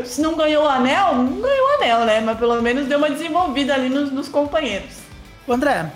Se 0.05 0.21
não 0.21 0.37
ganhou 0.37 0.63
o 0.63 0.69
anel, 0.69 1.15
não 1.15 1.41
ganhou 1.41 1.67
o 1.67 1.75
anel, 1.75 2.05
né? 2.05 2.21
Mas 2.21 2.37
pelo 2.37 2.61
menos 2.61 2.87
deu 2.87 2.97
uma 2.97 3.09
desenvolvida 3.09 3.73
ali 3.73 3.89
nos, 3.89 4.09
nos 4.09 4.29
companheiros. 4.29 5.01
André. 5.49 5.91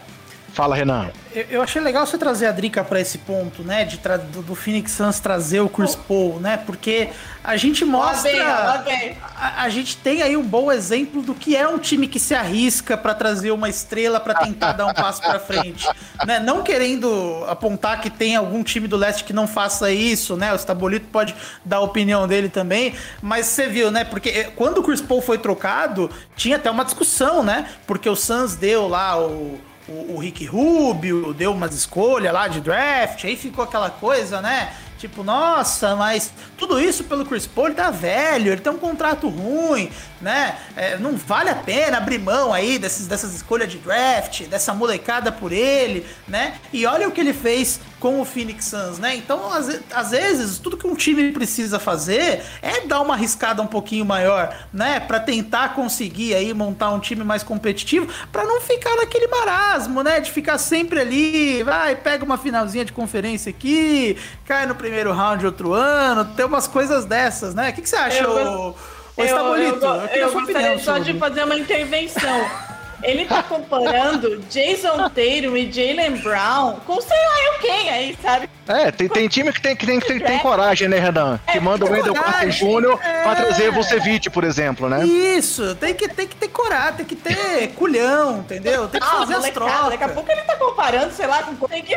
Fala, 0.55 0.75
Renan 0.75 1.11
eu 1.49 1.61
achei 1.61 1.81
legal 1.81 2.05
você 2.05 2.17
trazer 2.17 2.45
a 2.47 2.51
Drica 2.51 2.83
para 2.83 2.99
esse 2.99 3.17
ponto, 3.17 3.61
né? 3.61 3.83
De 3.83 3.97
do, 4.31 4.41
do, 4.41 4.55
Phoenix 4.55 4.91
Suns 4.91 5.19
trazer 5.19 5.59
o 5.59 5.67
Chris 5.67 5.95
Paul, 5.95 6.39
né? 6.39 6.57
Porque 6.57 7.09
a 7.43 7.57
gente 7.57 7.83
mostra. 7.83 8.31
Lá 8.31 8.77
vem, 8.77 9.17
A, 9.35 9.63
a, 9.63 9.69
gente 9.69 9.97
tem 9.97 10.21
aí 10.21 10.37
um 10.37 10.43
bom 10.43 10.71
exemplo 10.71 11.21
do 11.21 11.35
que 11.35 11.55
é 11.55 11.67
um 11.67 11.77
time 11.77 12.07
que 12.07 12.19
se 12.19 12.33
arrisca 12.33 12.95
para 12.95 13.13
trazer 13.13 13.51
uma 13.51 13.67
estrela 13.67 14.19
para 14.19 14.33
tentar 14.35 14.73
dar 14.73 14.85
um 14.85 14.93
passo 14.93 15.21
para 15.21 15.39
frente. 15.39 15.85
Né? 16.25 16.39
Não 16.39 16.63
querendo 16.63 17.43
apontar 17.49 17.99
que 17.99 18.09
tem 18.09 18.35
algum 18.35 18.63
time 18.63 18.87
do 18.87 18.95
leste 18.95 19.23
que 19.23 19.33
não 19.33 19.47
faça 19.47 19.91
isso, 19.91 20.37
né? 20.37 20.53
O 20.53 20.57
Stabolito 20.57 21.07
pode 21.11 21.35
dar 21.65 21.77
a 21.77 21.81
opinião 21.81 22.27
dele 22.27 22.47
também, 22.47 22.95
mas 23.21 23.47
você 23.47 23.67
viu, 23.67 23.91
né? 23.91 24.05
Porque 24.05 24.29
eh, 24.29 24.51
quando 24.55 24.77
o 24.77 24.83
Chris 24.83 25.01
Paul 25.01 25.21
foi 25.21 25.37
trocado, 25.37 26.09
tinha 26.35 26.55
até 26.55 26.71
uma 26.71 26.85
discussão, 26.85 27.43
né? 27.43 27.67
Porque 27.85 28.09
o 28.09 28.15
Suns 28.15 28.55
deu 28.55 28.87
lá 28.87 29.19
o 29.19 29.59
o, 29.87 30.15
o 30.15 30.19
Rick 30.19 30.45
Rubio 30.45 31.33
deu 31.33 31.51
umas 31.51 31.73
escolhas 31.73 32.33
lá 32.33 32.47
de 32.47 32.61
draft, 32.61 33.23
aí 33.25 33.35
ficou 33.35 33.63
aquela 33.63 33.89
coisa, 33.89 34.41
né? 34.41 34.73
Tipo, 34.97 35.23
nossa, 35.23 35.95
mas 35.95 36.31
tudo 36.57 36.79
isso 36.79 37.03
pelo 37.03 37.25
Chris 37.25 37.45
Paul, 37.45 37.67
ele 37.67 37.75
tá 37.75 37.91
velho, 37.91 38.51
ele 38.51 38.61
tem 38.61 38.71
um 38.71 38.77
contrato 38.77 39.27
ruim, 39.27 39.91
né? 40.21 40.57
É, 40.75 40.97
não 40.97 41.15
vale 41.15 41.49
a 41.49 41.55
pena 41.55 41.97
abrir 41.97 42.19
mão 42.19 42.53
aí 42.53 42.77
desses, 42.79 43.07
dessas 43.07 43.33
escolhas 43.33 43.71
de 43.71 43.77
draft, 43.77 44.43
dessa 44.43 44.73
molecada 44.73 45.31
por 45.31 45.51
ele, 45.51 46.05
né? 46.27 46.55
E 46.71 46.85
olha 46.85 47.07
o 47.07 47.11
que 47.11 47.21
ele 47.21 47.33
fez 47.33 47.79
com 47.99 48.21
o 48.21 48.25
Phoenix 48.25 48.65
Suns, 48.65 48.99
né? 48.99 49.15
Então, 49.15 49.51
às, 49.51 49.79
às, 49.91 50.11
vezes, 50.11 50.59
tudo 50.59 50.77
que 50.77 50.85
um 50.85 50.95
time 50.95 51.31
precisa 51.31 51.79
fazer 51.79 52.43
é 52.61 52.81
dar 52.81 53.01
uma 53.01 53.15
arriscada 53.15 53.61
um 53.61 53.67
pouquinho 53.67 54.05
maior, 54.05 54.55
né? 54.71 54.99
Para 54.99 55.19
tentar 55.19 55.73
conseguir 55.73 56.35
aí 56.35 56.53
montar 56.53 56.91
um 56.91 56.99
time 56.99 57.23
mais 57.23 57.41
competitivo, 57.41 58.07
para 58.31 58.43
não 58.43 58.61
ficar 58.61 58.95
naquele 58.95 59.27
marasmo, 59.27 60.03
né? 60.03 60.19
De 60.19 60.31
ficar 60.31 60.57
sempre 60.57 60.99
ali, 60.99 61.63
vai, 61.63 61.95
pega 61.95 62.23
uma 62.23 62.37
finalzinha 62.37 62.85
de 62.85 62.93
conferência 62.93 63.49
aqui, 63.49 64.17
cai 64.45 64.65
no 64.65 64.75
primeiro 64.75 65.11
round 65.11 65.45
outro 65.45 65.73
ano, 65.73 66.25
tem 66.35 66.45
umas 66.45 66.67
coisas 66.67 67.05
dessas, 67.05 67.55
né? 67.55 67.69
O 67.69 67.73
que, 67.73 67.81
que 67.81 67.89
você 67.89 67.95
acha, 67.95 68.29
ô, 68.29 68.75
ô 69.17 69.21
eu, 69.21 69.25
Estabolito? 69.25 69.85
Eu, 69.85 69.91
eu, 69.91 70.27
eu 70.27 70.31
gostaria 70.31 70.79
só 70.79 70.95
sobre. 70.95 71.13
de 71.13 71.19
fazer 71.19 71.43
uma 71.43 71.55
intervenção. 71.55 72.65
Ele 73.03 73.25
tá 73.25 73.43
comparando 73.43 74.39
Jason 74.49 74.97
Tatum 74.97 75.55
e 75.55 75.71
Jalen 75.71 76.17
Brown 76.17 76.79
com 76.85 76.99
sei 77.01 77.17
lá 77.17 77.43
eu 77.45 77.59
quem 77.59 77.89
aí, 77.89 78.17
sabe? 78.21 78.49
É, 78.67 78.89
tem, 78.89 79.07
tem 79.07 79.27
time 79.27 79.53
que 79.53 79.61
tem, 79.61 79.75
que 79.75 79.85
tem, 79.85 79.99
que 79.99 80.07
tem, 80.07 80.19
tem 80.19 80.39
coragem, 80.39 80.87
né, 80.87 80.97
Renan? 80.97 81.39
É, 81.45 81.51
que 81.51 81.59
manda 81.59 81.85
o 81.85 81.91
Wendell 81.91 82.15
Carter 82.15 82.49
Jr. 82.49 82.97
É. 83.03 83.21
pra 83.21 83.35
trazer 83.35 83.71
Vucevic, 83.71 84.29
por 84.31 84.43
exemplo, 84.43 84.89
né? 84.89 85.05
Isso, 85.05 85.75
tem 85.75 85.93
que, 85.93 86.07
tem 86.07 86.27
que 86.27 86.35
ter 86.35 86.47
coragem, 86.47 86.95
tem 86.95 87.05
que 87.05 87.15
ter 87.15 87.67
culhão, 87.75 88.39
entendeu? 88.39 88.87
Tem 88.87 88.99
que 88.99 89.07
fazer 89.07 89.35
ah, 89.35 89.37
as 89.37 89.49
trocas. 89.51 89.89
Daqui 89.89 90.03
a 90.03 90.09
pouco 90.09 90.31
ele 90.31 90.41
tá 90.41 90.55
comparando, 90.55 91.13
sei 91.13 91.27
lá, 91.27 91.43
com... 91.43 91.67
Tem 91.67 91.83
que, 91.83 91.95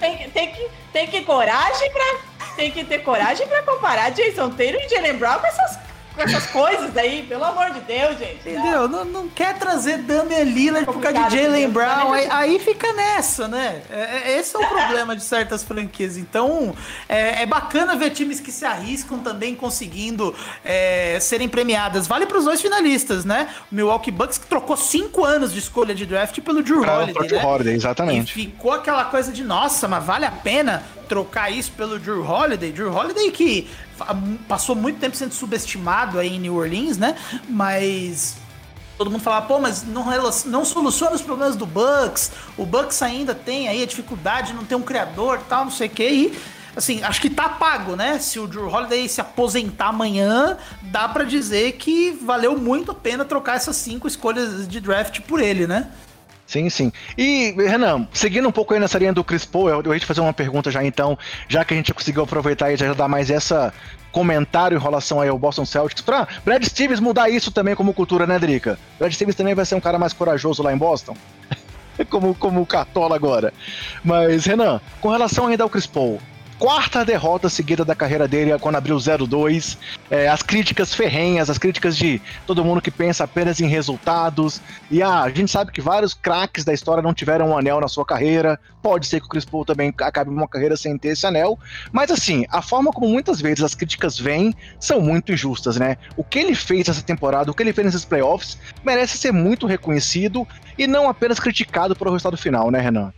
tem, 0.00 0.30
tem 0.30 0.52
que, 0.52 0.68
tem 0.92 1.06
que 1.06 1.20
coragem 1.22 1.90
pra... 1.92 2.38
Tem 2.56 2.72
que 2.72 2.82
ter 2.82 2.98
coragem 2.98 3.46
pra 3.46 3.62
comparar 3.62 4.10
Jason 4.10 4.50
Tatum 4.50 4.80
e 4.84 4.88
Jalen 4.88 5.14
Brown 5.14 5.38
com 5.38 5.46
essas 5.46 5.78
com 6.18 6.22
essas 6.24 6.46
coisas 6.48 6.96
aí, 6.96 7.22
pelo 7.22 7.44
amor 7.44 7.70
de 7.70 7.80
Deus, 7.80 8.18
gente. 8.18 8.40
Entendeu? 8.40 8.88
Não, 8.88 9.04
não 9.04 9.28
quer 9.28 9.56
trazer 9.56 9.98
Damian 9.98 10.42
Lillard 10.42 10.84
por 10.84 11.00
causa 11.00 11.28
de 11.28 11.36
Jalen 11.36 11.70
Brown, 11.70 12.12
aí, 12.12 12.28
aí, 12.30 12.58
fica 12.58 12.92
nessa, 12.92 13.46
né? 13.46 13.82
É, 13.88 14.32
é, 14.32 14.38
esse 14.38 14.56
é 14.56 14.58
o 14.58 14.68
problema 14.68 15.14
de 15.14 15.22
certas 15.22 15.62
franquias. 15.62 16.16
Então, 16.16 16.74
é, 17.08 17.42
é, 17.42 17.46
bacana 17.46 17.94
ver 17.94 18.10
times 18.10 18.40
que 18.40 18.50
se 18.50 18.64
arriscam 18.64 19.20
também 19.20 19.54
conseguindo 19.54 20.34
é, 20.64 21.18
serem 21.20 21.48
premiadas. 21.48 22.08
Vale 22.08 22.26
para 22.26 22.38
os 22.38 22.44
dois 22.44 22.60
finalistas, 22.60 23.24
né? 23.24 23.48
O 23.70 23.74
Milwaukee 23.74 24.10
Bucks 24.10 24.38
que 24.38 24.46
trocou 24.46 24.76
cinco 24.76 25.24
anos 25.24 25.52
de 25.52 25.60
escolha 25.60 25.94
de 25.94 26.04
draft 26.04 26.40
pelo 26.40 26.62
Drew 26.62 26.82
Holiday, 26.82 27.28
né? 27.28 27.44
Holiday, 27.44 27.74
exatamente. 27.74 28.32
E 28.32 28.46
ficou 28.46 28.72
aquela 28.72 29.04
coisa 29.04 29.30
de, 29.30 29.44
nossa, 29.44 29.86
mas 29.86 30.04
vale 30.04 30.24
a 30.24 30.32
pena 30.32 30.82
trocar 31.08 31.50
isso 31.50 31.72
pelo 31.72 31.98
Drew 31.98 32.24
Holiday. 32.24 32.70
Drew 32.70 32.92
Holiday 32.92 33.30
que 33.30 33.68
passou 34.46 34.76
muito 34.76 35.00
tempo 35.00 35.16
sendo 35.16 35.34
subestimado 35.34 36.18
aí 36.18 36.36
em 36.36 36.38
New 36.38 36.56
Orleans, 36.56 36.98
né? 36.98 37.16
Mas 37.48 38.36
todo 38.98 39.10
mundo 39.10 39.22
falava, 39.22 39.46
pô, 39.46 39.60
mas 39.60 39.84
não, 39.84 40.04
não 40.46 40.64
soluciona 40.64 41.14
os 41.14 41.22
problemas 41.22 41.56
do 41.56 41.64
Bucks. 41.64 42.32
O 42.56 42.66
Bucks 42.66 43.00
ainda 43.00 43.34
tem 43.34 43.68
aí 43.68 43.82
a 43.82 43.86
dificuldade 43.86 44.48
de 44.48 44.54
não 44.54 44.64
ter 44.64 44.74
um 44.74 44.82
criador 44.82 45.40
tal, 45.48 45.64
não 45.64 45.70
sei 45.70 45.86
o 45.86 45.90
que. 45.90 46.08
E, 46.08 46.38
assim, 46.74 47.02
acho 47.02 47.20
que 47.20 47.30
tá 47.30 47.48
pago, 47.48 47.94
né? 47.94 48.18
Se 48.18 48.40
o 48.40 48.46
Drew 48.46 48.68
Holiday 48.68 49.08
se 49.08 49.20
aposentar 49.20 49.88
amanhã, 49.88 50.58
dá 50.82 51.08
para 51.08 51.24
dizer 51.24 51.72
que 51.72 52.10
valeu 52.10 52.58
muito 52.58 52.90
a 52.90 52.94
pena 52.94 53.24
trocar 53.24 53.56
essas 53.56 53.76
cinco 53.76 54.08
escolhas 54.08 54.66
de 54.66 54.80
draft 54.80 55.20
por 55.20 55.40
ele, 55.40 55.66
né? 55.66 55.90
Sim, 56.48 56.70
sim. 56.70 56.90
E, 57.16 57.54
Renan, 57.58 58.08
seguindo 58.10 58.48
um 58.48 58.52
pouco 58.52 58.72
aí 58.72 58.80
nessa 58.80 58.98
linha 58.98 59.12
do 59.12 59.22
Chris 59.22 59.44
Paul, 59.44 59.68
eu, 59.68 59.82
eu 59.82 59.92
ia 59.92 60.00
te 60.00 60.06
fazer 60.06 60.22
uma 60.22 60.32
pergunta 60.32 60.70
já 60.70 60.82
então, 60.82 61.16
já 61.46 61.62
que 61.62 61.74
a 61.74 61.76
gente 61.76 61.92
conseguiu 61.92 62.22
aproveitar 62.22 62.72
e 62.72 62.76
já 62.76 62.94
dar 62.94 63.06
mais 63.06 63.30
essa 63.30 63.70
comentário 64.10 64.78
em 64.78 64.80
relação 64.80 65.20
aí 65.20 65.28
ao 65.28 65.38
Boston 65.38 65.66
Celtics, 65.66 66.02
pra 66.02 66.26
Brad 66.46 66.64
Stevens 66.64 67.00
mudar 67.00 67.28
isso 67.28 67.52
também 67.52 67.74
como 67.74 67.92
cultura, 67.92 68.26
né, 68.26 68.38
Drica? 68.38 68.78
Brad 68.98 69.12
Stevens 69.12 69.36
também 69.36 69.54
vai 69.54 69.66
ser 69.66 69.74
um 69.74 69.80
cara 69.80 69.98
mais 69.98 70.14
corajoso 70.14 70.62
lá 70.62 70.72
em 70.72 70.78
Boston. 70.78 71.14
como, 72.08 72.34
como 72.34 72.62
o 72.62 72.66
Cartola 72.66 73.14
agora. 73.14 73.52
Mas, 74.02 74.46
Renan, 74.46 74.80
com 75.02 75.10
relação 75.10 75.48
ainda 75.48 75.64
ao 75.64 75.68
Chris 75.68 75.86
Paul, 75.86 76.18
quarta 76.58 77.04
derrota 77.04 77.48
seguida 77.48 77.84
da 77.84 77.94
carreira 77.94 78.26
dele 78.26 78.58
quando 78.58 78.76
abriu 78.76 78.96
0-2. 78.96 79.78
É, 80.10 80.28
as 80.28 80.42
críticas 80.42 80.92
ferrenhas, 80.92 81.48
as 81.48 81.58
críticas 81.58 81.96
de 81.96 82.20
todo 82.46 82.64
mundo 82.64 82.82
que 82.82 82.90
pensa 82.90 83.24
apenas 83.24 83.60
em 83.60 83.66
resultados. 83.66 84.60
E 84.90 85.02
ah, 85.02 85.22
a 85.22 85.30
gente 85.30 85.50
sabe 85.50 85.70
que 85.70 85.80
vários 85.80 86.14
craques 86.14 86.64
da 86.64 86.74
história 86.74 87.02
não 87.02 87.14
tiveram 87.14 87.50
um 87.50 87.58
anel 87.58 87.80
na 87.80 87.88
sua 87.88 88.04
carreira. 88.04 88.58
Pode 88.82 89.06
ser 89.06 89.20
que 89.20 89.26
o 89.26 89.28
Chris 89.28 89.44
Paul 89.44 89.64
também 89.64 89.94
acabe 90.00 90.30
uma 90.30 90.48
carreira 90.48 90.76
sem 90.76 90.98
ter 90.98 91.08
esse 91.08 91.26
anel. 91.26 91.58
Mas 91.92 92.10
assim, 92.10 92.44
a 92.50 92.60
forma 92.60 92.90
como 92.92 93.08
muitas 93.08 93.40
vezes 93.40 93.62
as 93.62 93.74
críticas 93.74 94.18
vêm 94.18 94.54
são 94.80 95.00
muito 95.00 95.32
injustas, 95.32 95.76
né? 95.76 95.96
O 96.16 96.24
que 96.24 96.38
ele 96.38 96.54
fez 96.54 96.88
essa 96.88 97.02
temporada, 97.02 97.50
o 97.50 97.54
que 97.54 97.62
ele 97.62 97.72
fez 97.72 97.86
nesses 97.86 98.04
playoffs, 98.04 98.58
merece 98.84 99.16
ser 99.16 99.32
muito 99.32 99.66
reconhecido 99.66 100.46
e 100.76 100.86
não 100.86 101.08
apenas 101.08 101.38
criticado 101.38 101.94
pelo 101.94 102.10
resultado 102.10 102.36
final, 102.36 102.70
né, 102.70 102.80
Renan? 102.80 103.12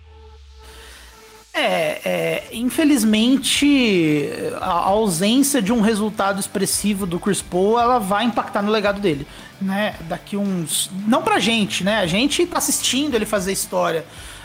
É, 1.53 2.01
é, 2.09 2.49
infelizmente 2.53 4.31
a 4.61 4.71
ausência 4.71 5.61
de 5.61 5.73
um 5.73 5.81
resultado 5.81 6.39
expressivo 6.39 7.05
do 7.05 7.19
Chris 7.19 7.43
Paul 7.43 7.79
ela 7.79 7.99
vai 7.99 8.25
impactar 8.25 8.63
no 8.63 8.71
legado 8.71 9.01
dele, 9.01 9.27
né? 9.61 9.97
Daqui 10.03 10.37
uns, 10.37 10.89
não 11.09 11.23
pra 11.23 11.41
gente, 11.41 11.83
né? 11.83 11.99
A 11.99 12.07
gente 12.07 12.47
tá 12.47 12.59
assistindo 12.59 13.17
ele 13.17 13.27
fazer 13.27 13.51
história, 13.51 14.05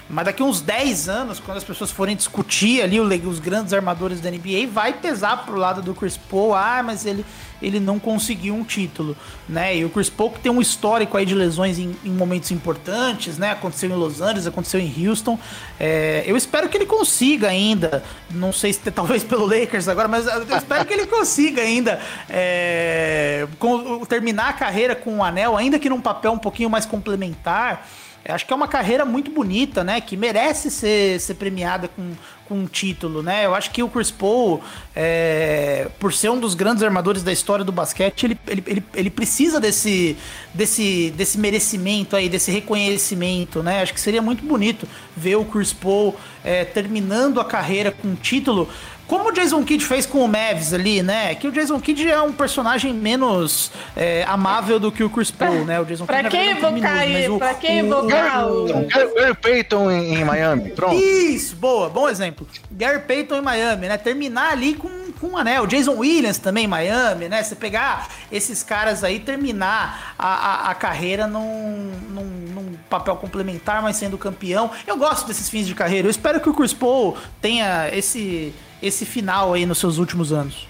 mas 0.10 0.26
daqui 0.26 0.42
uns 0.42 0.62
10 0.62 1.08
anos, 1.08 1.40
quando 1.40 1.58
as 1.58 1.64
pessoas 1.64 1.92
forem 1.92 2.16
discutir 2.16 2.82
ali 2.82 3.00
os 3.00 3.40
grandes 3.40 3.72
armadores 3.72 4.20
da 4.20 4.32
NBA, 4.32 4.68
vai 4.72 4.94
pesar 4.94 5.46
pro 5.46 5.56
lado 5.56 5.84
do 5.84 5.94
Chris 5.94 6.18
Paul, 6.18 6.56
ah, 6.56 6.82
mas 6.84 7.06
ele 7.06 7.24
ele 7.62 7.80
não 7.80 8.00
conseguiu 8.00 8.56
um 8.56 8.64
título, 8.64 9.16
né? 9.48 9.78
E 9.78 9.86
o 9.86 9.90
Chris 9.90 10.10
Paul 10.10 10.32
que 10.32 10.40
tem 10.40 10.52
um 10.52 10.62
histórico 10.62 11.18
aí 11.18 11.26
de 11.26 11.36
lesões 11.36 11.80
em, 11.80 11.96
em, 12.04 12.10
momentos 12.10 12.52
importantes, 12.52 13.38
né? 13.38 13.52
Aconteceu 13.52 13.90
em 13.90 13.94
Los 13.94 14.22
Angeles, 14.22 14.48
aconteceu 14.48 14.80
em 14.80 15.08
Houston. 15.08 15.40
É, 15.80 16.24
eu 16.26 16.36
espero 16.36 16.70
que 16.70 16.78
ele 16.78 16.86
consiga 16.86 17.50
ainda, 17.50 18.04
não 18.32 18.52
sei 18.52 18.74
se 18.74 18.80
talvez 18.92 19.24
pelo 19.24 19.46
Lakers 19.46 19.88
agora, 19.88 20.08
mas 20.08 20.26
eu 20.28 20.58
espero 20.58 20.86
que 20.86 20.94
ele 20.94 21.08
consiga 21.08 21.62
ainda 21.62 22.00
é, 22.30 23.48
com, 23.60 24.06
terminar 24.06 24.50
a 24.50 24.54
carreira 24.54 24.96
com 24.96 25.16
um 25.16 25.24
anel, 25.24 25.56
ainda 25.58 25.80
que 25.80 25.90
num 25.90 26.02
papel 26.02 26.32
um 26.32 26.40
pouquinho 26.40 26.70
mais 26.70 26.86
complementar. 26.86 27.88
Acho 28.28 28.46
que 28.46 28.52
é 28.52 28.56
uma 28.56 28.68
carreira 28.68 29.06
muito 29.06 29.30
bonita, 29.30 29.84
né? 29.84 30.02
Que 30.02 30.18
merece 30.18 30.72
ser, 30.72 31.20
ser 31.20 31.36
premiada 31.36 31.88
com, 31.88 32.14
com 32.48 32.56
um 32.56 32.66
título, 32.66 33.22
né? 33.22 33.46
Eu 33.46 33.54
acho 33.54 33.70
que 33.70 33.84
o 33.84 33.90
Chris 33.90 34.10
Paul, 34.10 34.62
é, 34.96 35.88
por 36.00 36.12
ser 36.12 36.30
um 36.30 36.40
dos 36.40 36.56
grandes 36.56 36.82
armadores 36.82 37.22
da 37.22 37.32
história 37.32 37.64
do 37.64 37.72
basquete, 37.72 38.24
ele, 38.24 38.40
ele, 38.48 38.64
ele, 38.66 38.84
ele, 38.96 39.10
precisa 39.10 39.60
desse, 39.60 40.18
desse, 40.54 41.12
desse 41.12 41.38
merecimento 41.38 42.16
aí, 42.16 42.28
desse 42.28 42.52
reconhecimento, 42.52 43.62
né? 43.62 43.82
Acho 43.82 43.94
que 43.94 44.00
seria 44.00 44.22
muito 44.22 44.44
bonito 44.44 44.88
ver 45.16 45.36
o 45.36 45.46
Chris 45.46 45.72
Paul 45.72 46.16
é, 46.44 46.66
terminando 46.66 47.40
a 47.40 47.46
carreira 47.46 47.92
com 47.92 48.08
um 48.08 48.16
título 48.16 48.68
como 49.08 49.30
o 49.30 49.32
Jason 49.32 49.64
Kidd 49.64 49.86
fez 49.86 50.06
com 50.06 50.24
o 50.24 50.28
Mavis 50.28 50.74
ali, 50.74 51.04
né? 51.04 51.36
Que 51.36 51.48
o 51.48 51.52
Jason 51.52 51.80
Kidd 51.80 52.10
é 52.10 52.20
um 52.22 52.32
personagem 52.32 52.94
menos 52.94 53.72
é, 53.96 54.24
amável 54.28 54.80
do 54.80 54.92
que 54.92 55.04
o 55.04 55.10
Chris 55.10 55.30
Paul, 55.30 55.64
né? 55.64 55.80
O 55.80 55.86
Jason 55.86 56.06
pra 56.06 56.24
Kidd 56.24 56.30
quem 56.30 56.50
evocar 56.50 56.98
aí? 56.98 57.30
O, 57.30 57.38
pra 57.38 57.54
quem 57.54 57.80
evocar 57.80 58.48
o... 58.48 58.66
o... 58.66 58.88
Gary 58.88 59.36
Payton 59.36 59.92
em, 59.92 60.16
em, 60.16 60.24
Miami, 60.24 60.72
pronto. 60.72 60.96
Isso, 60.96 61.56
boa, 61.56 61.90
bom 61.90 62.10
exemplo. 62.10 62.48
Gary 62.72 63.00
Payton 63.00 63.36
em 63.38 63.42
Miami, 63.42 63.88
né? 63.88 63.98
Terminar 63.98 64.52
ali 64.52 64.74
com, 64.74 64.90
com 65.20 65.28
um 65.28 65.38
anel. 65.38 65.68
Jason 65.68 65.94
Williams 65.98 66.40
também 66.40 66.66
em 66.66 66.68
Miami, 66.68 67.30
né? 67.30 67.44
Você 67.44 67.56
pegar 67.56 68.10
esses 68.32 68.64
caras 68.64 69.04
aí 69.04 69.20
terminar 69.20 70.16
a, 70.18 70.28
a, 70.28 70.72
a 70.72 70.76
carreira 70.76 71.28
num, 71.28 71.92
num, 72.10 72.24
num, 72.24 72.76
papel 72.90 73.16
complementar, 73.16 73.82
mas 73.82 73.98
sendo 73.98 74.18
campeão. 74.18 74.72
Eu 74.86 74.98
gosto 74.98 75.28
desses 75.28 75.50
fins 75.50 75.68
de 75.68 75.76
carreira. 75.76 76.08
Eu 76.08 76.12
espero 76.12 76.40
que 76.40 76.50
o 76.50 76.54
Chris 76.54 76.74
Paul 76.74 77.18
tenha 77.42 77.90
esse 77.94 78.54
esse 78.82 79.06
final 79.06 79.54
aí 79.54 79.66
nos 79.66 79.78
seus 79.78 79.98
últimos 79.98 80.32
anos. 80.32 80.68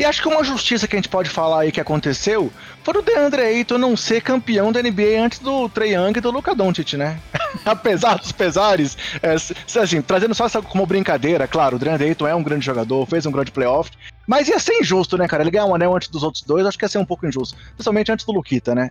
E 0.00 0.04
acho 0.04 0.22
que 0.22 0.28
uma 0.28 0.42
justiça 0.42 0.88
que 0.88 0.96
a 0.96 0.98
gente 0.98 1.10
pode 1.10 1.28
falar 1.28 1.60
aí 1.60 1.70
que 1.70 1.78
aconteceu 1.78 2.50
foi 2.82 2.96
o 2.96 3.02
DeAndre 3.02 3.42
Ayton 3.42 3.76
não 3.76 3.94
ser 3.94 4.22
campeão 4.22 4.72
da 4.72 4.82
NBA 4.82 5.22
antes 5.22 5.40
do 5.40 5.68
Trey 5.68 5.94
Young 5.94 6.16
e 6.16 6.20
do 6.22 6.30
Luka 6.30 6.54
Doncic, 6.54 6.94
né? 6.94 7.20
Apesar 7.66 8.16
dos 8.16 8.32
pesares, 8.32 8.96
é, 9.20 9.34
assim, 9.34 10.00
trazendo 10.00 10.34
só 10.34 10.46
essa 10.46 10.62
como 10.62 10.86
brincadeira, 10.86 11.46
claro, 11.46 11.76
o 11.76 11.78
DeAndre 11.78 12.08
Ayton 12.08 12.26
é 12.26 12.34
um 12.34 12.42
grande 12.42 12.64
jogador, 12.64 13.04
fez 13.04 13.26
um 13.26 13.30
grande 13.30 13.52
playoff, 13.52 13.90
mas 14.26 14.48
ia 14.48 14.58
ser 14.58 14.80
injusto, 14.80 15.18
né, 15.18 15.28
cara? 15.28 15.42
Ele 15.42 15.50
ganhar 15.50 15.66
um 15.66 15.74
anel 15.74 15.94
antes 15.94 16.08
dos 16.08 16.22
outros 16.22 16.42
dois, 16.44 16.64
acho 16.64 16.78
que 16.78 16.84
ia 16.86 16.88
ser 16.88 16.96
um 16.96 17.04
pouco 17.04 17.26
injusto. 17.26 17.58
Principalmente 17.74 18.10
antes 18.10 18.24
do 18.24 18.32
Luquita, 18.32 18.74
né? 18.74 18.90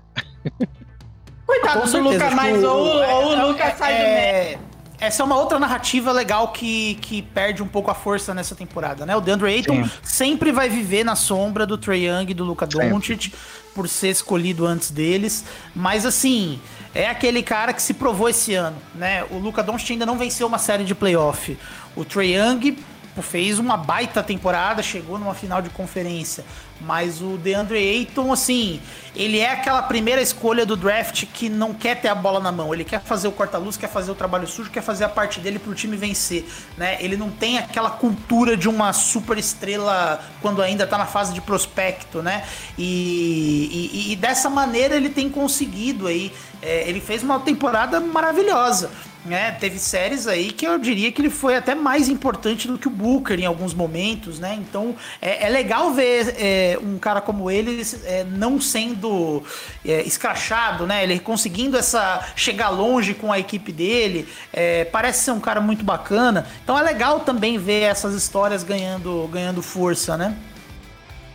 Coitado 1.48 1.90
do 1.90 2.00
Luca, 2.02 2.30
mas 2.30 2.64
ou, 2.64 2.86
ou 2.86 3.26
o 3.32 3.48
Luca 3.48 3.74
sai 3.76 3.98
do 3.98 4.04
é, 4.04 4.44
meio 4.44 4.69
essa 5.00 5.24
é 5.24 5.26
uma 5.26 5.38
outra 5.38 5.60
narrativa 5.60 6.12
legal 6.12 6.50
que, 6.50 6.96
que 6.96 7.22
perde 7.22 7.64
um 7.64 7.68
pouco 7.68 7.90
a 7.90 7.94
força 7.94 8.34
nessa 8.34 8.56
temporada, 8.56 9.06
né? 9.06 9.16
O 9.16 9.22
DeAndre 9.22 9.48
Ayton 9.48 9.84
Sim. 9.84 9.92
sempre 10.04 10.52
vai 10.52 10.70
viver 10.70 11.04
na 11.04 11.16
sombra 11.16 11.66
do 11.66 11.78
Trae 11.78 12.08
Young 12.08 12.32
e 12.32 12.34
do 12.34 12.44
Luka 12.44 12.68
Doncic 12.68 13.34
por 13.74 13.88
ser 13.88 14.10
escolhido 14.10 14.66
antes 14.66 14.92
deles, 14.92 15.46
mas 15.74 16.06
assim, 16.06 16.60
é 16.94 17.08
aquele 17.08 17.42
cara 17.42 17.72
que 17.72 17.82
se 17.82 17.94
provou 17.94 18.28
esse 18.28 18.54
ano, 18.54 18.78
né? 18.94 19.24
O 19.32 19.38
Luka 19.38 19.64
Doncic 19.64 19.92
ainda 19.92 20.06
não 20.06 20.18
venceu 20.18 20.48
uma 20.48 20.58
série 20.58 20.84
de 20.84 20.94
playoff. 20.94 21.58
O 21.96 22.04
Trae 22.04 22.36
Young 22.36 22.78
fez 23.22 23.60
uma 23.60 23.78
baita 23.78 24.24
temporada, 24.24 24.82
chegou 24.82 25.18
numa 25.18 25.34
final 25.34 25.62
de 25.62 25.70
conferência. 25.70 26.44
Mas 26.82 27.22
o 27.22 27.38
DeAndre 27.38 27.78
Ayton, 27.78 28.32
assim, 28.32 28.80
ele 29.16 29.40
é 29.40 29.52
aquela 29.52 29.82
primeira 29.82 30.22
escolha 30.22 30.66
do 30.66 30.78
draft 30.78 31.26
que 31.34 31.50
não 31.50 31.74
quer 31.74 32.00
ter 32.00 32.08
a 32.08 32.16
bola 32.16 32.40
na 32.40 32.52
mão. 32.52 32.74
Ele 32.74 32.84
quer 32.84 33.02
fazer 33.02 33.28
o 33.28 33.32
corta-luz, 33.32 33.76
quer 33.76 33.90
fazer 33.90 34.12
o 34.12 34.16
trabalho 34.16 34.48
sujo, 34.48 34.70
quer 34.70 34.82
fazer 34.82 35.04
a 35.04 35.10
parte 35.10 35.40
dele 35.40 35.60
pro 35.60 35.76
time 35.76 35.98
vencer, 35.98 36.46
né? 36.78 36.98
Ele 37.02 37.18
não 37.18 37.30
tem 37.30 37.58
aquela 37.58 37.90
cultura 37.90 38.56
de 38.56 38.70
uma 38.70 38.94
super 38.94 39.38
estrela 39.38 40.24
quando 40.42 40.62
ainda 40.62 40.88
tá 40.88 40.98
na 40.98 41.06
fase 41.06 41.34
de 41.34 41.42
prospecto, 41.42 42.22
né? 42.22 42.46
E, 42.78 43.90
e, 43.94 44.12
e 44.14 44.16
dessa 44.16 44.50
maneira 44.50 44.96
ele 44.96 45.10
tem 45.10 45.30
conseguido 45.30 46.08
aí. 46.08 46.32
É, 46.62 46.88
ele 46.90 47.00
fez 47.00 47.24
uma 47.24 47.40
temporada 47.40 48.00
maravilhosa. 48.00 48.92
Né, 49.26 49.52
teve 49.52 49.78
séries 49.78 50.28
aí 50.28 50.50
que 50.50 50.66
eu 50.66 50.80
diria 50.80 51.12
que 51.12 51.22
ele 51.22 51.30
foi 51.30 51.58
até 51.58 51.76
mais 51.76 52.08
importante 52.08 52.70
do 52.70 52.78
que 52.78 52.88
o 52.88 52.90
Booker 52.90 53.38
em 53.38 53.46
alguns 53.46 53.74
momentos, 53.74 54.40
né? 54.40 54.58
Então 54.58 54.96
é, 55.22 55.46
é 55.46 55.50
legal 55.50 55.92
ver 55.92 56.36
é, 56.40 56.80
um 56.82 56.98
cara 56.98 57.20
como 57.20 57.52
ele 57.52 57.86
é, 58.06 58.24
não 58.24 58.62
sendo 58.62 59.44
é, 59.86 60.04
escrachado, 60.04 60.88
né? 60.88 61.04
Ele 61.04 61.20
conseguindo 61.20 61.78
essa 61.78 62.32
chegar 62.34 62.70
longe 62.70 63.14
com 63.14 63.30
a 63.30 63.38
equipe 63.38 63.74
dele, 63.74 64.26
é, 64.54 64.86
parece 64.86 65.26
ser 65.26 65.32
um 65.32 65.40
cara 65.42 65.60
muito 65.60 65.84
bacana. 65.84 66.48
Então 66.64 66.80
é 66.80 66.82
legal 66.82 67.20
também 67.20 67.58
ver 67.58 67.82
essas 67.82 68.16
histórias 68.16 68.64
ganhando, 68.64 69.28
ganhando 69.30 69.62
força, 69.62 70.16
né? 70.16 70.34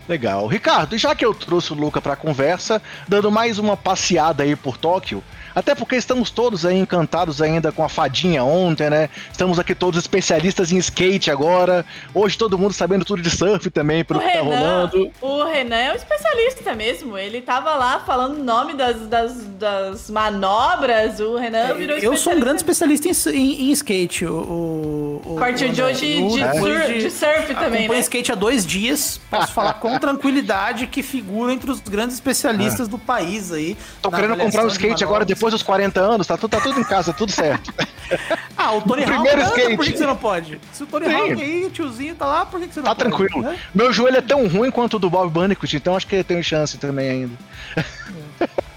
Legal. 0.09 0.47
Ricardo, 0.47 0.99
já 0.99 1.15
que 1.15 1.25
eu 1.25 1.35
trouxe 1.35 1.73
o 1.73 1.77
Luca 1.77 2.01
para 2.01 2.13
a 2.13 2.17
conversa, 2.17 2.81
dando 3.09 3.31
mais 3.31 3.59
uma 3.59 3.77
passeada 3.77 4.43
aí 4.43 4.55
por 4.55 4.77
Tóquio, 4.77 5.23
até 5.55 5.75
porque 5.75 5.97
estamos 5.97 6.31
todos 6.31 6.67
aí 6.67 6.79
encantados 6.79 7.41
ainda 7.41 7.71
com 7.71 7.85
a 7.85 7.89
fadinha 7.89 8.43
ontem, 8.43 8.91
né? 8.91 9.09
Estamos 9.31 9.59
aqui 9.59 9.75
todos 9.75 10.01
especialistas 10.01 10.73
em 10.73 10.79
skate 10.79 11.31
agora. 11.31 11.85
Hoje 12.13 12.37
todo 12.37 12.59
mundo 12.59 12.73
sabendo 12.73 13.05
tudo 13.05 13.23
de 13.23 13.31
surf 13.31 13.71
também, 13.71 14.05
pelo 14.05 14.21
o 14.21 14.23
que 14.23 14.29
tá 14.29 14.43
Renan, 14.43 14.51
tá 14.51 14.57
rolando. 14.57 15.13
O 15.21 15.45
Renan 15.45 15.77
é 15.77 15.93
um 15.93 15.97
especialista 15.97 16.75
mesmo. 16.75 17.17
Ele 17.17 17.41
tava 17.41 17.75
lá 17.75 18.01
falando 18.01 18.39
o 18.39 18.45
nome 18.45 18.75
das, 18.75 19.07
das, 19.07 19.45
das 19.59 20.11
manobras. 20.11 21.21
O 21.21 21.37
Renan 21.37 21.75
virou 21.75 21.99
Eu 21.99 22.17
sou 22.17 22.35
um 22.35 22.41
grande 22.41 22.57
especialista 22.57 23.09
em, 23.09 23.37
em, 23.37 23.69
em 23.69 23.73
skate. 23.73 24.27
O, 24.27 25.21
o, 25.25 25.37
Partiu 25.39 25.71
de 25.71 25.83
hoje 25.83 26.29
de, 26.29 26.43
é. 26.43 26.53
surf, 26.55 26.99
de 26.99 27.11
surf 27.11 27.55
também, 27.55 27.89
né? 27.89 27.99
skate 28.01 28.33
há 28.33 28.35
dois 28.35 28.67
dias. 28.67 29.21
Posso 29.31 29.53
falar 29.53 29.75
com 29.75 29.99
tranquilidade 30.01 30.87
que 30.87 31.03
figura 31.03 31.53
entre 31.53 31.71
os 31.71 31.81
grandes 31.81 32.15
especialistas 32.15 32.89
é. 32.89 32.91
do 32.91 32.99
país 32.99 33.53
aí. 33.53 33.77
Tô 34.03 34.11
querendo 34.11 34.37
comprar 34.37 34.65
um 34.65 34.69
skate 34.69 35.05
agora 35.05 35.25
depois 35.25 35.44
depois 35.45 35.53
dos 35.53 35.63
40 35.63 36.01
anos, 36.01 36.27
tá 36.27 36.39
tudo, 36.39 36.51
tá 36.51 36.61
tudo 36.61 36.81
em 36.81 36.85
casa, 36.85 37.13
tudo 37.13 37.31
certo. 37.31 37.73
ah, 38.57 38.73
o 38.73 38.81
Tony 38.81 39.05
Hawk, 39.05 39.13
Primeiro 39.13 39.43
skate. 39.43 39.77
por 39.77 39.85
que 39.85 39.97
você 39.99 40.07
não 40.07 40.17
pode? 40.17 40.59
Se 40.73 40.83
o 40.83 40.87
Tony 40.87 41.07
Sim. 41.07 41.15
Hawk 41.15 41.43
aí, 41.43 41.65
o 41.67 41.71
tiozinho 41.71 42.15
tá 42.15 42.27
lá, 42.27 42.47
por 42.47 42.59
que 42.61 42.73
você 42.73 42.81
não 42.81 42.87
tá 42.87 42.95
pode? 42.95 43.11
Tá 43.11 43.17
tranquilo. 43.19 43.47
É? 43.47 43.59
Meu 43.75 43.93
joelho 43.93 44.17
é 44.17 44.23
tão 44.23 44.49
ruim 44.49 44.71
quanto 44.71 44.97
o 44.97 44.99
do 44.99 45.11
Bob 45.11 45.31
Bandicoot, 45.31 45.77
então 45.77 45.95
acho 45.95 46.07
que 46.07 46.25
tem 46.25 46.43
chance 46.43 46.79
também 46.79 47.11
ainda. 47.11 47.35
É. 47.77 48.49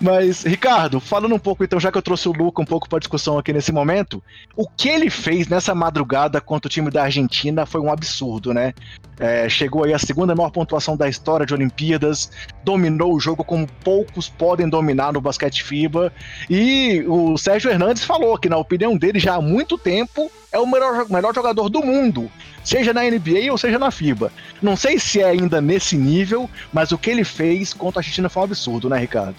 Mas, 0.00 0.42
Ricardo, 0.42 1.00
falando 1.00 1.34
um 1.34 1.38
pouco 1.38 1.64
então, 1.64 1.80
já 1.80 1.90
que 1.90 1.98
eu 1.98 2.02
trouxe 2.02 2.28
o 2.28 2.32
Luca 2.32 2.60
um 2.60 2.66
pouco 2.66 2.88
para 2.88 2.98
discussão 2.98 3.38
aqui 3.38 3.52
nesse 3.52 3.72
momento, 3.72 4.22
o 4.54 4.68
que 4.68 4.88
ele 4.88 5.10
fez 5.10 5.48
nessa 5.48 5.74
madrugada 5.74 6.40
contra 6.40 6.68
o 6.68 6.70
time 6.70 6.90
da 6.90 7.04
Argentina 7.04 7.64
foi 7.64 7.80
um 7.80 7.90
absurdo, 7.90 8.52
né? 8.52 8.74
É, 9.18 9.48
chegou 9.48 9.84
aí 9.84 9.94
a 9.94 9.98
segunda 9.98 10.34
maior 10.34 10.50
pontuação 10.50 10.96
da 10.96 11.08
história 11.08 11.46
de 11.46 11.54
Olimpíadas, 11.54 12.30
dominou 12.62 13.14
o 13.14 13.20
jogo 13.20 13.42
como 13.42 13.66
poucos 13.82 14.28
podem 14.28 14.68
dominar 14.68 15.12
no 15.12 15.20
basquete 15.20 15.62
FIBA. 15.62 16.12
E 16.50 17.02
o 17.08 17.38
Sérgio 17.38 17.70
Hernandes 17.70 18.04
falou 18.04 18.36
que, 18.38 18.48
na 18.48 18.58
opinião 18.58 18.96
dele, 18.96 19.18
já 19.18 19.36
há 19.36 19.40
muito 19.40 19.78
tempo 19.78 20.30
é 20.52 20.58
o 20.58 20.66
melhor, 20.66 21.06
melhor 21.08 21.34
jogador 21.34 21.68
do 21.68 21.82
mundo, 21.82 22.30
seja 22.62 22.92
na 22.92 23.02
NBA 23.02 23.50
ou 23.50 23.56
seja 23.56 23.78
na 23.78 23.90
FIBA. 23.90 24.30
Não 24.60 24.76
sei 24.76 24.98
se 24.98 25.20
é 25.20 25.24
ainda 25.24 25.60
nesse 25.60 25.96
nível, 25.96 26.48
mas 26.72 26.92
o 26.92 26.98
que 26.98 27.10
ele 27.10 27.24
fez 27.24 27.72
contra 27.72 28.00
a 28.00 28.00
Argentina 28.00 28.28
foi 28.28 28.42
um 28.42 28.44
absurdo, 28.44 28.88
né, 28.88 28.98
Ricardo? 28.98 29.36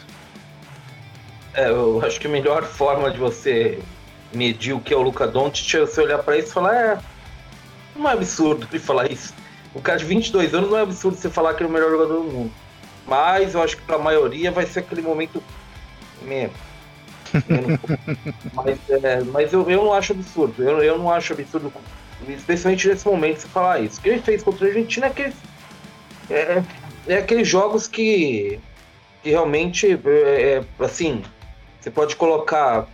É, 1.54 1.70
eu 1.70 2.04
acho 2.04 2.20
que 2.20 2.28
a 2.28 2.30
melhor 2.30 2.64
forma 2.64 3.10
de 3.12 3.18
você 3.18 3.80
medir 4.34 4.74
o 4.74 4.80
que 4.80 4.94
é 4.94 4.98
o 4.98 5.02
Luca 5.02 5.28
Doncic 5.28 5.74
é 5.76 5.80
você 5.82 6.02
olhar 6.02 6.20
para 6.20 6.38
isso 6.38 6.50
e 6.50 6.52
falar, 6.52 6.76
é, 6.76 7.00
não 7.96 8.10
é 8.10 8.14
absurdo 8.14 8.68
ele 8.72 8.80
falar 8.80 9.12
isso. 9.12 9.34
O 9.78 9.82
cara 9.82 10.00
de 10.00 10.06
22 10.06 10.56
anos 10.56 10.72
não 10.72 10.78
é 10.78 10.82
absurdo 10.82 11.16
você 11.16 11.30
falar 11.30 11.54
que 11.54 11.62
ele 11.62 11.68
é 11.68 11.70
o 11.70 11.74
melhor 11.74 11.92
jogador 11.92 12.16
do 12.16 12.24
mundo. 12.24 12.52
Mas 13.06 13.54
eu 13.54 13.62
acho 13.62 13.78
que 13.78 13.84
para 13.84 13.96
a 13.96 14.00
maioria 14.00 14.52
vai 14.52 14.66
ser 14.66 14.80
aquele 14.80 15.04
momento 15.04 15.42
mesmo. 16.24 16.56
mas 18.54 18.80
é, 18.90 19.22
mas 19.22 19.54
eu, 19.54 19.70
eu 19.70 19.86
não 19.86 19.94
acho 19.94 20.14
absurdo. 20.14 20.64
Eu, 20.64 20.82
eu 20.82 20.98
não 20.98 21.12
acho 21.12 21.34
absurdo, 21.34 21.72
especialmente 22.28 22.88
nesse 22.88 23.06
momento, 23.06 23.42
você 23.42 23.48
falar 23.48 23.80
isso. 23.80 24.00
O 24.00 24.02
que 24.02 24.10
ele 24.10 24.22
fez 24.22 24.42
contra 24.42 24.66
a 24.66 24.70
Argentina 24.70 25.06
é 25.06 25.10
aqueles, 25.10 25.36
é, 26.28 26.64
é 27.08 27.18
aqueles 27.18 27.48
jogos 27.48 27.88
que, 27.88 28.60
que 29.22 29.30
realmente, 29.30 29.88
é, 29.94 30.64
é 30.80 30.84
assim, 30.84 31.22
você 31.80 31.92
pode 31.92 32.16
colocar 32.16 32.88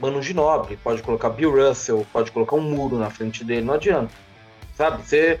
Mano 0.00 0.20
Ginobili, 0.20 0.76
pode 0.78 1.00
colocar 1.00 1.30
Bill 1.30 1.52
Russell, 1.52 2.04
pode 2.12 2.32
colocar 2.32 2.56
um 2.56 2.60
muro 2.60 2.98
na 2.98 3.08
frente 3.08 3.44
dele, 3.44 3.64
não 3.64 3.74
adianta. 3.74 4.23
Sabe? 4.76 5.02
Você, 5.02 5.40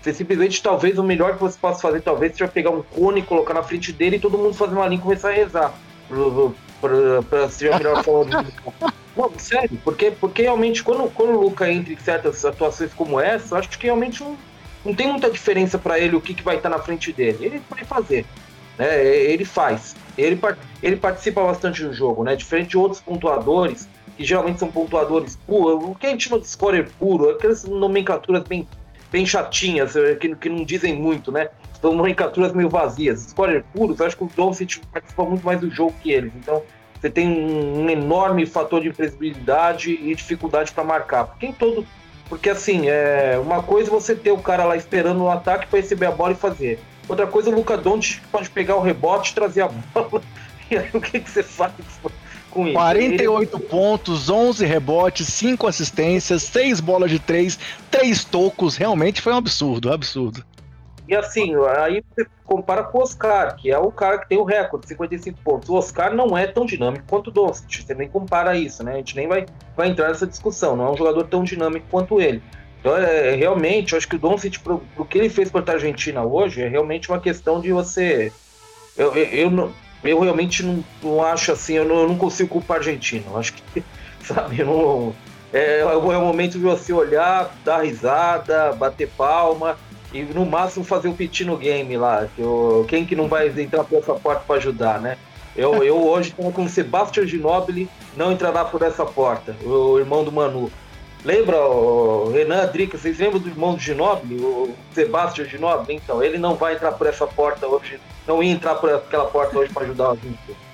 você 0.00 0.12
simplesmente, 0.12 0.62
talvez, 0.62 0.98
o 0.98 1.02
melhor 1.02 1.34
que 1.34 1.40
você 1.40 1.58
possa 1.58 1.80
fazer, 1.80 2.02
talvez, 2.02 2.32
seja 2.32 2.48
pegar 2.48 2.70
um 2.70 2.82
cone, 2.82 3.22
colocar 3.22 3.54
na 3.54 3.62
frente 3.62 3.92
dele 3.92 4.16
e 4.16 4.20
todo 4.20 4.38
mundo 4.38 4.54
fazer 4.54 4.74
uma 4.74 4.86
linha 4.86 4.98
e 4.98 5.02
começar 5.02 5.30
a 5.30 5.32
rezar. 5.32 5.74
Pra, 7.30 7.48
ser 7.48 7.72
a 7.72 7.78
melhor 7.78 8.04
forma 8.04 8.42
de 8.42 8.52
Não, 9.16 9.30
sério, 9.38 9.80
porque, 9.84 10.10
porque 10.10 10.42
realmente 10.42 10.82
quando, 10.82 11.08
quando 11.12 11.30
o 11.30 11.40
Luca 11.40 11.70
entra 11.70 11.92
em 11.92 11.96
certas 11.96 12.44
atuações 12.44 12.92
como 12.92 13.20
essa, 13.20 13.54
eu 13.54 13.58
acho 13.60 13.68
que 13.70 13.86
realmente 13.86 14.22
não, 14.22 14.36
não 14.84 14.94
tem 14.94 15.06
muita 15.06 15.30
diferença 15.30 15.78
para 15.78 15.98
ele 15.98 16.16
o 16.16 16.20
que, 16.20 16.34
que 16.34 16.42
vai 16.42 16.56
estar 16.56 16.68
na 16.68 16.80
frente 16.80 17.12
dele. 17.12 17.38
Ele 17.40 17.62
vai 17.70 17.84
fazer. 17.84 18.26
Né? 18.76 19.04
Ele 19.04 19.44
faz. 19.44 19.94
Ele, 20.18 20.38
ele 20.82 20.96
participa 20.96 21.44
bastante 21.44 21.84
do 21.84 21.92
jogo, 21.92 22.24
né? 22.24 22.34
Diferente 22.34 22.70
de 22.70 22.78
outros 22.78 23.00
pontuadores, 23.00 23.88
que 24.16 24.24
geralmente 24.24 24.58
são 24.58 24.70
pontuadores 24.70 25.36
puros, 25.46 25.84
o 25.84 25.94
que 25.94 26.06
a 26.06 26.10
gente 26.10 26.28
chama 26.28 26.40
de 26.40 26.48
scorer 26.48 26.88
puro, 26.98 27.30
aquelas 27.30 27.64
nomenclaturas 27.64 28.42
bem, 28.44 28.66
bem 29.10 29.26
chatinhas, 29.26 29.96
eh, 29.96 30.14
que, 30.14 30.34
que 30.36 30.48
não 30.48 30.64
dizem 30.64 30.94
muito, 30.94 31.32
né? 31.32 31.48
São 31.80 31.94
nomenclaturas 31.94 32.52
meio 32.52 32.68
vazias. 32.68 33.20
Scorer 33.20 33.64
puros, 33.74 34.00
acho 34.00 34.16
que 34.16 34.24
o 34.24 34.30
Doncic 34.34 34.80
participa 34.92 35.24
muito 35.24 35.44
mais 35.44 35.60
do 35.60 35.70
jogo 35.70 35.94
que 36.02 36.10
eles. 36.12 36.32
Então, 36.36 36.62
você 37.04 37.10
tem 37.10 37.28
um, 37.28 37.90
enorme 37.90 38.46
fator 38.46 38.80
de 38.80 38.88
imprevisibilidade 38.88 39.90
e 39.90 40.14
dificuldade 40.14 40.72
para 40.72 40.82
marcar. 40.82 41.26
Porque 41.26 41.46
em 41.46 41.52
todo. 41.52 41.86
Porque 42.30 42.48
assim, 42.48 42.88
é 42.88 43.38
uma 43.38 43.62
coisa 43.62 43.90
é 43.90 43.92
você 43.92 44.14
ter 44.14 44.30
o 44.30 44.38
cara 44.38 44.64
lá 44.64 44.74
esperando 44.74 45.18
no 45.18 45.30
ataque 45.30 45.66
para 45.66 45.78
receber 45.78 46.06
a 46.06 46.10
bola 46.10 46.32
e 46.32 46.36
fazer. 46.36 46.78
Outra 47.06 47.26
coisa, 47.26 47.50
o 47.50 47.54
Luca 47.54 47.76
Doncic 47.76 48.22
pode 48.32 48.48
pegar 48.48 48.76
o 48.76 48.80
rebote 48.80 49.34
trazer 49.34 49.60
a 49.60 49.68
bola. 49.92 50.22
E 50.70 50.78
aí 50.78 50.88
o 50.94 51.00
que, 51.00 51.20
que 51.20 51.30
você 51.30 51.42
faz 51.42 51.72
com 52.54 52.66
isso? 52.66 52.74
48 52.74 53.56
Ele... 53.56 53.66
pontos, 53.66 54.30
11 54.30 54.64
rebotes, 54.64 55.26
5 55.26 55.66
assistências, 55.66 56.42
6 56.44 56.80
bolas 56.80 57.10
de 57.10 57.18
3, 57.18 57.58
3 57.90 58.24
tocos. 58.24 58.76
Realmente 58.76 59.20
foi 59.20 59.32
um 59.32 59.36
absurdo, 59.36 59.90
um 59.90 59.92
absurdo. 59.92 60.44
E 61.06 61.14
assim, 61.14 61.52
aí 61.76 62.02
você 62.16 62.26
compara 62.44 62.82
com 62.82 62.98
o 62.98 63.02
Oscar, 63.02 63.56
que 63.56 63.70
é 63.70 63.78
o 63.78 63.90
cara 63.90 64.18
que 64.18 64.28
tem 64.28 64.38
o 64.38 64.44
recorde, 64.44 64.88
55 64.88 65.38
pontos. 65.44 65.68
O 65.68 65.74
Oscar 65.74 66.14
não 66.14 66.36
é 66.36 66.46
tão 66.46 66.64
dinâmico 66.64 67.04
quanto 67.06 67.28
o 67.28 67.30
Doncic, 67.30 67.82
você 67.82 67.94
nem 67.94 68.08
compara 68.08 68.56
isso, 68.56 68.82
né? 68.82 68.94
A 68.94 68.96
gente 68.96 69.14
nem 69.14 69.28
vai, 69.28 69.44
vai 69.76 69.88
entrar 69.88 70.08
nessa 70.08 70.26
discussão, 70.26 70.76
não 70.76 70.86
é 70.86 70.90
um 70.92 70.96
jogador 70.96 71.24
tão 71.24 71.44
dinâmico 71.44 71.86
quanto 71.90 72.22
ele. 72.22 72.42
Então, 72.80 72.96
é, 72.96 73.32
é, 73.32 73.34
realmente, 73.34 73.92
eu 73.92 73.98
acho 73.98 74.08
que 74.08 74.16
o 74.16 74.18
Doncic, 74.18 74.58
pro, 74.60 74.78
pro 74.94 75.04
que 75.04 75.16
ele 75.16 75.30
fez 75.30 75.50
contra 75.50 75.72
a 75.72 75.76
Argentina 75.76 76.22
hoje, 76.22 76.62
é 76.62 76.68
realmente 76.68 77.10
uma 77.10 77.18
questão 77.18 77.58
de 77.58 77.72
você. 77.72 78.30
Eu, 78.96 79.14
eu, 79.14 79.24
eu, 79.24 79.50
não, 79.50 79.72
eu 80.04 80.20
realmente 80.20 80.62
não, 80.62 80.84
não 81.02 81.24
acho 81.24 81.52
assim, 81.52 81.74
eu 81.74 81.84
não, 81.84 82.02
eu 82.02 82.08
não, 82.08 82.16
consigo 82.16 82.48
culpar 82.48 82.76
a 82.76 82.80
Argentina. 82.80 83.24
Eu 83.26 83.38
acho 83.38 83.54
que, 83.54 83.82
sabe, 84.22 84.62
não, 84.62 85.14
é, 85.52 85.80
é 85.80 85.96
o 85.96 86.20
momento 86.20 86.58
de 86.58 86.64
você 86.64 86.92
olhar, 86.92 87.54
dar 87.64 87.82
risada, 87.82 88.72
bater 88.72 89.08
palma 89.16 89.76
e 90.12 90.22
no 90.22 90.44
máximo 90.44 90.84
fazer 90.84 91.08
o 91.08 91.14
pit 91.14 91.44
no 91.44 91.56
game 91.56 91.96
lá. 91.96 92.28
Que 92.34 92.42
eu, 92.42 92.84
quem 92.88 93.04
que 93.04 93.16
não 93.16 93.28
vai 93.28 93.48
entrar 93.48 93.84
por 93.84 93.98
essa 93.98 94.14
porta 94.14 94.42
para 94.46 94.56
ajudar, 94.56 95.00
né? 95.00 95.16
Eu, 95.56 95.82
eu 95.84 95.96
hoje 96.06 96.30
estou 96.30 96.52
com 96.52 96.64
o 96.64 96.68
Sebastião 96.68 97.26
Ginobili, 97.26 97.88
não 98.16 98.32
entrará 98.32 98.64
por 98.64 98.82
essa 98.82 99.04
porta, 99.04 99.56
o 99.64 99.98
irmão 99.98 100.22
do 100.22 100.32
Manu. 100.32 100.70
Lembra 101.24 101.58
o 101.58 102.30
Renan 102.30 102.66
Drica? 102.66 102.98
Vocês 102.98 103.18
lembram 103.18 103.40
do 103.40 103.48
irmão 103.48 103.74
do 103.74 103.80
Ginobili, 103.80 104.42
o 104.42 104.74
Sebastião 104.92 105.46
Ginobili? 105.46 105.94
Então, 105.94 106.22
ele 106.22 106.36
não 106.36 106.54
vai 106.54 106.74
entrar 106.74 106.92
por 106.92 107.06
essa 107.06 107.26
porta 107.26 107.66
hoje, 107.66 107.98
não 108.26 108.42
ia 108.42 108.52
entrar 108.52 108.74
por 108.76 108.92
aquela 108.92 109.26
porta 109.26 109.58
hoje 109.58 109.72
para 109.72 109.84
ajudar 109.84 110.10
a 110.10 110.14
gente. 110.14 110.64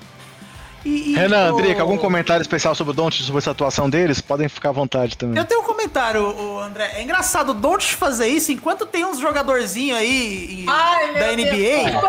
E, 0.85 1.11
e 1.11 1.15
Renan, 1.15 1.53
o... 1.53 1.81
Algum 1.81 1.99
comentário 1.99 2.41
especial 2.41 2.75
sobre 2.75 2.93
o 2.93 2.95
Don't, 2.95 3.23
sobre 3.23 3.39
essa 3.39 3.51
atuação 3.51 3.91
deles? 3.91 4.21
Podem 4.21 4.49
ficar 4.49 4.71
à 4.71 4.73
vontade 4.73 5.17
também. 5.17 5.37
Eu 5.37 5.45
tenho 5.45 5.61
um 5.61 5.65
comentário, 5.65 6.59
André. 6.59 6.93
É 6.95 7.03
engraçado 7.03 7.51
o 7.51 7.55
Don't 7.55 7.95
fazer 7.97 8.29
isso 8.29 8.51
enquanto 8.51 8.87
tem 8.87 9.05
uns 9.05 9.19
jogadorzinhos 9.19 9.99
aí 9.99 10.65
Ai, 10.67 11.15
da 11.15 11.33
NBA. 11.33 11.91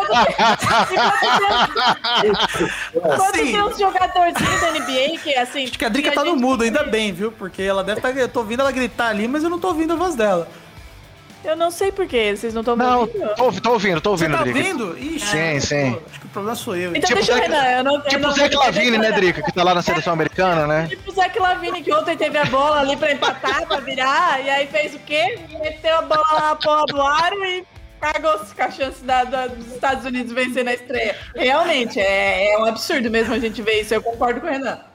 Enquanto 2.94 3.32
tem 3.32 3.62
uns 3.62 3.78
jogadorzinhos 3.78 4.60
da 4.60 4.70
NBA 4.70 5.18
que 5.22 5.34
assim. 5.34 5.64
Acho 5.64 5.78
que 5.78 5.84
a 5.84 5.88
Drica 5.88 6.12
tá 6.12 6.24
no 6.24 6.36
mudo, 6.36 6.64
ainda 6.64 6.84
bem, 6.84 7.12
viu? 7.12 7.30
Porque 7.30 7.62
ela 7.62 7.84
deve 7.84 7.98
estar. 7.98 8.12
Tá, 8.12 8.18
eu 8.18 8.28
tô 8.28 8.40
ouvindo 8.40 8.60
ela 8.60 8.72
gritar 8.72 9.08
ali, 9.08 9.28
mas 9.28 9.44
eu 9.44 9.50
não 9.50 9.58
tô 9.58 9.68
ouvindo 9.68 9.92
a 9.92 9.96
voz 9.96 10.14
dela. 10.14 10.48
Eu 11.44 11.56
não 11.56 11.70
sei 11.70 11.90
porquê, 11.90 12.36
vocês 12.36 12.54
não 12.54 12.60
estão 12.60 12.74
ouvindo? 12.74 13.18
Não, 13.18 13.34
tô, 13.34 13.52
tô 13.60 13.72
ouvindo, 13.72 14.00
tô 14.00 14.10
ouvindo, 14.10 14.30
Você 14.30 14.36
tá 14.36 14.48
ouvindo? 14.48 14.98
Ixi, 14.98 15.26
sim, 15.26 15.60
sim. 15.60 16.00
acho 16.10 16.20
que 16.20 16.26
o 16.26 16.28
problema 16.28 16.56
sou 16.56 16.76
eu. 16.76 16.90
Então 16.94 17.02
tipo 17.02 17.14
deixa 17.14 17.32
eu 17.32 17.40
Renan, 17.40 17.64
eu 17.64 17.84
não 17.84 18.00
Tipo 18.02 18.28
o 18.28 18.32
Zé 18.32 18.48
Lavine, 18.48 18.98
né, 18.98 19.12
Drica, 19.12 19.42
que 19.42 19.52
tá 19.52 19.64
lá 19.64 19.74
na 19.74 19.82
seleção 19.82 20.12
americana, 20.12 20.66
né? 20.66 20.86
Tipo 20.88 21.10
o 21.10 21.14
Zé 21.14 21.32
Lavine, 21.36 21.82
que 21.82 21.92
ontem 21.92 22.16
teve 22.16 22.38
a 22.38 22.44
bola 22.44 22.80
ali 22.80 22.96
pra 22.96 23.12
empatar, 23.12 23.66
pra 23.66 23.80
virar, 23.80 24.40
e 24.44 24.48
aí 24.48 24.66
fez 24.68 24.94
o 24.94 24.98
quê? 25.00 25.38
Meteu 25.60 25.98
a 25.98 26.02
bola 26.02 26.40
na 26.40 26.56
porra 26.56 26.86
do 26.86 27.02
aro 27.02 27.44
e 27.44 27.64
cagou 28.00 28.38
com 28.38 28.62
a 28.62 28.70
chance 28.70 29.02
da, 29.04 29.24
da, 29.24 29.46
dos 29.46 29.66
Estados 29.72 30.04
Unidos 30.04 30.32
vencer 30.32 30.64
na 30.64 30.74
estreia. 30.74 31.16
Realmente, 31.34 32.00
é, 32.00 32.52
é 32.52 32.58
um 32.58 32.64
absurdo 32.64 33.10
mesmo 33.10 33.34
a 33.34 33.38
gente 33.38 33.62
ver 33.62 33.80
isso, 33.80 33.94
eu 33.94 34.02
concordo 34.02 34.40
com 34.40 34.46
o 34.46 34.50
Renan. 34.50 34.91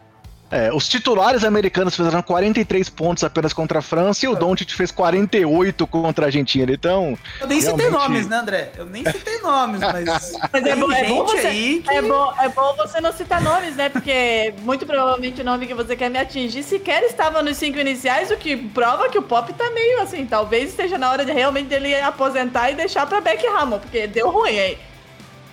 É, 0.49 0.71
os 0.73 0.87
titulares 0.87 1.43
americanos 1.43 1.93
fizeram 1.93 2.21
43 2.21 2.89
pontos 2.89 3.21
apenas 3.23 3.51
contra 3.51 3.79
a 3.79 3.81
França 3.81 4.25
e 4.25 4.29
o 4.29 4.35
Doncic 4.35 4.71
fez 4.71 4.91
48 4.91 5.85
contra 5.87 6.25
a 6.25 6.27
Argentina. 6.27 6.71
Então. 6.71 7.17
Eu 7.41 7.47
nem 7.47 7.59
realmente... 7.59 7.85
citei 7.85 7.89
nomes, 7.89 8.27
né, 8.27 8.37
André? 8.37 8.71
Eu 8.77 8.85
nem 8.85 9.03
citei 9.03 9.39
nomes, 9.41 9.81
mas. 9.81 10.33
mas 10.53 10.65
é, 10.65 10.75
bom, 10.75 10.91
é, 10.91 11.03
bom 11.03 11.25
você, 11.25 11.51
que... 11.51 11.83
é, 11.89 12.01
bom, 12.01 12.33
é 12.39 12.49
bom 12.49 12.75
você 12.77 13.01
não 13.01 13.11
citar 13.11 13.41
nomes, 13.41 13.75
né? 13.75 13.89
Porque 13.89 14.53
muito 14.61 14.85
provavelmente 14.85 15.41
o 15.41 15.43
nome 15.43 15.67
que 15.67 15.73
você 15.73 15.97
quer 15.97 16.09
me 16.09 16.17
atingir 16.17 16.63
sequer 16.63 17.03
estava 17.03 17.41
nos 17.43 17.57
cinco 17.57 17.77
iniciais, 17.79 18.31
o 18.31 18.37
que 18.37 18.55
prova 18.55 19.09
que 19.09 19.17
o 19.17 19.23
Pop 19.23 19.51
tá 19.51 19.69
meio 19.71 20.01
assim. 20.01 20.25
Talvez 20.25 20.69
esteja 20.69 20.97
na 20.97 21.11
hora 21.11 21.25
de 21.25 21.33
realmente 21.33 21.67
dele 21.67 21.93
aposentar 21.99 22.71
e 22.71 22.75
deixar 22.75 23.05
pra 23.05 23.19
Beck 23.19 23.45
Hamon, 23.45 23.79
porque 23.79 24.07
deu 24.07 24.29
ruim 24.29 24.57
aí. 24.57 24.77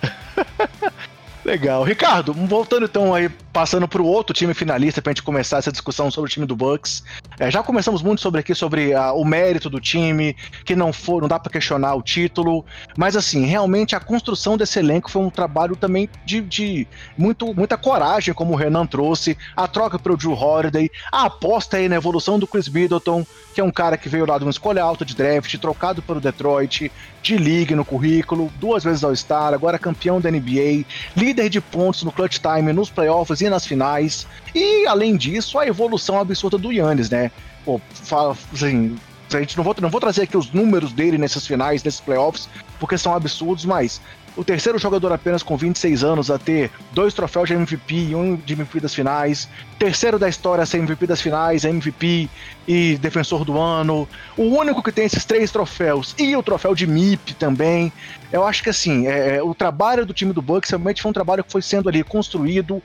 Legal. 1.43 1.83
Ricardo, 1.83 2.33
voltando 2.33 2.85
então 2.85 3.13
aí, 3.13 3.29
passando 3.55 3.87
para 3.87 4.01
o 4.01 4.05
outro 4.05 4.35
time 4.35 4.53
finalista 4.53 5.01
para 5.01 5.11
a 5.11 5.13
gente 5.13 5.23
começar 5.23 5.59
essa 5.59 5.71
discussão 5.71 6.11
sobre 6.11 6.29
o 6.29 6.31
time 6.31 6.45
do 6.45 6.57
Bucks. 6.57 7.05
É, 7.39 7.49
já 7.49 7.63
começamos 7.63 8.01
muito 8.01 8.19
sobre 8.19 8.41
aqui 8.41 8.53
sobre 8.53 8.93
a, 8.93 9.13
o 9.13 9.23
mérito 9.23 9.69
do 9.69 9.79
time, 9.79 10.35
que 10.65 10.75
não 10.75 10.91
for, 10.91 11.21
não 11.21 11.29
dá 11.29 11.39
para 11.39 11.49
questionar 11.49 11.95
o 11.95 12.01
título, 12.01 12.65
mas 12.97 13.15
assim, 13.15 13.45
realmente 13.45 13.95
a 13.95 13.99
construção 14.01 14.57
desse 14.57 14.77
elenco 14.79 15.09
foi 15.09 15.21
um 15.21 15.29
trabalho 15.29 15.77
também 15.77 16.09
de, 16.25 16.41
de 16.41 16.85
muito, 17.17 17.53
muita 17.53 17.77
coragem, 17.77 18.33
como 18.33 18.51
o 18.51 18.57
Renan 18.57 18.85
trouxe, 18.85 19.37
a 19.55 19.69
troca 19.69 19.97
para 19.97 20.11
o 20.11 20.17
Drew 20.17 20.33
Holiday, 20.33 20.91
a 21.09 21.23
aposta 21.27 21.77
aí 21.77 21.87
na 21.87 21.95
evolução 21.95 22.37
do 22.37 22.45
Chris 22.45 22.67
Middleton, 22.67 23.25
que 23.53 23.61
é 23.61 23.63
um 23.63 23.71
cara 23.71 23.95
que 23.95 24.09
veio 24.09 24.25
lá 24.25 24.37
de 24.37 24.43
uma 24.43 24.51
escolha 24.51 24.83
alta 24.83 25.05
de 25.05 25.15
draft, 25.15 25.57
trocado 25.59 26.01
pelo 26.01 26.19
Detroit, 26.19 26.91
de 27.23 27.37
league 27.37 27.73
no 27.73 27.85
currículo, 27.85 28.51
duas 28.59 28.83
vezes 28.83 29.01
All-Star, 29.01 29.53
agora 29.53 29.79
campeão 29.79 30.19
da 30.19 30.29
NBA, 30.29 30.83
líder 31.15 31.47
de 31.47 31.61
pontos 31.61 32.03
no 32.03 32.11
clutch 32.11 32.39
time, 32.39 32.73
nos 32.73 32.89
playoffs 32.89 33.44
nas 33.49 33.65
finais. 33.65 34.27
E, 34.53 34.85
além 34.87 35.15
disso, 35.17 35.57
a 35.57 35.67
evolução 35.67 36.19
absurda 36.19 36.57
do 36.57 36.71
Yannis, 36.71 37.09
né? 37.09 37.31
Pô, 37.63 37.81
fala, 37.93 38.37
assim, 38.53 38.97
a 39.33 39.39
gente 39.39 39.57
não 39.57 39.63
vou, 39.63 39.75
não 39.81 39.89
vou 39.89 39.99
trazer 39.99 40.23
aqui 40.23 40.37
os 40.37 40.51
números 40.51 40.93
dele 40.93 41.17
nessas 41.17 41.45
finais, 41.47 41.83
nesses 41.83 41.99
playoffs, 41.99 42.47
porque 42.79 42.97
são 42.97 43.13
absurdos, 43.13 43.65
mas 43.65 44.01
o 44.37 44.43
terceiro 44.43 44.77
jogador 44.77 45.13
apenas 45.13 45.41
com 45.41 45.55
26 45.55 46.03
anos 46.03 46.29
a 46.29 46.37
ter 46.37 46.69
dois 46.91 47.13
troféus 47.13 47.47
de 47.47 47.53
MVP 47.53 47.95
e 47.95 48.15
um 48.15 48.35
de 48.35 48.53
MVP 48.53 48.81
das 48.81 48.93
finais, 48.93 49.47
terceiro 49.79 50.19
da 50.19 50.27
história 50.27 50.61
a 50.61 50.65
ser 50.65 50.79
MVP 50.79 51.07
das 51.07 51.21
finais, 51.21 51.63
MVP 51.63 52.29
e 52.67 52.97
defensor 52.97 53.45
do 53.45 53.57
ano, 53.57 54.07
o 54.35 54.43
único 54.43 54.83
que 54.83 54.91
tem 54.91 55.05
esses 55.05 55.23
três 55.23 55.51
troféus 55.51 56.13
e 56.19 56.35
o 56.35 56.43
troféu 56.43 56.75
de 56.75 56.85
MIP 56.85 57.33
também. 57.35 57.91
Eu 58.31 58.45
acho 58.45 58.61
que 58.61 58.69
assim, 58.69 59.07
é, 59.07 59.37
é, 59.37 59.43
o 59.43 59.55
trabalho 59.55 60.05
do 60.05 60.13
time 60.13 60.33
do 60.33 60.41
Bucks 60.41 60.69
realmente 60.69 61.01
foi 61.01 61.09
um 61.09 61.13
trabalho 61.13 61.43
que 61.43 61.51
foi 61.51 61.61
sendo 61.61 61.87
ali 61.87 62.03
construído 62.03 62.83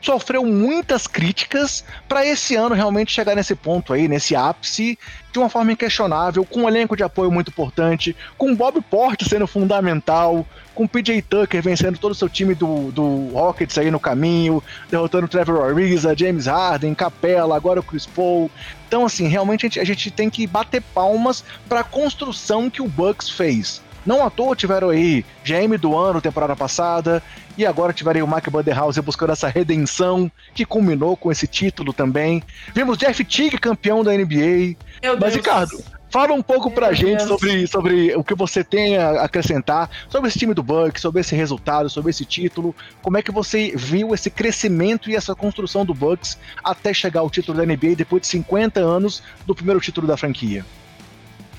sofreu 0.00 0.44
muitas 0.44 1.06
críticas 1.06 1.84
para 2.08 2.24
esse 2.24 2.54
ano 2.54 2.74
realmente 2.74 3.12
chegar 3.12 3.34
nesse 3.34 3.54
ponto 3.54 3.92
aí, 3.92 4.08
nesse 4.08 4.34
ápice, 4.36 4.98
de 5.32 5.38
uma 5.38 5.48
forma 5.48 5.72
inquestionável, 5.72 6.44
com 6.44 6.62
um 6.62 6.68
elenco 6.68 6.96
de 6.96 7.02
apoio 7.02 7.30
muito 7.30 7.50
importante, 7.50 8.16
com 8.36 8.54
Bob 8.54 8.80
Porte 8.80 9.28
sendo 9.28 9.46
fundamental, 9.46 10.46
com 10.74 10.86
PJ 10.86 11.22
Tucker 11.22 11.62
vencendo 11.62 11.98
todo 11.98 12.12
o 12.12 12.14
seu 12.14 12.28
time 12.28 12.54
do, 12.54 12.90
do 12.92 13.28
Rockets 13.32 13.76
aí 13.78 13.90
no 13.90 14.00
caminho, 14.00 14.62
derrotando 14.90 15.28
Trevor 15.28 15.64
Ariza, 15.64 16.16
James 16.16 16.46
Harden, 16.46 16.94
Capella, 16.94 17.56
agora 17.56 17.80
o 17.80 17.82
Chris 17.82 18.06
Paul. 18.06 18.50
Então, 18.86 19.04
assim, 19.04 19.26
realmente 19.26 19.66
a 19.66 19.68
gente, 19.68 19.80
a 19.80 19.84
gente 19.84 20.10
tem 20.10 20.30
que 20.30 20.46
bater 20.46 20.80
palmas 20.94 21.44
para 21.68 21.80
a 21.80 21.84
construção 21.84 22.70
que 22.70 22.80
o 22.80 22.88
Bucks 22.88 23.28
fez. 23.28 23.82
Não 24.08 24.24
à 24.24 24.30
toa 24.30 24.56
tiveram 24.56 24.88
aí 24.88 25.22
GM 25.44 25.76
do 25.76 25.94
ano 25.94 26.18
temporada 26.18 26.56
passada, 26.56 27.22
e 27.58 27.66
agora 27.66 27.92
tiveram 27.92 28.20
aí 28.20 28.22
o 28.22 28.26
Mike 28.26 28.48
Banderhouse 28.48 28.98
buscando 29.02 29.34
essa 29.34 29.48
redenção 29.48 30.32
que 30.54 30.64
culminou 30.64 31.14
com 31.14 31.30
esse 31.30 31.46
título 31.46 31.92
também. 31.92 32.42
Vimos 32.74 32.96
Jeff 32.96 33.22
Teague 33.22 33.58
campeão 33.58 34.02
da 34.02 34.12
NBA. 34.12 34.78
Meu 35.02 35.12
Mas, 35.20 35.34
Deus. 35.34 35.34
Ricardo, 35.34 35.84
Fala 36.10 36.32
um 36.32 36.40
pouco 36.40 36.70
pra 36.70 36.94
gente 36.94 37.22
sobre, 37.24 37.66
sobre 37.66 38.16
o 38.16 38.24
que 38.24 38.34
você 38.34 38.64
tem 38.64 38.96
a 38.96 39.24
acrescentar 39.24 39.90
sobre 40.08 40.28
esse 40.28 40.38
time 40.38 40.54
do 40.54 40.62
Bucks, 40.62 41.02
sobre 41.02 41.20
esse 41.20 41.36
resultado, 41.36 41.90
sobre 41.90 42.08
esse 42.08 42.24
título. 42.24 42.74
Como 43.02 43.18
é 43.18 43.22
que 43.22 43.30
você 43.30 43.74
viu 43.76 44.14
esse 44.14 44.30
crescimento 44.30 45.10
e 45.10 45.16
essa 45.16 45.34
construção 45.34 45.84
do 45.84 45.92
Bucks 45.92 46.38
até 46.64 46.94
chegar 46.94 47.20
ao 47.20 47.28
título 47.28 47.58
da 47.58 47.66
NBA 47.66 47.94
depois 47.94 48.22
de 48.22 48.28
50 48.28 48.80
anos 48.80 49.22
do 49.44 49.54
primeiro 49.54 49.82
título 49.82 50.06
da 50.06 50.16
franquia? 50.16 50.64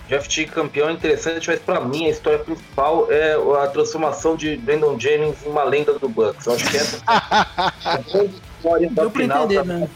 Jeff 0.10 0.28
Teague 0.28 0.52
campeão 0.52 0.90
é 0.90 0.92
interessante, 0.92 1.48
mas 1.48 1.60
para 1.60 1.80
mim 1.80 2.08
a 2.08 2.10
história 2.10 2.40
principal 2.40 3.12
é 3.12 3.36
a 3.64 3.68
transformação 3.68 4.36
de 4.36 4.58
Brandon 4.58 5.00
Jennings 5.00 5.46
em 5.46 5.50
uma 5.50 5.64
lenda 5.64 5.94
do 6.00 6.10
Bucks. 6.10 6.48
Eu 6.48 6.54
acho 6.54 6.68
que 6.68 6.78
essa 6.78 6.98
é 6.98 7.02
a 7.08 7.98
grande 7.98 8.36
história 8.58 8.90
da 8.90 9.10
final 9.12 9.46
entender, 9.46 9.64
da 9.64 9.64
né? 9.64 9.90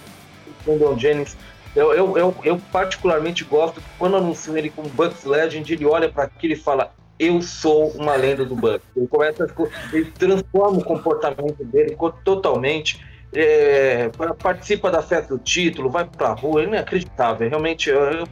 Brandon 0.63 0.99
Jennings. 0.99 1.35
Eu, 1.75 1.91
eu, 1.93 2.15
eu, 2.15 2.35
eu, 2.43 2.61
particularmente 2.71 3.43
gosto 3.43 3.81
quando 3.97 4.15
anunciam 4.15 4.55
ele 4.55 4.69
como 4.69 4.87
Bucks 4.89 5.23
Legend, 5.23 5.73
ele 5.73 5.85
olha 5.87 6.07
para 6.07 6.25
aquilo 6.25 6.53
e 6.53 6.57
fala: 6.57 6.93
Eu 7.17 7.41
sou 7.41 7.87
uma 7.95 8.15
lenda 8.15 8.45
do 8.45 8.55
Bucks. 8.55 8.87
Ele 8.95 9.07
começa, 9.07 9.47
ele 9.91 10.11
transforma 10.11 10.77
o 10.77 10.83
comportamento 10.83 11.63
dele 11.65 11.97
totalmente. 12.23 13.03
É, 13.35 14.11
participa 14.43 14.91
da 14.91 15.01
festa 15.01 15.35
do 15.35 15.43
título, 15.43 15.89
vai 15.89 16.05
pra 16.05 16.33
rua, 16.33 16.61
é 16.61 16.65
inacreditável. 16.65 17.49
Realmente, 17.49 17.89
eu, 17.89 17.99
eu 17.99 18.27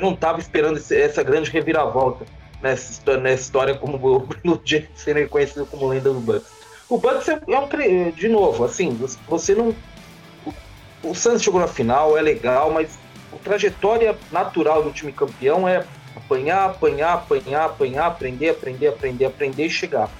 não 0.00 0.12
estava 0.12 0.38
esperando 0.38 0.78
esse, 0.78 0.96
essa 0.96 1.22
grande 1.22 1.50
reviravolta 1.50 2.24
nessa, 2.62 3.16
nessa 3.18 3.42
história 3.42 3.74
como 3.74 3.96
o 3.96 4.20
Bruno 4.20 4.60
James 4.64 4.88
sendo 4.94 5.18
reconhecido 5.18 5.66
como 5.66 5.88
lenda 5.88 6.12
do 6.12 6.20
Bucks. 6.20 6.56
O 6.88 6.98
Bucks 6.98 7.28
é, 7.28 7.40
é 7.48 7.58
um 7.58 8.10
de 8.12 8.28
novo, 8.28 8.64
assim, 8.64 8.98
você 9.28 9.54
não 9.54 9.74
o, 10.44 11.10
o 11.10 11.14
Santos 11.14 11.42
chegou 11.42 11.60
na 11.60 11.68
final, 11.68 12.16
é 12.16 12.22
legal, 12.22 12.70
mas 12.70 12.98
a 13.32 13.36
trajetória 13.38 14.16
natural 14.30 14.82
do 14.82 14.92
time 14.92 15.12
campeão 15.12 15.68
é 15.68 15.84
apanhar, 16.14 16.66
apanhar, 16.66 17.14
apanhar, 17.14 17.64
apanhar, 17.66 18.06
aprender, 18.06 18.50
aprender, 18.50 18.88
aprender, 18.88 19.24
aprender 19.26 19.66
e 19.66 19.70
chegar. 19.70 20.10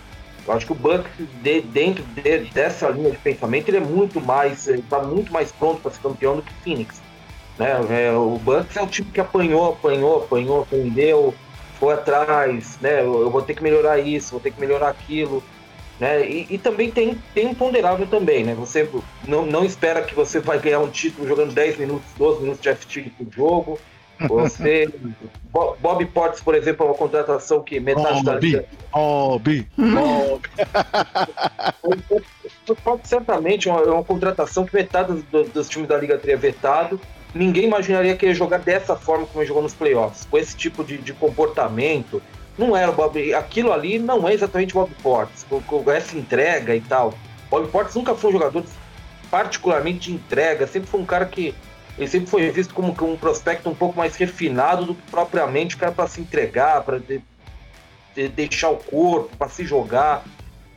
Eu 0.47 0.55
acho 0.55 0.67
que 0.67 0.73
o 0.73 0.77
Bucks, 0.77 1.11
de, 1.43 1.61
dentro 1.61 2.05
de, 2.05 2.39
dessa 2.51 2.89
linha 2.89 3.11
de 3.11 3.17
pensamento, 3.17 3.69
ele 3.69 3.79
é 3.79 3.81
muito 3.81 4.21
mais, 4.21 4.69
está 4.69 5.01
muito 5.01 5.33
mais 5.33 5.51
pronto 5.51 5.81
para 5.81 5.91
ser 5.91 6.01
campeão 6.01 6.37
do 6.37 6.43
que 6.43 6.53
Phoenix. 6.63 7.01
Né? 7.59 8.07
É, 8.07 8.13
o 8.13 8.39
Bucks 8.39 8.77
é 8.77 8.83
o 8.83 8.87
time 8.87 9.11
que 9.11 9.21
apanhou, 9.21 9.73
apanhou, 9.73 10.19
apanhou, 10.19 10.63
aprendeu, 10.63 11.35
foi 11.79 11.95
atrás, 11.95 12.79
né? 12.81 13.01
Eu, 13.01 13.31
vou 13.31 13.43
ter 13.43 13.55
que 13.55 13.63
melhorar 13.63 13.99
isso, 13.99 14.33
vou 14.33 14.41
ter 14.41 14.51
que 14.51 14.61
melhorar 14.61 14.89
aquilo. 14.89 15.43
Né? 15.99 16.29
E, 16.29 16.47
e 16.51 16.59
também 16.59 16.91
tem, 16.91 17.19
tem 17.35 17.51
imponderável 17.51 18.07
também, 18.07 18.45
né? 18.45 18.55
Você 18.55 18.89
não, 19.27 19.47
não 19.47 19.65
espera 19.65 20.03
que 20.03 20.15
você 20.15 20.39
vai 20.39 20.59
ganhar 20.59 20.81
um 20.81 20.91
título 20.91 21.27
jogando 21.27 21.55
10 21.55 21.79
minutos, 21.79 22.07
12 22.19 22.41
minutos 22.43 22.61
de 22.61 22.75
FT 22.75 23.13
por 23.17 23.33
jogo. 23.33 23.79
Você. 24.21 24.89
Bob 25.81 26.05
Portes, 26.07 26.43
por 26.43 26.55
exemplo, 26.55 26.85
é 26.85 26.91
uma 26.91 26.95
contratação 26.95 27.63
que 27.63 27.81
metade 27.81 28.23
da 28.23 28.35
liga. 28.35 28.67
Bob! 28.93 29.67
Bob! 29.77 30.43
Bob 32.85 33.01
certamente 33.05 33.69
é 33.69 33.73
uma, 33.73 33.81
é 33.81 33.91
uma, 33.91 34.05
contratação 34.05 34.67
que 34.67 34.75
metade 34.75 35.23
dos, 35.31 35.49
dos 35.49 35.69
times 35.69 35.89
da 35.89 35.97
Liga 35.97 36.19
teria 36.19 36.37
vetado 36.37 37.01
ninguém 37.37 37.65
imaginaria 37.65 38.17
que 38.17 38.25
ele 38.25 38.33
ia 38.33 38.37
jogar 38.37 38.59
dessa 38.59 38.97
forma 38.97 39.27
como 39.27 39.41
ele 39.41 39.49
jogou 39.49 39.63
nos 39.63 39.75
playoffs, 39.75 40.27
com 40.31 40.39
esse 40.39 40.57
tipo 40.57 40.83
de, 40.83 40.99
de 40.99 41.13
comportamento. 41.13 42.23
Não 42.57 42.77
era 42.77 42.91
o 42.91 42.95
Bob. 42.95 43.35
Aquilo 43.35 43.73
ali 43.73 43.99
não 43.99 44.27
é 44.27 44.33
exatamente 44.33 44.73
o 44.77 44.81
Bob 44.81 44.91
Portes, 45.03 45.45
com, 45.49 45.61
com 45.61 45.91
essa 45.91 46.17
entrega 46.17 46.75
e 46.75 46.81
tal. 46.81 47.15
Bob 47.51 47.69
Portes 47.69 47.95
nunca 47.95 48.15
foi 48.15 48.31
um 48.31 48.33
jogador 48.33 48.65
particularmente 49.31 50.11
de 50.11 50.15
entrega, 50.15 50.67
sempre 50.67 50.89
foi 50.89 51.01
um 51.01 51.07
cara 51.07 51.27
que. 51.27 51.55
Ele 51.99 52.09
sempre 52.09 52.29
foi 52.29 52.51
visto 52.51 52.75
como 52.75 52.95
um 53.01 53.17
prospecto 53.17 53.71
um 53.71 53.75
pouco 53.75 53.97
mais 53.97 54.17
refinado 54.17 54.85
do 54.85 54.95
que 54.95 55.11
propriamente 55.11 55.77
o 55.77 55.79
cara 55.79 55.93
para 55.93 56.07
se 56.07 56.21
entregar, 56.21 56.83
para 56.83 56.99
de, 57.01 57.23
de 58.15 58.29
deixar 58.29 58.69
o 58.69 58.77
corpo, 58.77 59.35
para 59.37 59.49
se 59.49 59.65
jogar. 59.65 60.23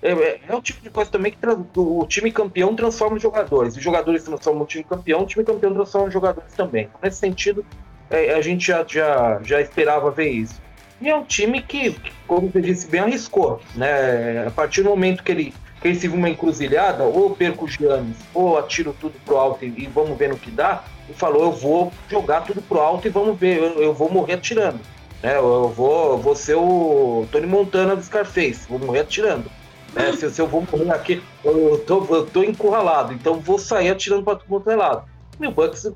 É, 0.02 0.12
é, 0.12 0.40
é, 0.48 0.56
o 0.56 0.62
tipo 0.62 0.82
de 0.82 0.90
coisa 0.90 1.12
também 1.12 1.32
que 1.32 1.38
o 1.76 2.06
time 2.08 2.32
campeão 2.32 2.76
transforma 2.76 3.18
os 3.18 3.22
jogadores. 3.22 3.76
Os 3.76 3.84
jogadores 3.84 4.24
transformam 4.24 4.64
o 4.64 4.66
time 4.66 4.84
campeão, 4.84 5.24
o 5.24 5.26
time 5.26 5.44
campeão 5.44 5.74
transforma 5.74 6.08
os 6.08 6.14
jogadores 6.14 6.54
também. 6.54 6.90
Nesse 7.04 7.18
sentido, 7.18 7.66
é, 8.10 8.34
a 8.34 8.42
gente 8.42 8.68
já, 8.68 8.86
já, 8.88 9.40
já 9.44 9.62
esperava 9.62 10.10
ver 10.10 10.30
isso. 10.30 10.62
E 11.02 11.10
é 11.10 11.16
um 11.16 11.24
time 11.24 11.62
que, 11.62 11.96
como 12.28 12.50
você 12.50 12.62
disse 12.62 12.88
bem, 12.88 13.02
arriscou. 13.02 13.62
Né? 13.76 14.46
A 14.48 14.52
partir 14.52 14.84
do 14.84 14.90
momento 14.90 15.24
que 15.24 15.32
ele, 15.32 15.54
que 15.82 15.88
ele 15.88 16.00
se 16.00 16.08
viu 16.08 16.18
uma 16.18 16.30
encruzilhada, 16.30 17.04
ou 17.04 17.36
perco 17.36 17.66
os 17.66 17.74
Giannis, 17.74 18.18
ou 18.34 18.58
atiro 18.58 18.96
tudo 19.00 19.14
pro 19.26 19.38
alto 19.38 19.66
e, 19.66 19.84
e, 19.84 19.88
vamos 19.88 20.18
ver 20.18 20.30
no 20.30 20.38
que 20.38 20.52
dá, 20.52 20.84
ele 21.08 21.18
falou, 21.18 21.44
eu 21.44 21.52
vou 21.52 21.94
jogar 22.10 22.42
tudo 22.42 22.62
pro 22.62 22.80
alto 22.80 23.08
e 23.08 23.10
vamos 23.10 23.38
ver, 23.38 23.58
eu, 23.58 23.82
eu 23.82 23.94
vou 23.94 24.12
morrer 24.12 24.34
atirando. 24.34 24.80
Né? 25.24 25.38
Eu, 25.38 25.70
vou, 25.70 26.18
vou 26.18 26.36
ser 26.36 26.56
o 26.56 27.26
Tony 27.32 27.48
Montana 27.48 27.96
do 27.96 28.04
Scarface, 28.04 28.68
vou 28.68 28.80
morrer 28.80 29.02
atirando. 29.02 29.50
Né? 29.94 30.14
Se, 30.14 30.30
se, 30.30 30.42
eu 30.42 30.48
vou 30.48 30.66
morrer 30.72 30.92
aqui, 30.92 31.24
eu 31.44 31.84
tô, 31.86 32.06
eu 32.16 32.26
tô 32.26 32.44
encurralado, 32.44 33.14
então 33.14 33.40
vou 33.40 33.58
sair 33.58 33.90
atirando 33.90 34.24
para 34.24 34.38
todo 34.38 34.50
mundo 34.50 34.70
é 34.70 34.76
lado. 34.76 35.06
E 35.40 35.48
o 35.48 35.52
Bucks 35.52 35.90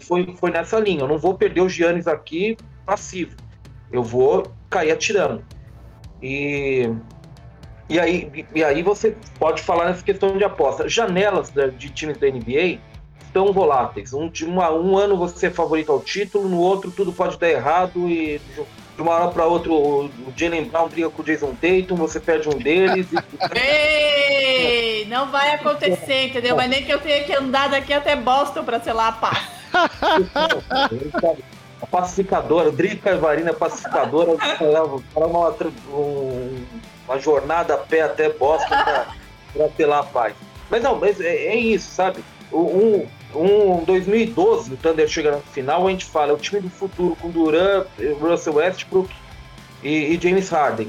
foi, 0.00 0.34
foi 0.36 0.50
nessa 0.50 0.80
linha. 0.80 1.02
Eu 1.02 1.08
não 1.08 1.18
vou 1.18 1.34
perder 1.34 1.60
os 1.60 1.72
Giannis 1.72 2.06
aqui 2.06 2.56
passivo. 2.86 3.36
Eu 3.92 4.02
vou 4.02 4.50
cair 4.70 4.90
atirando. 4.90 5.44
E, 6.22 6.90
e, 7.88 8.00
aí, 8.00 8.46
e 8.54 8.64
aí 8.64 8.82
você 8.82 9.14
pode 9.38 9.62
falar 9.62 9.86
nessa 9.86 10.02
questão 10.02 10.36
de 10.36 10.44
aposta. 10.44 10.88
Janelas 10.88 11.52
de, 11.76 11.90
times 11.90 12.16
da 12.16 12.26
NBA 12.26 12.78
tão 13.32 13.52
voláteis. 13.52 14.14
Um, 14.14 14.30
uma, 14.46 14.72
um 14.72 14.96
ano 14.96 15.16
você 15.16 15.48
é 15.48 15.50
favorito 15.50 15.92
ao 15.92 16.00
título, 16.00 16.48
no 16.48 16.58
outro 16.58 16.90
tudo 16.90 17.12
pode 17.12 17.38
dar 17.38 17.50
errado 17.50 18.08
e 18.08 18.40
de 19.00 19.02
uma 19.02 19.14
hora 19.14 19.28
para 19.28 19.46
outra 19.46 19.72
o 19.72 20.10
Jalen 20.36 20.64
Brown 20.64 20.88
briga 20.88 21.08
com 21.08 21.22
o 21.22 21.24
Jason 21.24 21.54
Tatum, 21.54 21.96
você 21.96 22.20
perde 22.20 22.50
um 22.50 22.58
deles. 22.58 23.06
E... 23.10 23.16
Ei, 23.58 25.06
não 25.06 25.30
vai 25.30 25.54
acontecer, 25.54 26.26
entendeu? 26.26 26.54
Mas 26.54 26.68
nem 26.68 26.84
que 26.84 26.92
eu 26.92 27.00
tenha 27.00 27.24
que 27.24 27.32
andar 27.32 27.70
daqui 27.70 27.94
até 27.94 28.14
Boston 28.14 28.62
para 28.62 28.78
selar 28.78 29.08
a 29.08 29.12
paz. 29.12 29.38
a 31.80 31.86
pacificadora, 31.86 32.70
Drica 32.70 33.16
Varina 33.16 33.54
pacificadora, 33.54 34.36
para 34.36 35.26
uma, 35.26 35.56
uma 37.06 37.18
jornada 37.18 37.74
a 37.74 37.78
pé 37.78 38.02
até 38.02 38.28
Boston 38.28 38.68
para 38.68 39.70
selar 39.78 40.00
a 40.00 40.04
paz. 40.04 40.34
Mas 40.68 40.82
não, 40.82 40.96
mas 40.96 41.18
é, 41.22 41.46
é 41.46 41.56
isso, 41.56 41.90
sabe? 41.90 42.22
Um, 42.52 43.06
um 43.34 43.84
2012, 43.84 44.74
o 44.74 44.76
Thunder 44.76 45.08
chega 45.08 45.32
no 45.32 45.40
final, 45.40 45.86
a 45.86 45.90
gente 45.90 46.04
fala, 46.04 46.32
é 46.32 46.34
o 46.34 46.38
time 46.38 46.60
do 46.60 46.70
futuro 46.70 47.16
com 47.16 47.30
Duran, 47.30 47.84
Russell 48.20 48.54
Westbrook 48.54 49.14
e, 49.82 50.14
e, 50.14 50.20
James 50.20 50.48
Harden. 50.48 50.88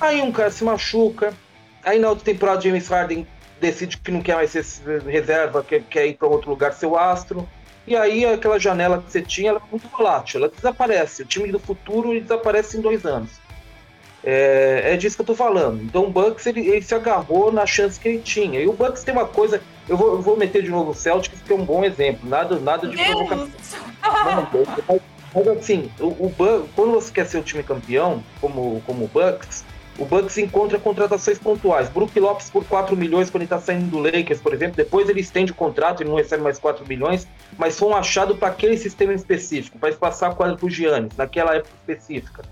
Aí 0.00 0.20
um 0.20 0.32
cara 0.32 0.50
se 0.50 0.64
machuca, 0.64 1.34
aí 1.84 1.98
na 1.98 2.08
outra 2.08 2.24
temporada 2.24 2.60
James 2.60 2.88
Harden 2.88 3.26
decide 3.60 3.96
que 3.96 4.10
não 4.10 4.20
quer 4.20 4.34
mais 4.36 4.50
ser 4.50 4.64
reserva, 5.06 5.62
quer, 5.62 5.82
quer 5.82 6.06
ir 6.06 6.14
para 6.14 6.28
outro 6.28 6.50
lugar 6.50 6.72
seu 6.72 6.98
astro. 6.98 7.48
E 7.86 7.96
aí 7.96 8.24
aquela 8.24 8.58
janela 8.58 9.02
que 9.02 9.10
você 9.10 9.22
tinha, 9.22 9.50
ela 9.50 9.58
é 9.58 9.70
muito 9.70 9.88
volátil, 9.88 10.40
ela 10.40 10.48
desaparece. 10.48 11.22
O 11.22 11.26
time 11.26 11.50
do 11.50 11.58
futuro 11.58 12.20
desaparece 12.20 12.76
em 12.76 12.80
dois 12.80 13.04
anos. 13.04 13.30
É, 14.24 14.92
é 14.92 14.96
disso 14.96 15.16
que 15.16 15.22
eu 15.22 15.26
tô 15.26 15.34
falando. 15.34 15.82
Então 15.82 16.04
o 16.04 16.10
Bucks 16.10 16.46
ele, 16.46 16.60
ele, 16.68 16.82
se 16.82 16.94
agarrou 16.94 17.52
na 17.52 17.66
chance 17.66 17.98
que 17.98 18.08
ele 18.08 18.20
tinha. 18.20 18.60
E 18.60 18.68
o 18.68 18.72
Bucks 18.72 19.02
tem 19.02 19.12
uma 19.12 19.26
coisa. 19.26 19.60
Eu 19.88 19.96
vou, 19.96 20.14
eu 20.14 20.22
vou 20.22 20.36
meter 20.36 20.62
de 20.62 20.70
novo 20.70 20.90
o 20.92 20.94
Celtics, 20.94 21.40
que 21.42 21.52
é 21.52 21.56
um 21.56 21.64
bom 21.64 21.84
exemplo. 21.84 22.28
Nada, 22.28 22.58
nada 22.58 22.88
de 22.88 22.96
provocação. 22.96 23.48
Mas, 24.02 25.00
mas 25.34 25.48
assim, 25.48 25.90
o, 25.98 26.08
o 26.08 26.28
Bucks, 26.36 26.70
quando 26.74 26.92
você 26.92 27.12
quer 27.12 27.26
ser 27.26 27.38
o 27.38 27.42
time 27.42 27.62
campeão, 27.62 28.22
como, 28.40 28.82
como 28.84 29.04
o 29.04 29.08
Bucks, 29.08 29.64
o 29.98 30.04
Bucks 30.04 30.38
encontra 30.38 30.78
contratações 30.78 31.38
pontuais. 31.38 31.88
Brook 31.88 32.18
Lopes 32.18 32.50
por 32.50 32.64
4 32.64 32.96
milhões 32.96 33.30
quando 33.30 33.42
ele 33.42 33.46
está 33.46 33.58
saindo 33.58 33.90
do 33.90 33.98
Lakers, 33.98 34.40
por 34.40 34.54
exemplo. 34.54 34.76
Depois 34.76 35.08
ele 35.08 35.20
estende 35.20 35.52
o 35.52 35.54
contrato 35.54 36.02
e 36.02 36.06
não 36.06 36.14
recebe 36.14 36.42
mais 36.42 36.58
4 36.58 36.86
milhões, 36.86 37.26
mas 37.58 37.78
foi 37.78 37.88
um 37.88 37.96
achado 37.96 38.36
para 38.36 38.48
aquele 38.48 38.76
sistema 38.76 39.12
específico, 39.12 39.78
para 39.78 39.94
passar 39.94 40.28
a 40.28 40.34
quadra 40.34 40.56
para 40.56 40.66
o 40.66 40.70
Giannis, 40.70 41.16
naquela 41.16 41.54
época 41.54 41.74
específica. 41.80 42.42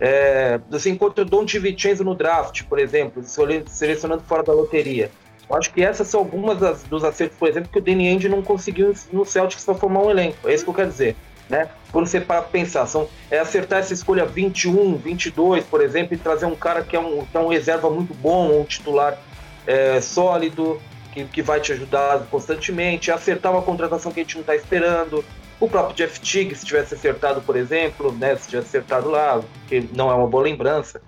É, 0.00 0.58
você 0.70 0.90
encontra 0.90 1.22
o 1.22 1.26
Don 1.26 1.44
DiVincenzo 1.44 2.02
no 2.02 2.14
draft, 2.14 2.64
por 2.64 2.78
exemplo, 2.78 3.22
selecionando 3.22 4.22
fora 4.22 4.42
da 4.42 4.52
loteria. 4.52 5.10
Eu 5.50 5.56
acho 5.56 5.72
que 5.72 5.82
essas 5.82 6.06
são 6.06 6.20
algumas 6.20 6.58
das, 6.58 6.84
dos 6.84 7.02
acertos, 7.02 7.36
por 7.36 7.48
exemplo, 7.48 7.68
que 7.70 7.78
o 7.78 7.82
Danny 7.82 8.08
Ainge 8.08 8.28
não 8.28 8.40
conseguiu 8.40 8.94
no 9.12 9.24
Celtics 9.24 9.64
para 9.64 9.74
formar 9.74 10.00
um 10.00 10.10
elenco. 10.10 10.48
É 10.48 10.54
isso 10.54 10.62
que 10.62 10.70
eu 10.70 10.74
quero 10.74 10.88
dizer. 10.88 11.16
Né? 11.48 11.68
Quando 11.90 12.06
você 12.06 12.20
para 12.20 12.42
pensar, 12.42 12.86
são, 12.86 13.08
é 13.28 13.40
acertar 13.40 13.80
essa 13.80 13.92
escolha 13.92 14.24
21, 14.24 14.96
22, 14.96 15.64
por 15.64 15.80
exemplo, 15.82 16.14
e 16.14 16.16
trazer 16.16 16.46
um 16.46 16.54
cara 16.54 16.84
que 16.84 16.94
é 16.94 17.00
um, 17.00 17.26
que 17.26 17.36
é 17.36 17.40
um 17.40 17.48
reserva 17.48 17.90
muito 17.90 18.14
bom, 18.14 18.60
um 18.60 18.64
titular 18.64 19.18
é, 19.66 20.00
sólido, 20.00 20.80
que, 21.12 21.24
que 21.24 21.42
vai 21.42 21.60
te 21.60 21.72
ajudar 21.72 22.20
constantemente, 22.30 23.10
acertar 23.10 23.50
uma 23.50 23.62
contratação 23.62 24.12
que 24.12 24.20
a 24.20 24.22
gente 24.22 24.36
não 24.36 24.42
está 24.42 24.54
esperando, 24.54 25.24
o 25.58 25.68
próprio 25.68 25.94
Jeff 25.96 26.18
Tigg, 26.20 26.54
se 26.54 26.64
tivesse 26.64 26.94
acertado, 26.94 27.42
por 27.42 27.56
exemplo, 27.56 28.12
né, 28.12 28.34
se 28.36 28.48
tivesse 28.48 28.68
acertado 28.68 29.10
lá, 29.10 29.42
que 29.68 29.86
não 29.92 30.10
é 30.10 30.14
uma 30.14 30.26
boa 30.26 30.44
lembrança. 30.44 31.02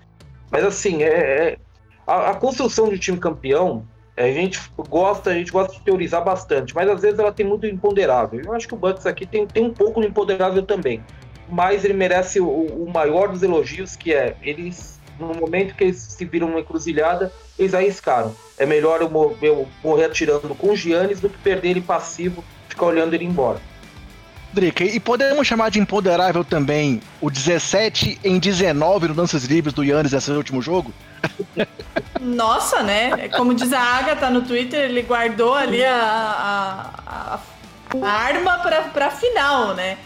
Mas 0.51 0.63
assim, 0.63 1.01
é, 1.01 1.07
é 1.07 1.57
a, 2.05 2.31
a, 2.31 2.35
construção 2.35 2.87
de 2.89 2.95
um 2.95 2.99
time 2.99 3.17
campeão, 3.17 3.87
a 4.15 4.27
gente 4.27 4.59
gosta, 4.89 5.31
a 5.31 5.33
gente 5.33 5.51
gosta 5.51 5.73
de 5.73 5.81
teorizar 5.81 6.23
bastante, 6.23 6.73
mas 6.75 6.87
às 6.89 7.01
vezes 7.01 7.17
ela 7.17 7.31
tem 7.31 7.45
muito 7.45 7.65
imponderável. 7.65 8.41
Eu 8.41 8.53
acho 8.53 8.67
que 8.67 8.73
o 8.73 8.77
Bucks 8.77 9.05
aqui 9.05 9.25
tem, 9.25 9.47
tem 9.47 9.63
um 9.63 9.73
pouco 9.73 10.01
de 10.01 10.07
imponderável 10.07 10.61
também. 10.63 11.03
Mas 11.49 11.83
ele 11.83 11.93
merece 11.93 12.39
o, 12.39 12.47
o 12.47 12.91
maior 12.91 13.29
dos 13.29 13.41
elogios, 13.41 13.95
que 13.95 14.13
é 14.13 14.35
eles, 14.41 14.99
no 15.19 15.33
momento 15.33 15.75
que 15.75 15.83
eles 15.83 15.97
se 15.97 16.25
viram 16.25 16.47
uma 16.47 16.59
encruzilhada, 16.59 17.31
eles 17.57 17.73
arriscaram. 17.73 18.35
É 18.57 18.65
melhor 18.65 19.01
eu, 19.01 19.37
eu 19.41 19.67
morrer 19.83 20.05
atirando 20.05 20.55
com 20.55 20.69
o 20.71 20.75
Giannis 20.75 21.19
do 21.19 21.29
que 21.29 21.37
perder 21.39 21.69
ele 21.69 21.81
passivo, 21.81 22.43
ficar 22.69 22.85
olhando 22.85 23.13
ele 23.13 23.25
embora. 23.25 23.59
Drica, 24.53 24.83
e 24.83 24.99
podemos 24.99 25.47
chamar 25.47 25.69
de 25.69 25.79
imponderável 25.79 26.43
também 26.43 27.01
o 27.19 27.29
17 27.29 28.19
em 28.23 28.37
19 28.37 29.07
no 29.07 29.13
Danças 29.15 29.45
Livres 29.45 29.73
do 29.73 29.83
Yannis 29.83 30.11
nesse 30.11 30.31
último 30.31 30.61
jogo? 30.61 30.93
Nossa, 32.21 32.83
né? 32.83 33.29
Como 33.29 33.53
diz 33.53 33.73
a 33.73 33.79
Agatha 33.79 34.29
no 34.29 34.43
Twitter, 34.43 34.81
ele 34.81 35.01
guardou 35.01 35.55
ali 35.55 35.83
a, 35.83 35.95
a, 35.95 36.99
a, 37.07 37.39
a 38.05 38.11
arma 38.11 38.59
pra, 38.59 38.81
pra 38.81 39.09
final, 39.09 39.73
né? 39.73 39.97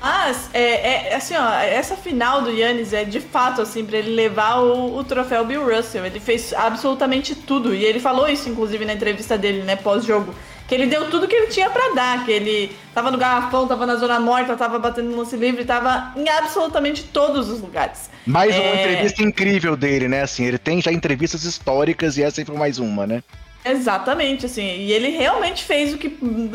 Mas, 0.00 0.50
é, 0.52 1.12
é, 1.12 1.14
assim, 1.14 1.34
ó, 1.34 1.60
essa 1.60 1.96
final 1.96 2.42
do 2.42 2.50
Yannis 2.50 2.92
é 2.92 3.04
de 3.04 3.20
fato, 3.20 3.62
assim, 3.62 3.86
pra 3.86 3.96
ele 3.96 4.14
levar 4.14 4.56
o, 4.56 4.98
o 4.98 5.04
troféu 5.04 5.44
Bill 5.46 5.64
Russell. 5.64 6.04
Ele 6.04 6.20
fez 6.20 6.52
absolutamente 6.52 7.34
tudo. 7.34 7.74
E 7.74 7.84
ele 7.84 8.00
falou 8.00 8.28
isso, 8.28 8.48
inclusive, 8.48 8.84
na 8.84 8.92
entrevista 8.92 9.38
dele, 9.38 9.62
né, 9.62 9.76
pós-jogo 9.76 10.34
que 10.74 10.82
ele 10.82 10.86
deu 10.86 11.08
tudo 11.08 11.28
que 11.28 11.36
ele 11.36 11.46
tinha 11.46 11.70
para 11.70 11.94
dar, 11.94 12.24
que 12.24 12.32
ele 12.32 12.76
tava 12.92 13.10
no 13.10 13.16
garrafão, 13.16 13.68
tava 13.68 13.86
na 13.86 13.94
zona 13.94 14.18
morta, 14.18 14.56
tava 14.56 14.76
batendo 14.76 15.10
no 15.10 15.18
lance 15.18 15.36
livre, 15.36 15.64
tava 15.64 16.12
em 16.16 16.28
absolutamente 16.28 17.04
todos 17.04 17.48
os 17.48 17.60
lugares. 17.60 18.10
Mais 18.26 18.52
é... 18.52 18.58
uma 18.58 18.80
entrevista 18.80 19.22
incrível 19.22 19.76
dele, 19.76 20.08
né? 20.08 20.22
Assim, 20.22 20.44
ele 20.44 20.58
tem 20.58 20.82
já 20.82 20.92
entrevistas 20.92 21.44
históricas 21.44 22.18
e 22.18 22.24
essa 22.24 22.44
foi 22.44 22.56
mais 22.56 22.80
uma, 22.80 23.06
né? 23.06 23.22
Exatamente, 23.64 24.46
assim, 24.46 24.62
e 24.62 24.92
ele 24.92 25.10
realmente 25.10 25.64
fez 25.64 25.94
o 25.94 25.98
que 25.98 26.10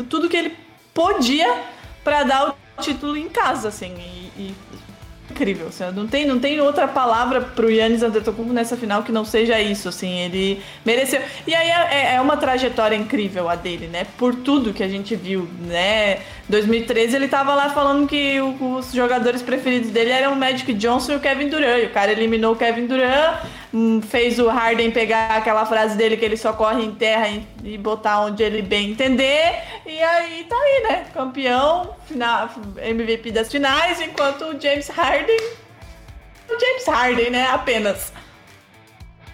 tudo 0.08 0.28
que 0.28 0.36
ele 0.36 0.54
podia 0.92 1.62
para 2.04 2.22
dar 2.22 2.50
o 2.50 2.54
título 2.82 3.16
em 3.16 3.28
casa, 3.28 3.68
assim, 3.68 3.94
e, 3.98 4.42
e 4.42 4.54
incrível. 5.30 5.68
Assim, 5.68 5.84
não, 5.94 6.06
tem, 6.06 6.26
não 6.26 6.38
tem 6.38 6.60
outra 6.60 6.86
palavra 6.86 7.40
pro 7.40 7.70
Yannis 7.70 8.02
Antetokounmpo 8.02 8.52
nessa 8.52 8.76
final 8.76 9.02
que 9.02 9.12
não 9.12 9.24
seja 9.24 9.60
isso, 9.60 9.88
assim, 9.88 10.20
ele 10.20 10.62
mereceu. 10.84 11.20
E 11.46 11.54
aí 11.54 11.68
é, 11.68 11.88
é, 11.90 12.14
é 12.14 12.20
uma 12.20 12.36
trajetória 12.36 12.96
incrível 12.96 13.48
a 13.48 13.54
dele, 13.54 13.86
né? 13.86 14.06
Por 14.18 14.34
tudo 14.34 14.72
que 14.72 14.82
a 14.82 14.88
gente 14.88 15.16
viu, 15.16 15.48
né? 15.60 16.20
2013 16.50 17.16
ele 17.16 17.28
tava 17.28 17.54
lá 17.54 17.70
falando 17.70 18.06
que 18.06 18.40
o, 18.40 18.76
os 18.76 18.92
jogadores 18.92 19.40
preferidos 19.40 19.90
dele 19.90 20.10
eram 20.10 20.32
o 20.32 20.36
Magic 20.36 20.72
Johnson 20.74 21.12
e 21.12 21.16
o 21.16 21.20
Kevin 21.20 21.48
Durant. 21.48 21.82
E 21.82 21.86
o 21.86 21.90
cara 21.90 22.12
eliminou 22.12 22.52
o 22.52 22.56
Kevin 22.56 22.86
Durant, 22.86 23.42
hum, 23.72 24.02
fez 24.02 24.38
o 24.38 24.48
Harden 24.48 24.90
pegar 24.90 25.36
aquela 25.36 25.64
frase 25.64 25.96
dele 25.96 26.16
que 26.16 26.24
ele 26.24 26.36
só 26.36 26.52
corre 26.52 26.84
em 26.84 26.92
terra 26.92 27.28
e, 27.28 27.46
e 27.64 27.78
botar 27.78 28.20
onde 28.20 28.42
ele 28.42 28.60
bem 28.60 28.90
entender. 28.90 29.54
E 29.86 30.02
aí 30.02 30.44
tá 30.48 30.56
aí, 30.56 30.82
né? 30.88 31.04
Campeão, 31.14 31.94
final, 32.06 32.50
MVP 32.76 33.30
das 33.30 33.50
finais, 33.50 34.00
enquanto 34.00 34.44
o 34.44 34.60
James 34.60 34.88
Harden. 34.88 35.40
O 36.48 36.58
James 36.58 36.86
Harden, 36.86 37.30
né? 37.30 37.46
Apenas. 37.46 38.12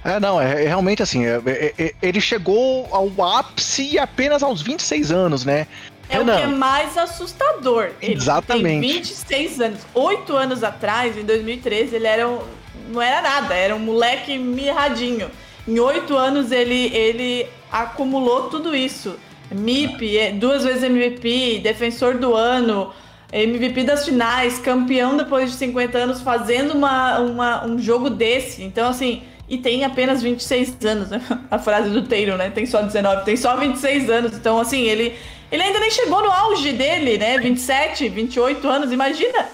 É, 0.04 0.20
não, 0.20 0.40
é, 0.40 0.64
é 0.64 0.68
realmente 0.68 1.02
assim, 1.02 1.26
é, 1.26 1.42
é, 1.46 1.74
é 1.78 1.94
ele 2.00 2.20
chegou 2.20 2.86
ao 2.92 3.10
ápice 3.24 3.98
apenas 3.98 4.40
aos 4.40 4.62
26 4.62 5.10
anos, 5.10 5.44
né? 5.44 5.66
É 6.08 6.18
Renan. 6.18 6.34
o 6.34 6.36
que 6.36 6.42
é 6.42 6.46
mais 6.46 6.96
assustador. 6.96 7.90
Ele 8.00 8.14
Exatamente. 8.14 8.80
tem 8.80 8.80
26 8.80 9.60
anos. 9.60 9.80
Oito 9.94 10.36
anos 10.36 10.62
atrás, 10.62 11.16
em 11.16 11.24
2013, 11.24 11.96
ele 11.96 12.06
era 12.06 12.28
um, 12.28 12.40
não 12.88 13.02
era 13.02 13.20
nada, 13.20 13.54
era 13.54 13.74
um 13.74 13.78
moleque 13.80 14.38
mirradinho. 14.38 15.30
Em 15.66 15.78
oito 15.80 16.16
anos 16.16 16.52
ele, 16.52 16.94
ele 16.94 17.46
acumulou 17.70 18.48
tudo 18.48 18.74
isso. 18.74 19.16
MIP, 19.50 20.16
é, 20.18 20.32
duas 20.32 20.64
vezes 20.64 20.82
MVP, 20.82 21.60
defensor 21.62 22.14
do 22.18 22.34
ano, 22.34 22.92
MVP 23.32 23.84
das 23.84 24.04
finais, 24.04 24.58
campeão 24.58 25.16
depois 25.16 25.50
de 25.50 25.56
50 25.56 25.98
anos, 25.98 26.20
fazendo 26.20 26.72
uma, 26.74 27.18
uma, 27.18 27.66
um 27.66 27.78
jogo 27.78 28.10
desse. 28.10 28.62
Então, 28.62 28.88
assim, 28.88 29.22
e 29.48 29.58
tem 29.58 29.84
apenas 29.84 30.22
26 30.22 30.76
anos, 30.84 31.10
né? 31.10 31.20
A 31.50 31.58
frase 31.58 31.90
do 31.90 32.02
Taylor, 32.02 32.36
né? 32.36 32.50
Tem 32.50 32.66
só 32.66 32.82
19, 32.82 33.24
tem 33.24 33.36
só 33.36 33.56
26 33.56 34.10
anos. 34.10 34.32
Então, 34.34 34.58
assim, 34.58 34.82
ele, 34.82 35.14
ele 35.50 35.62
ainda 35.62 35.78
nem 35.78 35.90
chegou 35.90 36.22
no 36.22 36.30
auge 36.30 36.72
dele, 36.72 37.18
né? 37.18 37.38
27, 37.38 38.08
28 38.08 38.68
anos, 38.68 38.92
imagina! 38.92 39.46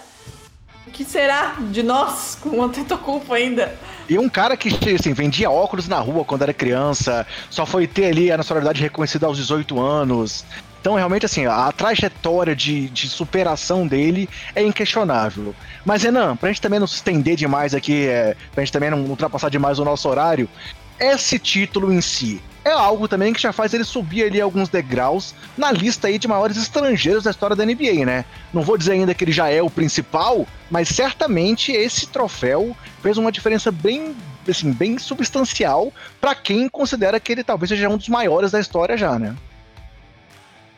O 0.86 0.90
que 0.90 1.04
será 1.04 1.56
de 1.70 1.82
nós 1.82 2.36
com 2.40 2.50
o 2.50 2.62
Antetokounmpo 2.62 3.32
ainda? 3.32 3.74
E 4.08 4.18
um 4.18 4.28
cara 4.28 4.56
que 4.56 4.68
assim, 4.94 5.12
vendia 5.12 5.50
óculos 5.50 5.88
na 5.88 5.98
rua 5.98 6.24
quando 6.24 6.42
era 6.42 6.52
criança, 6.52 7.26
só 7.48 7.64
foi 7.64 7.86
ter 7.86 8.06
ali 8.06 8.30
a 8.30 8.36
nacionalidade 8.36 8.82
reconhecida 8.82 9.26
aos 9.26 9.36
18 9.36 9.80
anos. 9.80 10.44
Então, 10.80 10.96
realmente, 10.96 11.24
assim, 11.24 11.46
a 11.46 11.70
trajetória 11.70 12.56
de, 12.56 12.88
de 12.88 13.08
superação 13.08 13.86
dele 13.86 14.28
é 14.52 14.64
inquestionável. 14.64 15.54
Mas, 15.84 16.02
Renan, 16.02 16.34
pra 16.36 16.48
gente 16.48 16.60
também 16.60 16.80
não 16.80 16.88
se 16.88 16.96
estender 16.96 17.36
demais 17.36 17.72
aqui, 17.72 18.08
é, 18.08 18.34
pra 18.52 18.64
gente 18.64 18.72
também 18.72 18.90
não 18.90 19.04
ultrapassar 19.04 19.48
demais 19.48 19.78
o 19.78 19.84
nosso 19.84 20.08
horário, 20.08 20.48
esse 20.98 21.38
título 21.38 21.92
em 21.92 22.00
si 22.00 22.42
é 22.64 22.70
algo 22.70 23.08
também 23.08 23.32
que 23.32 23.40
já 23.40 23.52
faz 23.52 23.74
ele 23.74 23.84
subir 23.84 24.24
ali 24.24 24.40
alguns 24.40 24.68
degraus 24.68 25.34
na 25.56 25.72
lista 25.72 26.08
aí 26.08 26.18
de 26.18 26.28
maiores 26.28 26.56
estrangeiros 26.56 27.24
da 27.24 27.30
história 27.30 27.56
da 27.56 27.64
NBA, 27.64 28.04
né? 28.06 28.24
Não 28.52 28.62
vou 28.62 28.78
dizer 28.78 28.92
ainda 28.92 29.14
que 29.14 29.24
ele 29.24 29.32
já 29.32 29.48
é 29.48 29.60
o 29.60 29.70
principal, 29.70 30.46
mas 30.70 30.88
certamente 30.88 31.72
esse 31.72 32.06
troféu 32.06 32.76
fez 33.02 33.18
uma 33.18 33.32
diferença 33.32 33.72
bem, 33.72 34.14
assim, 34.48 34.72
bem 34.72 34.98
substancial 34.98 35.92
para 36.20 36.34
quem 36.34 36.68
considera 36.68 37.18
que 37.18 37.32
ele 37.32 37.42
talvez 37.42 37.68
seja 37.68 37.88
um 37.88 37.96
dos 37.96 38.08
maiores 38.08 38.52
da 38.52 38.60
história 38.60 38.96
já, 38.96 39.18
né? 39.18 39.34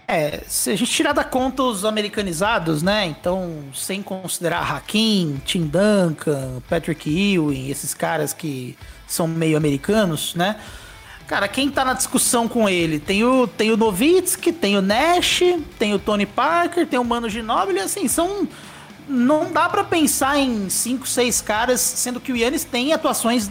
É, 0.06 0.42
se 0.46 0.70
a 0.70 0.76
gente 0.76 0.90
tirar 0.90 1.12
da 1.12 1.24
conta 1.24 1.62
os 1.62 1.84
americanizados, 1.84 2.82
né? 2.82 3.06
Então, 3.06 3.64
sem 3.74 4.02
considerar 4.02 4.70
Hakim, 4.70 5.40
Tim 5.44 5.66
Duncan, 5.66 6.62
Patrick 6.68 7.08
Ewing, 7.08 7.70
esses 7.70 7.94
caras 7.94 8.34
que 8.34 8.76
são 9.06 9.26
meio 9.26 9.56
americanos, 9.56 10.34
né? 10.34 10.56
Cara, 11.26 11.48
quem 11.48 11.70
tá 11.70 11.84
na 11.84 11.94
discussão 11.94 12.46
com 12.46 12.68
ele? 12.68 12.98
Tem 12.98 13.24
o, 13.24 13.46
tem 13.46 13.70
o 13.70 13.76
Novitsky, 13.76 14.52
tem 14.52 14.76
o 14.76 14.82
Nash, 14.82 15.40
tem 15.78 15.94
o 15.94 15.98
Tony 15.98 16.26
Parker, 16.26 16.86
tem 16.86 16.98
o 16.98 17.04
Mano 17.04 17.28
Ginóbili, 17.28 17.80
assim, 17.80 18.08
são... 18.08 18.46
Não 19.06 19.52
dá 19.52 19.68
para 19.68 19.84
pensar 19.84 20.38
em 20.38 20.70
cinco, 20.70 21.06
seis 21.06 21.42
caras, 21.42 21.78
sendo 21.78 22.18
que 22.18 22.32
o 22.32 22.36
Yannis 22.36 22.64
tem 22.64 22.94
atuações 22.94 23.50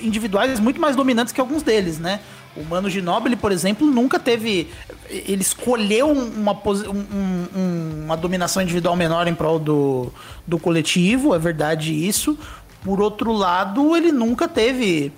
individuais 0.00 0.58
muito 0.58 0.80
mais 0.80 0.96
dominantes 0.96 1.30
que 1.30 1.40
alguns 1.40 1.62
deles, 1.62 1.98
né? 1.98 2.20
O 2.56 2.64
Mano 2.64 2.88
Ginóbili, 2.88 3.36
por 3.36 3.52
exemplo, 3.52 3.86
nunca 3.86 4.18
teve. 4.18 4.70
Ele 5.10 5.42
escolheu 5.42 6.10
uma, 6.10 6.52
um, 6.52 8.04
uma 8.04 8.16
dominação 8.16 8.62
individual 8.62 8.96
menor 8.96 9.28
em 9.28 9.34
prol 9.34 9.58
do, 9.58 10.10
do 10.46 10.58
coletivo, 10.58 11.34
é 11.34 11.38
verdade 11.38 11.92
isso. 11.92 12.38
Por 12.82 12.98
outro 12.98 13.30
lado, 13.30 13.94
ele 13.94 14.10
nunca 14.10 14.48
teve 14.48 15.12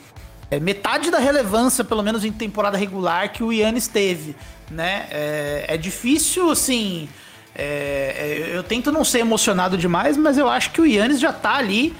é, 0.50 0.60
metade 0.60 1.10
da 1.10 1.18
relevância, 1.18 1.84
pelo 1.84 2.02
menos 2.02 2.24
em 2.24 2.32
temporada 2.32 2.76
regular, 2.76 3.32
que 3.32 3.42
o 3.42 3.52
Yannis 3.52 3.88
teve. 3.88 4.36
Né? 4.70 5.06
É, 5.10 5.64
é 5.68 5.76
difícil, 5.76 6.50
assim. 6.50 7.08
É, 7.54 8.48
é 8.52 8.56
eu 8.56 8.62
tento 8.62 8.92
não 8.92 9.04
ser 9.04 9.20
emocionado 9.20 9.76
demais, 9.78 10.16
mas 10.16 10.36
eu 10.38 10.48
acho 10.48 10.70
que 10.70 10.80
o 10.80 10.86
Yannis 10.86 11.20
já 11.20 11.32
tá 11.32 11.54
ali 11.56 11.94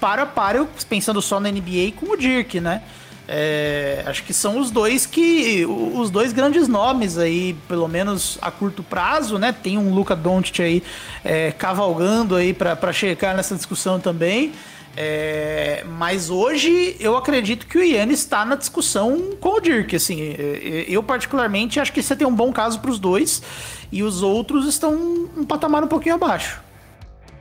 para 0.00 0.26
para, 0.26 0.66
pensando 0.88 1.20
só 1.22 1.38
na 1.38 1.50
NBA, 1.50 1.92
com 1.96 2.12
o 2.12 2.16
Dirk, 2.16 2.60
né? 2.60 2.82
É, 3.28 4.02
acho 4.06 4.24
que 4.24 4.34
são 4.34 4.58
os 4.58 4.70
dois 4.70 5.06
que. 5.06 5.64
Os 5.64 6.10
dois 6.10 6.32
grandes 6.32 6.66
nomes 6.66 7.16
aí, 7.18 7.54
pelo 7.68 7.86
menos 7.86 8.36
a 8.42 8.50
curto 8.50 8.82
prazo, 8.82 9.38
né? 9.38 9.52
Tem 9.52 9.78
um 9.78 9.94
Luca 9.94 10.16
Doncic 10.16 10.60
aí 10.60 10.82
é, 11.24 11.52
cavalgando 11.52 12.34
aí 12.34 12.52
para 12.52 12.92
checar 12.92 13.36
nessa 13.36 13.54
discussão 13.54 14.00
também. 14.00 14.52
É, 14.96 15.84
mas 15.86 16.28
hoje 16.28 16.96
eu 17.00 17.16
acredito 17.16 17.66
que 17.66 17.78
o 17.78 17.84
Ian 17.84 18.08
está 18.08 18.44
na 18.44 18.56
discussão 18.56 19.36
com 19.40 19.56
o 19.56 19.60
Dirk. 19.60 19.96
Assim, 19.96 20.20
é, 20.20 20.34
é, 20.34 20.84
eu 20.88 21.02
particularmente 21.02 21.80
acho 21.80 21.92
que 21.92 22.02
você 22.02 22.14
tem 22.14 22.26
um 22.26 22.34
bom 22.34 22.52
caso 22.52 22.78
para 22.80 22.90
os 22.90 22.98
dois 22.98 23.42
e 23.90 24.02
os 24.02 24.22
outros 24.22 24.66
estão 24.66 24.92
um 25.36 25.44
patamar 25.44 25.82
um 25.82 25.88
pouquinho 25.88 26.16
abaixo. 26.16 26.60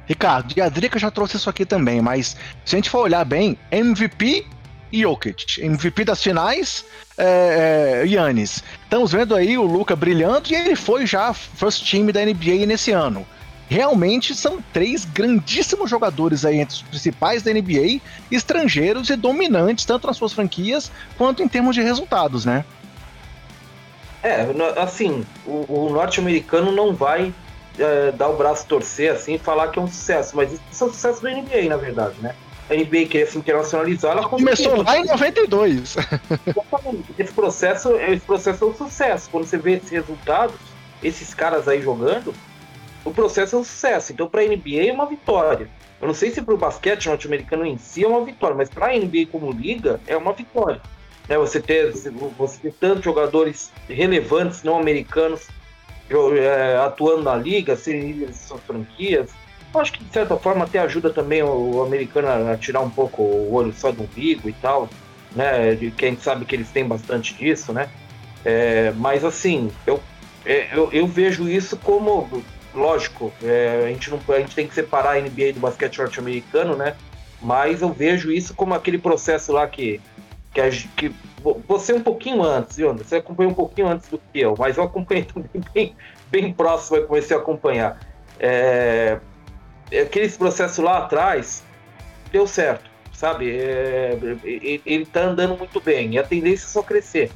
Ricardo, 0.06 0.54
e 0.58 0.62
a 0.62 0.68
Drica 0.68 0.98
já 0.98 1.12
trouxe 1.12 1.38
isso 1.38 1.50
aqui 1.50 1.66
também, 1.66 2.02
mas 2.02 2.36
se 2.66 2.76
a 2.76 2.78
gente 2.78 2.90
for 2.90 3.00
olhar 3.00 3.24
bem, 3.24 3.58
MVP 3.72 4.46
Jokic. 4.92 5.62
MVP 5.62 6.04
das 6.04 6.22
finais, 6.22 6.86
é, 7.18 8.04
é, 8.04 8.08
Yannis. 8.08 8.64
Estamos 8.84 9.12
vendo 9.12 9.36
aí 9.36 9.58
o 9.58 9.64
Luca 9.64 9.96
brilhando 9.96 10.52
e 10.52 10.56
ele 10.56 10.76
foi 10.76 11.06
já 11.06 11.34
first 11.34 11.90
team 11.90 12.08
da 12.08 12.26
NBA 12.26 12.66
nesse 12.68 12.92
ano. 12.92 13.26
Realmente 13.72 14.36
são 14.36 14.62
três 14.74 15.06
grandíssimos 15.06 15.90
jogadores 15.90 16.44
aí 16.44 16.60
entre 16.60 16.76
os 16.76 16.82
principais 16.82 17.42
da 17.42 17.54
NBA, 17.54 18.02
estrangeiros 18.30 19.10
e 19.10 19.16
dominantes, 19.16 19.86
tanto 19.86 20.08
nas 20.08 20.18
suas 20.18 20.34
franquias 20.34 20.92
quanto 21.18 21.42
em 21.42 21.48
termos 21.48 21.74
de 21.74 21.82
resultados, 21.82 22.44
né? 22.44 22.66
É, 24.22 24.46
assim, 24.76 25.26
o, 25.46 25.86
o 25.86 25.90
norte-americano 25.90 26.74
não 26.74 26.94
vai 26.94 27.34
é, 27.80 28.12
dar 28.12 28.28
o 28.28 28.36
braço 28.36 28.66
torcer 28.68 29.10
assim 29.10 29.36
e 29.36 29.40
falar 29.40 29.70
que 29.70 29.80
é 29.80 29.82
um 29.82 29.88
sucesso, 29.88 30.36
mas 30.36 30.52
isso 30.52 30.84
é 30.84 30.88
um 30.88 30.92
sucesso 30.92 31.24
da 31.24 31.32
NBA, 31.32 31.70
na 31.70 31.78
verdade, 31.78 32.16
né? 32.20 32.36
a 32.70 32.74
NBA 32.74 33.06
queria 33.06 33.26
se 33.26 33.38
internacionalizar, 33.38 34.18
ela 34.18 34.28
começou 34.28 34.84
lá 34.84 34.98
em 34.98 35.06
92. 35.06 35.96
Esse 37.18 37.32
processo, 37.32 37.96
esse 37.96 38.26
processo 38.26 38.66
é 38.66 38.68
um 38.68 38.74
sucesso. 38.74 39.30
Quando 39.30 39.46
você 39.46 39.58
vê 39.58 39.74
esses 39.74 39.90
resultados, 39.90 40.56
esses 41.04 41.34
caras 41.34 41.68
aí 41.68 41.82
jogando, 41.82 42.34
o 43.04 43.12
processo 43.12 43.56
é 43.56 43.60
um 43.60 43.64
sucesso. 43.64 44.12
Então, 44.14 44.28
para 44.28 44.42
a 44.42 44.46
NBA 44.46 44.88
é 44.88 44.92
uma 44.92 45.06
vitória. 45.06 45.70
Eu 46.02 46.08
não 46.08 46.14
sei 46.14 46.32
se 46.32 46.42
para 46.42 46.54
o 46.54 46.58
basquete 46.58 47.08
norte-americano 47.08 47.66
em 47.66 47.78
si 47.78 48.04
é 48.04 48.08
uma 48.08 48.26
vitória, 48.26 48.56
mas 48.56 48.70
para 48.70 48.88
a 48.88 48.98
NBA 48.98 49.28
como 49.32 49.52
liga 49.52 50.00
é 50.08 50.18
uma 50.18 50.34
vitória. 50.34 50.82
Né, 51.30 51.38
você, 51.38 51.62
ter, 51.62 51.94
você 52.38 52.58
ter 52.58 52.74
tantos 52.74 53.04
jogadores 53.04 53.72
relevantes 53.88 54.64
não 54.64 54.80
americanos 54.80 55.48
é, 56.38 56.78
atuando 56.78 57.24
na 57.24 57.36
liga, 57.36 57.76
serem 57.76 58.12
líderes 58.12 58.40
de 58.40 58.44
suas 58.44 58.62
franquias, 58.62 59.30
acho 59.80 59.94
que 59.94 60.04
de 60.04 60.12
certa 60.12 60.36
forma 60.36 60.66
até 60.66 60.80
ajuda 60.80 61.10
também 61.10 61.42
o, 61.42 61.82
americano 61.84 62.52
a 62.52 62.58
tirar 62.58 62.82
um 62.82 62.90
pouco 62.90 63.22
o 63.22 63.54
olho 63.54 63.74
só 63.74 63.92
do 63.92 64.04
umbigo 64.04 64.50
e 64.50 64.54
tal, 64.54 64.90
né? 65.34 65.76
Quem 65.98 66.18
sabe 66.18 66.46
que 66.46 66.56
eles 66.56 66.70
têm 66.70 66.86
bastante 66.86 67.34
disso, 67.34 67.72
né? 67.72 67.90
É, 68.44 68.92
mas 68.98 69.24
assim, 69.24 69.72
eu, 69.86 70.02
é, 70.46 70.68
eu, 70.74 70.90
eu, 70.92 71.08
vejo 71.08 71.48
isso 71.48 71.78
como, 71.78 72.44
lógico, 72.74 73.32
é, 73.44 73.84
a, 73.86 73.88
gente 73.88 74.10
não, 74.10 74.20
a 74.30 74.40
gente 74.40 74.56
tem 74.56 74.68
que 74.68 74.74
separar 74.74 75.18
a 75.18 75.22
NBA 75.22 75.54
do 75.54 75.60
basquete 75.60 75.98
norte-americano, 75.98 76.76
né? 76.76 76.96
Mas 77.42 77.82
eu 77.82 77.92
vejo 77.92 78.32
isso 78.32 78.54
como 78.54 78.74
aquele 78.74 78.98
processo 78.98 79.52
lá 79.52 79.68
que, 79.68 80.00
que, 80.54 80.62
a, 80.62 80.70
que 80.70 81.14
você 81.68 81.94
um 81.94 82.02
pouquinho 82.02 82.44
antes, 82.44 82.78
Yonder, 82.78 83.06
você 83.06 83.18
acompanhou 83.18 83.52
um 83.52 83.56
pouquinho 83.56 83.88
antes 83.88 84.10
do 84.10 84.18
que 84.18 84.40
eu, 84.40 84.56
mas 84.58 84.78
eu 84.78 84.84
acompanhei 84.84 85.24
também 85.34 85.50
bem, 85.74 85.96
bem 86.30 86.54
próximo, 86.54 86.98
eu 86.98 87.08
comecei 87.08 87.36
a 87.36 87.40
acompanhar. 87.40 88.00
É, 88.40 89.20
aqueles 90.02 90.38
processos 90.38 90.84
lá 90.84 91.00
atrás 91.00 91.64
deu 92.32 92.48
certo, 92.48 92.90
sabe? 93.12 93.52
É, 93.52 94.18
ele 94.44 95.06
tá 95.06 95.22
andando 95.24 95.58
muito 95.58 95.82
bem 95.82 96.14
e 96.14 96.20
a 96.20 96.24
tendência 96.24 96.66
é 96.66 96.70
só 96.70 96.82
crescer. 96.84 97.32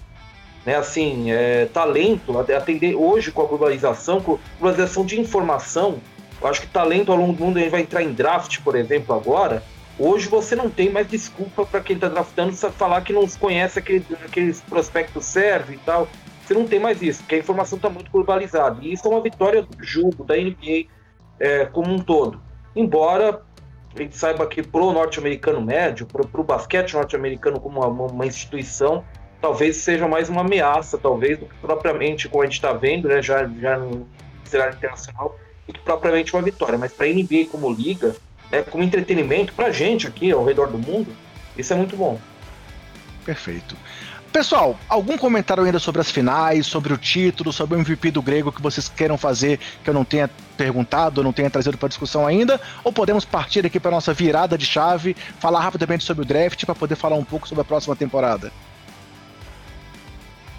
Né, 0.66 0.76
assim, 0.76 1.32
é, 1.32 1.66
talento, 1.66 2.38
atender 2.40 2.96
hoje 2.96 3.32
com 3.32 3.44
a 3.44 3.46
globalização, 3.46 4.20
com 4.20 4.34
a 4.34 4.38
globalização 4.60 5.06
de 5.06 5.20
informação, 5.20 6.00
eu 6.42 6.48
acho 6.48 6.62
que 6.62 6.68
talento 6.68 7.12
ao 7.12 7.18
longo 7.18 7.34
do 7.34 7.44
mundo, 7.44 7.58
a 7.58 7.62
gente 7.62 7.72
vai 7.72 7.82
entrar 7.82 8.04
em 8.04 8.12
draft, 8.12 8.62
por 8.62 8.76
exemplo, 8.76 9.16
agora. 9.16 9.64
Hoje 9.98 10.28
você 10.28 10.56
não 10.56 10.70
tem 10.70 10.90
mais 10.90 11.08
desculpa 11.08 11.66
para 11.66 11.80
quem 11.80 11.96
está 11.96 12.10
draftando 12.10 12.54
falar 12.54 13.02
que 13.02 13.14
não 13.14 13.28
conhece 13.28 13.80
aquele, 13.80 14.06
aqueles 14.26 14.60
prospectos 14.62 15.26
serve 15.26 15.76
e 15.76 15.78
tal. 15.78 16.08
Você 16.46 16.54
não 16.54 16.68
tem 16.68 16.80
mais 16.80 17.02
isso, 17.02 17.22
porque 17.22 17.36
a 17.36 17.40
informação 17.40 17.78
está 17.78 17.90
muito 17.90 18.12
globalizada. 18.12 18.80
E 18.82 18.92
isso 18.92 19.08
é 19.08 19.12
uma 19.12 19.22
vitória 19.22 19.62
do 19.62 19.84
jogo, 19.84 20.24
da 20.24 20.36
NBA 20.36 20.88
é, 21.40 21.66
como 21.66 21.92
um 21.94 22.00
todo. 22.00 22.42
Embora 22.76 23.42
a 23.96 24.02
gente 24.02 24.18
saiba 24.18 24.46
que 24.46 24.62
pro 24.62 24.92
norte-americano 24.92 25.62
médio, 25.62 26.06
pro, 26.06 26.28
pro 26.28 26.44
basquete 26.44 26.94
norte-americano 26.94 27.60
como 27.60 27.80
uma, 27.80 28.12
uma, 28.12 28.26
instituição, 28.26 29.06
talvez 29.46 29.76
seja 29.76 30.08
mais 30.08 30.28
uma 30.28 30.42
ameaça, 30.42 30.98
talvez, 30.98 31.38
do 31.38 31.46
que 31.46 31.54
propriamente, 31.62 32.28
como 32.28 32.42
a 32.42 32.48
gente 32.48 32.56
está 32.56 32.74
vendo, 32.74 33.08
né, 33.08 33.22
já, 33.22 33.48
já 33.62 33.78
no 33.78 34.08
cenário 34.44 34.74
internacional, 34.74 35.38
do 35.68 35.74
que 35.74 35.80
propriamente 35.82 36.36
uma 36.36 36.42
vitória. 36.42 36.80
Mas 36.80 36.92
para 36.92 37.06
a 37.06 37.10
NBA 37.10 37.46
como 37.52 37.72
liga, 37.72 38.16
né, 38.52 38.64
como 38.64 38.84
entretenimento, 38.84 39.54
para 39.54 39.68
a 39.68 39.72
gente 39.72 40.08
aqui 40.08 40.32
ao 40.32 40.44
redor 40.44 40.70
do 40.70 40.80
mundo, 40.80 41.16
isso 41.56 41.72
é 41.72 41.76
muito 41.76 41.96
bom. 41.96 42.20
Perfeito. 43.24 43.78
Pessoal, 44.34 44.80
algum 44.90 45.16
comentário 45.16 45.64
ainda 45.64 45.78
sobre 45.78 46.02
as 46.02 46.10
finais, 46.10 46.66
sobre 46.66 46.92
o 46.92 46.98
título, 46.98 47.54
sobre 47.54 47.78
o 47.78 47.80
MVP 47.80 48.10
do 48.10 48.24
Grego 48.24 48.52
que 48.52 48.64
vocês 48.64 48.90
queiram 48.90 49.16
fazer, 49.16 49.60
que 49.84 49.90
eu 49.92 49.94
não 49.94 50.04
tenha 50.04 50.28
perguntado, 50.58 51.24
não 51.24 51.32
tenha 51.32 51.52
trazido 51.52 51.78
para 51.78 51.88
discussão 51.88 52.26
ainda? 52.26 52.60
Ou 52.84 52.92
podemos 52.92 53.24
partir 53.24 53.64
aqui 53.64 53.80
para 53.80 53.92
nossa 53.92 54.12
virada 54.12 54.58
de 54.58 54.66
chave, 54.66 55.16
falar 55.40 55.60
rapidamente 55.60 56.04
sobre 56.04 56.24
o 56.24 56.26
draft 56.26 56.66
para 56.66 56.74
poder 56.74 56.96
falar 56.96 57.16
um 57.16 57.24
pouco 57.24 57.48
sobre 57.48 57.62
a 57.62 57.66
próxima 57.66 57.96
temporada? 57.96 58.52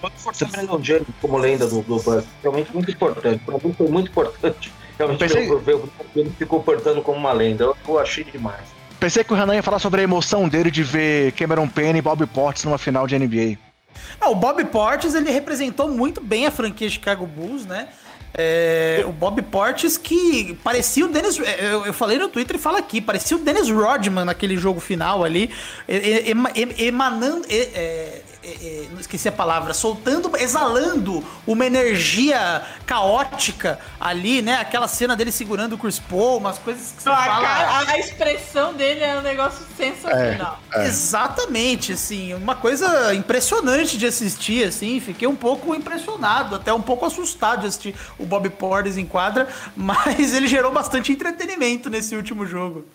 Pode 0.07 0.19
forçar 0.19 0.49
Brandon 0.49 0.81
James 0.81 1.07
como 1.20 1.37
lenda 1.37 1.66
do, 1.66 1.83
do 1.83 1.97
Bucks, 1.97 2.27
realmente 2.41 2.73
muito 2.73 2.91
importante. 2.93 3.41
Para 3.45 3.55
mim 3.55 3.74
foi 3.77 3.89
muito 3.89 4.09
importante. 4.09 4.73
Realmente 4.97 5.19
Pensei... 5.19 5.51
eu, 5.51 5.62
eu, 5.66 5.89
ele 6.15 6.33
se 6.39 6.47
comportando 6.47 7.03
como 7.03 7.19
uma 7.19 7.33
lenda, 7.33 7.65
eu, 7.65 7.77
eu 7.89 7.99
achei 7.99 8.23
demais. 8.23 8.62
Pensei 9.01 9.24
que 9.24 9.33
o 9.33 9.37
Renan 9.37 9.57
ia 9.57 9.65
falar 9.65 9.81
sobre 9.81 10.01
a 10.01 10.05
emoção 10.05 10.49
dele 10.49 10.70
de 10.70 10.85
ver 10.85 11.33
Cameron 11.33 11.66
Payne 11.66 11.99
e 11.99 12.03
Bob 12.03 12.24
Portis 12.28 12.62
numa 12.62 12.78
final 12.78 13.05
de 13.09 13.19
NBA. 13.19 13.59
Não, 14.20 14.31
o 14.31 14.35
Bob 14.37 14.65
Portis 14.66 15.12
ele 15.12 15.28
representou 15.28 15.89
muito 15.89 16.20
bem 16.20 16.47
a 16.47 16.53
franquia 16.53 16.89
Chicago 16.89 17.27
Bulls, 17.27 17.66
né? 17.66 17.89
É, 18.33 19.03
o 19.07 19.12
Bob 19.12 19.43
Portis 19.43 19.99
que 19.99 20.57
parecia 20.62 21.05
o 21.05 21.09
Dennis. 21.09 21.41
É, 21.41 21.73
eu, 21.73 21.87
eu, 21.87 21.93
falei 21.93 22.16
no 22.16 22.28
Twitter 22.28 22.57
e 22.57 22.59
fala 22.59 22.78
aqui, 22.78 23.01
parecia 23.01 23.37
o 23.37 23.41
Dennis 23.41 23.70
Rodman 23.70 24.24
naquele 24.24 24.57
jogo 24.57 24.78
final 24.78 25.24
ali, 25.24 25.51
emanando. 26.78 27.45
É, 28.47 28.51
é, 28.51 28.89
não 28.93 29.01
esqueci 29.01 29.28
a 29.28 29.32
palavra, 29.32 29.74
soltando, 29.74 30.31
exalando 30.36 31.24
uma 31.44 31.66
energia 31.66 32.62
caótica 32.86 33.81
ali, 33.98 34.40
né? 34.40 34.60
Aquela 34.60 34.86
cena 34.86 35.16
dele 35.16 35.32
segurando 35.32 35.73
o 35.73 35.78
Chris 35.78 35.98
Paul, 35.98 36.39
umas 36.39 36.56
coisas 36.56 36.93
que 36.93 37.02
você 37.02 37.09
a, 37.09 37.16
fala. 37.16 37.48
A, 37.48 37.90
a, 37.90 37.98
expressão 37.98 38.73
dele 38.73 39.02
é 39.02 39.18
um 39.18 39.23
negócio 39.23 39.66
sensacional. 39.77 40.60
É, 40.73 40.85
é. 40.85 40.86
Exatamente, 40.86 41.94
assim, 41.94 42.35
uma 42.35 42.55
coisa 42.55 43.12
impressionante 43.16 43.98
de 43.98 44.06
assistir, 44.06 44.68
assim, 44.68 45.01
fiquei 45.01 45.27
um 45.27 45.35
pouco 45.35 45.74
impressionado, 45.74 46.55
até 46.55 46.73
um 46.73 46.82
pouco 46.82 47.05
assustado 47.05 47.62
de 47.62 47.66
assistir 47.66 47.97
o 48.16 48.24
Bob 48.24 48.48
Portis 48.51 48.97
em 48.97 49.06
quadra, 49.06 49.48
mas 49.74 50.32
ele 50.32 50.47
gerou 50.47 50.70
bastante 50.70 51.10
entretenimento 51.10 51.90
nesse 51.90 52.14
último 52.14 52.47
jogo. 52.47 52.86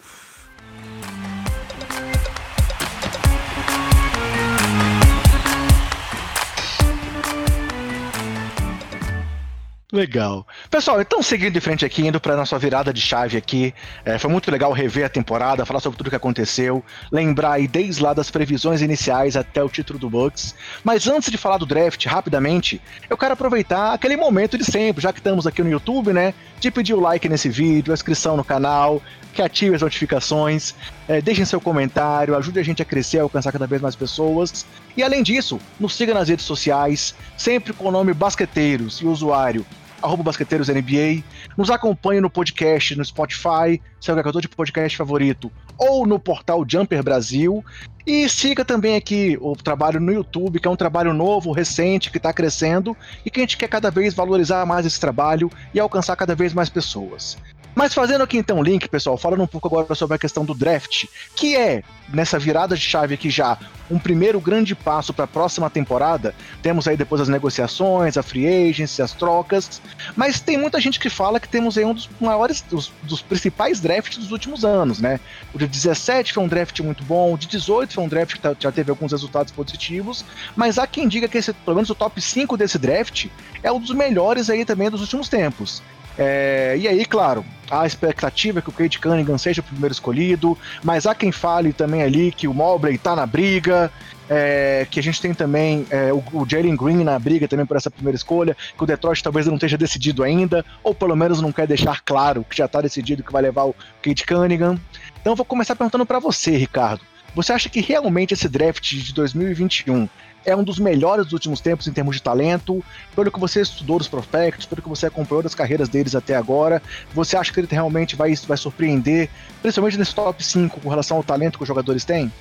Legal. 9.91 10.47
Pessoal, 10.69 11.01
então 11.01 11.21
seguindo 11.21 11.57
em 11.57 11.59
frente 11.59 11.83
aqui, 11.83 12.07
indo 12.07 12.17
para 12.17 12.37
nossa 12.37 12.57
virada 12.57 12.93
de 12.93 13.01
chave 13.01 13.35
aqui, 13.35 13.73
é, 14.05 14.17
foi 14.17 14.31
muito 14.31 14.49
legal 14.49 14.71
rever 14.71 15.05
a 15.05 15.09
temporada, 15.09 15.65
falar 15.65 15.81
sobre 15.81 15.97
tudo 15.97 16.09
que 16.09 16.15
aconteceu, 16.15 16.81
lembrar 17.11 17.53
aí 17.53 17.67
desde 17.67 18.01
lá 18.01 18.13
das 18.13 18.31
previsões 18.31 18.81
iniciais 18.81 19.35
até 19.35 19.61
o 19.61 19.67
título 19.67 19.99
do 19.99 20.09
Bucks. 20.09 20.55
Mas 20.81 21.07
antes 21.07 21.29
de 21.29 21.37
falar 21.37 21.57
do 21.57 21.65
draft, 21.65 22.05
rapidamente, 22.05 22.81
eu 23.09 23.17
quero 23.17 23.33
aproveitar 23.33 23.91
aquele 23.91 24.15
momento 24.15 24.57
de 24.57 24.63
sempre, 24.63 25.03
já 25.03 25.11
que 25.11 25.19
estamos 25.19 25.45
aqui 25.45 25.61
no 25.61 25.69
YouTube, 25.69 26.13
né? 26.13 26.33
De 26.61 26.71
pedir 26.71 26.93
o 26.93 27.01
like 27.01 27.27
nesse 27.27 27.49
vídeo, 27.49 27.91
a 27.91 27.93
inscrição 27.93 28.37
no 28.37 28.45
canal, 28.45 29.01
que 29.33 29.41
ative 29.41 29.75
as 29.75 29.81
notificações, 29.81 30.73
é, 31.05 31.19
deixem 31.19 31.43
seu 31.43 31.59
comentário, 31.59 32.33
ajude 32.37 32.61
a 32.61 32.63
gente 32.63 32.81
a 32.81 32.85
crescer, 32.85 33.19
a 33.19 33.23
alcançar 33.23 33.51
cada 33.51 33.67
vez 33.67 33.81
mais 33.81 33.95
pessoas. 33.95 34.65
E 34.95 35.03
além 35.03 35.21
disso, 35.21 35.59
nos 35.77 35.95
siga 35.95 36.13
nas 36.13 36.29
redes 36.29 36.45
sociais, 36.45 37.13
sempre 37.37 37.73
com 37.73 37.89
o 37.89 37.91
nome 37.91 38.13
Basqueteiros 38.13 39.01
e 39.01 39.05
usuário 39.05 39.65
arroba 40.01 40.23
basqueteirosNBA. 40.23 41.23
Nos 41.57 41.69
acompanhe 41.69 42.21
no 42.21 42.29
podcast, 42.29 42.95
no 42.95 43.05
Spotify, 43.05 43.81
seu 43.99 44.13
agregador 44.13 44.41
de 44.41 44.49
podcast 44.49 44.97
favorito, 44.97 45.51
ou 45.77 46.05
no 46.05 46.19
portal 46.19 46.65
Jumper 46.67 47.03
Brasil. 47.03 47.63
E 48.05 48.27
siga 48.27 48.65
também 48.65 48.95
aqui 48.95 49.37
o 49.39 49.55
trabalho 49.55 49.99
no 49.99 50.11
YouTube, 50.11 50.59
que 50.59 50.67
é 50.67 50.71
um 50.71 50.75
trabalho 50.75 51.13
novo, 51.13 51.51
recente, 51.51 52.09
que 52.09 52.17
está 52.17 52.33
crescendo 52.33 52.97
e 53.25 53.29
que 53.29 53.39
a 53.39 53.43
gente 53.43 53.57
quer 53.57 53.67
cada 53.67 53.91
vez 53.91 54.13
valorizar 54.13 54.65
mais 54.65 54.85
esse 54.85 54.99
trabalho 54.99 55.51
e 55.73 55.79
alcançar 55.79 56.15
cada 56.15 56.35
vez 56.35 56.53
mais 56.53 56.69
pessoas. 56.69 57.37
Mas 57.73 57.93
fazendo 57.93 58.21
aqui 58.21 58.37
então 58.37 58.59
o 58.59 58.63
link, 58.63 58.87
pessoal, 58.89 59.17
falando 59.17 59.43
um 59.43 59.47
pouco 59.47 59.67
agora 59.67 59.95
sobre 59.95 60.15
a 60.15 60.19
questão 60.19 60.43
do 60.43 60.53
draft, 60.53 61.05
que 61.35 61.55
é, 61.55 61.83
nessa 62.13 62.37
virada 62.37 62.75
de 62.75 62.81
chave 62.81 63.13
aqui 63.13 63.29
já, 63.29 63.57
um 63.89 63.97
primeiro 63.97 64.39
grande 64.39 64.75
passo 64.75 65.13
para 65.13 65.25
a 65.25 65.27
próxima 65.27 65.69
temporada. 65.69 66.35
Temos 66.61 66.87
aí 66.87 66.97
depois 66.97 67.21
as 67.21 67.27
negociações, 67.27 68.17
a 68.17 68.23
free 68.23 68.69
agency, 68.69 69.01
as 69.01 69.13
trocas, 69.13 69.81
mas 70.15 70.39
tem 70.39 70.57
muita 70.57 70.79
gente 70.79 70.99
que 70.99 71.09
fala 71.09 71.39
que 71.39 71.47
temos 71.47 71.77
aí 71.77 71.85
um 71.85 71.93
dos 71.93 72.09
maiores, 72.19 72.61
dos, 72.61 72.91
dos 73.03 73.21
principais 73.21 73.79
drafts 73.79 74.17
dos 74.17 74.31
últimos 74.31 74.65
anos, 74.65 74.99
né? 74.99 75.19
O 75.53 75.57
de 75.57 75.67
17 75.67 76.33
foi 76.33 76.43
um 76.43 76.47
draft 76.47 76.79
muito 76.81 77.03
bom, 77.03 77.33
o 77.33 77.37
de 77.37 77.47
18 77.47 77.93
foi 77.93 78.03
um 78.03 78.07
draft 78.07 78.35
que 78.35 78.41
tá, 78.41 78.55
já 78.59 78.71
teve 78.71 78.89
alguns 78.89 79.11
resultados 79.11 79.51
positivos, 79.51 80.25
mas 80.55 80.77
há 80.77 80.85
quem 80.85 81.07
diga 81.07 81.27
que 81.27 81.37
esse, 81.37 81.53
pelo 81.53 81.75
menos 81.75 81.89
o 81.89 81.95
top 81.95 82.21
5 82.21 82.57
desse 82.57 82.77
draft 82.77 83.27
é 83.63 83.71
um 83.71 83.79
dos 83.79 83.91
melhores 83.91 84.49
aí 84.49 84.65
também 84.65 84.89
dos 84.89 85.01
últimos 85.01 85.29
tempos. 85.29 85.81
É, 86.17 86.75
e 86.77 86.87
aí, 86.87 87.05
claro, 87.05 87.45
a 87.69 87.85
expectativa 87.85 88.61
que 88.61 88.69
o 88.69 88.71
Kate 88.71 88.99
Cunningham 88.99 89.37
seja 89.37 89.61
o 89.61 89.63
primeiro 89.63 89.93
escolhido, 89.93 90.57
mas 90.83 91.05
há 91.05 91.15
quem 91.15 91.31
fale 91.31 91.71
também 91.71 92.03
ali 92.03 92.31
que 92.31 92.47
o 92.47 92.53
Mobley 92.53 92.97
tá 92.97 93.15
na 93.15 93.25
briga, 93.25 93.91
é, 94.29 94.85
que 94.89 94.99
a 94.99 95.03
gente 95.03 95.21
tem 95.21 95.33
também 95.33 95.85
é, 95.89 96.11
o, 96.11 96.23
o 96.33 96.45
Jalen 96.47 96.75
Green 96.75 97.03
na 97.03 97.17
briga 97.17 97.47
também 97.47 97.65
por 97.65 97.77
essa 97.77 97.89
primeira 97.89 98.15
escolha, 98.15 98.55
que 98.77 98.83
o 98.83 98.87
Detroit 98.87 99.23
talvez 99.23 99.47
não 99.47 99.55
esteja 99.55 99.77
decidido 99.77 100.23
ainda, 100.23 100.65
ou 100.83 100.93
pelo 100.93 101.15
menos 101.15 101.41
não 101.41 101.51
quer 101.51 101.67
deixar 101.67 102.01
claro 102.01 102.45
que 102.49 102.57
já 102.57 102.65
está 102.65 102.81
decidido 102.81 103.23
que 103.23 103.31
vai 103.31 103.41
levar 103.41 103.65
o 103.65 103.75
Kate 104.01 104.25
Cunningham. 104.25 104.79
Então 105.21 105.35
vou 105.35 105.45
começar 105.45 105.75
perguntando 105.75 106.05
para 106.05 106.19
você, 106.19 106.55
Ricardo. 106.57 107.01
Você 107.33 107.53
acha 107.53 107.69
que 107.69 107.79
realmente 107.79 108.33
esse 108.33 108.49
draft 108.49 108.93
de 108.93 109.13
2021 109.13 110.09
é 110.45 110.55
um 110.55 110.63
dos 110.63 110.79
melhores 110.79 111.25
dos 111.25 111.33
últimos 111.33 111.61
tempos 111.61 111.87
em 111.87 111.91
termos 111.91 112.15
de 112.15 112.21
talento. 112.21 112.83
Pelo 113.15 113.31
que 113.31 113.39
você 113.39 113.61
estudou 113.61 113.97
dos 113.97 114.07
prospectos, 114.07 114.65
pelo 114.65 114.81
que 114.81 114.89
você 114.89 115.07
acompanhou 115.07 115.43
das 115.43 115.55
carreiras 115.55 115.89
deles 115.89 116.15
até 116.15 116.35
agora, 116.35 116.81
você 117.13 117.37
acha 117.37 117.51
que 117.51 117.59
ele 117.59 117.67
realmente 117.69 118.15
vai, 118.15 118.33
vai 118.35 118.57
surpreender, 118.57 119.29
principalmente 119.61 119.97
nesse 119.97 120.15
top 120.15 120.43
5 120.43 120.79
com 120.79 120.89
relação 120.89 121.17
ao 121.17 121.23
talento 121.23 121.57
que 121.57 121.63
os 121.63 121.67
jogadores 121.67 122.03
têm? 122.05 122.31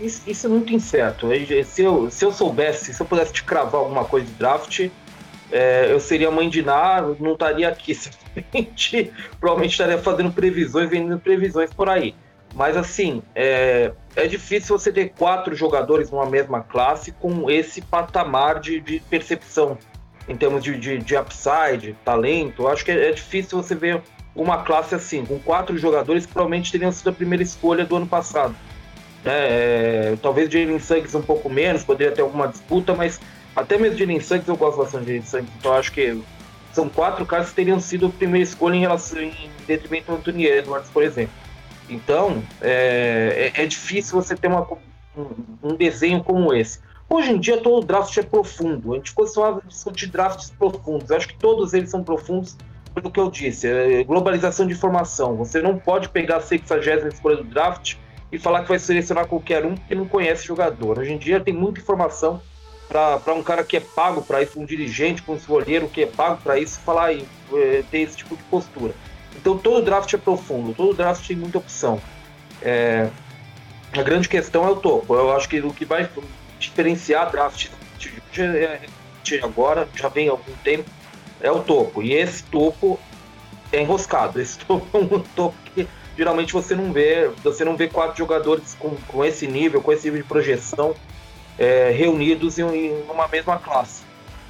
Isso, 0.00 0.22
isso 0.26 0.46
é 0.46 0.50
muito 0.50 0.72
incerto. 0.72 1.28
Se 1.64 1.82
eu, 1.82 2.10
se 2.10 2.24
eu 2.24 2.32
soubesse, 2.32 2.92
se 2.92 3.00
eu 3.00 3.06
pudesse 3.06 3.32
te 3.32 3.44
cravar 3.44 3.80
alguma 3.80 4.04
coisa 4.04 4.26
de 4.26 4.32
draft, 4.32 4.90
é, 5.52 5.88
eu 5.90 6.00
seria 6.00 6.30
mãe 6.30 6.48
de 6.48 6.62
Ná, 6.62 7.02
não 7.18 7.32
estaria 7.32 7.68
aqui. 7.68 7.96
Provavelmente 9.38 9.72
estaria 9.72 9.98
fazendo 9.98 10.32
previsões, 10.32 10.88
vendendo 10.88 11.18
previsões 11.18 11.72
por 11.72 11.88
aí. 11.88 12.14
Mas 12.54 12.76
assim, 12.76 13.22
é, 13.34 13.92
é 14.16 14.26
difícil 14.26 14.76
você 14.78 14.92
ter 14.92 15.10
quatro 15.10 15.54
jogadores 15.54 16.10
numa 16.10 16.26
mesma 16.26 16.60
classe 16.60 17.12
com 17.12 17.50
esse 17.50 17.80
patamar 17.80 18.60
de, 18.60 18.80
de 18.80 19.00
percepção 19.00 19.78
em 20.28 20.36
termos 20.36 20.62
de, 20.62 20.78
de, 20.78 20.98
de 20.98 21.16
upside, 21.16 21.96
talento. 22.04 22.66
Acho 22.68 22.84
que 22.84 22.90
é, 22.90 23.08
é, 23.08 23.12
difícil 23.12 23.62
você 23.62 23.74
ver 23.74 24.02
uma 24.34 24.62
classe 24.62 24.94
assim, 24.94 25.24
com 25.24 25.38
quatro 25.38 25.76
jogadores 25.78 26.26
que 26.26 26.32
provavelmente 26.32 26.70
teriam 26.70 26.92
sido 26.92 27.10
a 27.10 27.12
primeira 27.12 27.42
escolha 27.42 27.84
do 27.84 27.96
ano 27.96 28.06
passado. 28.06 28.54
É, 29.24 30.12
é 30.12 30.18
talvez 30.22 30.50
Jalen 30.50 30.78
Suggs 30.78 31.16
um 31.16 31.22
pouco 31.22 31.48
menos, 31.48 31.84
poderia 31.84 32.14
ter 32.14 32.22
alguma 32.22 32.48
disputa, 32.48 32.94
mas 32.94 33.20
até 33.54 33.76
mesmo 33.76 33.98
Jalen 33.98 34.20
Suggs 34.20 34.48
eu 34.48 34.56
gosto 34.56 34.78
bastante 34.78 35.04
de 35.04 35.10
Jalen 35.12 35.26
Suggs, 35.26 35.52
então 35.58 35.72
acho 35.74 35.92
que 35.92 36.22
são 36.72 36.88
quatro 36.88 37.26
caras 37.26 37.50
que 37.50 37.56
teriam 37.56 37.80
sido 37.80 38.06
a 38.06 38.10
primeira 38.10 38.44
escolha 38.44 38.76
em 38.76 38.80
relação 38.80 39.20
em 39.20 39.50
detrimento 39.66 40.12
do 40.12 40.18
Anthony 40.18 40.46
Edwards, 40.46 40.88
por 40.90 41.02
exemplo. 41.02 41.34
Então, 41.90 42.42
é, 42.60 43.52
é, 43.54 43.62
é 43.62 43.66
difícil 43.66 44.20
você 44.20 44.36
ter 44.36 44.46
uma, 44.46 44.66
um, 45.16 45.26
um, 45.62 45.74
desenho 45.74 46.22
como 46.22 46.54
esse. 46.54 46.78
Hoje 47.08 47.32
em 47.32 47.38
dia, 47.40 47.58
todo 47.58 47.84
draft 47.84 48.16
é 48.16 48.22
profundo. 48.22 48.92
A 48.92 48.96
gente 48.96 49.12
costuma 49.12 49.60
discutir 49.66 50.06
drafts 50.06 50.50
profundos. 50.50 51.10
Eu 51.10 51.16
acho 51.16 51.28
que 51.28 51.36
todos 51.36 51.74
eles 51.74 51.90
são 51.90 52.04
profundos 52.04 52.56
pelo 52.94 53.10
que 53.10 53.18
eu 53.18 53.28
disse. 53.28 53.66
É 53.66 54.04
globalização 54.04 54.66
de 54.66 54.74
informação. 54.74 55.36
Você 55.36 55.60
não 55.60 55.76
pode 55.76 56.08
pegar 56.08 56.36
a 56.36 56.40
60 56.40 57.08
escolha 57.08 57.36
do 57.38 57.44
draft 57.44 57.96
e 58.30 58.38
falar 58.38 58.62
que 58.62 58.68
vai 58.68 58.78
selecionar 58.78 59.26
qualquer 59.26 59.66
um 59.66 59.74
que 59.74 59.94
não 59.94 60.06
conhece 60.06 60.46
jogador. 60.46 61.00
Hoje 61.00 61.12
em 61.12 61.18
dia, 61.18 61.40
tem 61.40 61.52
muita 61.52 61.80
informação 61.80 62.40
para 62.88 63.34
um 63.34 63.42
cara 63.42 63.62
que 63.62 63.76
é 63.76 63.80
pago 63.80 64.22
para 64.22 64.42
isso, 64.42 64.58
um 64.58 64.64
dirigente, 64.64 65.22
um 65.28 65.36
escolheiro 65.36 65.88
que 65.88 66.02
é 66.02 66.06
pago 66.06 66.40
para 66.42 66.58
isso, 66.58 66.80
falar 66.80 67.12
e 67.12 67.24
é, 67.52 67.84
ter 67.90 67.98
esse 67.98 68.16
tipo 68.16 68.36
de 68.36 68.42
postura. 68.44 68.94
Então 69.36 69.56
todo 69.56 69.84
draft 69.84 70.12
é 70.12 70.18
profundo, 70.18 70.74
todo 70.74 70.94
draft 70.94 71.26
tem 71.26 71.36
muita 71.36 71.58
opção. 71.58 72.00
É, 72.62 73.08
a 73.92 74.02
grande 74.02 74.28
questão 74.28 74.64
é 74.66 74.70
o 74.70 74.76
topo. 74.76 75.14
Eu 75.14 75.34
acho 75.34 75.48
que 75.48 75.60
o 75.60 75.72
que 75.72 75.84
vai 75.84 76.08
diferenciar 76.58 77.30
draft 77.30 77.68
de 77.98 79.40
agora, 79.42 79.88
já 79.94 80.08
vem 80.08 80.28
há 80.28 80.32
algum 80.32 80.52
tempo, 80.64 80.88
é 81.40 81.50
o 81.50 81.60
topo. 81.60 82.02
E 82.02 82.12
esse 82.12 82.42
topo 82.44 82.98
é 83.72 83.80
enroscado. 83.80 84.40
Esse 84.40 84.58
topo 84.58 84.86
é 84.96 85.00
um 85.00 85.20
topo 85.20 85.56
que 85.74 85.88
geralmente 86.16 86.52
você 86.52 86.74
não 86.74 86.92
vê, 86.92 87.30
você 87.42 87.64
não 87.64 87.76
vê 87.76 87.88
quatro 87.88 88.16
jogadores 88.16 88.76
com, 88.78 88.96
com 89.08 89.24
esse 89.24 89.46
nível, 89.46 89.80
com 89.80 89.92
esse 89.92 90.06
nível 90.06 90.22
de 90.22 90.28
projeção 90.28 90.94
é, 91.58 91.90
reunidos 91.90 92.58
em, 92.58 92.64
em, 92.64 93.02
uma 93.08 93.26
mesma 93.28 93.58
classe. 93.58 94.02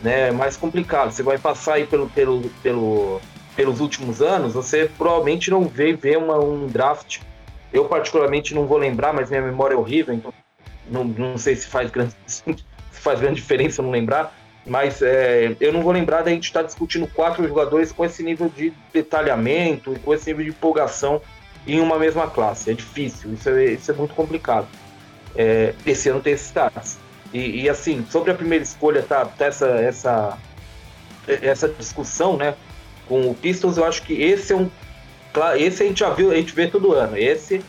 Né? 0.02 0.28
É 0.28 0.32
mais 0.32 0.56
complicado. 0.56 1.10
Você 1.10 1.22
vai 1.22 1.38
passar 1.38 1.74
aí 1.74 1.86
pelo, 1.86 2.08
pelo, 2.10 2.50
pelo 2.62 3.20
pelos 3.60 3.78
últimos 3.78 4.22
anos, 4.22 4.54
você 4.54 4.90
provavelmente 4.96 5.50
não 5.50 5.64
vê, 5.64 5.92
vê 5.92 6.16
uma, 6.16 6.42
um 6.42 6.66
draft. 6.66 7.18
Eu, 7.70 7.84
particularmente, 7.84 8.54
não 8.54 8.66
vou 8.66 8.78
lembrar, 8.78 9.12
mas 9.12 9.28
minha 9.28 9.42
memória 9.42 9.74
é 9.74 9.76
horrível, 9.76 10.14
então 10.14 10.32
não, 10.90 11.04
não 11.04 11.36
sei 11.36 11.54
se 11.54 11.66
faz 11.66 11.90
grande, 11.90 12.14
se 12.26 12.42
faz 12.90 13.20
grande 13.20 13.34
diferença 13.34 13.82
não 13.82 13.90
lembrar. 13.90 14.34
Mas 14.64 15.02
é, 15.02 15.54
eu 15.60 15.74
não 15.74 15.82
vou 15.82 15.92
lembrar 15.92 16.22
da 16.22 16.30
gente 16.30 16.44
estar 16.44 16.62
discutindo 16.62 17.06
quatro 17.06 17.46
jogadores 17.46 17.92
com 17.92 18.02
esse 18.02 18.22
nível 18.22 18.48
de 18.48 18.72
detalhamento 18.94 19.92
e 19.92 19.98
com 19.98 20.14
esse 20.14 20.30
nível 20.30 20.44
de 20.46 20.50
empolgação 20.52 21.20
em 21.66 21.80
uma 21.80 21.98
mesma 21.98 22.30
classe. 22.30 22.70
É 22.70 22.72
difícil, 22.72 23.34
isso 23.34 23.50
é, 23.50 23.64
isso 23.72 23.90
é 23.90 23.94
muito 23.94 24.14
complicado. 24.14 24.68
É, 25.36 25.74
esse 25.84 26.08
ano 26.08 26.22
tem 26.22 26.32
esses 26.32 26.50
caras. 26.50 26.98
E, 27.30 27.60
e, 27.60 27.68
assim, 27.68 28.06
sobre 28.10 28.30
a 28.30 28.34
primeira 28.34 28.64
escolha, 28.64 29.02
tá, 29.02 29.26
tá 29.26 29.44
essa, 29.44 29.66
essa, 29.66 30.38
essa 31.28 31.68
discussão, 31.68 32.38
né? 32.38 32.54
Com 33.10 33.28
o 33.28 33.34
Pistons, 33.34 33.76
eu 33.76 33.84
acho 33.84 34.04
que 34.04 34.22
esse 34.22 34.52
é 34.52 34.56
um. 34.56 34.70
Esse 35.56 35.82
a 35.82 35.86
gente 35.86 35.98
já 35.98 36.10
viu, 36.10 36.30
a 36.30 36.36
gente 36.36 36.54
vê 36.54 36.68
todo 36.68 36.92
ano. 36.92 37.18
Esse 37.18 37.60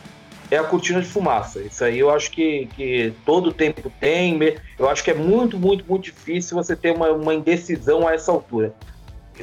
é 0.52 0.58
a 0.58 0.64
cortina 0.64 1.02
de 1.02 1.08
fumaça. 1.08 1.60
Isso 1.60 1.84
aí 1.84 1.98
eu 1.98 2.12
acho 2.12 2.30
que, 2.30 2.68
que 2.76 3.12
todo 3.26 3.52
tempo 3.52 3.92
tem. 4.00 4.40
Eu 4.78 4.88
acho 4.88 5.04
que 5.04 5.10
é 5.10 5.16
muito, 5.16 5.58
muito, 5.58 5.84
muito 5.88 6.04
difícil 6.04 6.56
você 6.56 6.76
ter 6.76 6.92
uma, 6.92 7.10
uma 7.10 7.34
indecisão 7.34 8.08
a 8.08 8.14
essa 8.14 8.32
altura. 8.32 8.72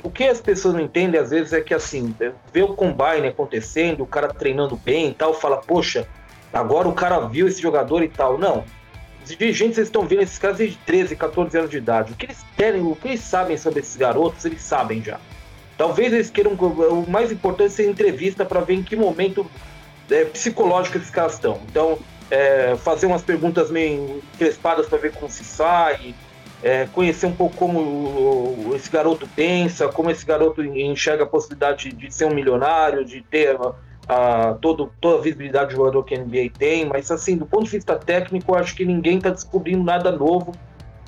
O 0.05 0.11
que 0.11 0.23
as 0.23 0.41
pessoas 0.41 0.75
não 0.75 0.83
entendem 0.83 1.21
às 1.21 1.31
vezes 1.31 1.53
é 1.53 1.61
que 1.61 1.75
assim, 1.75 2.15
vê 2.53 2.63
o 2.63 2.75
combine 2.75 3.27
acontecendo, 3.27 4.05
o 4.05 4.07
cara 4.07 4.29
treinando 4.29 4.77
bem 4.77 5.09
e 5.09 5.15
tal, 5.15 5.35
fala, 5.35 5.57
poxa, 5.57 6.07
agora 6.53 6.87
o 6.87 6.93
cara 6.93 7.19
viu 7.27 7.49
esse 7.49 7.61
jogador 7.61 8.05
e 8.05 8.09
tal. 8.09 8.39
Não. 8.39 8.65
Os 9.25 9.37
dirigentes 9.37 9.79
estão 9.79 10.07
vendo 10.07 10.23
esses 10.23 10.39
caras 10.39 10.59
desde 10.59 10.79
13, 10.79 11.17
14 11.17 11.59
anos 11.59 11.71
de 11.71 11.79
idade. 11.79 12.13
O 12.13 12.17
que 12.17 12.27
eles 12.27 12.45
querem, 12.57 12.83
o 12.83 12.95
que 12.95 13.09
eles 13.09 13.21
sabem 13.21 13.57
sobre 13.57 13.81
esses 13.81 13.97
garotos, 13.97 14.45
eles 14.45 14.63
sabem 14.63 15.03
já. 15.03 15.19
Talvez 15.79 16.13
eles 16.13 16.29
queiram. 16.29 16.53
O 16.53 17.09
mais 17.09 17.31
importante 17.31 17.67
é 17.67 17.71
ser 17.71 17.89
entrevista 17.89 18.45
para 18.45 18.61
ver 18.61 18.75
em 18.75 18.83
que 18.83 18.97
momento 18.97 19.49
é, 20.11 20.25
psicológico 20.25 20.99
esses 20.99 21.09
caras 21.09 21.35
estão. 21.35 21.61
Então, 21.71 21.99
é, 22.29 22.77
fazer 22.77 23.07
umas 23.07 23.23
perguntas 23.23 23.71
meio 23.71 24.21
crespadas 24.37 24.87
para 24.89 24.99
ver 24.99 25.13
como 25.13 25.31
se 25.31 25.45
sai, 25.45 26.17
é, 26.63 26.87
conhecer 26.93 27.27
um 27.27 27.33
pouco 27.33 27.57
como 27.57 28.73
esse 28.75 28.91
garoto 28.91 29.29
pensa, 29.37 29.87
como 29.89 30.11
esse 30.11 30.27
garoto 30.27 30.65
enxerga 30.65 31.23
a 31.23 31.27
possibilidade 31.27 31.93
de, 31.93 32.13
ser 32.13 32.25
um 32.25 32.35
milionário, 32.35 33.05
de 33.05 33.23
ter 33.23 33.57
a, 34.09 34.57
todo, 34.61 34.93
toda 35.01 35.19
a 35.19 35.23
visibilidade 35.23 35.71
do 35.71 35.77
jogador 35.77 36.03
que 36.03 36.17
a 36.17 36.19
NBA 36.19 36.51
tem. 36.59 36.87
Mas, 36.87 37.09
assim, 37.13 37.37
do 37.37 37.47
ponto 37.47 37.67
de 37.67 37.71
vista 37.71 37.95
técnico, 37.95 38.57
acho 38.57 38.75
que 38.75 38.85
ninguém 38.85 39.19
está 39.19 39.31
descobrindo 39.31 39.85
nada 39.85 40.11
novo 40.11 40.53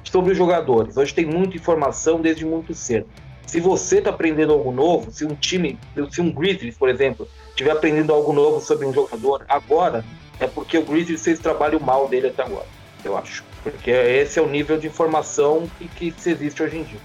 sobre 0.04 0.30
os 0.30 0.38
jogadores. 0.38 0.96
Hoje 0.96 1.12
tem 1.12 1.26
muita 1.26 1.56
informação 1.56 2.20
desde 2.20 2.44
muito 2.44 2.72
cedo. 2.72 3.08
Se 3.50 3.58
você 3.58 3.98
está 3.98 4.10
aprendendo 4.10 4.52
algo 4.52 4.70
novo, 4.70 5.10
se 5.10 5.24
um 5.24 5.34
time, 5.34 5.76
se 6.12 6.20
um 6.20 6.30
Grizzlies, 6.30 6.76
por 6.78 6.88
exemplo, 6.88 7.26
estiver 7.48 7.72
aprendendo 7.72 8.12
algo 8.12 8.32
novo 8.32 8.60
sobre 8.60 8.86
um 8.86 8.94
jogador 8.94 9.44
agora, 9.48 10.04
é 10.38 10.46
porque 10.46 10.78
o 10.78 10.84
Grizzlies 10.84 11.24
fez 11.24 11.40
trabalho 11.40 11.80
mal 11.80 12.06
dele 12.06 12.28
até 12.28 12.44
agora, 12.44 12.68
eu 13.04 13.18
acho. 13.18 13.42
Porque 13.64 13.90
esse 13.90 14.38
é 14.38 14.42
o 14.42 14.48
nível 14.48 14.78
de 14.78 14.86
informação 14.86 15.68
que, 15.76 16.12
que 16.12 16.30
existe 16.30 16.62
hoje 16.62 16.76
em 16.76 16.84
dia. 16.84 17.00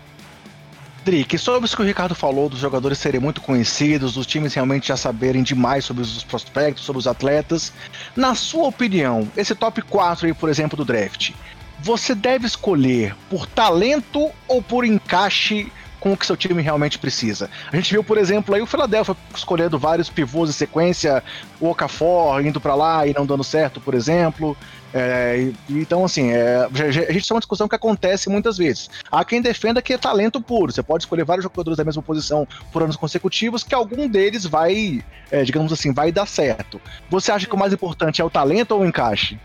Drick, 1.04 1.36
sobre 1.40 1.66
isso 1.66 1.76
que 1.76 1.82
o 1.82 1.86
Ricardo 1.86 2.14
falou, 2.14 2.48
dos 2.48 2.60
jogadores 2.60 3.00
serem 3.00 3.20
muito 3.20 3.42
conhecidos, 3.42 4.14
dos 4.14 4.28
times 4.28 4.54
realmente 4.54 4.90
já 4.90 4.98
saberem 4.98 5.42
demais 5.42 5.84
sobre 5.84 6.04
os 6.04 6.24
prospectos, 6.24 6.86
sobre 6.86 7.00
os 7.00 7.08
atletas. 7.08 7.74
Na 8.16 8.36
sua 8.36 8.68
opinião, 8.68 9.28
esse 9.36 9.56
top 9.56 9.82
4 9.82 10.28
aí, 10.28 10.34
por 10.36 10.48
exemplo, 10.48 10.78
do 10.78 10.86
draft, 10.86 11.32
você 11.80 12.14
deve 12.14 12.46
escolher 12.46 13.16
por 13.32 13.48
talento 13.48 14.30
ou 14.48 14.62
por 14.62 14.86
encaixe 14.86 15.72
com 16.06 16.14
o 16.14 16.18
que 16.18 16.24
seu 16.24 16.38
time 16.38 16.62
realmente 16.62 17.00
precisa. 17.00 17.50
A 17.72 17.76
gente 17.76 17.92
viu, 17.92 18.04
por 18.04 18.20
exemplo, 18.20 18.54
aí 18.54 18.62
o 18.62 18.68
Philadelphia 18.68 19.18
escolhendo 19.36 19.80
vários 19.80 20.08
pivôs 20.08 20.52
em 20.52 20.54
sequência, 20.54 21.24
o 21.60 21.68
Okafor 21.68 22.46
indo 22.46 22.62
para 22.62 22.76
lá 22.76 23.08
e 23.08 23.14
não 23.16 23.26
dando 23.26 23.44
certo, 23.44 23.82
por 23.82 23.96
exemplo. 23.96 24.56
É, 24.94 25.52
então, 25.68 26.06
assim, 26.06 26.30
é, 26.30 26.70
a 27.08 27.12
gente 27.12 27.28
tem 27.28 27.36
uma 27.36 27.40
discussão 27.40 27.68
que 27.68 27.74
acontece 27.74 28.30
muitas 28.30 28.56
vezes. 28.56 28.88
Há 29.12 29.26
quem 29.26 29.42
defenda 29.42 29.82
que 29.82 29.94
é 29.94 29.98
talento 29.98 30.40
puro. 30.40 30.72
Você 30.72 30.84
pode 30.84 31.06
escolher 31.06 31.26
vários 31.26 31.44
jogadores 31.44 31.76
da 31.76 31.84
mesma 31.84 32.04
posição 32.04 32.48
por 32.72 32.84
anos 32.84 32.96
consecutivos, 32.96 33.64
que 33.64 33.74
algum 33.74 34.08
deles 34.08 34.46
vai, 34.46 35.04
é, 35.32 35.44
digamos 35.44 35.74
assim, 35.74 35.92
vai 35.92 36.12
dar 36.12 36.28
certo. 36.28 36.80
Você 37.10 37.32
acha 37.32 37.48
que 37.48 37.56
o 37.56 37.58
mais 37.58 37.74
importante 37.74 38.22
é 38.22 38.24
o 38.24 38.30
talento 38.30 38.74
ou 38.74 38.82
o 38.82 38.86
encaixe? 38.86 39.40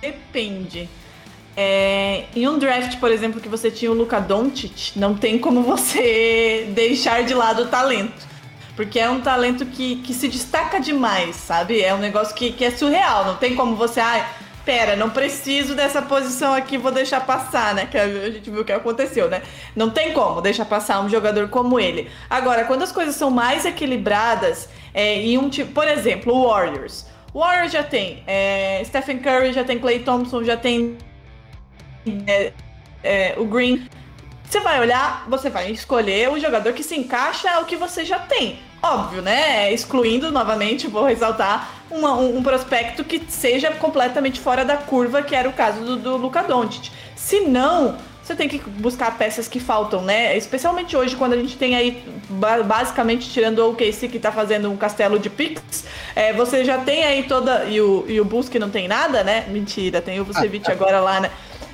Depende. 0.00 0.88
É, 1.60 2.26
em 2.36 2.46
um 2.46 2.56
draft, 2.56 3.00
por 3.00 3.10
exemplo, 3.10 3.40
que 3.40 3.48
você 3.48 3.68
tinha 3.68 3.90
o 3.90 3.94
Luka 3.94 4.20
Doncic, 4.20 4.92
não 4.94 5.16
tem 5.16 5.40
como 5.40 5.60
você 5.60 6.68
deixar 6.70 7.24
de 7.24 7.34
lado 7.34 7.62
o 7.62 7.66
talento. 7.66 8.28
Porque 8.76 9.00
é 9.00 9.10
um 9.10 9.20
talento 9.20 9.66
que, 9.66 9.96
que 9.96 10.14
se 10.14 10.28
destaca 10.28 10.78
demais, 10.78 11.34
sabe? 11.34 11.82
É 11.82 11.92
um 11.92 11.98
negócio 11.98 12.32
que, 12.32 12.52
que 12.52 12.64
é 12.64 12.70
surreal. 12.70 13.24
Não 13.24 13.34
tem 13.34 13.56
como 13.56 13.74
você. 13.74 13.98
Ah, 13.98 14.24
pera, 14.64 14.94
não 14.94 15.10
preciso 15.10 15.74
dessa 15.74 16.00
posição 16.00 16.54
aqui, 16.54 16.78
vou 16.78 16.92
deixar 16.92 17.26
passar, 17.26 17.74
né? 17.74 17.86
Que 17.90 17.98
a 17.98 18.30
gente 18.30 18.48
viu 18.48 18.60
o 18.60 18.64
que 18.64 18.70
aconteceu, 18.70 19.28
né? 19.28 19.42
Não 19.74 19.90
tem 19.90 20.12
como 20.12 20.40
deixar 20.40 20.64
passar 20.64 21.00
um 21.00 21.08
jogador 21.08 21.48
como 21.48 21.80
ele. 21.80 22.08
Agora, 22.30 22.66
quando 22.66 22.84
as 22.84 22.92
coisas 22.92 23.16
são 23.16 23.32
mais 23.32 23.64
equilibradas, 23.64 24.68
é, 24.94 25.16
em 25.16 25.36
um 25.36 25.50
tipo. 25.50 25.72
Por 25.72 25.88
exemplo, 25.88 26.32
o 26.32 26.48
Warriors. 26.48 27.04
O 27.34 27.40
Warriors 27.40 27.72
já 27.72 27.82
tem 27.82 28.22
é, 28.28 28.80
Stephen 28.84 29.18
Curry, 29.18 29.52
já 29.52 29.64
tem 29.64 29.80
Clay 29.80 29.98
Thompson, 29.98 30.44
já 30.44 30.56
tem 30.56 30.96
é, 32.26 32.52
é, 33.02 33.34
o 33.36 33.44
Green. 33.44 33.88
Você 34.44 34.60
vai 34.60 34.80
olhar, 34.80 35.26
você 35.28 35.50
vai 35.50 35.70
escolher 35.70 36.30
o 36.30 36.38
jogador 36.38 36.72
que 36.72 36.82
se 36.82 36.96
encaixa 36.96 37.50
ao 37.50 37.64
que 37.64 37.76
você 37.76 38.04
já 38.04 38.18
tem. 38.18 38.58
Óbvio, 38.82 39.20
né? 39.20 39.72
Excluindo 39.72 40.30
novamente, 40.30 40.86
vou 40.86 41.04
ressaltar, 41.04 41.68
uma, 41.90 42.14
um, 42.14 42.38
um, 42.38 42.42
prospecto 42.42 43.04
que 43.04 43.22
seja 43.28 43.72
completamente 43.72 44.40
fora 44.40 44.64
da 44.64 44.76
curva, 44.76 45.22
que 45.22 45.34
era 45.34 45.48
o 45.48 45.52
caso 45.52 45.80
do, 45.80 45.96
do 45.96 46.16
Luca 46.16 46.42
Doncic. 46.42 46.90
Se 47.16 47.40
não, 47.40 47.98
você 48.28 48.36
tem 48.36 48.48
que 48.48 48.58
buscar 48.58 49.16
peças 49.16 49.48
que 49.48 49.58
faltam, 49.58 50.02
né? 50.02 50.36
Especialmente 50.36 50.94
hoje, 50.96 51.16
quando 51.16 51.32
a 51.32 51.36
gente 51.36 51.56
tem 51.56 51.74
aí, 51.74 52.04
basicamente, 52.64 53.28
tirando 53.30 53.60
o 53.60 53.70
OKC 53.70 54.06
que 54.06 54.18
tá 54.18 54.30
fazendo 54.30 54.70
um 54.70 54.76
castelo 54.76 55.18
de 55.18 55.30
picks, 55.30 55.86
é, 56.14 56.32
você 56.34 56.62
já 56.62 56.78
tem 56.78 57.04
aí 57.04 57.22
toda. 57.22 57.64
E 57.64 57.80
o, 57.80 58.04
e 58.06 58.20
o 58.20 58.24
Bus 58.26 58.48
que 58.48 58.58
não 58.58 58.68
tem 58.68 58.86
nada, 58.86 59.24
né? 59.24 59.46
Mentira, 59.48 60.02
tem 60.02 60.20
o 60.20 60.24
Vucevic 60.24 60.70
agora 60.70 61.00
lá, 61.00 61.20
né? 61.20 61.30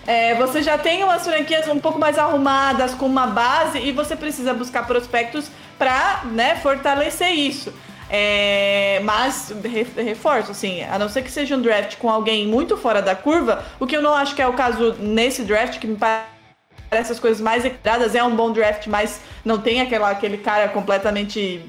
É, 0.07 0.35
você 0.35 0.63
já 0.63 0.77
tem 0.77 1.03
umas 1.03 1.25
franquias 1.25 1.67
um 1.69 1.79
pouco 1.79 1.99
mais 1.99 2.19
arrumadas, 2.19 2.95
com 2.95 3.07
uma 3.07 3.27
base, 3.27 3.79
e 3.79 3.91
você 3.91 4.15
precisa 4.15 4.53
buscar 4.53 4.87
prospectos 4.87 5.51
para 5.79 6.23
né, 6.27 6.57
fortalecer 6.57 7.31
isso. 7.31 7.73
É, 8.11 9.01
mas, 9.03 9.53
reforço, 9.97 10.51
assim, 10.51 10.83
a 10.83 10.99
não 10.99 11.09
ser 11.09 11.23
que 11.23 11.31
seja 11.31 11.57
um 11.57 11.63
draft 11.63 11.97
com 11.97 12.11
alguém 12.11 12.47
muito 12.47 12.77
fora 12.77 13.01
da 13.01 13.15
curva, 13.15 13.65
o 13.81 13.87
que 13.87 13.97
eu 13.97 14.03
não 14.03 14.15
acho 14.15 14.35
que 14.35 14.43
é 14.43 14.47
o 14.47 14.53
caso 14.53 14.95
nesse 14.99 15.43
draft, 15.43 15.79
que 15.79 15.87
me 15.87 15.97
parece 15.97 17.13
as 17.13 17.19
coisas 17.19 17.41
mais 17.41 17.65
equilibradas, 17.65 18.15
é 18.15 18.23
um 18.23 18.37
bom 18.37 18.53
draft, 18.53 18.87
mas 18.89 19.21
não 19.45 19.59
tem 19.59 19.81
aquela, 19.81 20.11
aquele 20.11 20.37
cara 20.37 20.69
completamente 20.69 21.65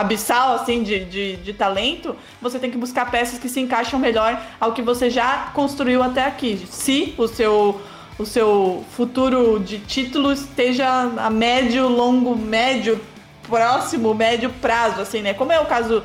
abissal 0.00 0.54
assim 0.54 0.82
de, 0.82 1.04
de, 1.04 1.36
de, 1.36 1.52
talento, 1.52 2.16
você 2.40 2.58
tem 2.58 2.70
que 2.70 2.76
buscar 2.76 3.10
peças 3.10 3.38
que 3.38 3.48
se 3.48 3.60
encaixam 3.60 3.98
melhor 3.98 4.40
ao 4.60 4.72
que 4.72 4.82
você 4.82 5.08
já 5.08 5.50
construiu 5.54 6.02
até 6.02 6.24
aqui. 6.24 6.66
Se 6.70 7.14
o 7.16 7.26
seu 7.26 7.80
o 8.16 8.24
seu 8.24 8.84
futuro 8.92 9.58
de 9.58 9.78
títulos 9.78 10.42
esteja 10.42 10.86
a 11.16 11.28
médio, 11.28 11.88
longo, 11.88 12.36
médio, 12.36 13.00
próximo, 13.48 14.14
médio 14.14 14.50
prazo, 14.60 15.00
assim, 15.00 15.20
né? 15.20 15.34
Como 15.34 15.50
é 15.50 15.58
o 15.58 15.66
caso, 15.66 16.02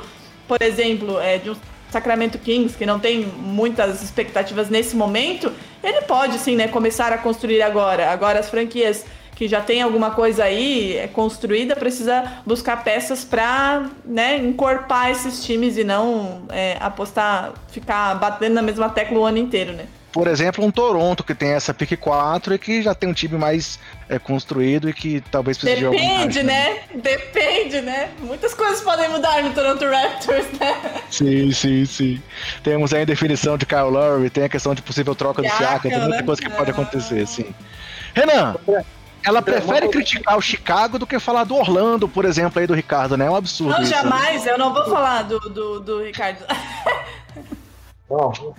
por 0.47 0.61
exemplo, 0.61 1.19
é, 1.19 1.37
de 1.37 1.51
um 1.51 1.55
Sacramento 1.91 2.37
Kings, 2.37 2.75
que 2.77 2.85
não 2.85 2.99
tem 2.99 3.25
muitas 3.25 4.01
expectativas 4.03 4.69
nesse 4.69 4.95
momento, 4.95 5.51
ele 5.83 6.01
pode, 6.01 6.37
sim, 6.37 6.55
né, 6.55 6.67
começar 6.67 7.11
a 7.11 7.17
construir 7.17 7.61
agora. 7.61 8.11
Agora 8.11 8.39
as 8.39 8.49
franquias 8.49 9.05
que 9.39 9.47
já 9.47 9.61
tem 9.61 9.81
alguma 9.81 10.11
coisa 10.11 10.43
aí 10.43 10.97
é, 10.97 11.07
construída, 11.07 11.73
precisa 11.73 12.41
buscar 12.45 12.83
peças 12.83 13.23
para 13.23 13.85
né, 14.03 14.35
encorpar 14.35 15.11
esses 15.11 15.45
times 15.45 15.77
e 15.77 15.83
não 15.85 16.41
é, 16.49 16.75
apostar, 16.77 17.53
ficar 17.69 18.15
batendo 18.15 18.55
na 18.55 18.61
mesma 18.61 18.89
tecla 18.89 19.17
o 19.17 19.23
ano 19.23 19.37
inteiro, 19.37 19.71
né? 19.71 19.85
Por 20.11 20.27
exemplo, 20.27 20.65
um 20.65 20.69
Toronto 20.69 21.23
que 21.23 21.33
tem 21.33 21.51
essa 21.51 21.73
pick 21.73 21.95
4 21.97 22.53
e 22.53 22.59
que 22.59 22.81
já 22.81 22.93
tem 22.93 23.07
um 23.07 23.13
time 23.13 23.37
mais 23.37 23.79
é, 24.09 24.19
construído 24.19 24.89
e 24.89 24.93
que 24.93 25.21
talvez 25.31 25.57
precise 25.57 25.87
Depende, 25.87 26.03
de 26.03 26.09
Depende, 26.09 26.43
né? 26.43 26.79
Depende, 26.95 27.81
né? 27.81 28.09
Muitas 28.19 28.53
coisas 28.53 28.81
podem 28.81 29.07
mudar 29.07 29.41
no 29.41 29.53
Toronto 29.53 29.85
Raptors, 29.85 30.47
né? 30.59 31.01
Sim, 31.09 31.49
sim, 31.53 31.85
sim. 31.85 32.21
Temos 32.61 32.93
aí 32.93 32.99
a 32.99 33.03
indefinição 33.03 33.57
de 33.57 33.65
Kyle 33.65 33.89
Lowry, 33.89 34.29
tem 34.29 34.43
a 34.43 34.49
questão 34.49 34.75
de 34.75 34.81
possível 34.81 35.15
troca 35.15 35.41
do 35.41 35.47
Siaka, 35.47 35.87
tem 35.87 35.97
muita 35.97 36.17
né? 36.17 36.23
coisa 36.23 36.41
que 36.41 36.49
pode 36.49 36.71
acontecer, 36.71 37.25
sim. 37.25 37.55
Renan, 38.13 38.55
ela 39.23 39.41
prefere 39.41 39.89
criticar 39.89 40.37
o 40.37 40.41
Chicago 40.41 40.97
do 40.97 41.05
que 41.05 41.19
falar 41.19 41.43
do 41.43 41.55
Orlando, 41.55 42.07
por 42.07 42.25
exemplo, 42.25 42.59
aí 42.59 42.67
do 42.67 42.73
Ricardo, 42.73 43.17
né? 43.17 43.25
É 43.25 43.29
um 43.29 43.35
absurdo. 43.35 43.73
Não, 43.73 43.81
isso, 43.81 43.91
jamais, 43.91 44.45
né? 44.45 44.51
eu 44.51 44.57
não 44.57 44.73
vou 44.73 44.85
falar 44.85 45.23
do, 45.23 45.39
do, 45.39 45.79
do 45.79 46.03
Ricardo. 46.03 46.45
Bom. 48.07 48.55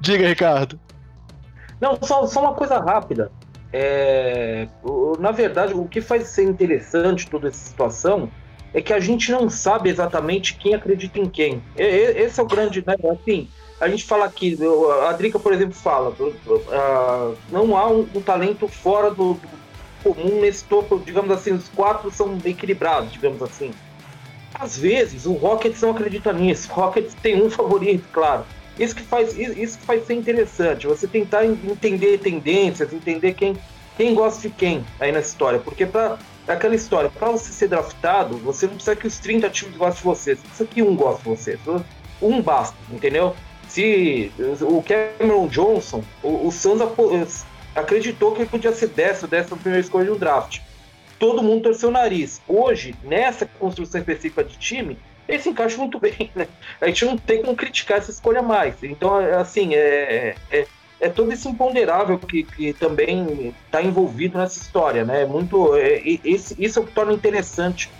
Diga, 0.00 0.28
Ricardo. 0.28 0.78
Não, 1.80 1.98
só, 2.02 2.26
só 2.26 2.40
uma 2.40 2.54
coisa 2.54 2.78
rápida. 2.78 3.30
É, 3.72 4.68
na 5.18 5.32
verdade, 5.32 5.74
o 5.74 5.86
que 5.86 6.00
faz 6.00 6.28
ser 6.28 6.44
interessante 6.44 7.28
toda 7.28 7.48
essa 7.48 7.58
situação 7.58 8.30
é 8.72 8.80
que 8.80 8.92
a 8.92 9.00
gente 9.00 9.30
não 9.30 9.50
sabe 9.50 9.90
exatamente 9.90 10.54
quem 10.54 10.74
acredita 10.74 11.18
em 11.18 11.28
quem. 11.28 11.62
Esse 11.76 12.40
é 12.40 12.42
o 12.42 12.46
grande, 12.46 12.84
né? 12.86 12.94
Assim, 13.10 13.48
a 13.80 13.88
gente 13.88 14.04
fala 14.04 14.24
aqui, 14.24 14.56
a 15.06 15.12
Drica, 15.12 15.38
por 15.38 15.52
exemplo, 15.52 15.74
fala, 15.74 16.10
uh, 16.10 17.36
não 17.50 17.76
há 17.76 17.88
um, 17.88 18.06
um, 18.14 18.20
talento 18.20 18.68
fora 18.68 19.10
do, 19.10 19.38
comum 20.02 20.40
nesse 20.40 20.64
topo, 20.64 21.00
digamos 21.04 21.30
assim, 21.30 21.52
os 21.52 21.68
quatro 21.70 22.10
são 22.10 22.38
equilibrados, 22.44 23.10
digamos 23.10 23.42
assim. 23.42 23.72
Às 24.54 24.78
vezes, 24.78 25.26
o 25.26 25.32
Rockets 25.32 25.80
não 25.80 25.90
acredita 25.90 26.32
nisso, 26.32 26.70
o 26.70 26.74
Rockets 26.74 27.14
tem 27.14 27.42
um 27.42 27.50
favorito, 27.50 28.04
claro. 28.12 28.44
Isso 28.78 28.94
que 28.94 29.02
faz, 29.02 29.36
isso 29.36 29.78
que 29.78 29.86
faz 29.86 30.06
ser 30.06 30.14
interessante, 30.14 30.86
você 30.86 31.06
tentar 31.06 31.46
entender 31.46 32.18
tendências, 32.18 32.92
entender 32.92 33.34
quem, 33.34 33.56
quem 33.96 34.14
gosta 34.14 34.42
de 34.42 34.50
quem 34.50 34.84
aí 35.00 35.10
nessa 35.10 35.28
história, 35.30 35.58
porque 35.58 35.86
para 35.86 36.18
aquela 36.46 36.74
história, 36.74 37.08
para 37.08 37.30
você 37.30 37.52
ser 37.52 37.68
draftado, 37.68 38.36
você 38.38 38.66
não 38.66 38.74
precisa 38.74 38.96
que 38.96 39.06
os 39.06 39.18
30 39.18 39.48
times 39.50 39.76
gostem 39.76 39.98
de 39.98 40.04
você, 40.04 40.34
você 40.34 40.42
precisa 40.42 40.68
que 40.68 40.82
um 40.82 40.94
goste 40.94 41.22
de 41.22 41.28
você. 41.28 41.58
Um 42.20 42.40
basta, 42.42 42.76
entendeu? 42.90 43.34
Se 43.74 44.30
o 44.62 44.80
Cameron 44.82 45.48
Johnson, 45.48 46.04
o, 46.22 46.46
o 46.46 46.52
Suns 46.52 46.80
acreditou 47.74 48.30
que 48.30 48.42
ele 48.42 48.48
podia 48.48 48.72
ser 48.72 48.86
dessa, 48.86 49.26
dessa 49.26 49.56
primeira 49.56 49.80
escolha 49.80 50.06
do 50.06 50.16
draft. 50.16 50.60
Todo 51.18 51.42
mundo 51.42 51.64
torceu 51.64 51.88
o 51.88 51.92
nariz. 51.92 52.40
Hoje, 52.46 52.94
nessa 53.02 53.46
construção 53.58 54.00
específica 54.00 54.44
de 54.44 54.56
time, 54.58 54.96
ele 55.26 55.40
se 55.40 55.48
encaixa 55.48 55.76
muito 55.76 55.98
bem, 56.00 56.30
né? 56.36 56.46
A 56.80 56.86
gente 56.86 57.04
não 57.04 57.18
tem 57.18 57.42
como 57.42 57.56
criticar 57.56 57.98
essa 57.98 58.12
escolha 58.12 58.42
mais. 58.42 58.76
Então, 58.84 59.16
assim, 59.16 59.74
é, 59.74 60.36
é, 60.52 60.66
é 61.00 61.08
todo 61.08 61.32
esse 61.32 61.48
imponderável 61.48 62.16
que, 62.16 62.44
que 62.44 62.72
também 62.74 63.52
está 63.66 63.82
envolvido 63.82 64.38
nessa 64.38 64.60
história, 64.60 65.04
né? 65.04 65.22
É 65.22 65.26
muito, 65.26 65.74
é, 65.74 66.00
esse, 66.24 66.54
isso 66.62 66.78
é 66.78 66.82
o 66.82 66.86
que 66.86 66.92
torna 66.92 67.12
interessante, 67.12 67.90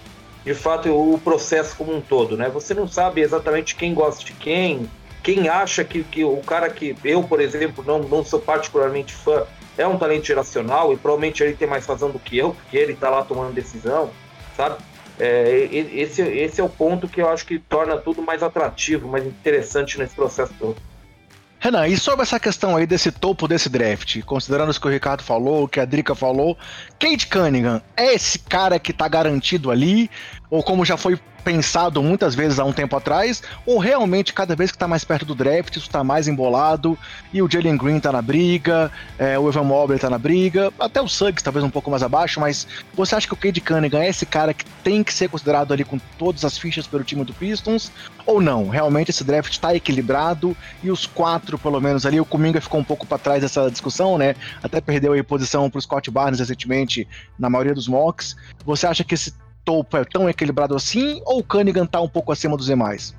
de 0.44 0.54
fato, 0.54 0.88
o 0.88 1.18
processo 1.18 1.76
como 1.76 1.92
um 1.92 2.00
todo, 2.00 2.36
né? 2.36 2.48
Você 2.50 2.74
não 2.74 2.86
sabe 2.86 3.22
exatamente 3.22 3.74
quem 3.74 3.92
gosta 3.92 4.24
de 4.24 4.34
quem, 4.34 4.88
quem 5.24 5.48
acha 5.48 5.82
que, 5.82 6.04
que 6.04 6.22
o 6.22 6.36
cara 6.42 6.68
que 6.68 6.94
eu, 7.02 7.22
por 7.24 7.40
exemplo, 7.40 7.82
não, 7.84 7.98
não 8.00 8.22
sou 8.22 8.38
particularmente 8.38 9.14
fã, 9.14 9.44
é 9.76 9.86
um 9.86 9.98
talento 9.98 10.26
geracional 10.26 10.92
e 10.92 10.96
provavelmente 10.98 11.42
ele 11.42 11.54
tem 11.54 11.66
mais 11.66 11.86
razão 11.86 12.10
do 12.10 12.18
que 12.18 12.36
eu, 12.36 12.52
porque 12.52 12.76
ele 12.76 12.92
está 12.92 13.08
lá 13.08 13.24
tomando 13.24 13.54
decisão, 13.54 14.10
sabe? 14.54 14.76
É, 15.18 15.68
esse, 15.72 16.20
esse 16.20 16.60
é 16.60 16.64
o 16.64 16.68
ponto 16.68 17.08
que 17.08 17.22
eu 17.22 17.28
acho 17.28 17.46
que 17.46 17.58
torna 17.58 17.96
tudo 17.96 18.20
mais 18.20 18.42
atrativo, 18.42 19.08
mais 19.08 19.24
interessante 19.24 19.98
nesse 19.98 20.14
processo 20.14 20.52
todo. 20.58 20.76
Renan, 21.64 21.88
e 21.88 21.96
sobre 21.96 22.20
essa 22.20 22.38
questão 22.38 22.76
aí 22.76 22.86
desse 22.86 23.10
topo 23.10 23.48
desse 23.48 23.70
draft, 23.70 24.20
considerando 24.24 24.70
o 24.70 24.78
que 24.78 24.86
o 24.86 24.90
Ricardo 24.90 25.22
falou, 25.22 25.64
o 25.64 25.68
que 25.68 25.80
a 25.80 25.86
Drica 25.86 26.14
falou, 26.14 26.58
Kate 27.00 27.26
Cunningham 27.26 27.80
é 27.96 28.12
esse 28.12 28.38
cara 28.38 28.78
que 28.78 28.92
tá 28.92 29.08
garantido 29.08 29.70
ali? 29.70 30.10
Ou 30.50 30.62
como 30.62 30.84
já 30.84 30.96
foi 30.96 31.18
pensado 31.44 32.02
muitas 32.02 32.34
vezes 32.34 32.58
há 32.58 32.64
um 32.64 32.72
tempo 32.72 32.96
atrás, 32.96 33.42
ou 33.66 33.78
realmente 33.78 34.32
cada 34.32 34.56
vez 34.56 34.70
que 34.70 34.76
está 34.76 34.88
mais 34.88 35.04
perto 35.04 35.26
do 35.26 35.34
draft 35.34 35.76
isso 35.76 35.86
está 35.86 36.02
mais 36.02 36.26
embolado 36.26 36.98
e 37.32 37.42
o 37.42 37.50
Jalen 37.50 37.76
Green 37.76 37.98
está 37.98 38.10
na 38.10 38.22
briga, 38.22 38.90
é, 39.18 39.38
o 39.38 39.46
Evan 39.48 39.64
Mobley 39.64 39.96
está 39.96 40.08
na 40.08 40.18
briga, 40.18 40.72
até 40.80 41.02
o 41.02 41.08
Suggs 41.08 41.44
talvez 41.44 41.62
um 41.62 41.68
pouco 41.68 41.90
mais 41.90 42.02
abaixo, 42.02 42.40
mas 42.40 42.66
você 42.94 43.14
acha 43.14 43.26
que 43.26 43.34
o 43.34 43.36
Cade 43.36 43.60
Cunningham 43.60 44.00
é 44.00 44.08
esse 44.08 44.24
cara 44.24 44.54
que 44.54 44.64
tem 44.82 45.04
que 45.04 45.12
ser 45.12 45.28
considerado 45.28 45.72
ali 45.72 45.84
com 45.84 45.98
todas 46.18 46.44
as 46.44 46.56
fichas 46.56 46.86
pelo 46.86 47.04
time 47.04 47.24
do 47.24 47.34
Pistons 47.34 47.92
ou 48.24 48.40
não? 48.40 48.70
Realmente 48.70 49.10
esse 49.10 49.22
draft 49.22 49.52
está 49.52 49.74
equilibrado 49.74 50.56
e 50.82 50.90
os 50.90 51.04
quatro, 51.06 51.58
pelo 51.58 51.80
menos 51.80 52.06
ali, 52.06 52.18
o 52.18 52.24
Kuminga 52.24 52.60
ficou 52.60 52.80
um 52.80 52.84
pouco 52.84 53.06
para 53.06 53.18
trás 53.18 53.42
dessa 53.42 53.70
discussão, 53.70 54.16
né? 54.16 54.34
Até 54.62 54.80
perdeu 54.80 55.12
a 55.12 55.24
posição 55.24 55.68
para 55.68 55.78
o 55.78 55.82
Scott 55.82 56.10
Barnes 56.10 56.40
recentemente 56.40 57.06
na 57.38 57.50
maioria 57.50 57.74
dos 57.74 57.86
mocks. 57.86 58.34
Você 58.64 58.86
acha 58.86 59.04
que 59.04 59.14
esse 59.14 59.32
topo 59.64 59.96
é 59.96 60.04
tão 60.04 60.28
equilibrado 60.28 60.74
assim, 60.74 61.20
ou 61.24 61.38
o 61.38 61.44
Cunningham 61.44 61.86
tá 61.86 62.00
um 62.00 62.08
pouco 62.08 62.32
acima 62.32 62.56
dos 62.56 62.66
demais? 62.66 63.14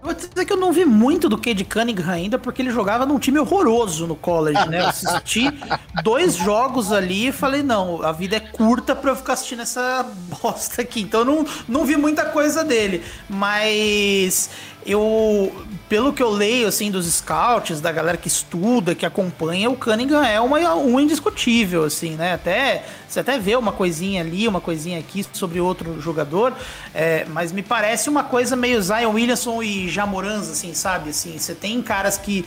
Vou 0.00 0.14
dizer 0.14 0.44
que 0.44 0.52
eu 0.52 0.56
não 0.56 0.72
vi 0.72 0.84
muito 0.84 1.28
do 1.28 1.36
Cade 1.36 1.64
Cunningham 1.64 2.08
ainda, 2.08 2.38
porque 2.38 2.62
ele 2.62 2.70
jogava 2.70 3.04
num 3.04 3.18
time 3.18 3.40
horroroso 3.40 4.06
no 4.06 4.14
college, 4.14 4.68
né? 4.68 4.80
Eu 4.80 4.86
assisti 4.86 5.50
dois 6.04 6.36
jogos 6.36 6.92
ali 6.92 7.28
e 7.28 7.32
falei, 7.32 7.64
não, 7.64 8.02
a 8.02 8.12
vida 8.12 8.36
é 8.36 8.40
curta 8.40 8.94
pra 8.94 9.10
eu 9.10 9.16
ficar 9.16 9.32
assistindo 9.32 9.62
essa 9.62 10.06
bosta 10.40 10.82
aqui. 10.82 11.00
Então 11.00 11.20
eu 11.20 11.26
não, 11.26 11.46
não 11.66 11.84
vi 11.84 11.96
muita 11.96 12.26
coisa 12.26 12.62
dele. 12.62 13.02
Mas 13.28 14.50
eu, 14.88 15.52
pelo 15.86 16.14
que 16.14 16.22
eu 16.22 16.30
leio, 16.30 16.66
assim, 16.66 16.90
dos 16.90 17.06
scouts, 17.06 17.78
da 17.78 17.92
galera 17.92 18.16
que 18.16 18.26
estuda, 18.26 18.94
que 18.94 19.04
acompanha, 19.04 19.68
o 19.68 19.76
Cunningham 19.76 20.24
é 20.24 20.40
uma, 20.40 20.74
um 20.76 20.98
indiscutível, 20.98 21.84
assim, 21.84 22.12
né? 22.16 22.32
Até, 22.32 22.84
você 23.06 23.20
até 23.20 23.38
vê 23.38 23.54
uma 23.54 23.70
coisinha 23.70 24.22
ali, 24.22 24.48
uma 24.48 24.62
coisinha 24.62 24.98
aqui 24.98 25.26
sobre 25.30 25.60
outro 25.60 26.00
jogador, 26.00 26.54
é, 26.94 27.26
mas 27.28 27.52
me 27.52 27.62
parece 27.62 28.08
uma 28.08 28.24
coisa 28.24 28.56
meio 28.56 28.80
Zion 28.80 29.12
Williamson 29.12 29.62
e 29.62 29.88
Jamorans, 29.88 30.48
assim, 30.48 30.72
sabe? 30.72 31.10
Assim, 31.10 31.36
você 31.38 31.54
tem 31.54 31.82
caras 31.82 32.16
que 32.16 32.46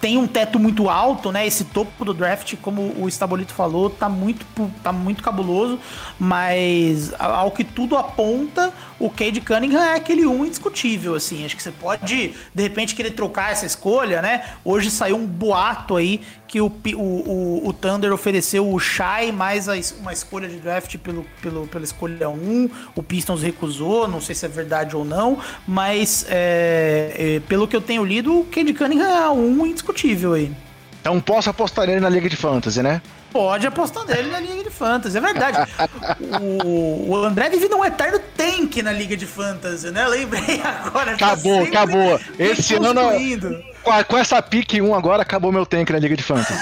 tem 0.00 0.16
um 0.16 0.26
teto 0.26 0.58
muito 0.58 0.88
alto, 0.88 1.32
né? 1.32 1.46
Esse 1.46 1.64
topo 1.64 2.04
do 2.04 2.14
draft, 2.14 2.54
como 2.62 2.94
o 2.96 3.08
Estabolito 3.08 3.52
falou, 3.52 3.90
tá 3.90 4.08
muito, 4.08 4.46
tá 4.82 4.92
muito 4.92 5.22
cabuloso, 5.22 5.78
mas 6.18 7.12
ao 7.18 7.50
que 7.50 7.64
tudo 7.64 7.96
aponta, 7.96 8.72
o 9.00 9.08
Cade 9.08 9.40
Cunningham 9.40 9.82
é 9.82 9.94
aquele 9.94 10.26
um 10.26 10.44
indiscutível, 10.44 11.14
assim. 11.14 11.44
Acho 11.44 11.56
que 11.56 11.62
você 11.62 11.72
pode, 11.72 12.34
de 12.54 12.62
repente, 12.62 12.94
querer 12.94 13.12
trocar 13.12 13.50
essa 13.50 13.64
escolha, 13.64 14.20
né? 14.20 14.44
Hoje 14.62 14.90
saiu 14.90 15.16
um 15.16 15.26
boato 15.26 15.96
aí 15.96 16.20
que 16.46 16.60
o, 16.60 16.66
o, 16.66 17.00
o, 17.00 17.68
o 17.68 17.72
Thunder 17.72 18.12
ofereceu 18.12 18.70
o 18.70 18.78
Shai 18.78 19.32
mais 19.32 19.68
a, 19.68 19.74
uma 20.00 20.12
escolha 20.12 20.48
de 20.48 20.56
draft 20.56 20.98
pelo, 20.98 21.24
pelo, 21.40 21.66
pela 21.66 21.84
escolha 21.84 22.28
1. 22.28 22.70
O 22.94 23.02
Pistons 23.02 23.42
recusou, 23.42 24.06
não 24.06 24.20
sei 24.20 24.34
se 24.34 24.44
é 24.44 24.48
verdade 24.48 24.94
ou 24.94 25.04
não, 25.04 25.38
mas 25.66 26.26
é, 26.28 27.14
é, 27.16 27.40
pelo 27.48 27.66
que 27.66 27.74
eu 27.74 27.80
tenho 27.80 28.04
lido, 28.04 28.40
o 28.40 28.44
Cade 28.44 28.74
Cunningham 28.74 29.08
é 29.08 29.30
um 29.30 29.64
indiscutível 29.64 30.34
aí. 30.34 30.52
Então 31.00 31.20
posso 31.20 31.50
apostar 31.50 31.86
nele 31.86 32.00
na 32.00 32.08
Liga 32.08 32.28
de 32.28 32.36
Fantasy, 32.36 32.82
né? 32.82 33.00
Pode 33.32 33.66
apostar 33.66 34.04
nele 34.04 34.30
na 34.30 34.40
Liga 34.40 34.64
de 34.64 34.70
Fantasy, 34.70 35.16
é 35.16 35.20
verdade. 35.20 35.58
o, 36.42 37.10
o 37.10 37.16
André 37.16 37.48
vive 37.48 37.68
num 37.68 37.84
eterno 37.84 38.18
tank 38.36 38.82
na 38.82 38.92
Liga 38.92 39.16
de 39.16 39.26
Fantasy, 39.26 39.90
né? 39.90 40.06
Lembrei 40.06 40.60
agora. 40.62 41.12
Acabou, 41.12 41.62
acabou. 41.62 42.20
Esse 42.38 42.74
ano. 42.74 42.92
Com, 43.82 44.04
com 44.04 44.18
essa 44.18 44.42
pique 44.42 44.82
1 44.82 44.94
agora, 44.94 45.22
acabou 45.22 45.50
meu 45.50 45.64
tank 45.64 45.90
na 45.90 45.98
Liga 45.98 46.16
de 46.16 46.22
Fantasy. 46.22 46.52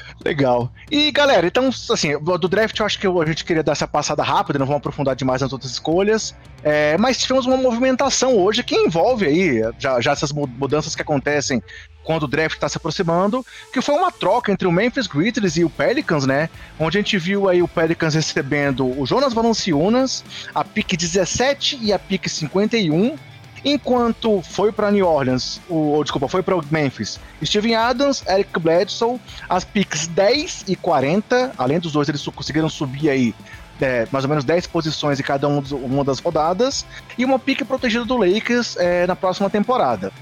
Legal. 0.24 0.70
E 0.90 1.10
galera, 1.10 1.46
então, 1.46 1.70
assim, 1.90 2.18
do 2.18 2.48
draft 2.48 2.78
eu 2.78 2.84
acho 2.84 2.98
que 2.98 3.06
a 3.06 3.26
gente 3.26 3.44
queria 3.44 3.62
dar 3.62 3.72
essa 3.72 3.88
passada 3.88 4.22
rápida, 4.22 4.58
não 4.58 4.66
vamos 4.66 4.80
aprofundar 4.80 5.16
demais 5.16 5.40
nas 5.40 5.52
outras 5.52 5.72
escolhas. 5.72 6.34
É, 6.62 6.98
mas 6.98 7.16
tivemos 7.16 7.46
uma 7.46 7.56
movimentação 7.56 8.36
hoje 8.36 8.62
que 8.62 8.76
envolve 8.76 9.24
aí 9.24 9.62
já, 9.78 9.98
já 9.98 10.12
essas 10.12 10.30
mudanças 10.30 10.94
que 10.94 11.00
acontecem 11.00 11.62
quando 12.04 12.24
o 12.24 12.28
draft 12.28 12.54
está 12.54 12.68
se 12.68 12.76
aproximando, 12.76 13.44
que 13.72 13.80
foi 13.80 13.94
uma 13.94 14.10
troca 14.10 14.52
entre 14.52 14.66
o 14.66 14.72
Memphis 14.72 15.06
Grizzlies 15.06 15.56
e 15.56 15.64
o 15.64 15.70
Pelicans, 15.70 16.26
né? 16.26 16.50
Onde 16.78 16.98
a 16.98 17.00
gente 17.00 17.16
viu 17.18 17.48
aí 17.48 17.62
o 17.62 17.68
Pelicans 17.68 18.14
recebendo 18.14 18.86
o 18.86 19.06
Jonas 19.06 19.32
Valanciunas, 19.32 20.24
a 20.54 20.64
pick 20.64 20.96
17 20.96 21.78
e 21.80 21.92
a 21.92 21.98
pick 21.98 22.28
51, 22.28 23.16
enquanto 23.64 24.42
foi 24.42 24.72
para 24.72 24.90
New 24.90 25.06
Orleans, 25.06 25.60
o, 25.68 25.74
ou, 25.74 26.02
desculpa, 26.02 26.28
foi 26.28 26.42
para 26.42 26.56
Memphis, 26.70 27.18
Steven 27.42 27.74
Adams, 27.74 28.22
Eric 28.26 28.58
Bledsoe, 28.58 29.20
as 29.48 29.64
picks 29.64 30.06
10 30.06 30.64
e 30.68 30.76
40, 30.76 31.52
além 31.56 31.78
dos 31.78 31.92
dois 31.92 32.08
eles 32.08 32.24
conseguiram 32.26 32.68
subir 32.68 33.10
aí 33.10 33.34
é, 33.80 34.06
mais 34.12 34.24
ou 34.24 34.28
menos 34.28 34.44
10 34.44 34.66
posições 34.66 35.18
em 35.18 35.22
cada 35.22 35.48
um 35.48 35.62
uma 35.72 36.04
das 36.04 36.18
rodadas, 36.18 36.84
e 37.16 37.24
uma 37.24 37.38
pique 37.38 37.64
protegida 37.64 38.04
do 38.04 38.16
Lakers 38.16 38.76
é, 38.76 39.06
na 39.06 39.16
próxima 39.16 39.48
temporada. 39.48 40.12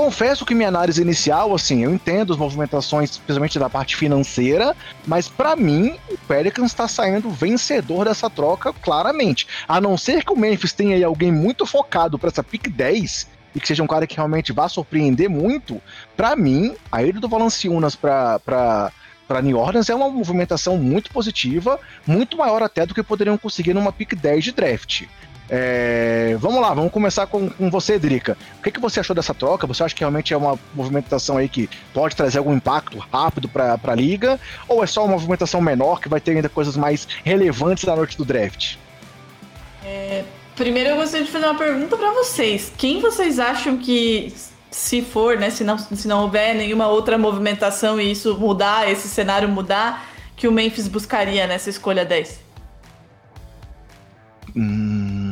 Confesso 0.00 0.46
que 0.46 0.54
minha 0.54 0.68
análise 0.68 1.02
inicial, 1.02 1.54
assim, 1.54 1.84
eu 1.84 1.92
entendo 1.92 2.32
as 2.32 2.38
movimentações, 2.38 3.10
especialmente 3.10 3.58
da 3.58 3.68
parte 3.68 3.96
financeira, 3.96 4.74
mas 5.06 5.28
para 5.28 5.54
mim 5.54 5.94
o 6.10 6.16
Pelicans 6.26 6.70
está 6.70 6.88
saindo 6.88 7.28
vencedor 7.28 8.06
dessa 8.06 8.30
troca 8.30 8.72
claramente. 8.72 9.46
A 9.68 9.78
não 9.78 9.98
ser 9.98 10.24
que 10.24 10.32
o 10.32 10.36
Memphis 10.38 10.72
tenha 10.72 10.96
aí 10.96 11.04
alguém 11.04 11.30
muito 11.30 11.66
focado 11.66 12.18
para 12.18 12.30
essa 12.30 12.42
pick 12.42 12.70
10 12.70 13.28
e 13.54 13.60
que 13.60 13.68
seja 13.68 13.82
um 13.82 13.86
cara 13.86 14.06
que 14.06 14.16
realmente 14.16 14.54
vá 14.54 14.70
surpreender 14.70 15.28
muito, 15.28 15.82
para 16.16 16.34
mim, 16.34 16.74
a 16.90 17.02
ida 17.02 17.20
do 17.20 17.28
Valanciunas 17.28 17.94
para 17.94 18.40
para 19.28 19.42
New 19.42 19.58
Orleans 19.58 19.88
é 19.88 19.94
uma 19.94 20.08
movimentação 20.08 20.76
muito 20.76 21.08
positiva, 21.12 21.78
muito 22.04 22.36
maior 22.36 22.64
até 22.64 22.84
do 22.84 22.92
que 22.92 23.00
poderiam 23.00 23.38
conseguir 23.38 23.72
numa 23.72 23.92
pick 23.92 24.16
10 24.16 24.42
de 24.42 24.50
draft. 24.50 25.04
É, 25.52 26.36
vamos 26.38 26.62
lá, 26.62 26.72
vamos 26.72 26.92
começar 26.92 27.26
com, 27.26 27.50
com 27.50 27.68
você, 27.68 27.98
Drica. 27.98 28.38
O 28.58 28.62
que, 28.62 28.70
que 28.70 28.78
você 28.78 29.00
achou 29.00 29.16
dessa 29.16 29.34
troca? 29.34 29.66
Você 29.66 29.82
acha 29.82 29.92
que 29.92 30.00
realmente 30.00 30.32
é 30.32 30.36
uma 30.36 30.56
movimentação 30.72 31.36
aí 31.36 31.48
que 31.48 31.68
pode 31.92 32.14
trazer 32.14 32.38
algum 32.38 32.54
impacto 32.54 32.98
rápido 33.12 33.48
para 33.48 33.76
a 33.82 33.94
liga? 33.94 34.38
Ou 34.68 34.84
é 34.84 34.86
só 34.86 35.04
uma 35.04 35.14
movimentação 35.14 35.60
menor 35.60 36.00
que 36.00 36.08
vai 36.08 36.20
ter 36.20 36.36
ainda 36.36 36.48
coisas 36.48 36.76
mais 36.76 37.08
relevantes 37.24 37.82
na 37.82 37.96
noite 37.96 38.16
do 38.16 38.24
draft? 38.24 38.76
É, 39.84 40.22
primeiro 40.54 40.90
eu 40.90 40.96
gostaria 40.96 41.26
de 41.26 41.32
fazer 41.32 41.46
uma 41.46 41.58
pergunta 41.58 41.96
para 41.96 42.12
vocês. 42.12 42.72
Quem 42.78 43.00
vocês 43.00 43.40
acham 43.40 43.76
que, 43.76 44.32
se 44.70 45.02
for, 45.02 45.36
né, 45.36 45.50
se 45.50 45.64
não, 45.64 45.76
se 45.76 46.06
não 46.06 46.22
houver 46.22 46.54
nenhuma 46.54 46.86
outra 46.86 47.18
movimentação 47.18 48.00
e 48.00 48.12
isso 48.12 48.38
mudar, 48.38 48.88
esse 48.88 49.08
cenário 49.08 49.48
mudar, 49.48 50.08
que 50.36 50.46
o 50.46 50.52
Memphis 50.52 50.86
buscaria 50.86 51.44
nessa 51.48 51.70
escolha 51.70 52.04
10? 52.04 52.40
Hum, 54.56 55.29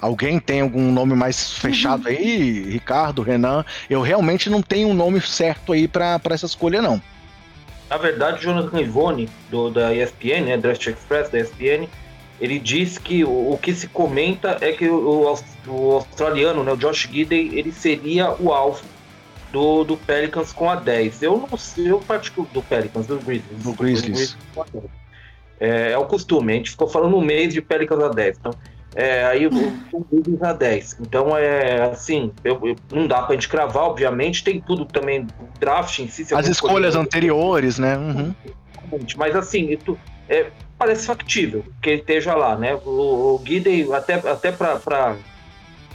Alguém 0.00 0.40
tem 0.40 0.62
algum 0.62 0.90
nome 0.90 1.14
mais 1.14 1.52
fechado 1.52 2.08
uhum. 2.08 2.10
aí? 2.10 2.70
Ricardo, 2.70 3.22
Renan? 3.22 3.64
Eu 3.88 4.00
realmente 4.00 4.48
não 4.48 4.62
tenho 4.62 4.88
um 4.88 4.94
nome 4.94 5.20
certo 5.20 5.72
aí 5.72 5.86
para 5.86 6.20
essa 6.30 6.46
escolha, 6.46 6.80
não. 6.80 7.00
Na 7.88 7.96
verdade, 7.96 8.38
o 8.38 8.40
Jonathan 8.40 8.80
Ivone, 8.80 9.28
do, 9.50 9.68
da 9.68 9.92
ESPN, 9.94 10.44
né, 10.46 10.56
Draft 10.56 10.86
Express 10.86 11.28
da 11.28 11.40
ESPN, 11.40 11.88
ele 12.40 12.58
diz 12.58 12.96
que 12.96 13.24
o, 13.24 13.52
o 13.52 13.58
que 13.58 13.74
se 13.74 13.88
comenta 13.88 14.56
é 14.60 14.72
que 14.72 14.88
o, 14.88 15.36
o, 15.66 15.92
australiano, 15.92 16.64
né, 16.64 16.72
o 16.72 16.76
Josh 16.76 17.08
Gidey, 17.10 17.50
ele 17.58 17.72
seria 17.72 18.32
o 18.40 18.52
alvo 18.52 18.82
do, 19.52 19.84
do 19.84 19.96
Pelicans 19.96 20.52
com 20.52 20.70
a 20.70 20.76
10. 20.76 21.22
Eu 21.22 21.46
não 21.50 21.58
sei, 21.58 21.90
eu 21.90 22.00
particular 22.00 22.48
do 22.52 22.62
Pelicans, 22.62 23.06
do 23.06 23.18
Grizzlies. 23.18 23.62
Do 23.62 23.72
Grizzlies. 23.74 24.36
É, 25.58 25.92
é, 25.92 25.98
o 25.98 26.06
costume, 26.06 26.52
a 26.52 26.56
gente 26.56 26.70
ficou 26.70 26.88
falando 26.88 27.16
um 27.16 27.20
mês 27.20 27.52
de 27.52 27.60
Pelicans 27.60 28.02
a 28.02 28.08
10. 28.08 28.38
Então, 28.38 28.52
é, 28.94 29.24
aí 29.24 29.46
o 29.46 29.50
Grizzlies 30.10 30.42
a 30.42 30.52
10. 30.52 30.96
Então 31.00 31.36
é 31.36 31.82
assim, 31.90 32.32
eu, 32.42 32.60
eu, 32.64 32.76
não 32.92 33.06
dá 33.06 33.22
pra 33.22 33.34
gente 33.34 33.48
cravar, 33.48 33.84
obviamente, 33.84 34.42
tem 34.42 34.60
tudo 34.60 34.84
também, 34.84 35.26
draft 35.58 36.00
em 36.00 36.08
si. 36.08 36.26
As 36.34 36.48
escolhas 36.48 36.96
anteriores, 36.96 37.78
né? 37.78 37.96
Uhum. 37.96 38.34
Mas 39.16 39.36
assim, 39.36 39.76
tu, 39.76 39.98
é, 40.28 40.46
parece 40.76 41.06
factível 41.06 41.64
que 41.80 41.90
ele 41.90 42.00
esteja 42.00 42.34
lá, 42.34 42.56
né? 42.56 42.74
O, 42.84 43.34
o 43.34 43.38
Guidey, 43.38 43.92
até, 43.92 44.14
até 44.14 44.50
pra, 44.50 44.76
pra, 44.76 45.16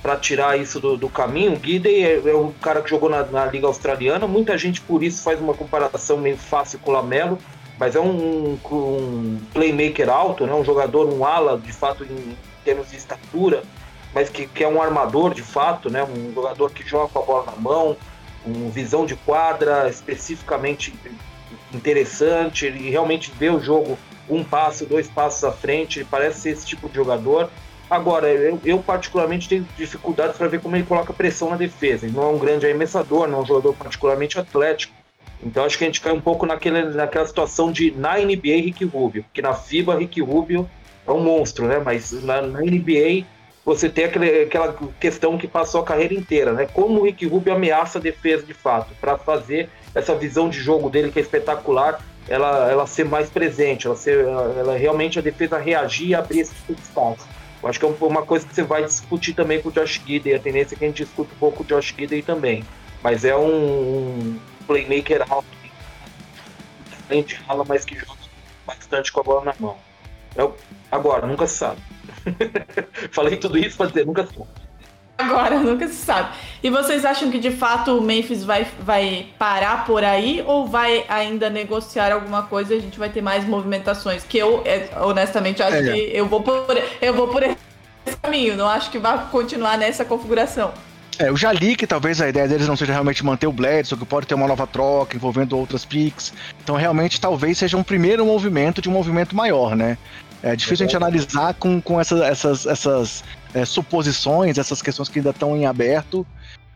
pra 0.02 0.16
tirar 0.16 0.58
isso 0.58 0.80
do, 0.80 0.96
do 0.96 1.10
caminho, 1.10 1.54
o 1.54 1.60
Guidey 1.60 2.02
é, 2.02 2.30
é 2.30 2.36
um 2.36 2.52
cara 2.54 2.82
que 2.82 2.90
jogou 2.90 3.10
na, 3.10 3.24
na, 3.24 3.46
Liga 3.46 3.68
Australiana, 3.68 4.26
muita 4.26 4.58
gente 4.58 4.80
por 4.80 5.04
isso 5.04 5.22
faz 5.22 5.42
uma 5.42 5.54
comparação 5.54 6.18
meio 6.18 6.38
fácil 6.38 6.80
com 6.80 6.92
o 6.92 6.94
Lamelo, 6.94 7.38
mas 7.78 7.94
é 7.98 8.00
um, 8.00 8.58
um 8.72 9.38
playmaker 9.54 10.10
alto, 10.10 10.46
né? 10.48 10.54
Um 10.54 10.64
jogador, 10.64 11.14
um 11.14 11.26
ala, 11.26 11.58
de 11.58 11.74
fato, 11.74 12.06
em, 12.06 12.38
termos 12.66 12.90
de 12.90 12.98
estatura, 12.98 13.64
mas 14.14 14.30
que, 14.30 14.48
que 14.48 14.64
é 14.64 14.68
um 14.68 14.82
armador 14.82 15.34
de 15.34 15.42
fato, 15.42 15.90
né? 15.90 16.04
um 16.04 16.34
jogador 16.34 16.72
que 16.72 16.88
joga 16.88 17.08
com 17.10 17.20
a 17.20 17.22
bola 17.22 17.46
na 17.46 17.56
mão, 17.56 17.96
com 18.44 18.70
visão 18.70 19.06
de 19.06 19.16
quadra 19.16 19.88
especificamente 19.88 20.94
interessante, 21.74 22.66
ele 22.66 22.90
realmente 22.90 23.32
vê 23.38 23.50
o 23.50 23.60
jogo 23.60 23.98
um 24.30 24.44
passo, 24.44 24.86
dois 24.86 25.08
passos 25.08 25.44
à 25.44 25.52
frente, 25.52 26.00
ele 26.00 26.08
parece 26.10 26.42
ser 26.42 26.50
esse 26.50 26.66
tipo 26.66 26.90
de 26.90 26.96
jogador. 26.96 27.50
Agora, 27.90 28.28
eu, 28.28 28.60
eu 28.66 28.80
particularmente 28.80 29.48
tenho 29.48 29.68
dificuldades 29.78 30.38
para 30.38 30.48
ver 30.48 30.60
como 30.60 30.76
ele 30.76 30.86
coloca 30.86 31.14
pressão 31.14 31.52
na 31.52 31.56
defesa. 31.56 32.06
Ele 32.06 32.16
não 32.16 32.24
é 32.24 32.28
um 32.28 32.40
grande 32.40 32.66
arremessador, 32.66 33.28
não 33.28 33.40
é 33.40 33.42
um 33.44 33.46
jogador 33.46 33.74
particularmente 33.74 34.40
atlético. 34.40 34.94
Então 35.44 35.64
acho 35.64 35.78
que 35.78 35.84
a 35.84 35.88
gente 35.88 36.02
cai 36.02 36.12
um 36.12 36.22
pouco 36.22 36.46
naquele, 36.46 36.84
naquela 36.86 37.28
situação 37.28 37.72
de 37.72 37.92
na 37.92 38.18
NBA 38.18 38.64
Rick 38.64 38.84
Rubio, 38.86 39.24
porque 39.24 39.42
na 39.42 39.54
FIBA 39.54 39.96
Rick 39.98 40.20
Rubio 40.22 40.68
é 41.08 41.12
um 41.12 41.20
monstro, 41.20 41.68
né? 41.68 41.82
Mas 41.84 42.12
na, 42.24 42.42
na 42.42 42.60
NBA 42.60 43.26
você 43.66 43.90
tem 43.90 44.06
aquele, 44.06 44.44
aquela 44.44 44.78
questão 45.00 45.38
que 45.38 45.48
passou 45.48 45.82
a 45.82 45.84
carreira 45.84 46.14
inteira, 46.14 46.54
né? 46.54 46.68
Como 46.72 47.00
o 47.00 47.04
Rick 47.04 47.26
Rubio 47.26 47.54
ameaça 47.54 47.98
a 47.98 48.02
defesa 48.02 48.46
de 48.46 48.54
fato, 48.54 48.94
para 49.02 49.18
fazer 49.18 49.70
essa 49.94 50.14
visão 50.14 50.50
de 50.50 50.60
jogo 50.60 50.90
dele 50.90 51.12
que 51.12 51.18
é 51.18 51.22
espetacular, 51.22 52.00
ela, 52.28 52.70
ela 52.70 52.86
ser 52.86 53.06
mais 53.06 53.30
presente, 53.30 53.88
ela 53.88 53.96
ser 53.96 54.20
ela, 54.20 54.78
realmente 54.78 55.18
a 55.18 55.22
defesa 55.22 55.58
reagir 55.58 56.10
e 56.10 56.16
abrir 56.16 56.42
esse 56.42 56.54
tipo 56.54 56.80
espaço. 56.80 57.28
Eu 57.62 57.70
acho 57.70 57.80
que 57.80 57.86
é 57.86 57.88
uma 57.88 58.22
coisa 58.22 58.46
que 58.46 58.54
você 58.54 58.62
vai 58.62 58.84
discutir 58.84 59.34
também 59.34 59.60
com 59.60 59.70
o 59.70 59.72
Josh 59.72 60.02
Gidey, 60.06 60.36
a 60.36 60.40
tendência 60.40 60.76
é 60.76 60.78
que 60.78 60.86
a 60.86 60.88
gente 60.88 61.04
discute 61.04 61.32
um 61.34 61.38
pouco 61.40 61.64
o 61.64 61.66
Josh 61.66 61.94
Gidey 61.98 62.22
também. 62.22 62.64
Mas 63.02 63.26
é 63.26 63.36
um, 63.36 63.48
um 63.48 64.40
playmaker 64.68 65.26
alto, 65.28 65.48
frente 67.08 67.36
rala, 67.48 67.64
mas 67.68 67.86
que 67.86 67.98
joga 67.98 68.20
bastante 68.66 69.12
com 69.12 69.22
a 69.22 69.24
bola 69.24 69.46
na 69.46 69.56
mão. 69.60 69.78
É, 70.38 70.48
agora, 70.92 71.26
nunca 71.26 71.48
se 71.48 71.58
sabe. 71.58 71.82
Falei 73.12 73.38
tudo 73.38 73.58
isso 73.58 73.78
para 73.78 73.88
dizer, 73.88 74.06
nunca 74.06 74.26
se 74.26 74.34
sabe. 74.34 74.48
Agora, 75.18 75.60
nunca 75.60 75.88
se 75.88 75.96
sabe. 75.96 76.30
E 76.62 76.70
vocês 76.70 77.06
acham 77.06 77.32
que 77.32 77.40
de 77.40 77.52
fato 77.52 77.98
o 77.98 78.02
Memphis 78.02 78.44
vai, 78.44 78.68
vai 78.80 79.28
parar 79.38 79.86
por 79.86 80.04
aí 80.04 80.44
ou 80.46 80.68
vai 80.68 81.06
ainda 81.08 81.50
negociar 81.50 82.12
alguma 82.12 82.44
coisa 82.44 82.74
e 82.74 82.78
a 82.78 82.82
gente 82.82 83.00
vai 83.00 83.10
ter 83.10 83.22
mais 83.22 83.46
movimentações? 83.46 84.24
Que 84.24 84.38
eu, 84.38 84.62
é, 84.66 84.90
honestamente, 85.02 85.64
acho 85.64 85.78
é. 85.78 85.94
que 85.94 86.12
eu 86.14 86.26
vou, 86.26 86.42
por, 86.42 86.66
eu 87.02 87.14
vou 87.14 87.28
por 87.28 87.44
esse 87.44 87.58
caminho. 88.22 88.56
Não 88.56 88.68
acho 88.68 88.92
que 88.92 89.00
vai 89.00 89.30
continuar 89.30 89.78
nessa 89.78 90.04
configuração. 90.04 90.74
É, 91.18 91.30
eu 91.30 91.38
já 91.38 91.52
li 91.54 91.78
que 91.78 91.88
talvez 91.88 92.20
a 92.20 92.28
ideia 92.28 92.48
deles 92.48 92.68
não 92.68 92.76
seja 92.76 92.92
realmente 92.92 93.24
manter 93.24 93.48
o 93.48 93.52
Bledsoe, 93.52 93.98
que 93.98 94.06
pode 94.06 94.28
ter 94.28 94.36
uma 94.36 94.48
nova 94.48 94.68
troca 94.68 95.16
envolvendo 95.16 95.58
outras 95.58 95.86
picks. 95.86 96.34
Então, 96.62 96.76
realmente, 96.76 97.22
talvez 97.22 97.58
seja 97.58 97.78
um 97.78 97.84
primeiro 97.84 98.26
movimento 98.26 98.82
de 98.82 98.90
um 98.90 98.92
movimento 98.92 99.34
maior, 99.34 99.76
né? 99.78 99.98
É 100.44 100.56
difícil 100.56 100.86
a 100.86 100.88
gente 100.88 100.98
analisar 100.98 101.54
com, 101.56 101.82
com 101.82 102.00
essa, 102.00 102.24
essas, 102.26 102.66
essas 102.66 103.24
é, 103.54 103.66
suposições, 103.66 104.58
essas 104.58 104.82
questões 104.82 105.10
que 105.10 105.20
ainda 105.20 105.32
estão 105.32 105.56
em 105.56 105.66
aberto, 105.66 106.26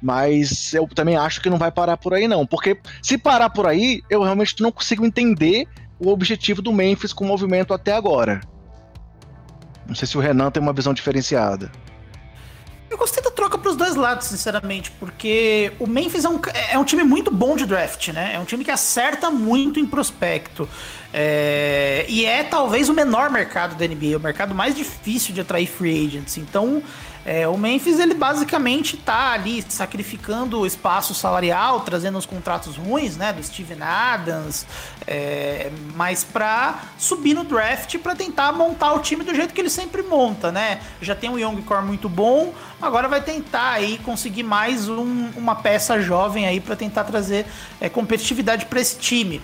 mas 0.02 0.74
eu 0.74 0.88
também 0.88 1.18
acho 1.18 1.42
que 1.42 1.50
não 1.50 1.58
vai 1.58 1.72
parar 1.72 1.98
por 1.98 2.14
aí, 2.14 2.28
não. 2.28 2.46
Porque 2.46 2.80
se 3.02 3.18
parar 3.18 3.50
por 3.50 3.68
aí, 3.68 4.02
eu 4.10 4.24
realmente 4.24 4.60
não 4.62 4.72
consigo 4.72 5.06
entender 5.06 5.68
o 6.00 6.10
objetivo 6.10 6.62
do 6.62 6.72
Memphis 6.72 7.14
com 7.14 7.26
o 7.26 7.28
movimento 7.28 7.74
até 7.74 7.94
agora. 7.94 8.42
Não 9.86 9.96
sei 9.96 10.08
se 10.08 10.18
o 10.18 10.22
Renan 10.22 10.52
tem 10.52 10.62
uma 10.62 10.74
visão 10.74 10.94
diferenciada. 10.94 11.72
Eu 12.90 12.98
gostei 12.98 13.22
da 13.22 13.30
troca 13.30 13.58
para 13.58 13.70
os 13.70 13.76
dois 13.76 13.96
lados, 13.96 14.28
sinceramente, 14.28 14.90
porque 14.92 15.72
o 15.80 15.86
Memphis 15.86 16.26
é 16.26 16.30
um, 16.30 16.40
é 16.72 16.78
um 16.78 16.84
time 16.84 17.04
muito 17.04 17.30
bom 17.30 17.56
de 17.56 17.66
draft, 17.66 18.08
né? 18.10 18.34
É 18.34 18.40
um 18.40 18.46
time 18.46 18.64
que 18.64 18.72
acerta 18.72 19.30
muito 19.30 19.80
em 19.80 19.86
prospecto. 19.86 20.68
É, 21.14 22.06
e 22.08 22.26
é 22.26 22.44
talvez 22.44 22.88
o 22.90 22.94
menor 22.94 23.30
mercado 23.30 23.76
da 23.76 23.88
NBA, 23.88 24.18
o 24.18 24.20
mercado 24.20 24.54
mais 24.54 24.76
difícil 24.76 25.34
de 25.34 25.42
atrair 25.42 25.68
free 25.68 26.06
agents. 26.06 26.38
Então, 26.38 26.84
é, 27.26 27.48
o 27.48 27.58
Memphis 27.58 28.00
ele 28.00 28.14
basicamente 28.14 28.96
tá 28.96 29.34
ali 29.34 29.64
sacrificando 29.68 30.66
espaço 30.66 31.14
salarial, 31.14 31.82
trazendo 31.82 32.18
uns 32.18 32.26
contratos 32.26 32.78
ruins, 32.78 33.18
né, 33.18 33.34
do 33.34 33.44
Steven 33.44 33.82
Adams, 33.82 34.66
é, 35.06 35.70
mas 35.96 36.24
para 36.24 36.80
subir 36.98 37.34
no 37.34 37.44
draft 37.44 37.98
para 38.00 38.16
tentar 38.16 38.52
montar 38.54 38.94
o 38.94 39.00
time 39.00 39.24
do 39.24 39.36
jeito 39.36 39.54
que 39.54 39.60
ele 39.60 39.70
sempre 39.70 40.02
monta, 40.02 40.52
né? 40.52 40.80
Já 41.02 41.14
tem 41.14 41.30
um 41.30 41.38
young 41.38 41.62
core 41.64 41.86
muito 41.86 42.08
bom, 42.08 42.54
agora 42.82 43.08
vai 43.08 43.22
tentar 43.22 43.72
aí 43.72 43.98
conseguir 44.00 44.44
mais 44.44 44.88
um, 44.88 45.30
uma 45.36 45.56
peça 45.56 46.00
jovem 46.00 46.48
aí 46.48 46.60
para 46.60 46.76
tentar 46.76 47.04
trazer 47.04 47.46
é, 47.82 47.90
competitividade 47.90 48.66
para 48.66 48.80
esse 48.80 48.98
time. 48.98 49.42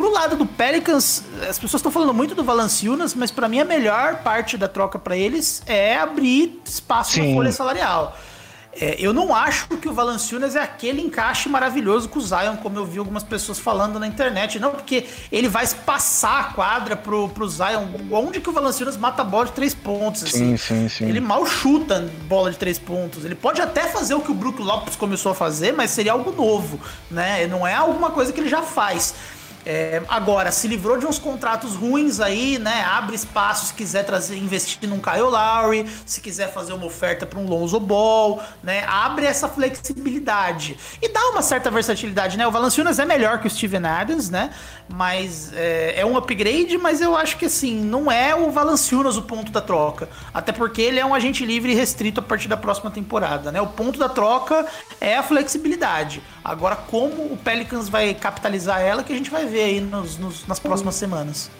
Pro 0.00 0.10
lado 0.10 0.34
do 0.34 0.46
Pelicans, 0.46 1.22
as 1.46 1.58
pessoas 1.58 1.80
estão 1.80 1.92
falando 1.92 2.14
muito 2.14 2.34
do 2.34 2.42
Valanciunas, 2.42 3.14
mas 3.14 3.30
para 3.30 3.46
mim 3.46 3.60
a 3.60 3.66
melhor 3.66 4.22
parte 4.22 4.56
da 4.56 4.66
troca 4.66 4.98
para 4.98 5.14
eles 5.14 5.62
é 5.66 5.98
abrir 5.98 6.58
espaço 6.64 7.12
Sim. 7.12 7.28
na 7.28 7.34
folha 7.34 7.52
salarial. 7.52 8.18
É, 8.72 8.96
eu 8.98 9.12
não 9.12 9.34
acho 9.34 9.68
que 9.76 9.86
o 9.86 9.92
Valanciunas 9.92 10.56
é 10.56 10.62
aquele 10.62 11.02
encaixe 11.02 11.50
maravilhoso 11.50 12.08
com 12.08 12.18
o 12.18 12.22
Zion, 12.22 12.56
como 12.62 12.78
eu 12.78 12.86
vi 12.86 12.98
algumas 12.98 13.22
pessoas 13.22 13.58
falando 13.58 13.98
na 13.98 14.06
internet. 14.06 14.58
Não, 14.58 14.70
porque 14.70 15.06
ele 15.30 15.50
vai 15.50 15.66
passar 15.68 16.40
a 16.40 16.44
quadra 16.44 16.96
pro, 16.96 17.28
pro 17.28 17.46
Zion. 17.46 17.84
Onde 18.10 18.40
que 18.40 18.48
o 18.48 18.52
Valanciunas 18.52 18.96
mata 18.96 19.20
a 19.20 19.24
bola 19.24 19.46
de 19.46 19.52
três 19.52 19.74
pontos? 19.74 20.22
Assim? 20.22 20.56
Sim, 20.56 20.56
sim, 20.56 20.88
sim. 20.88 21.08
Ele 21.10 21.20
mal 21.20 21.44
chuta 21.44 22.10
bola 22.26 22.50
de 22.50 22.56
três 22.56 22.78
pontos. 22.78 23.22
Ele 23.22 23.34
pode 23.34 23.60
até 23.60 23.82
fazer 23.82 24.14
o 24.14 24.20
que 24.20 24.30
o 24.30 24.34
Brook 24.34 24.62
Lopes 24.62 24.96
começou 24.96 25.32
a 25.32 25.34
fazer, 25.34 25.72
mas 25.72 25.90
seria 25.90 26.12
algo 26.12 26.32
novo, 26.32 26.80
né? 27.10 27.46
Não 27.46 27.66
é 27.66 27.74
alguma 27.74 28.12
coisa 28.12 28.32
que 28.32 28.40
ele 28.40 28.48
já 28.48 28.62
faz. 28.62 29.14
É, 29.64 30.02
agora, 30.08 30.50
se 30.50 30.66
livrou 30.66 30.96
de 30.98 31.06
uns 31.06 31.18
contratos 31.18 31.74
ruins 31.74 32.18
aí, 32.18 32.58
né? 32.58 32.82
Abre 32.84 33.14
espaço 33.14 33.66
se 33.66 33.74
quiser 33.74 34.04
trazer, 34.04 34.36
investir 34.36 34.88
num 34.88 34.98
Kyle 34.98 35.22
Lowry, 35.22 35.86
se 36.06 36.20
quiser 36.20 36.52
fazer 36.52 36.72
uma 36.72 36.86
oferta 36.86 37.26
para 37.26 37.38
um 37.38 37.46
Lonzo 37.46 37.78
Ball, 37.78 38.42
né? 38.62 38.84
Abre 38.86 39.26
essa 39.26 39.48
flexibilidade 39.48 40.78
e 41.00 41.08
dá 41.08 41.20
uma 41.30 41.42
certa 41.42 41.70
versatilidade, 41.70 42.38
né? 42.38 42.46
O 42.46 42.50
Valanciunas 42.50 42.98
é 42.98 43.04
melhor 43.04 43.40
que 43.40 43.46
o 43.46 43.50
Steven 43.50 43.86
Adams, 43.86 44.30
né? 44.30 44.50
Mas 44.88 45.52
é, 45.54 46.00
é 46.00 46.06
um 46.06 46.16
upgrade, 46.16 46.78
mas 46.78 47.00
eu 47.00 47.14
acho 47.14 47.36
que 47.36 47.44
assim, 47.44 47.78
não 47.80 48.10
é 48.10 48.34
o 48.34 48.50
Valanciunas 48.50 49.16
o 49.16 49.22
ponto 49.22 49.52
da 49.52 49.60
troca. 49.60 50.08
Até 50.32 50.52
porque 50.52 50.80
ele 50.80 50.98
é 50.98 51.04
um 51.04 51.14
agente 51.14 51.44
livre 51.44 51.72
e 51.72 51.74
restrito 51.74 52.20
a 52.20 52.22
partir 52.22 52.48
da 52.48 52.56
próxima 52.56 52.90
temporada, 52.90 53.52
né? 53.52 53.60
O 53.60 53.66
ponto 53.66 53.98
da 53.98 54.08
troca 54.08 54.66
é 55.00 55.16
a 55.16 55.22
flexibilidade. 55.22 56.22
Agora, 56.42 56.74
como 56.76 57.24
o 57.24 57.36
Pelicans 57.36 57.88
vai 57.88 58.14
capitalizar 58.14 58.80
ela, 58.80 59.02
que 59.02 59.12
a 59.12 59.16
gente 59.16 59.30
vai 59.30 59.44
ver 59.44 59.49
aí 59.58 59.80
nos, 59.80 60.18
nos, 60.18 60.46
nas 60.46 60.58
próximas 60.58 60.94
semanas. 60.94 61.50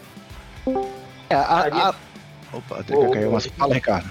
É, 1.28 1.34
a, 1.34 1.88
a... 1.88 1.94
Opa, 2.52 2.80
até 2.80 2.96
que 2.96 3.10
caiu, 3.12 3.32
mas 3.32 3.46
fala, 3.46 3.74
Ricardo. 3.74 4.08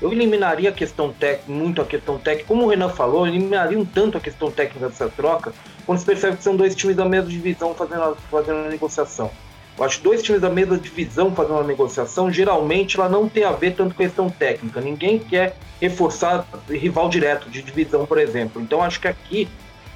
Eu 0.00 0.12
eliminaria 0.12 0.68
a 0.68 0.72
questão 0.72 1.12
técnica, 1.12 1.50
muito 1.50 1.80
a 1.80 1.84
questão 1.84 2.18
técnica, 2.18 2.46
como 2.46 2.64
o 2.64 2.68
Renan 2.68 2.90
falou, 2.90 3.26
eu 3.26 3.34
eliminaria 3.34 3.78
um 3.78 3.84
tanto 3.84 4.18
a 4.18 4.20
questão 4.20 4.50
técnica 4.50 4.88
dessa 4.88 5.08
troca, 5.08 5.52
quando 5.86 5.98
se 5.98 6.04
percebe 6.04 6.36
que 6.36 6.42
são 6.42 6.56
dois 6.56 6.74
times 6.74 6.96
da 6.96 7.04
mesma 7.04 7.30
divisão 7.30 7.74
fazendo, 7.74 8.16
fazendo 8.30 8.66
a 8.66 8.68
negociação. 8.68 9.30
Eu 9.76 9.84
acho 9.84 9.98
que 9.98 10.04
dois 10.04 10.22
times 10.22 10.40
da 10.40 10.50
mesma 10.50 10.76
divisão 10.76 11.34
fazendo 11.34 11.54
uma 11.54 11.64
negociação, 11.64 12.30
geralmente 12.30 12.98
ela 12.98 13.08
não 13.08 13.28
tem 13.28 13.44
a 13.44 13.52
ver 13.52 13.74
tanto 13.74 13.94
com 13.94 14.02
questão 14.02 14.30
técnica. 14.30 14.80
Ninguém 14.80 15.18
quer 15.18 15.56
reforçar 15.80 16.46
rival 16.68 17.08
direto 17.08 17.50
de 17.50 17.60
divisão, 17.60 18.06
por 18.06 18.18
exemplo. 18.18 18.62
Então 18.62 18.82
acho 18.82 19.00
que 19.00 19.08
aqui 19.08 19.48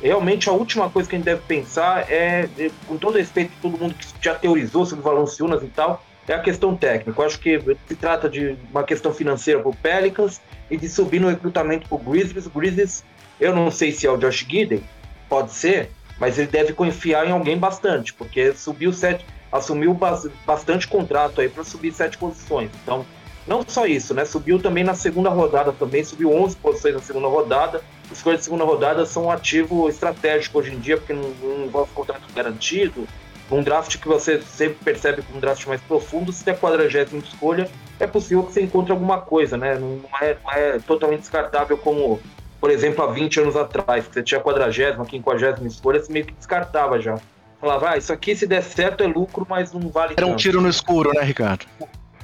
realmente 0.03 0.49
a 0.49 0.53
última 0.53 0.89
coisa 0.91 1.09
que 1.09 1.17
a 1.17 1.19
gente 1.19 1.27
deve 1.27 1.43
pensar 1.43 2.11
é, 2.11 2.49
com 2.87 2.97
todo 2.97 3.19
respeito 3.19 3.53
a 3.59 3.63
todo 3.63 3.79
mundo 3.79 3.95
que 3.95 4.07
já 4.21 4.35
teorizou 4.35 4.87
sobre 4.87 5.03
Valanciunas 5.05 5.63
e 5.63 5.69
tal, 5.69 6.05
é 6.27 6.35
a 6.35 6.41
questão 6.41 6.77
técnica. 6.77 7.21
Eu 7.21 7.27
acho 7.27 7.41
que 7.41 7.61
se 7.87 7.95
trata 7.95 8.29
de 8.29 8.57
uma 8.71 8.85
questão 8.85 9.13
financeira 9.13 9.61
para 9.61 9.71
o 9.71 9.77
Pelicans 9.77 10.41
e 10.71 10.77
de 10.77 10.89
subir 10.89 11.21
no 11.21 11.29
recrutamento 11.29 11.89
para 11.89 11.97
o 11.97 11.99
Grizzlies. 11.99 12.47
O 12.47 12.51
Grizzlies, 12.51 13.03
eu 13.41 13.55
não 13.55 13.71
sei 13.71 13.93
se 13.93 14.07
é 14.07 14.11
o 14.11 14.17
Josh 14.19 14.47
Gidey, 14.49 14.83
pode 15.29 15.53
ser, 15.53 15.91
mas 16.19 16.39
ele 16.39 16.49
deve 16.49 16.73
confiar 16.73 17.27
em 17.27 17.31
alguém 17.31 17.57
bastante, 17.57 18.13
porque 18.13 18.53
subiu 18.53 18.93
sete, 18.93 19.25
assumiu 19.51 19.99
bastante 20.45 20.87
contrato 20.87 21.41
aí 21.41 21.49
para 21.49 21.65
subir 21.65 21.93
sete 21.93 22.19
posições. 22.19 22.71
Então, 22.83 23.07
não 23.47 23.65
só 23.67 23.87
isso, 23.87 24.13
né? 24.13 24.27
Subiu 24.27 24.61
também 24.61 24.85
na 24.85 24.95
segunda 24.95 25.31
rodada 25.31 25.73
também, 25.73 26.05
subiu 26.05 26.31
11 26.31 26.57
posições 26.57 26.95
na 26.95 27.01
segunda 27.01 27.29
rodada. 27.29 27.83
Escolhas 28.11 28.41
de 28.41 28.45
segunda 28.45 28.65
rodada 28.65 29.05
são 29.05 29.27
um 29.27 29.31
ativo 29.31 29.89
estratégico 29.89 30.59
hoje 30.59 30.75
em 30.75 30.79
dia, 30.79 30.97
porque 30.97 31.13
não, 31.13 31.29
não 31.43 31.67
envolve 31.67 31.93
contrato 31.93 32.23
garantido. 32.35 33.07
Um 33.51 33.63
draft 33.63 33.97
que 33.99 34.07
você 34.07 34.41
sempre 34.43 34.77
percebe 34.85 35.23
como 35.23 35.39
um 35.39 35.41
draft 35.41 35.67
mais 35.67 35.81
profundo, 35.81 36.33
se 36.33 36.45
tem 36.45 36.53
a 36.53 36.57
quadragésima 36.57 37.23
escolha, 37.23 37.71
é 37.99 38.07
possível 38.07 38.45
que 38.45 38.53
você 38.53 38.63
encontre 38.63 38.93
alguma 38.93 39.21
coisa, 39.21 39.57
né? 39.57 39.75
Não 39.75 40.01
é, 40.21 40.37
não 40.43 40.53
é 40.53 40.79
totalmente 40.81 41.21
descartável 41.21 41.79
como, 41.79 42.21
por 42.61 42.71
exemplo, 42.71 43.03
há 43.03 43.07
20 43.07 43.41
anos 43.41 43.57
atrás, 43.57 44.07
que 44.07 44.15
você 44.15 44.23
tinha 44.23 44.39
a 44.39 44.45
quadragésima, 44.45 45.07
quinquagésima 45.07 45.67
escolha, 45.67 46.01
você 46.01 46.13
meio 46.13 46.27
que 46.27 46.35
descartava 46.35 47.01
já. 47.01 47.19
Falava, 47.61 47.91
ah, 47.91 47.97
isso 47.97 48.13
aqui 48.13 48.37
se 48.37 48.47
der 48.47 48.63
certo 48.63 49.03
é 49.03 49.07
lucro, 49.07 49.47
mas 49.49 49.73
não 49.73 49.89
vale 49.89 50.15
Era 50.17 50.27
um 50.27 50.37
tiro 50.37 50.61
no 50.61 50.69
escuro, 50.69 51.11
né, 51.15 51.23
Ricardo? 51.23 51.67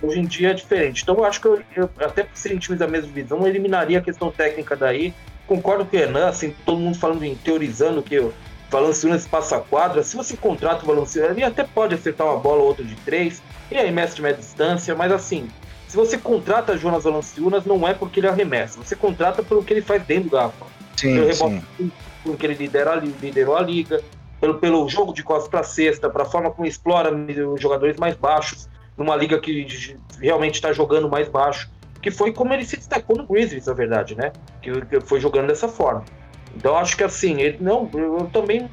Hoje 0.00 0.20
em 0.20 0.26
dia 0.26 0.50
é 0.50 0.54
diferente. 0.54 1.02
Então 1.02 1.16
eu 1.16 1.24
acho 1.24 1.40
que 1.40 1.48
eu, 1.48 1.62
eu 1.74 1.90
até 2.00 2.22
por 2.22 2.36
serem 2.36 2.58
times 2.58 2.78
da 2.78 2.86
mesma 2.86 3.08
divisão, 3.08 3.40
eu 3.40 3.46
eliminaria 3.46 3.98
a 3.98 4.02
questão 4.02 4.30
técnica 4.30 4.76
daí. 4.76 5.14
Concordo 5.46 5.84
com 5.84 5.96
o 5.96 5.98
Renan, 6.00 6.28
assim, 6.28 6.54
todo 6.64 6.78
mundo 6.78 6.98
falando 6.98 7.22
em 7.24 7.34
teorizando 7.34 8.02
que 8.02 8.18
o 8.18 8.32
Valanciunas 8.70 9.26
passa 9.26 9.56
a 9.56 9.60
quadra. 9.60 10.02
Se 10.02 10.16
você 10.16 10.36
contrata 10.36 10.82
o 10.82 10.86
Valanciunas, 10.86 11.32
ele 11.32 11.44
até 11.44 11.64
pode 11.64 11.94
acertar 11.94 12.26
uma 12.26 12.38
bola 12.38 12.62
ou 12.62 12.68
outra 12.68 12.84
de 12.84 12.94
três, 12.96 13.42
e 13.70 13.76
aí 13.76 13.90
mestre 13.90 14.16
de 14.16 14.22
média 14.22 14.38
distância, 14.38 14.94
mas 14.94 15.12
assim, 15.12 15.48
se 15.86 15.96
você 15.96 16.18
contrata 16.18 16.76
Jonas 16.76 17.04
Valanciunas, 17.04 17.64
não 17.64 17.86
é 17.86 17.94
porque 17.94 18.20
ele 18.20 18.28
arremessa, 18.28 18.82
você 18.82 18.96
contrata 18.96 19.42
pelo 19.42 19.62
que 19.62 19.72
ele 19.72 19.82
faz 19.82 20.02
dentro 20.04 20.24
do 20.24 20.30
garfo. 20.30 20.66
Sim, 20.96 21.14
pelo 21.14 21.26
rebote, 21.26 21.92
pelo 22.22 22.36
que 22.36 22.46
ele 22.46 22.54
lidera, 22.54 22.94
liderou 22.94 23.56
a 23.56 23.62
liga, 23.62 24.02
pelo, 24.40 24.54
pelo 24.54 24.88
jogo 24.88 25.12
de 25.12 25.22
costas 25.22 25.48
para 25.48 25.62
cesta, 25.62 26.10
para 26.10 26.22
a 26.22 26.26
forma 26.26 26.50
como 26.50 26.66
explora 26.66 27.14
os 27.14 27.60
jogadores 27.60 27.96
mais 27.96 28.16
baixos 28.16 28.68
numa 28.96 29.16
liga 29.16 29.38
que 29.40 29.96
realmente 30.20 30.54
está 30.54 30.72
jogando 30.72 31.08
mais 31.08 31.28
baixo. 31.28 31.70
Que 32.04 32.10
foi 32.10 32.34
como 32.34 32.52
ele 32.52 32.66
se 32.66 32.76
destacou 32.76 33.16
no 33.16 33.26
Grizzlies, 33.26 33.64
na 33.64 33.72
verdade, 33.72 34.14
né? 34.14 34.30
Que, 34.60 34.78
que 34.84 35.00
foi 35.00 35.18
jogando 35.18 35.46
dessa 35.46 35.68
forma. 35.68 36.04
Então 36.54 36.76
acho 36.76 36.98
que 36.98 37.02
assim, 37.02 37.40
ele 37.40 37.56
não, 37.62 37.88
eu 37.94 38.28
também 38.30 38.68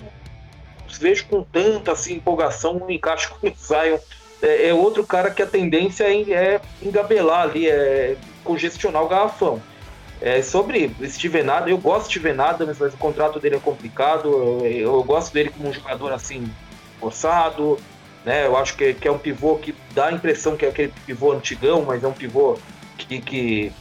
vejo 0.99 1.26
com 1.28 1.41
tanta 1.41 1.94
assim, 1.94 2.16
empolgação 2.16 2.74
no 2.74 2.91
encaixe 2.91 3.30
com 3.30 3.48
o 3.48 3.53
Zion. 3.56 3.99
É, 4.41 4.68
é, 4.68 4.74
outro 4.74 5.08
cara 5.08 5.32
que 5.32 5.41
a 5.41 5.48
tendência 5.48 6.03
é, 6.03 6.30
é 6.30 6.62
engabelar 6.82 7.44
ali, 7.44 7.70
é 7.70 8.18
congestionar 8.44 9.02
o 9.02 9.08
garrafão. 9.08 9.62
É, 10.20 10.41
sobre 10.41 10.94
Steven 11.06 11.49
Adams, 11.49 11.72
eu 11.72 11.78
gosto 11.78 12.08
de 12.10 12.20
Steven 12.20 12.38
Adams, 12.38 12.78
mas 12.78 12.94
o 12.94 12.98
contrato 12.98 13.40
dele 13.40 13.56
é 13.56 13.60
complicado. 13.60 14.28
Eu, 14.28 14.66
eu, 14.66 15.03
gosto 15.06 15.32
dele 15.32 15.52
como 15.56 15.70
um 15.70 15.74
jogador 15.74 16.12
assim, 16.12 16.52
forçado. 16.99 17.80
Né? 18.26 18.45
Eu 18.45 18.58
acho 18.58 18.76
que, 18.76 18.94
que 18.94 19.08
é 19.08 19.12
um 19.12 19.18
pivô 19.18 19.56
que 19.56 19.74
dá 19.95 20.08
a 20.08 20.12
impressão 20.12 20.58
que 20.58 20.66
é 20.66 20.70
aquele 20.70 20.94
pivô 21.06 21.32
antigão, 21.32 21.84
mas 21.84 22.03
é 22.03 22.08
um 22.10 22.14
pivô 22.14 22.58
que, 23.06 23.22
que 23.22 23.72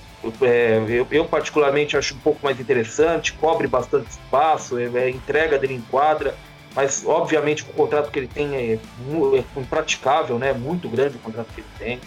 é, 0.43 0.85
eu, 0.89 1.07
eu, 1.11 1.25
particularmente 1.25 1.97
acho 1.97 2.15
um 2.15 2.19
pouco 2.19 2.41
mais 2.43 2.61
interessante, 2.61 3.33
cobre 3.33 3.67
bastante 3.67 4.11
espaço, 4.11 4.79
é, 4.79 4.85
é, 4.95 5.11
entrega 5.11 5.59
dele 5.59 5.75
em 5.75 5.81
quadra, 5.81 6.35
mas 6.75 7.05
obviamente 7.07 7.63
o 7.63 7.67
contrato 7.67 8.11
que 8.11 8.19
ele 8.19 8.29
tem 8.29 8.55
é, 8.55 8.73
é 8.75 9.45
impraticável, 9.61 10.39
né? 10.39 10.53
Muito 10.53 10.89
grande 10.89 11.17
o 11.17 11.21
contrato 11.21 11.49
que 11.55 11.61
ele 11.61 11.69
tem. 11.79 12.01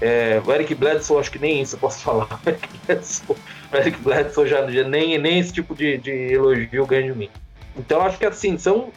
É, 0.00 0.42
o 0.44 0.52
Eric 0.52 0.74
Bledsoe, 0.74 1.18
acho 1.18 1.30
que 1.30 1.38
nem 1.38 1.62
isso 1.62 1.76
eu 1.76 1.80
posso 1.80 2.00
falar. 2.04 2.28
O 2.44 2.48
Eric 2.48 2.68
Bledsoe, 2.86 3.36
o 3.72 3.76
Eric 3.76 3.98
Bledsoe 4.00 4.48
já, 4.48 4.70
já, 4.70 4.84
nem, 4.84 5.18
nem 5.18 5.38
esse 5.38 5.52
tipo 5.52 5.74
de, 5.74 5.96
de 5.98 6.10
elogio 6.34 6.86
ganha 6.86 7.12
de 7.12 7.18
mim. 7.18 7.30
Então 7.76 8.02
acho 8.02 8.18
que 8.18 8.26
assim, 8.26 8.58
são. 8.58 8.92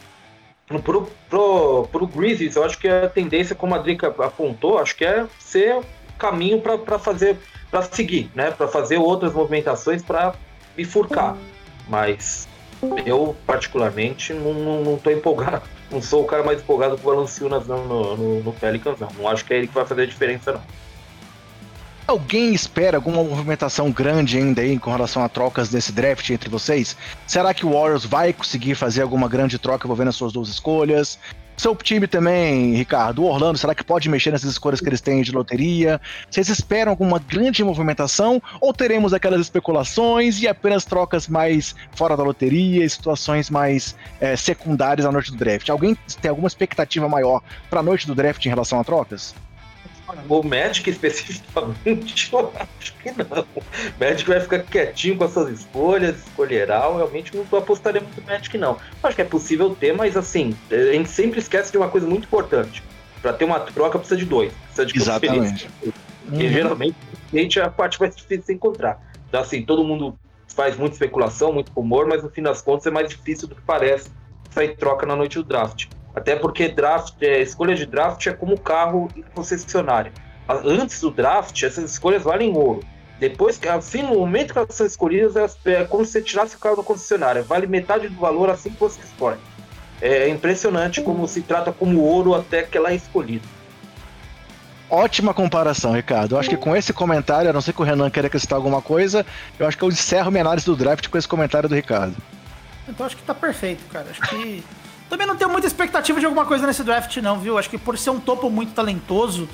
Pro, 0.84 1.10
pro, 1.28 1.88
pro 1.90 2.06
Grizzlies, 2.06 2.54
eu 2.54 2.62
acho 2.62 2.78
que 2.78 2.86
a 2.86 3.08
tendência, 3.08 3.56
como 3.56 3.74
a 3.74 3.78
Drica 3.78 4.06
apontou, 4.06 4.78
acho 4.78 4.94
que 4.94 5.04
é 5.04 5.26
ser 5.36 5.80
caminho 6.20 6.60
para 6.60 6.98
fazer 6.98 7.36
para 7.70 7.82
seguir, 7.82 8.30
né? 8.34 8.50
Para 8.50 8.68
fazer 8.68 8.98
outras 8.98 9.32
movimentações 9.32 10.02
para 10.02 10.34
bifurcar. 10.76 11.36
Mas 11.88 12.48
eu, 13.04 13.36
particularmente, 13.46 14.32
não, 14.32 14.54
não, 14.54 14.82
não 14.82 14.98
tô 14.98 15.10
empolgado. 15.10 15.62
Não 15.90 16.00
sou 16.00 16.22
o 16.22 16.26
cara 16.26 16.42
mais 16.42 16.60
empolgado 16.60 16.96
com 16.96 17.08
o 17.08 17.14
Valanciunas 17.14 17.66
no, 17.66 18.16
no, 18.16 18.42
no 18.42 18.52
Pelicans, 18.52 18.98
não. 18.98 19.08
Não 19.18 19.28
acho 19.28 19.44
que 19.44 19.52
é 19.52 19.58
ele 19.58 19.66
que 19.66 19.74
vai 19.74 19.84
fazer 19.84 20.02
a 20.02 20.06
diferença, 20.06 20.52
não. 20.52 20.62
Alguém 22.06 22.52
espera 22.52 22.96
alguma 22.96 23.22
movimentação 23.22 23.92
grande 23.92 24.36
ainda 24.36 24.62
aí 24.62 24.76
com 24.78 24.90
relação 24.90 25.22
a 25.22 25.28
trocas 25.28 25.68
desse 25.68 25.92
draft 25.92 26.28
entre 26.30 26.50
vocês? 26.50 26.96
Será 27.24 27.54
que 27.54 27.64
o 27.64 27.72
Warriors 27.72 28.04
vai 28.04 28.32
conseguir 28.32 28.74
fazer 28.74 29.02
alguma 29.02 29.28
grande 29.28 29.60
troca 29.60 29.86
envolvendo 29.86 30.08
as 30.08 30.16
suas 30.16 30.32
duas 30.32 30.48
escolhas? 30.48 31.20
Seu 31.60 31.76
time 31.76 32.06
também, 32.06 32.74
Ricardo, 32.74 33.22
o 33.22 33.26
Orlando, 33.26 33.58
será 33.58 33.74
que 33.74 33.84
pode 33.84 34.08
mexer 34.08 34.30
nessas 34.30 34.50
escolhas 34.50 34.80
que 34.80 34.88
eles 34.88 35.02
têm 35.02 35.20
de 35.20 35.30
loteria? 35.30 36.00
Vocês 36.30 36.48
esperam 36.48 36.88
alguma 36.88 37.18
grande 37.18 37.62
movimentação 37.62 38.40
ou 38.62 38.72
teremos 38.72 39.12
aquelas 39.12 39.42
especulações 39.42 40.40
e 40.40 40.48
apenas 40.48 40.86
trocas 40.86 41.28
mais 41.28 41.74
fora 41.92 42.16
da 42.16 42.22
loteria 42.22 42.82
e 42.82 42.88
situações 42.88 43.50
mais 43.50 43.94
é, 44.22 44.36
secundárias 44.36 45.04
à 45.04 45.12
noite 45.12 45.32
do 45.32 45.36
draft? 45.36 45.68
Alguém 45.68 45.94
tem 46.22 46.30
alguma 46.30 46.48
expectativa 46.48 47.06
maior 47.10 47.42
para 47.68 47.80
a 47.80 47.82
noite 47.82 48.06
do 48.06 48.14
draft 48.14 48.42
em 48.46 48.48
relação 48.48 48.80
a 48.80 48.84
trocas? 48.84 49.34
O 50.28 50.42
Magic 50.42 50.88
especificamente, 50.88 52.30
eu 52.32 52.52
acho 52.54 52.94
que 52.94 53.10
não. 53.10 53.42
O 53.42 53.64
Magic 53.98 54.28
vai 54.28 54.40
ficar 54.40 54.60
quietinho 54.60 55.16
com 55.16 55.24
as 55.24 55.32
suas 55.32 55.60
escolhas, 55.60 56.18
escolherá. 56.18 56.84
Eu 56.84 56.96
realmente 56.96 57.32
não 57.36 57.58
apostaria 57.58 58.00
muito 58.00 58.20
no 58.20 58.26
Magic, 58.26 58.56
não. 58.58 58.72
Eu 58.72 58.78
acho 59.02 59.16
que 59.16 59.22
é 59.22 59.24
possível 59.24 59.74
ter, 59.74 59.92
mas 59.92 60.16
assim, 60.16 60.54
a 60.70 60.92
gente 60.92 61.08
sempre 61.08 61.38
esquece 61.38 61.72
de 61.72 61.78
uma 61.78 61.88
coisa 61.88 62.06
muito 62.06 62.24
importante. 62.24 62.82
Para 63.22 63.32
ter 63.32 63.44
uma 63.44 63.60
troca 63.60 63.98
precisa 63.98 64.18
de 64.18 64.24
dois. 64.24 64.52
Precisa 64.74 64.86
de 64.86 64.96
Exatamente. 64.96 65.70
Porque 66.26 66.44
uhum. 66.44 66.52
geralmente 66.52 67.60
a 67.60 67.66
a 67.66 67.70
parte 67.70 68.00
mais 68.00 68.14
difícil 68.14 68.38
de 68.38 68.46
se 68.46 68.52
encontrar. 68.52 69.00
Então, 69.28 69.40
assim, 69.40 69.62
todo 69.62 69.84
mundo 69.84 70.18
faz 70.48 70.76
muita 70.76 70.94
especulação, 70.94 71.52
muito 71.52 71.70
rumor, 71.72 72.06
mas 72.06 72.22
no 72.22 72.30
fim 72.30 72.42
das 72.42 72.60
contas 72.62 72.86
é 72.86 72.90
mais 72.90 73.08
difícil 73.08 73.46
do 73.46 73.54
que 73.54 73.62
parece 73.62 74.10
sair 74.50 74.76
troca 74.76 75.06
na 75.06 75.14
noite 75.14 75.36
do 75.36 75.44
draft. 75.44 75.86
Até 76.14 76.36
porque 76.36 76.68
draft, 76.68 77.14
é, 77.20 77.40
escolha 77.40 77.74
de 77.74 77.86
draft 77.86 78.26
é 78.26 78.32
como 78.32 78.58
carro 78.58 79.08
em 79.16 79.22
concessionária. 79.22 80.12
Antes 80.48 81.00
do 81.00 81.10
draft, 81.10 81.62
essas 81.62 81.92
escolhas 81.92 82.24
valem 82.24 82.56
ouro. 82.56 82.80
Depois 83.20 83.58
que, 83.58 83.68
assim, 83.68 84.02
no 84.02 84.14
momento 84.14 84.52
que 84.52 84.58
elas 84.58 84.74
são 84.74 84.86
escolhidas, 84.86 85.56
é 85.64 85.84
como 85.84 86.04
se 86.04 86.12
você 86.12 86.22
tirasse 86.22 86.56
o 86.56 86.58
carro 86.58 86.76
da 86.76 86.82
concessionária. 86.82 87.42
Vale 87.42 87.66
metade 87.66 88.08
do 88.08 88.18
valor 88.18 88.48
assim 88.48 88.70
que 88.70 88.80
você 88.80 88.98
escolhe. 89.02 89.38
É 90.00 90.28
impressionante 90.28 91.02
como 91.02 91.28
se 91.28 91.42
trata 91.42 91.70
como 91.70 92.00
ouro 92.00 92.34
até 92.34 92.62
que 92.62 92.78
ela 92.78 92.90
é 92.90 92.94
escolhida. 92.94 93.46
Ótima 94.88 95.32
comparação, 95.32 95.92
Ricardo. 95.92 96.34
Eu 96.34 96.40
acho 96.40 96.48
que 96.48 96.56
com 96.56 96.74
esse 96.74 96.92
comentário, 96.92 97.48
a 97.48 97.52
não 97.52 97.60
ser 97.60 97.72
que 97.72 97.80
o 97.80 97.84
Renan 97.84 98.10
queira 98.10 98.26
acrescentar 98.26 98.56
alguma 98.56 98.82
coisa, 98.82 99.24
eu 99.58 99.68
acho 99.68 99.78
que 99.78 99.84
eu 99.84 99.88
encerro 99.88 100.30
minha 100.32 100.42
análise 100.42 100.66
do 100.66 100.74
draft 100.74 101.06
com 101.06 101.16
esse 101.16 101.28
comentário 101.28 101.68
do 101.68 101.74
Ricardo. 101.74 102.16
Então 102.88 103.06
acho 103.06 103.16
que 103.16 103.22
tá 103.22 103.34
perfeito, 103.34 103.84
cara. 103.92 104.06
Acho 104.10 104.20
que 104.22 104.64
também 105.10 105.26
não 105.26 105.36
tenho 105.36 105.50
muita 105.50 105.66
expectativa 105.66 106.20
de 106.20 106.24
alguma 106.24 106.46
coisa 106.46 106.66
nesse 106.66 106.84
draft, 106.84 107.16
não, 107.16 107.38
viu? 107.38 107.58
Acho 107.58 107.68
que 107.68 107.76
por 107.76 107.98
ser 107.98 108.10
um 108.10 108.20
topo 108.20 108.48
muito 108.48 108.72
talentoso, 108.72 109.48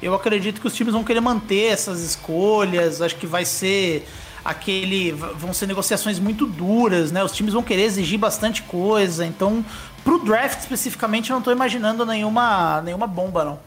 eu 0.00 0.14
acredito 0.14 0.60
que 0.60 0.66
os 0.66 0.74
times 0.74 0.94
vão 0.94 1.02
querer 1.02 1.20
manter 1.20 1.72
essas 1.72 2.00
escolhas. 2.00 3.02
Acho 3.02 3.16
que 3.16 3.26
vai 3.26 3.44
ser 3.44 4.08
aquele. 4.44 5.10
Vão 5.12 5.52
ser 5.52 5.66
negociações 5.66 6.20
muito 6.20 6.46
duras, 6.46 7.10
né? 7.10 7.24
Os 7.24 7.32
times 7.32 7.52
vão 7.52 7.62
querer 7.62 7.82
exigir 7.82 8.18
bastante 8.18 8.62
coisa. 8.62 9.26
Então, 9.26 9.64
pro 10.04 10.24
draft 10.24 10.60
especificamente, 10.60 11.30
eu 11.30 11.34
não 11.34 11.42
tô 11.42 11.50
imaginando 11.50 12.06
nenhuma, 12.06 12.80
nenhuma 12.80 13.08
bomba, 13.08 13.44
não. 13.44 13.58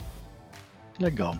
Legal. 0.98 1.36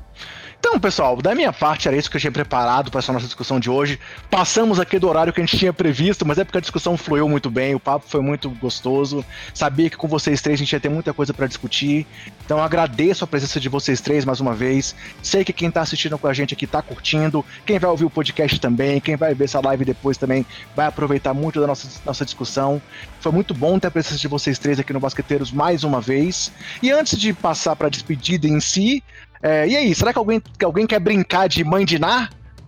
Então, 0.66 0.80
pessoal, 0.80 1.22
da 1.22 1.36
minha 1.36 1.52
parte 1.52 1.90
era 1.90 1.98
isso 1.98 2.10
que 2.10 2.16
eu 2.16 2.22
tinha 2.22 2.32
preparado 2.32 2.90
para 2.90 3.00
essa 3.00 3.12
nossa 3.12 3.26
discussão 3.26 3.60
de 3.60 3.70
hoje. 3.70 4.00
Passamos 4.32 4.80
aqui 4.80 4.98
do 4.98 5.10
horário 5.10 5.34
que 5.34 5.42
a 5.42 5.46
gente 5.46 5.58
tinha 5.58 5.74
previsto, 5.74 6.26
mas 6.26 6.38
é 6.38 6.46
porque 6.46 6.58
a 6.58 6.62
discussão 6.62 6.96
fluiu 6.96 7.28
muito 7.28 7.52
bem, 7.52 7.76
o 7.76 7.80
papo 7.82 8.06
foi 8.08 8.22
muito 8.22 8.50
gostoso. 8.50 9.26
Sabia 9.54 9.90
que 9.90 9.98
com 9.98 10.08
vocês 10.08 10.42
três 10.42 10.58
a 10.58 10.64
gente 10.64 10.72
ia 10.72 10.80
ter 10.80 10.88
muita 10.88 11.14
coisa 11.14 11.34
para 11.34 11.48
discutir. 11.48 12.08
Então, 12.46 12.64
agradeço 12.64 13.26
a 13.26 13.28
presença 13.28 13.60
de 13.60 13.68
vocês 13.68 14.00
três 14.00 14.24
mais 14.24 14.40
uma 14.40 14.56
vez. 14.56 14.96
Sei 15.22 15.44
que 15.44 15.52
quem 15.52 15.68
está 15.68 15.82
assistindo 15.82 16.18
com 16.18 16.28
a 16.28 16.34
gente 16.34 16.54
aqui 16.54 16.64
está 16.64 16.82
curtindo, 16.82 17.44
quem 17.66 17.78
vai 17.78 17.92
ouvir 17.92 18.06
o 18.06 18.10
podcast 18.10 18.58
também, 18.58 19.02
quem 19.02 19.18
vai 19.18 19.36
ver 19.36 19.44
essa 19.44 19.60
live 19.60 19.84
depois 19.84 20.16
também 20.16 20.46
vai 20.74 20.88
aproveitar 20.88 21.34
muito 21.34 21.60
da 21.60 21.68
nossa, 21.68 21.90
nossa 22.06 22.24
discussão. 22.24 22.82
Foi 23.20 23.34
muito 23.34 23.54
bom 23.54 23.78
ter 23.78 23.88
a 23.88 23.92
presença 23.92 24.16
de 24.16 24.30
vocês 24.30 24.58
três 24.58 24.80
aqui 24.80 24.94
no 24.94 25.02
Basqueteiros 25.02 25.52
mais 25.52 25.84
uma 25.84 26.00
vez. 26.00 26.54
E 26.82 26.90
antes 26.90 27.20
de 27.20 27.34
passar 27.34 27.76
para 27.76 27.88
a 27.88 27.92
despedida 27.92 28.48
em 28.48 28.62
si, 28.62 29.04
é, 29.44 29.68
e 29.68 29.76
aí, 29.76 29.94
será 29.94 30.14
que 30.14 30.18
alguém, 30.18 30.42
que 30.58 30.64
alguém 30.64 30.88
quer 30.88 31.02
brincar 31.02 31.50
de 31.50 31.66
mãe 31.66 31.84
de? 31.84 32.00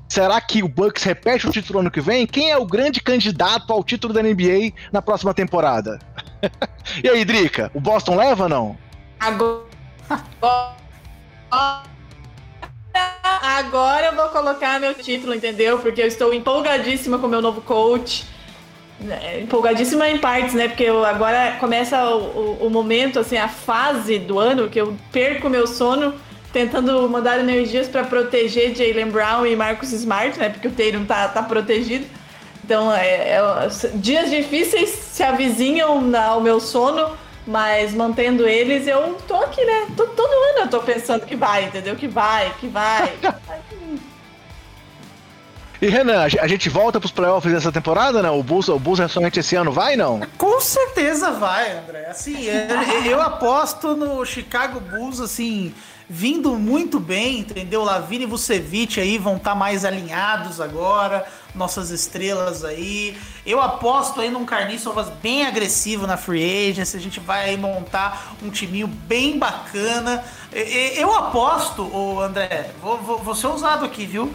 Será 0.10 0.42
que 0.42 0.62
o 0.62 0.68
Bucks 0.68 1.04
repete 1.04 1.48
o 1.48 1.52
título 1.52 1.80
ano 1.80 1.90
que 1.90 2.02
vem? 2.02 2.28
Quem 2.28 2.52
é 2.52 2.58
o 2.58 2.66
grande 2.66 3.00
candidato 3.00 3.72
ao 3.72 3.82
título 3.82 4.14
da 4.14 4.22
NBA 4.22 4.74
na 4.92 5.02
próxima 5.02 5.34
temporada? 5.34 6.00
e 7.02 7.08
aí, 7.08 7.24
Drica, 7.24 7.72
o 7.74 7.80
Boston 7.80 8.18
leva 8.18 8.44
ou 8.44 8.50
não? 8.50 8.78
Agora... 9.18 9.64
Agora 13.42 14.08
eu 14.08 14.16
vou 14.16 14.28
colocar 14.30 14.80
meu 14.80 14.94
título, 14.94 15.34
entendeu? 15.34 15.80
Porque 15.80 16.02
eu 16.02 16.08
estou 16.08 16.34
empolgadíssima 16.34 17.18
com 17.18 17.28
o 17.28 17.30
meu 17.30 17.42
novo 17.42 17.62
coach. 17.62 18.26
É, 19.10 19.40
empolgadíssima 19.40 20.10
em 20.10 20.18
partes, 20.18 20.54
né? 20.54 20.68
Porque 20.68 20.84
eu, 20.84 21.06
agora 21.06 21.56
começa 21.58 22.06
o, 22.06 22.20
o, 22.62 22.68
o 22.68 22.70
momento, 22.70 23.20
assim, 23.20 23.38
a 23.38 23.48
fase 23.48 24.20
do 24.20 24.38
ano 24.40 24.70
que 24.70 24.80
eu 24.80 24.96
perco 25.12 25.50
meu 25.50 25.68
sono 25.68 26.14
tentando 26.56 27.10
mandar 27.10 27.38
energias 27.38 27.90
para 27.90 28.06
proteger 28.06 28.73
Jalen 28.73 29.11
Brown 29.11 29.45
e 29.45 29.57
Marcus 29.57 29.91
Smart, 29.91 30.40
né? 30.40 30.48
Porque 30.48 30.69
o 30.69 30.72
Tatum 30.72 31.03
tá, 31.03 31.27
tá 31.27 31.44
protegido. 31.44 32.06
Então, 32.64 32.95
é, 32.95 33.32
é, 33.32 33.69
dias 33.95 34.30
difíceis 34.30 34.90
se 34.90 35.22
avizinham 35.22 36.15
ao 36.15 36.40
meu 36.40 36.61
sono, 36.61 37.11
mas 37.45 37.94
mantendo 37.94 38.48
eles, 38.48 38.88
eu 38.88 39.18
tô 39.27 39.36
aqui, 39.36 39.65
né? 39.65 39.88
Tô, 39.98 40.07
todo 40.07 40.32
ano 40.32 40.60
eu 40.60 40.68
tô 40.69 40.80
pensando 40.80 41.26
que 41.26 41.36
vai, 41.36 41.65
entendeu? 41.65 41.94
Que 41.98 42.07
vai, 42.07 42.49
que 42.57 42.68
vai. 42.68 43.14
E 45.82 45.88
Renan, 45.88 46.23
a 46.23 46.48
gente 46.48 46.69
volta 46.69 47.02
pros 47.02 47.11
playoffs 47.11 47.53
dessa 47.53 47.69
temporada, 47.69 48.23
não? 48.23 48.40
O 48.40 48.41
Bulls, 48.41 48.69
o 48.69 48.80
Bulls 48.80 49.02
é 49.02 49.10
somente 49.10 49.41
esse 49.41 49.57
ano 49.57 49.73
vai, 49.73 49.98
não? 49.98 50.22
Com 50.38 50.60
certeza 50.61 51.32
vai, 51.32 51.77
André. 51.77 52.07
Assim, 52.07 52.45
eu, 52.45 53.11
eu 53.11 53.22
aposto 53.22 53.94
no 53.94 54.26
Chicago 54.26 54.80
Bulls, 54.80 55.19
assim, 55.19 55.76
vindo 56.10 56.52
muito 56.53 56.99
bem, 56.99 57.40
entendeu? 57.40 57.84
Lavine 57.84 58.23
e 58.23 58.27
Vucevic 58.27 58.99
aí 58.99 59.18
vão 59.18 59.38
estar 59.38 59.52
tá 59.52 59.56
mais 59.56 59.84
alinhados 59.84 60.61
agora, 60.61 61.26
nossas 61.53 61.90
estrelas 61.90 62.64
aí. 62.64 63.18
Eu 63.45 63.60
aposto 63.60 64.22
aí 64.22 64.30
num 64.30 64.45
Carniçovas 64.45 65.10
bem 65.22 65.45
agressivo 65.45 66.06
na 66.06 66.18
free 66.18 66.69
agency, 66.69 66.98
a 66.98 66.99
gente 66.99 67.19
vai 67.19 67.49
aí 67.49 67.57
montar 67.57 68.36
um 68.44 68.49
timinho 68.49 68.88
bem 68.88 69.40
bacana. 69.40 70.23
Eu 70.52 71.14
aposto, 71.14 71.84
ô 71.84 72.22
André, 72.22 72.72
vou, 72.82 72.98
vou, 72.99 73.18
vou 73.19 73.36
ser 73.36 73.48
ousado 73.48 73.86
aqui, 73.86 74.06
viu? 74.06 74.34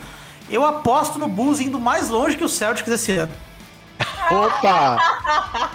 Eu 0.48 0.64
aposto 0.64 1.18
no 1.18 1.28
Bulls 1.28 1.60
indo 1.60 1.78
mais 1.78 2.08
longe 2.08 2.36
que 2.36 2.44
o 2.44 2.48
Celtics 2.48 2.90
esse 2.90 3.12
ano. 3.12 3.32
Opa! 4.30 4.96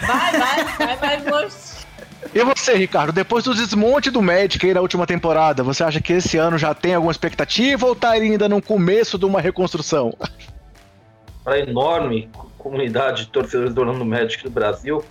vai, 0.00 0.32
vai, 0.32 0.64
vai 0.64 0.96
mais 0.96 1.24
longe. 1.26 1.73
E 2.34 2.42
você, 2.42 2.74
Ricardo, 2.74 3.12
depois 3.12 3.44
do 3.44 3.54
desmonte 3.54 4.10
do 4.10 4.20
Magic 4.20 4.66
aí 4.66 4.74
na 4.74 4.80
última 4.80 5.06
temporada, 5.06 5.62
você 5.62 5.84
acha 5.84 6.00
que 6.00 6.14
esse 6.14 6.36
ano 6.36 6.58
já 6.58 6.74
tem 6.74 6.92
alguma 6.92 7.12
expectativa 7.12 7.86
ou 7.86 7.94
tá 7.94 8.10
ainda 8.10 8.48
no 8.48 8.60
começo 8.60 9.16
de 9.16 9.24
uma 9.24 9.40
reconstrução? 9.40 10.12
Para 11.44 11.54
a 11.54 11.60
enorme 11.60 12.28
comunidade 12.58 13.26
de 13.26 13.30
torcedores 13.30 13.72
do 13.72 13.82
Orlando 13.82 14.04
Magic 14.04 14.42
do 14.42 14.50
Brasil, 14.50 15.04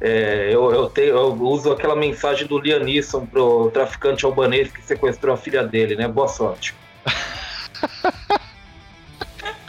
é, 0.00 0.50
eu, 0.52 0.70
eu, 0.70 0.88
tenho, 0.88 1.16
eu, 1.16 1.32
uso 1.32 1.72
aquela 1.72 1.96
mensagem 1.96 2.46
do 2.46 2.58
Liam 2.58 2.78
Neeson 2.78 3.26
pro 3.26 3.70
traficante 3.72 4.24
albanês 4.24 4.70
que 4.70 4.82
sequestrou 4.82 5.34
a 5.34 5.36
filha 5.36 5.64
dele, 5.64 5.96
né? 5.96 6.06
Boa 6.06 6.28
sorte. 6.28 6.76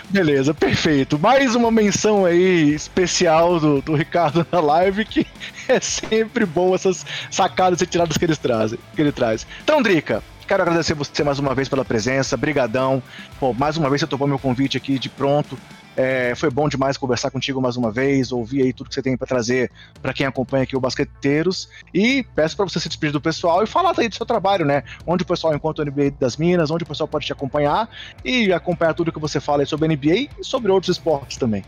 Beleza, 0.10 0.54
perfeito. 0.54 1.20
Mais 1.20 1.54
uma 1.54 1.70
menção 1.70 2.26
aí 2.26 2.74
especial 2.74 3.60
do, 3.60 3.82
do 3.82 3.94
Ricardo 3.94 4.48
na 4.50 4.62
live, 4.62 5.04
que 5.04 5.28
é 5.68 5.82
sempre 5.82 6.46
bom 6.46 6.74
essas 6.74 7.06
sacadas 7.30 7.82
e 7.82 7.86
tiradas 7.86 8.18
que, 8.18 8.24
eles 8.24 8.38
trazem, 8.38 8.80
que 8.96 9.02
ele 9.02 9.12
traz. 9.12 9.46
Então, 9.62 9.82
Drica, 9.82 10.24
quero 10.48 10.64
agradecer 10.64 10.94
você 10.94 11.24
mais 11.26 11.40
uma 11.40 11.54
vez 11.54 11.68
pela 11.68 11.84
presença, 11.84 12.38
brigadão. 12.38 13.04
Pô, 13.38 13.54
mais 13.54 13.76
uma 13.76 13.90
vez 13.90 14.00
você 14.00 14.08
topou 14.08 14.28
meu 14.28 14.40
convite 14.40 14.78
aqui 14.78 14.98
de 14.98 15.10
pronto. 15.10 15.58
É, 16.00 16.36
foi 16.36 16.52
bom 16.52 16.70
demais 16.70 16.96
conversar 16.96 17.32
contigo 17.32 17.60
mais 17.60 17.76
uma 17.76 17.92
vez, 17.92 18.32
ouvir 18.32 18.62
aí 18.62 18.72
tudo 18.72 18.88
que 18.88 18.94
você 18.94 19.02
tem 19.02 19.18
para 19.18 19.26
trazer 19.26 19.72
para 20.00 20.14
quem 20.14 20.28
acompanha 20.28 20.64
aqui 20.64 20.78
o 20.78 20.80
Basqueteiros. 20.80 21.68
E 21.92 22.24
peço 22.36 22.56
para 22.56 22.66
você 22.66 22.80
se 22.80 22.88
despedir 22.88 23.12
do 23.12 23.20
pessoal 23.20 23.64
e 23.64 23.68
falar 23.68 23.96
aí 23.98 24.08
do 24.08 24.14
seu 24.14 24.26
trabalho, 24.26 24.64
né? 24.64 24.84
Onde 25.08 25.24
o 25.24 25.26
pessoal 25.26 25.56
encontra 25.56 25.84
o 25.84 25.88
NBA 25.88 26.12
das 26.20 26.38
Minas, 26.38 26.70
onde 26.70 26.84
o 26.84 26.88
pessoal 26.88 27.08
pode 27.08 27.26
te 27.26 27.34
acompanhar 27.34 27.90
e 28.24 28.54
acompanhar 28.54 28.94
tudo 28.94 29.12
que 29.12 29.20
você 29.20 29.40
fala 29.40 29.66
sobre 29.66 29.88
NBA 29.88 30.30
e 30.40 30.44
sobre 30.44 30.72
outros 30.72 30.96
esportes 30.96 31.38
também. 31.38 31.64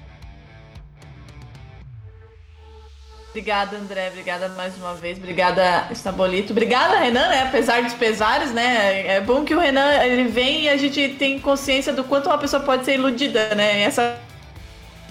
Obrigada, 3.29 3.77
André. 3.77 4.07
Obrigada 4.09 4.49
mais 4.49 4.75
uma 4.77 4.95
vez. 4.95 5.17
Obrigada, 5.17 5.87
Estabolito. 5.91 6.51
Obrigada, 6.51 6.97
Renan, 6.97 7.29
né? 7.29 7.43
Apesar 7.43 7.83
dos 7.83 7.93
pesares, 7.93 8.51
né? 8.51 9.05
É 9.07 9.21
bom 9.21 9.45
que 9.45 9.53
o 9.53 9.59
Renan 9.59 10.03
ele 10.03 10.27
vem 10.29 10.63
e 10.63 10.69
a 10.69 10.77
gente 10.77 11.09
tem 11.09 11.39
consciência 11.39 11.93
do 11.93 12.03
quanto 12.03 12.27
uma 12.27 12.37
pessoa 12.39 12.63
pode 12.63 12.85
ser 12.85 12.95
iludida, 12.95 13.53
né? 13.53 13.81
E 13.81 13.83
essa. 13.83 14.19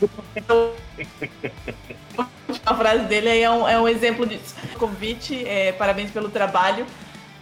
a 2.66 2.74
frase 2.74 3.04
dele 3.04 3.40
é 3.40 3.50
um, 3.50 3.68
é 3.68 3.80
um 3.80 3.86
exemplo 3.86 4.26
disso. 4.26 4.56
Convite, 4.78 5.46
é, 5.46 5.70
parabéns 5.72 6.10
pelo 6.10 6.28
trabalho. 6.28 6.86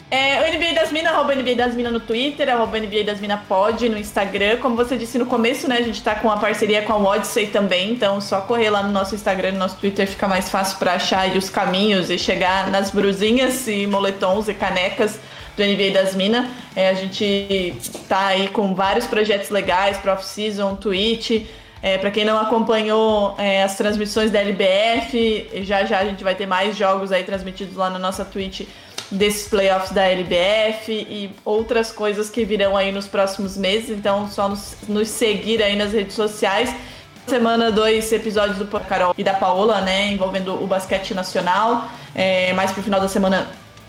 É, 0.08 0.40
o 0.40 0.56
NBA 0.56 0.72
das 0.72 0.92
Minas, 0.92 1.12
arroba 1.12 1.34
NBA 1.34 1.56
das 1.56 1.74
Minas 1.74 1.92
no 1.92 1.98
Twitter, 1.98 2.48
arroba 2.48 2.78
NBA 2.78 3.02
das 3.02 3.20
Minas 3.20 3.40
pod 3.48 3.88
no 3.88 3.98
Instagram. 3.98 4.58
Como 4.58 4.76
você 4.76 4.96
disse 4.96 5.18
no 5.18 5.26
começo, 5.26 5.68
né? 5.68 5.78
A 5.78 5.82
gente 5.82 6.00
tá 6.00 6.14
com 6.14 6.28
uma 6.28 6.38
parceria 6.38 6.82
com 6.82 6.92
a 6.92 6.96
Odyssey 6.96 7.48
também, 7.48 7.90
então 7.90 8.20
só 8.20 8.40
correr 8.40 8.70
lá 8.70 8.84
no 8.84 8.92
nosso 8.92 9.16
Instagram, 9.16 9.52
no 9.52 9.58
nosso 9.58 9.76
Twitter 9.78 10.06
fica 10.06 10.28
mais 10.28 10.48
fácil 10.48 10.78
para 10.78 10.92
achar 10.92 11.28
os 11.36 11.50
caminhos 11.50 12.08
e 12.08 12.18
chegar 12.18 12.70
nas 12.70 12.92
brusinhas 12.92 13.66
e 13.66 13.84
moletons 13.88 14.46
e 14.46 14.54
canecas 14.54 15.18
do 15.56 15.64
NBA 15.64 15.90
das 15.92 16.14
Minas. 16.14 16.46
É, 16.76 16.88
a 16.88 16.94
gente 16.94 17.74
tá 18.08 18.26
aí 18.26 18.46
com 18.48 18.76
vários 18.76 19.08
projetos 19.08 19.50
legais, 19.50 19.96
Prof 19.98 20.24
Season, 20.24 20.76
Twitch. 20.76 21.46
É, 21.82 21.98
para 21.98 22.12
quem 22.12 22.24
não 22.24 22.38
acompanhou 22.38 23.34
é, 23.38 23.64
as 23.64 23.76
transmissões 23.76 24.30
da 24.30 24.40
LBF, 24.40 25.64
já 25.64 25.84
já 25.84 25.98
a 25.98 26.04
gente 26.04 26.22
vai 26.22 26.36
ter 26.36 26.46
mais 26.46 26.76
jogos 26.76 27.10
aí 27.10 27.24
transmitidos 27.24 27.74
lá 27.74 27.90
na 27.90 27.98
nossa 27.98 28.24
Twitch 28.24 28.66
desses 29.10 29.48
playoffs 29.48 29.92
da 29.92 30.04
LBF 30.04 30.92
e 30.92 31.30
outras 31.44 31.92
coisas 31.92 32.28
que 32.28 32.44
virão 32.44 32.76
aí 32.76 32.90
nos 32.92 33.06
próximos 33.06 33.56
meses. 33.56 33.90
Então, 33.90 34.28
só 34.28 34.48
nos, 34.48 34.76
nos 34.88 35.08
seguir 35.08 35.62
aí 35.62 35.76
nas 35.76 35.92
redes 35.92 36.14
sociais. 36.14 36.74
Semana, 37.26 37.72
dois 37.72 38.12
episódios 38.12 38.58
do 38.58 38.66
Carol 38.66 39.14
e 39.18 39.24
da 39.24 39.34
Paola, 39.34 39.80
né, 39.80 40.12
envolvendo 40.12 40.62
o 40.62 40.66
basquete 40.66 41.12
nacional. 41.12 41.88
É, 42.14 42.52
mais 42.52 42.70
pro 42.72 42.82
final 42.82 43.00
da 43.00 43.08
semana, 43.08 43.48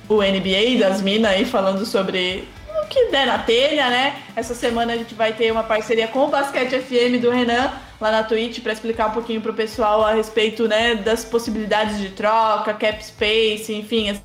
o 0.09 0.21
NBA 0.21 0.79
das 0.79 1.01
Minas 1.01 1.31
aí 1.31 1.45
falando 1.45 1.85
sobre 1.85 2.47
o 2.83 2.87
que 2.87 3.09
der 3.09 3.27
na 3.27 3.37
telha, 3.39 3.89
né? 3.89 4.15
Essa 4.35 4.55
semana 4.55 4.93
a 4.93 4.97
gente 4.97 5.13
vai 5.13 5.33
ter 5.33 5.51
uma 5.51 5.63
parceria 5.63 6.07
com 6.07 6.25
o 6.25 6.27
Basquete 6.29 6.79
FM 6.79 7.21
do 7.21 7.29
Renan 7.29 7.71
lá 7.99 8.11
na 8.11 8.23
Twitch 8.23 8.61
para 8.61 8.73
explicar 8.73 9.07
um 9.07 9.11
pouquinho 9.11 9.41
pro 9.41 9.53
pessoal 9.53 10.03
a 10.03 10.13
respeito, 10.13 10.67
né, 10.67 10.95
das 10.95 11.25
possibilidades 11.25 11.99
de 11.99 12.09
troca, 12.09 12.73
cap 12.73 13.03
space, 13.03 13.73
enfim, 13.73 14.19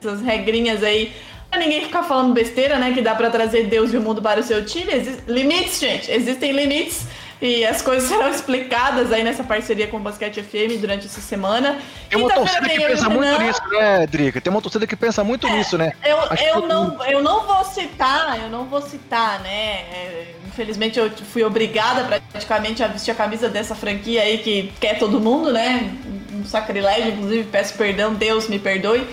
essas 0.00 0.20
regrinhas 0.20 0.82
aí. 0.82 1.12
Pra 1.50 1.58
ninguém 1.58 1.82
ficar 1.82 2.04
falando 2.04 2.32
besteira, 2.32 2.78
né? 2.78 2.92
Que 2.92 3.02
dá 3.02 3.14
para 3.14 3.28
trazer 3.28 3.66
Deus 3.66 3.92
e 3.92 3.96
o 3.96 4.00
mundo 4.00 4.22
para 4.22 4.40
o 4.40 4.42
seu 4.42 4.64
time. 4.64 4.92
Exist... 4.92 5.22
Limites, 5.26 5.80
gente. 5.80 6.10
Existem 6.10 6.52
limites. 6.52 7.06
E 7.42 7.64
as 7.64 7.80
coisas 7.80 8.06
serão 8.08 8.28
explicadas 8.28 9.12
aí 9.12 9.24
nessa 9.24 9.42
parceria 9.42 9.86
com 9.86 9.96
o 9.96 10.00
Basquete 10.00 10.42
FM 10.42 10.78
durante 10.80 11.06
essa 11.06 11.20
semana. 11.20 11.78
Tem 12.08 12.18
uma 12.18 12.32
torcida 12.32 12.68
que 12.68 12.78
pensa 12.78 13.08
muito 13.08 13.38
nisso, 13.40 13.62
né, 13.70 14.06
Drica? 14.06 14.40
Tem 14.40 14.52
uma 14.52 14.62
torcida 14.62 14.86
que 14.86 14.96
pensa 14.96 15.24
muito 15.24 15.46
é, 15.46 15.56
nisso, 15.56 15.78
né? 15.78 15.92
Eu, 16.04 16.18
eu, 16.36 16.66
não, 16.68 17.02
eu 17.06 17.22
não 17.22 17.46
vou 17.46 17.64
citar, 17.64 18.38
eu 18.40 18.50
não 18.50 18.66
vou 18.66 18.82
citar, 18.82 19.40
né? 19.40 19.50
É, 19.50 20.34
infelizmente 20.46 20.98
eu 20.98 21.10
fui 21.10 21.42
obrigada 21.42 22.04
praticamente 22.30 22.82
a 22.82 22.88
vestir 22.88 23.10
a 23.10 23.14
camisa 23.14 23.48
dessa 23.48 23.74
franquia 23.74 24.22
aí 24.22 24.38
que 24.38 24.72
quer 24.78 24.98
todo 24.98 25.20
mundo, 25.20 25.52
né? 25.52 25.94
Um 26.40 26.44
sacrilégio, 26.44 27.12
inclusive, 27.12 27.44
peço 27.44 27.74
perdão, 27.74 28.14
Deus 28.14 28.48
me 28.48 28.58
perdoe. 28.58 29.06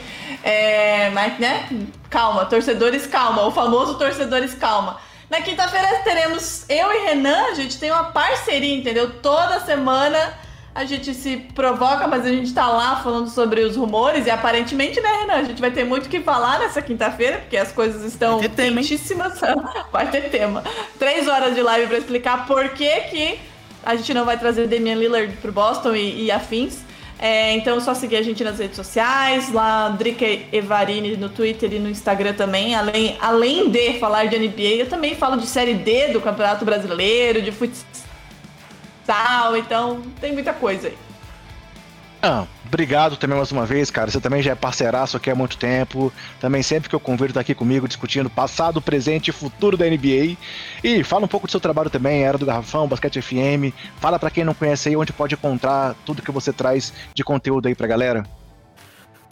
É, 0.44 1.10
mas, 1.10 1.38
né? 1.40 1.68
Calma, 2.10 2.46
torcedores, 2.46 3.06
calma. 3.06 3.46
O 3.46 3.52
famoso 3.52 3.96
torcedores, 3.98 4.54
calma. 4.54 4.98
Na 5.30 5.42
quinta-feira 5.42 5.88
teremos 6.06 6.66
eu 6.70 6.92
e 6.94 7.06
Renan, 7.06 7.48
a 7.52 7.54
gente 7.54 7.78
tem 7.78 7.92
uma 7.92 8.06
parceria, 8.06 8.74
entendeu? 8.74 9.12
Toda 9.22 9.60
semana 9.60 10.38
a 10.74 10.86
gente 10.86 11.14
se 11.14 11.38
provoca, 11.54 12.08
mas 12.08 12.26
a 12.26 12.30
gente 12.30 12.54
tá 12.54 12.68
lá 12.68 13.02
falando 13.04 13.30
sobre 13.30 13.62
os 13.62 13.76
rumores 13.76 14.26
e 14.26 14.30
aparentemente, 14.30 15.02
né, 15.02 15.10
Renan? 15.22 15.34
A 15.34 15.44
gente 15.44 15.60
vai 15.60 15.72
ter 15.72 15.84
muito 15.84 16.06
o 16.06 16.10
que 16.10 16.22
falar 16.22 16.60
nessa 16.60 16.82
quinta-feira, 16.82 17.40
porque 17.40 17.58
as 17.58 17.74
coisas 17.74 18.04
estão 18.04 18.40
vai 18.40 18.48
quentíssimas. 18.48 19.42
vai 19.92 20.10
ter 20.10 20.30
tema. 20.30 20.64
Três 20.98 21.28
horas 21.28 21.56
de 21.56 21.62
live 21.62 21.88
para 21.88 21.98
explicar 21.98 22.46
por 22.48 22.70
que, 22.70 22.90
que 23.02 23.40
a 23.84 23.96
gente 23.96 24.14
não 24.14 24.24
vai 24.24 24.38
trazer 24.38 24.68
Damian 24.68 24.96
Lillard 24.96 25.34
pro 25.38 25.52
Boston 25.52 25.96
e, 25.96 26.26
e 26.26 26.32
afins. 26.32 26.87
É, 27.20 27.54
então, 27.54 27.80
só 27.82 27.96
seguir 27.96 28.18
a 28.18 28.22
gente 28.22 28.44
nas 28.44 28.60
redes 28.60 28.76
sociais, 28.76 29.52
lá, 29.52 29.90
Drica 29.90 30.26
Evarini 30.52 31.18
no 31.18 31.30
Twitter 31.30 31.74
e 31.74 31.80
no 31.80 31.90
Instagram 31.90 32.34
também. 32.34 32.76
Além, 32.76 33.18
além 33.20 33.70
de 33.72 34.00
falar 34.00 34.26
de 34.26 34.38
NBA, 34.38 34.76
eu 34.76 34.90
também 34.90 35.16
falo 35.16 35.38
de 35.38 35.48
Série 35.48 35.74
D 35.74 36.10
do 36.10 36.22
Campeonato 36.22 36.64
Brasileiro, 36.64 37.42
de 37.42 37.52
futsal, 37.52 37.88
então 39.58 40.04
tem 40.22 40.32
muita 40.32 40.54
coisa 40.54 40.90
aí. 40.90 40.98
Ah, 42.22 42.46
obrigado 42.68 43.18
também 43.18 43.38
mais 43.38 43.52
uma 43.52 43.66
vez, 43.66 43.90
cara. 43.90 44.12
Você 44.12 44.20
também 44.20 44.42
já 44.42 44.52
é 44.52 44.56
parceiraço 44.56 45.18
aqui 45.18 45.30
há 45.30 45.36
muito 45.36 45.58
tempo. 45.58 46.12
Também 46.40 46.62
sempre 46.62 46.90
que 46.90 46.96
eu 46.96 47.00
convido 47.00 47.34
tá 47.34 47.40
aqui 47.40 47.56
comigo 47.56 47.88
discutindo 47.88 48.30
passado, 48.30 48.82
presente 48.82 49.30
e 49.30 49.32
futuro 49.32 49.76
da 49.76 49.86
NBA. 49.86 50.38
E 50.84 51.04
fala 51.04 51.26
um 51.26 51.28
pouco 51.28 51.48
do 51.48 51.52
seu 51.52 51.60
trabalho 51.60 51.90
também, 51.90 52.24
Era 52.24 52.38
do 52.38 52.46
Garrafão, 52.46 52.88
Basquete 52.88 53.22
FM. 53.22 53.74
Fala 54.00 54.20
para 54.20 54.30
quem 54.30 54.44
não 54.44 54.54
conhece 54.54 54.90
aí 54.90 54.96
onde 54.96 55.12
pode 55.14 55.34
encontrar 55.34 55.96
tudo 56.06 56.22
que 56.22 56.32
você 56.32 56.54
traz 56.54 56.94
de 57.14 57.24
conteúdo 57.24 57.68
aí 57.68 57.76
pra 57.76 57.88
galera. 57.88 58.24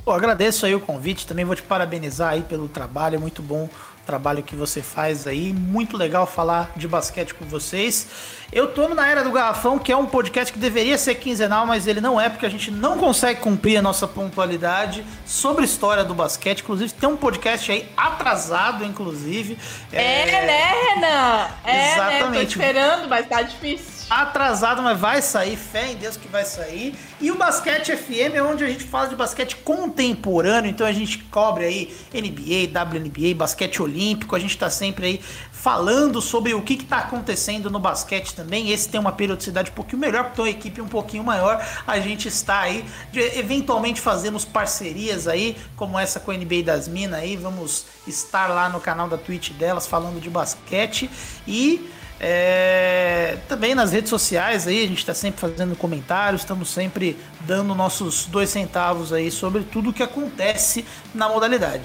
Pô, 0.04 0.12
agradeço 0.12 0.66
aí 0.66 0.76
o 0.76 0.80
convite, 0.80 1.26
também 1.26 1.44
vou 1.44 1.56
te 1.56 1.64
parabenizar 1.64 2.34
aí 2.34 2.44
pelo 2.44 2.68
trabalho, 2.68 3.16
é 3.16 3.18
muito 3.18 3.42
bom 3.42 3.68
trabalho 4.06 4.44
que 4.44 4.56
você 4.56 4.82
faz 4.82 5.28
aí. 5.28 5.52
Muito 5.52 5.98
legal 5.98 6.28
falar 6.28 6.72
de 6.76 6.88
basquete 6.88 7.34
com 7.34 7.46
vocês. 7.46 8.08
Eu 8.52 8.68
tô 8.68 8.88
na 8.88 9.08
Era 9.08 9.24
do 9.24 9.32
Garrafão, 9.32 9.80
que 9.80 9.92
é 9.92 9.98
um 9.98 10.06
podcast 10.06 10.54
que 10.54 10.60
deveria 10.60 10.98
ser 10.98 11.16
quinzenal, 11.16 11.66
mas 11.66 11.88
ele 11.88 12.00
não 12.00 12.22
é, 12.22 12.30
porque 12.30 12.46
a 12.46 12.50
gente 12.50 12.70
não 12.70 12.98
consegue 12.98 13.40
cumprir 13.40 13.78
a 13.78 13.82
nossa 13.82 14.08
pontualidade 14.08 15.06
sobre 15.26 15.66
história 15.66 16.04
do 16.04 16.14
basquete. 16.14 16.62
Inclusive, 16.62 16.94
tem 16.94 17.10
um 17.10 17.18
podcast 17.18 17.72
aí 17.72 17.90
atrasado, 17.98 18.86
inclusive. 18.86 19.58
É, 19.92 20.30
é... 20.30 20.46
né, 20.46 20.94
Renan? 20.94 21.48
É, 21.66 21.94
Exatamente. 21.94 22.30
né? 22.30 22.32
Tô 22.32 22.42
esperando, 22.42 23.10
mas 23.10 23.28
tá 23.28 23.42
difícil 23.42 23.95
atrasado, 24.10 24.82
mas 24.84 25.00
vai 25.00 25.22
sair, 25.22 25.58
fé 25.58 25.92
em 25.92 25.96
Deus 25.96 26.16
que 26.16 26.28
vai 26.28 26.46
sair. 26.46 26.96
E 27.20 27.32
o 27.32 27.36
Basquete 27.36 27.96
FM 27.96 28.36
é 28.36 28.44
onde 28.44 28.64
a 28.64 28.68
gente 28.68 28.84
fala 28.84 29.08
de 29.08 29.16
basquete 29.16 29.56
contemporâneo, 29.58 30.70
então 30.70 30.86
a 30.86 30.92
gente 30.92 31.18
cobre 31.26 31.66
aí 31.66 31.98
NBA, 32.14 32.72
WNBA, 32.80 33.36
basquete 33.36 33.82
olímpico, 33.82 34.36
a 34.36 34.40
gente 34.40 34.58
tá 34.58 34.70
sempre 34.70 35.06
aí 35.06 35.22
falando 35.52 36.22
sobre 36.22 36.54
o 36.54 36.62
que 36.62 36.74
está 36.74 37.00
acontecendo 37.00 37.72
no 37.72 37.80
basquete 37.80 38.36
também. 38.36 38.70
Esse 38.70 38.88
tem 38.88 39.00
uma 39.00 39.12
periodicidade 39.12 39.72
um 39.72 39.74
pouquinho 39.74 40.00
melhor, 40.00 40.26
porque 40.26 40.36
tem 40.36 40.46
uma 40.46 40.52
equipe 40.52 40.82
um 40.82 40.88
pouquinho 40.88 41.24
maior. 41.24 41.66
A 41.88 42.00
gente 42.00 42.28
está 42.28 42.60
aí, 42.60 42.86
de, 43.12 43.20
eventualmente 43.40 44.00
fazemos 44.00 44.46
parcerias 44.46 45.28
aí, 45.28 45.58
como 45.76 45.98
essa 45.98 46.20
com 46.20 46.30
a 46.30 46.38
NBA 46.38 46.62
das 46.64 46.88
Minas 46.88 47.20
aí. 47.20 47.36
Vamos 47.36 47.88
estar 48.06 48.48
lá 48.48 48.70
no 48.70 48.80
canal 48.80 49.08
da 49.08 49.18
Twitch 49.18 49.54
delas 49.54 49.88
falando 49.88 50.22
de 50.22 50.30
basquete 50.30 51.10
e 51.48 51.90
é, 52.20 53.38
também 53.48 53.76
nas 53.76 53.92
redes 53.92 54.10
sociais 54.10 54.68
aí, 54.68 54.84
a 54.84 54.88
gente 54.88 55.00
está 55.00 55.14
sempre 55.14 55.40
fazendo 55.40 55.76
comentários, 55.76 56.42
estamos 56.42 56.70
sempre 56.70 57.18
dando 57.42 57.76
nossos 57.76 58.26
dois 58.26 58.50
centavos 58.50 59.12
aí 59.12 59.30
sobre 59.30 59.64
tudo 59.64 59.90
o 59.90 59.94
que 59.94 60.04
acontece 60.04 60.86
na 61.14 61.28
modalidade. 61.28 61.84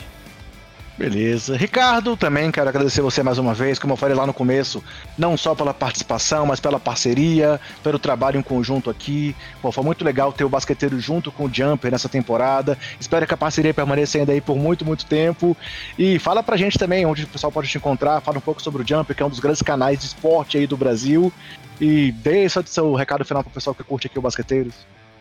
Beleza. 1.01 1.57
Ricardo, 1.57 2.15
também 2.15 2.51
quero 2.51 2.69
agradecer 2.69 3.01
você 3.01 3.23
mais 3.23 3.39
uma 3.39 3.55
vez, 3.55 3.79
como 3.79 3.95
eu 3.95 3.97
falei 3.97 4.15
lá 4.15 4.27
no 4.27 4.35
começo, 4.35 4.85
não 5.17 5.35
só 5.35 5.55
pela 5.55 5.73
participação, 5.73 6.45
mas 6.45 6.61
pela 6.61 6.79
parceria, 6.79 7.59
pelo 7.83 7.99
trabalho 7.99 8.39
em 8.39 8.43
conjunto 8.43 8.91
aqui. 8.91 9.35
Pô, 9.63 9.73
foi 9.73 9.83
muito 9.83 10.05
legal 10.05 10.31
ter 10.31 10.45
o 10.45 10.49
basqueteiro 10.51 11.01
junto 11.01 11.33
com 11.33 11.47
o 11.47 11.51
Jumper 11.51 11.91
nessa 11.91 12.07
temporada. 12.07 12.77
Espero 13.01 13.27
que 13.27 13.33
a 13.33 13.37
parceria 13.39 13.73
permaneça 13.73 14.19
ainda 14.19 14.33
aí 14.33 14.43
por 14.43 14.59
muito, 14.59 14.85
muito 14.85 15.07
tempo. 15.07 15.57
E 15.99 16.19
fala 16.19 16.43
pra 16.43 16.59
gente 16.59 16.79
também 16.79 17.07
onde 17.07 17.25
o 17.25 17.29
pessoal 17.29 17.51
pode 17.51 17.69
te 17.69 17.79
encontrar, 17.79 18.21
fala 18.21 18.37
um 18.37 18.43
pouco 18.43 18.61
sobre 18.61 18.83
o 18.83 18.87
Jumper, 18.87 19.17
que 19.17 19.23
é 19.23 19.27
um 19.27 19.31
dos 19.31 19.41
grandes 19.41 19.63
canais 19.63 19.99
de 19.99 20.05
esporte 20.05 20.59
aí 20.59 20.67
do 20.67 20.77
Brasil. 20.77 21.33
E 21.81 22.13
dê 22.13 22.47
só 22.47 22.63
seu 22.63 22.95
recado 22.95 23.25
final 23.25 23.43
pro 23.43 23.51
pessoal 23.51 23.75
que 23.75 23.83
curte 23.83 24.07
aqui 24.07 24.19
o 24.19 24.23
Basqueteiros. 24.23 24.75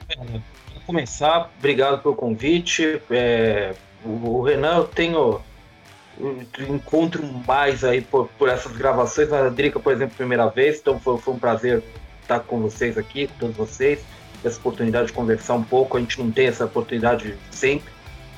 É, 0.09 0.41
começar, 0.85 1.49
obrigado 1.57 2.01
pelo 2.01 2.15
convite. 2.15 3.01
É, 3.09 3.73
o 4.03 4.41
Renan, 4.41 4.75
eu 4.75 4.83
tenho 4.83 5.39
encontro 6.67 7.25
mais 7.47 7.83
aí 7.83 8.01
por, 8.01 8.27
por 8.37 8.49
essas 8.49 8.75
gravações. 8.75 9.31
A 9.31 9.49
Drica, 9.49 9.79
por 9.79 9.93
exemplo, 9.93 10.15
primeira 10.15 10.47
vez, 10.47 10.79
então 10.79 10.99
foi, 10.99 11.17
foi 11.17 11.33
um 11.33 11.39
prazer 11.39 11.83
estar 12.21 12.39
com 12.41 12.59
vocês 12.59 12.97
aqui, 12.97 13.27
com 13.27 13.35
todos 13.39 13.55
vocês. 13.55 13.99
Essa 14.43 14.57
oportunidade 14.57 15.07
de 15.07 15.13
conversar 15.13 15.55
um 15.55 15.63
pouco, 15.63 15.97
a 15.97 15.99
gente 15.99 16.19
não 16.19 16.31
tem 16.31 16.47
essa 16.47 16.65
oportunidade 16.65 17.35
sempre, 17.51 17.91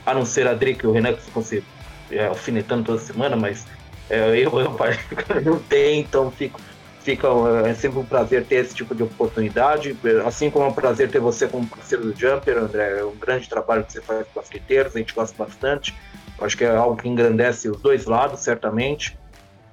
a 0.05 0.13
não 0.13 0.25
ser 0.25 0.47
a 0.47 0.53
Drica 0.53 0.85
e 0.85 0.89
o 0.89 0.91
Renan 0.91 1.13
que 1.13 1.21
ficam 1.21 1.43
se 1.43 1.63
é, 2.11 2.25
alfinetando 2.25 2.83
toda 2.83 2.99
semana, 2.99 3.35
mas 3.35 3.67
é, 4.09 4.29
eu, 4.29 4.59
eu, 4.59 4.75
não 5.45 5.59
tenho, 5.59 6.01
então 6.01 6.31
fico, 6.31 6.59
fica, 7.01 7.27
é 7.65 7.73
sempre 7.73 7.99
um 7.99 8.05
prazer 8.05 8.45
ter 8.45 8.55
esse 8.55 8.73
tipo 8.73 8.95
de 8.95 9.03
oportunidade, 9.03 9.95
assim 10.25 10.49
como 10.49 10.65
é 10.65 10.69
um 10.69 10.73
prazer 10.73 11.09
ter 11.09 11.19
você 11.19 11.47
como 11.47 11.67
parceiro 11.67 12.05
do 12.05 12.19
Jumper, 12.19 12.57
André, 12.57 12.99
é 12.99 13.03
um 13.05 13.15
grande 13.15 13.47
trabalho 13.47 13.83
que 13.83 13.93
você 13.93 14.01
faz 14.01 14.25
com 14.27 14.39
basqueteiros, 14.39 14.95
a 14.95 14.99
gente 14.99 15.13
gosta 15.13 15.35
bastante. 15.43 15.95
Acho 16.41 16.57
que 16.57 16.63
é 16.63 16.75
algo 16.75 16.95
que 16.95 17.07
engrandece 17.07 17.69
os 17.69 17.79
dois 17.79 18.05
lados, 18.05 18.39
certamente. 18.39 19.17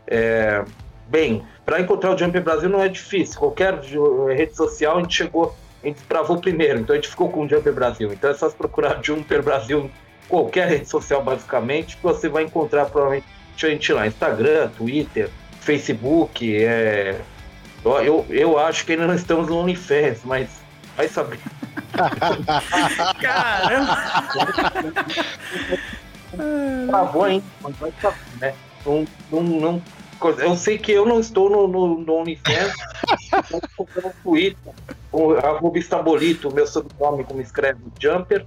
É, 0.06 0.64
bem, 1.08 1.42
para 1.64 1.80
encontrar 1.80 2.14
o 2.14 2.18
Jumper 2.18 2.42
Brasil 2.42 2.68
não 2.68 2.82
é 2.82 2.88
difícil. 2.88 3.38
Qualquer 3.38 3.74
rede 3.74 4.54
social 4.54 4.98
a 4.98 5.00
gente 5.00 5.14
chegou, 5.14 5.56
a 5.82 5.86
gente 5.86 6.02
travou 6.02 6.38
primeiro, 6.40 6.80
então 6.80 6.94
a 6.94 6.96
gente 6.96 7.08
ficou 7.08 7.30
com 7.30 7.44
o 7.44 7.48
Jumper 7.48 7.72
Brasil. 7.72 8.12
Então 8.12 8.30
é 8.30 8.34
só 8.34 8.48
procurar 8.50 9.00
Jumper 9.04 9.42
Brasil 9.42 9.80
em 9.80 9.90
qualquer 10.28 10.68
rede 10.68 10.88
social, 10.88 11.22
basicamente, 11.22 11.96
que 11.96 12.02
você 12.02 12.28
vai 12.28 12.44
encontrar 12.44 12.86
provavelmente 12.86 13.26
a 13.62 13.68
gente 13.68 13.92
lá. 13.92 14.06
Instagram, 14.06 14.68
Twitter, 14.76 15.30
Facebook. 15.60 16.64
É... 16.64 17.20
Eu, 17.84 18.26
eu 18.28 18.58
acho 18.58 18.84
que 18.84 18.92
ainda 18.92 19.06
não 19.06 19.14
estamos 19.14 19.48
no 19.48 19.56
OnlyFans, 19.58 20.20
mas 20.24 20.48
vai 20.96 21.08
saber. 21.08 21.38
Caramba! 23.20 23.96
Travou 26.86 27.24
ainda, 27.24 27.46
mas 27.60 27.76
vai 27.76 27.92
saber, 28.00 28.16
né? 28.40 28.54
Não, 28.84 29.04
não, 29.30 29.42
não, 29.42 29.82
eu 30.38 30.56
sei 30.56 30.78
que 30.78 30.92
eu 30.92 31.06
não 31.06 31.20
estou 31.20 31.48
no, 31.50 31.68
no, 31.68 31.98
no 32.00 32.14
OnlyFans, 32.14 32.74
estou 33.50 33.88
no 34.02 34.12
Twitter, 34.22 34.72
o 35.12 35.76
Estabolito, 35.76 36.52
meu 36.52 36.66
sobrenome, 36.66 37.24
como 37.24 37.40
escreve 37.40 37.80
Jumper. 38.00 38.44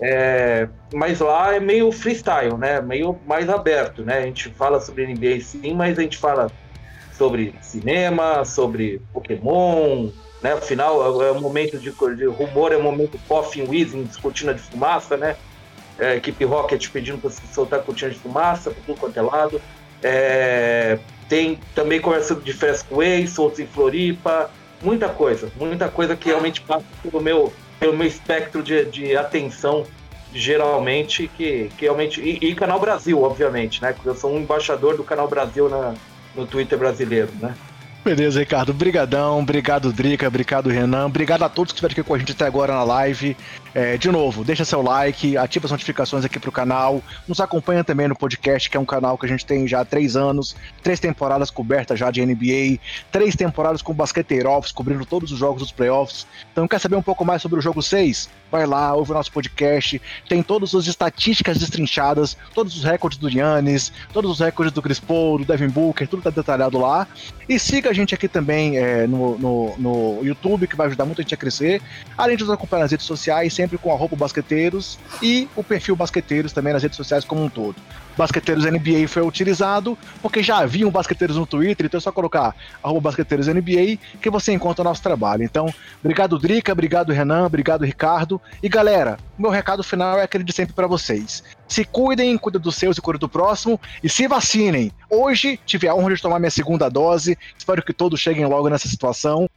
É, 0.00 0.68
mas 0.92 1.20
lá 1.20 1.54
é 1.54 1.60
meio 1.60 1.92
freestyle, 1.92 2.56
né? 2.56 2.80
Meio 2.80 3.18
mais 3.26 3.48
aberto, 3.48 4.02
né? 4.02 4.18
A 4.18 4.22
gente 4.22 4.50
fala 4.50 4.80
sobre 4.80 5.06
NBA 5.06 5.40
sim, 5.40 5.72
mas 5.72 5.98
a 5.98 6.02
gente 6.02 6.18
fala 6.18 6.50
sobre 7.16 7.54
cinema, 7.62 8.44
sobre 8.44 9.00
Pokémon, 9.12 10.10
né? 10.42 10.52
Afinal, 10.52 11.22
é 11.22 11.30
um 11.30 11.40
momento 11.40 11.78
de, 11.78 11.90
de 11.90 12.26
rumor, 12.26 12.72
é 12.72 12.76
um 12.76 12.82
momento 12.82 13.18
Puffin 13.28 13.68
Weezing, 13.68 14.08
cortina 14.20 14.52
de 14.52 14.60
fumaça, 14.60 15.16
né? 15.16 15.36
É, 15.98 16.16
equipe 16.16 16.44
Rocket 16.44 16.88
pedindo 16.90 17.18
para 17.18 17.30
soltar 17.30 17.82
cortina 17.82 18.10
de 18.10 18.18
fumaça 18.18 18.70
por 18.70 18.82
tudo 18.84 19.00
quanto 19.00 19.18
é 19.18 19.22
lado. 19.22 19.60
É, 20.02 20.98
tem 21.28 21.58
também 21.74 22.00
conversando 22.00 22.42
de 22.42 22.52
Fast 22.52 22.86
Way, 22.92 23.26
soltos 23.26 23.60
em 23.60 23.66
Floripa, 23.66 24.50
muita 24.82 25.08
coisa, 25.08 25.50
muita 25.56 25.88
coisa 25.88 26.14
que 26.14 26.28
realmente 26.28 26.60
passa 26.60 26.84
pelo 27.02 27.22
meu, 27.22 27.52
pelo 27.80 27.96
meu 27.96 28.06
espectro 28.06 28.62
de, 28.62 28.84
de 28.84 29.16
atenção, 29.16 29.86
geralmente, 30.32 31.28
que, 31.28 31.70
que 31.78 31.84
realmente. 31.84 32.20
E, 32.20 32.50
e, 32.50 32.54
Canal 32.54 32.78
Brasil, 32.78 33.22
obviamente, 33.22 33.80
né? 33.80 33.92
Porque 33.92 34.08
eu 34.08 34.14
sou 34.14 34.32
um 34.32 34.40
embaixador 34.40 34.96
do 34.96 35.04
Canal 35.04 35.28
Brasil 35.28 35.68
na, 35.68 35.94
no 36.34 36.46
Twitter 36.46 36.78
brasileiro, 36.78 37.30
né? 37.40 37.54
Beleza, 38.04 38.38
Ricardo. 38.38 38.74
Brigadão, 38.74 39.40
obrigado, 39.40 39.90
Drica, 39.90 40.28
obrigado, 40.28 40.68
Renan. 40.68 41.06
Obrigado 41.06 41.42
a 41.42 41.48
todos 41.48 41.72
que 41.72 41.76
estiveram 41.76 41.92
aqui 41.92 42.02
com 42.02 42.14
a 42.14 42.18
gente 42.18 42.32
até 42.32 42.44
agora 42.44 42.74
na 42.74 42.84
live. 42.84 43.34
É, 43.74 43.96
de 43.96 44.08
novo, 44.10 44.44
deixa 44.44 44.62
seu 44.62 44.82
like, 44.82 45.36
ativa 45.38 45.66
as 45.66 45.72
notificações 45.72 46.22
aqui 46.22 46.38
pro 46.38 46.52
canal. 46.52 47.02
Nos 47.26 47.40
acompanha 47.40 47.82
também 47.82 48.06
no 48.06 48.14
podcast, 48.14 48.68
que 48.68 48.76
é 48.76 48.80
um 48.80 48.84
canal 48.84 49.16
que 49.16 49.24
a 49.24 49.28
gente 49.28 49.46
tem 49.46 49.66
já 49.66 49.80
há 49.80 49.84
três 49.86 50.16
anos, 50.16 50.54
três 50.82 51.00
temporadas 51.00 51.50
cobertas 51.50 51.98
já 51.98 52.10
de 52.10 52.24
NBA, 52.24 52.78
três 53.10 53.34
temporadas 53.34 53.80
com 53.80 53.94
Basqueteiroffs, 53.94 54.70
cobrindo 54.70 55.06
todos 55.06 55.32
os 55.32 55.38
jogos 55.38 55.62
dos 55.62 55.72
playoffs. 55.72 56.26
Então, 56.52 56.68
quer 56.68 56.78
saber 56.78 56.96
um 56.96 57.02
pouco 57.02 57.24
mais 57.24 57.40
sobre 57.40 57.58
o 57.58 57.62
jogo 57.62 57.82
6? 57.82 58.28
Vai 58.52 58.66
lá, 58.66 58.94
ouve 58.94 59.10
o 59.10 59.14
nosso 59.14 59.32
podcast. 59.32 60.00
Tem 60.28 60.42
todas 60.42 60.72
as 60.74 60.86
estatísticas 60.86 61.58
destrinchadas, 61.58 62.36
todos 62.54 62.76
os 62.76 62.84
recordes 62.84 63.18
do 63.18 63.28
Yannis, 63.28 63.92
todos 64.12 64.30
os 64.30 64.40
recordes 64.40 64.72
do 64.72 64.82
Chris 64.82 65.00
Paul, 65.00 65.38
do 65.38 65.44
Devin 65.44 65.68
Booker, 65.68 66.06
tudo 66.06 66.22
tá 66.22 66.30
detalhado 66.30 66.78
lá. 66.78 67.08
E 67.48 67.58
siga 67.58 67.93
gente 67.94 68.14
aqui 68.14 68.28
também 68.28 68.78
é, 68.78 69.06
no, 69.06 69.38
no, 69.38 69.74
no 69.78 70.24
YouTube, 70.24 70.66
que 70.66 70.76
vai 70.76 70.86
ajudar 70.88 71.04
muito 71.04 71.20
a 71.20 71.22
gente 71.22 71.34
a 71.34 71.36
crescer. 71.36 71.80
Além 72.16 72.36
de 72.36 72.44
nos 72.44 72.52
acompanhar 72.52 72.82
nas 72.82 72.90
redes 72.90 73.06
sociais, 73.06 73.54
sempre 73.54 73.78
com 73.78 73.92
arroba 73.92 74.16
basqueteiros 74.16 74.98
e 75.22 75.48
o 75.56 75.62
perfil 75.62 75.96
basqueteiros 75.96 76.52
também 76.52 76.72
nas 76.72 76.82
redes 76.82 76.96
sociais 76.96 77.24
como 77.24 77.44
um 77.44 77.48
todo. 77.48 77.76
Basqueteiros 78.16 78.64
NBA 78.64 79.08
foi 79.08 79.22
utilizado 79.22 79.98
porque 80.22 80.42
já 80.42 80.58
havia 80.58 80.86
um 80.86 80.90
basqueteiros 80.90 81.36
no 81.36 81.46
Twitter, 81.46 81.86
então 81.86 81.98
é 81.98 82.00
só 82.00 82.12
colocar 82.12 82.54
arroba 82.82 83.00
basqueteiros 83.00 83.48
NBA 83.48 83.98
que 84.20 84.30
você 84.30 84.52
encontra 84.52 84.82
o 84.82 84.84
nosso 84.84 85.02
trabalho. 85.02 85.42
Então, 85.42 85.66
obrigado 86.00 86.38
Drica, 86.38 86.72
obrigado 86.72 87.12
Renan, 87.12 87.46
obrigado 87.46 87.84
Ricardo. 87.84 88.40
E 88.62 88.68
galera, 88.68 89.18
meu 89.38 89.50
recado 89.50 89.82
final 89.82 90.18
é 90.18 90.22
aquele 90.22 90.44
de 90.44 90.52
sempre 90.52 90.74
para 90.74 90.86
vocês. 90.86 91.42
Se 91.66 91.84
cuidem, 91.84 92.36
cuidem 92.36 92.60
dos 92.60 92.76
seus 92.76 92.98
e 92.98 93.00
cuidem 93.00 93.20
do 93.20 93.28
próximo 93.28 93.80
e 94.02 94.08
se 94.08 94.26
vacinem. 94.26 94.92
Hoje 95.10 95.58
tive 95.64 95.88
a 95.88 95.94
honra 95.94 96.14
de 96.14 96.22
tomar 96.22 96.38
minha 96.38 96.50
segunda 96.50 96.88
dose, 96.88 97.38
espero 97.56 97.82
que 97.82 97.92
todos 97.92 98.20
cheguem 98.20 98.46
logo 98.46 98.68
nessa 98.68 98.88
situação. 98.88 99.48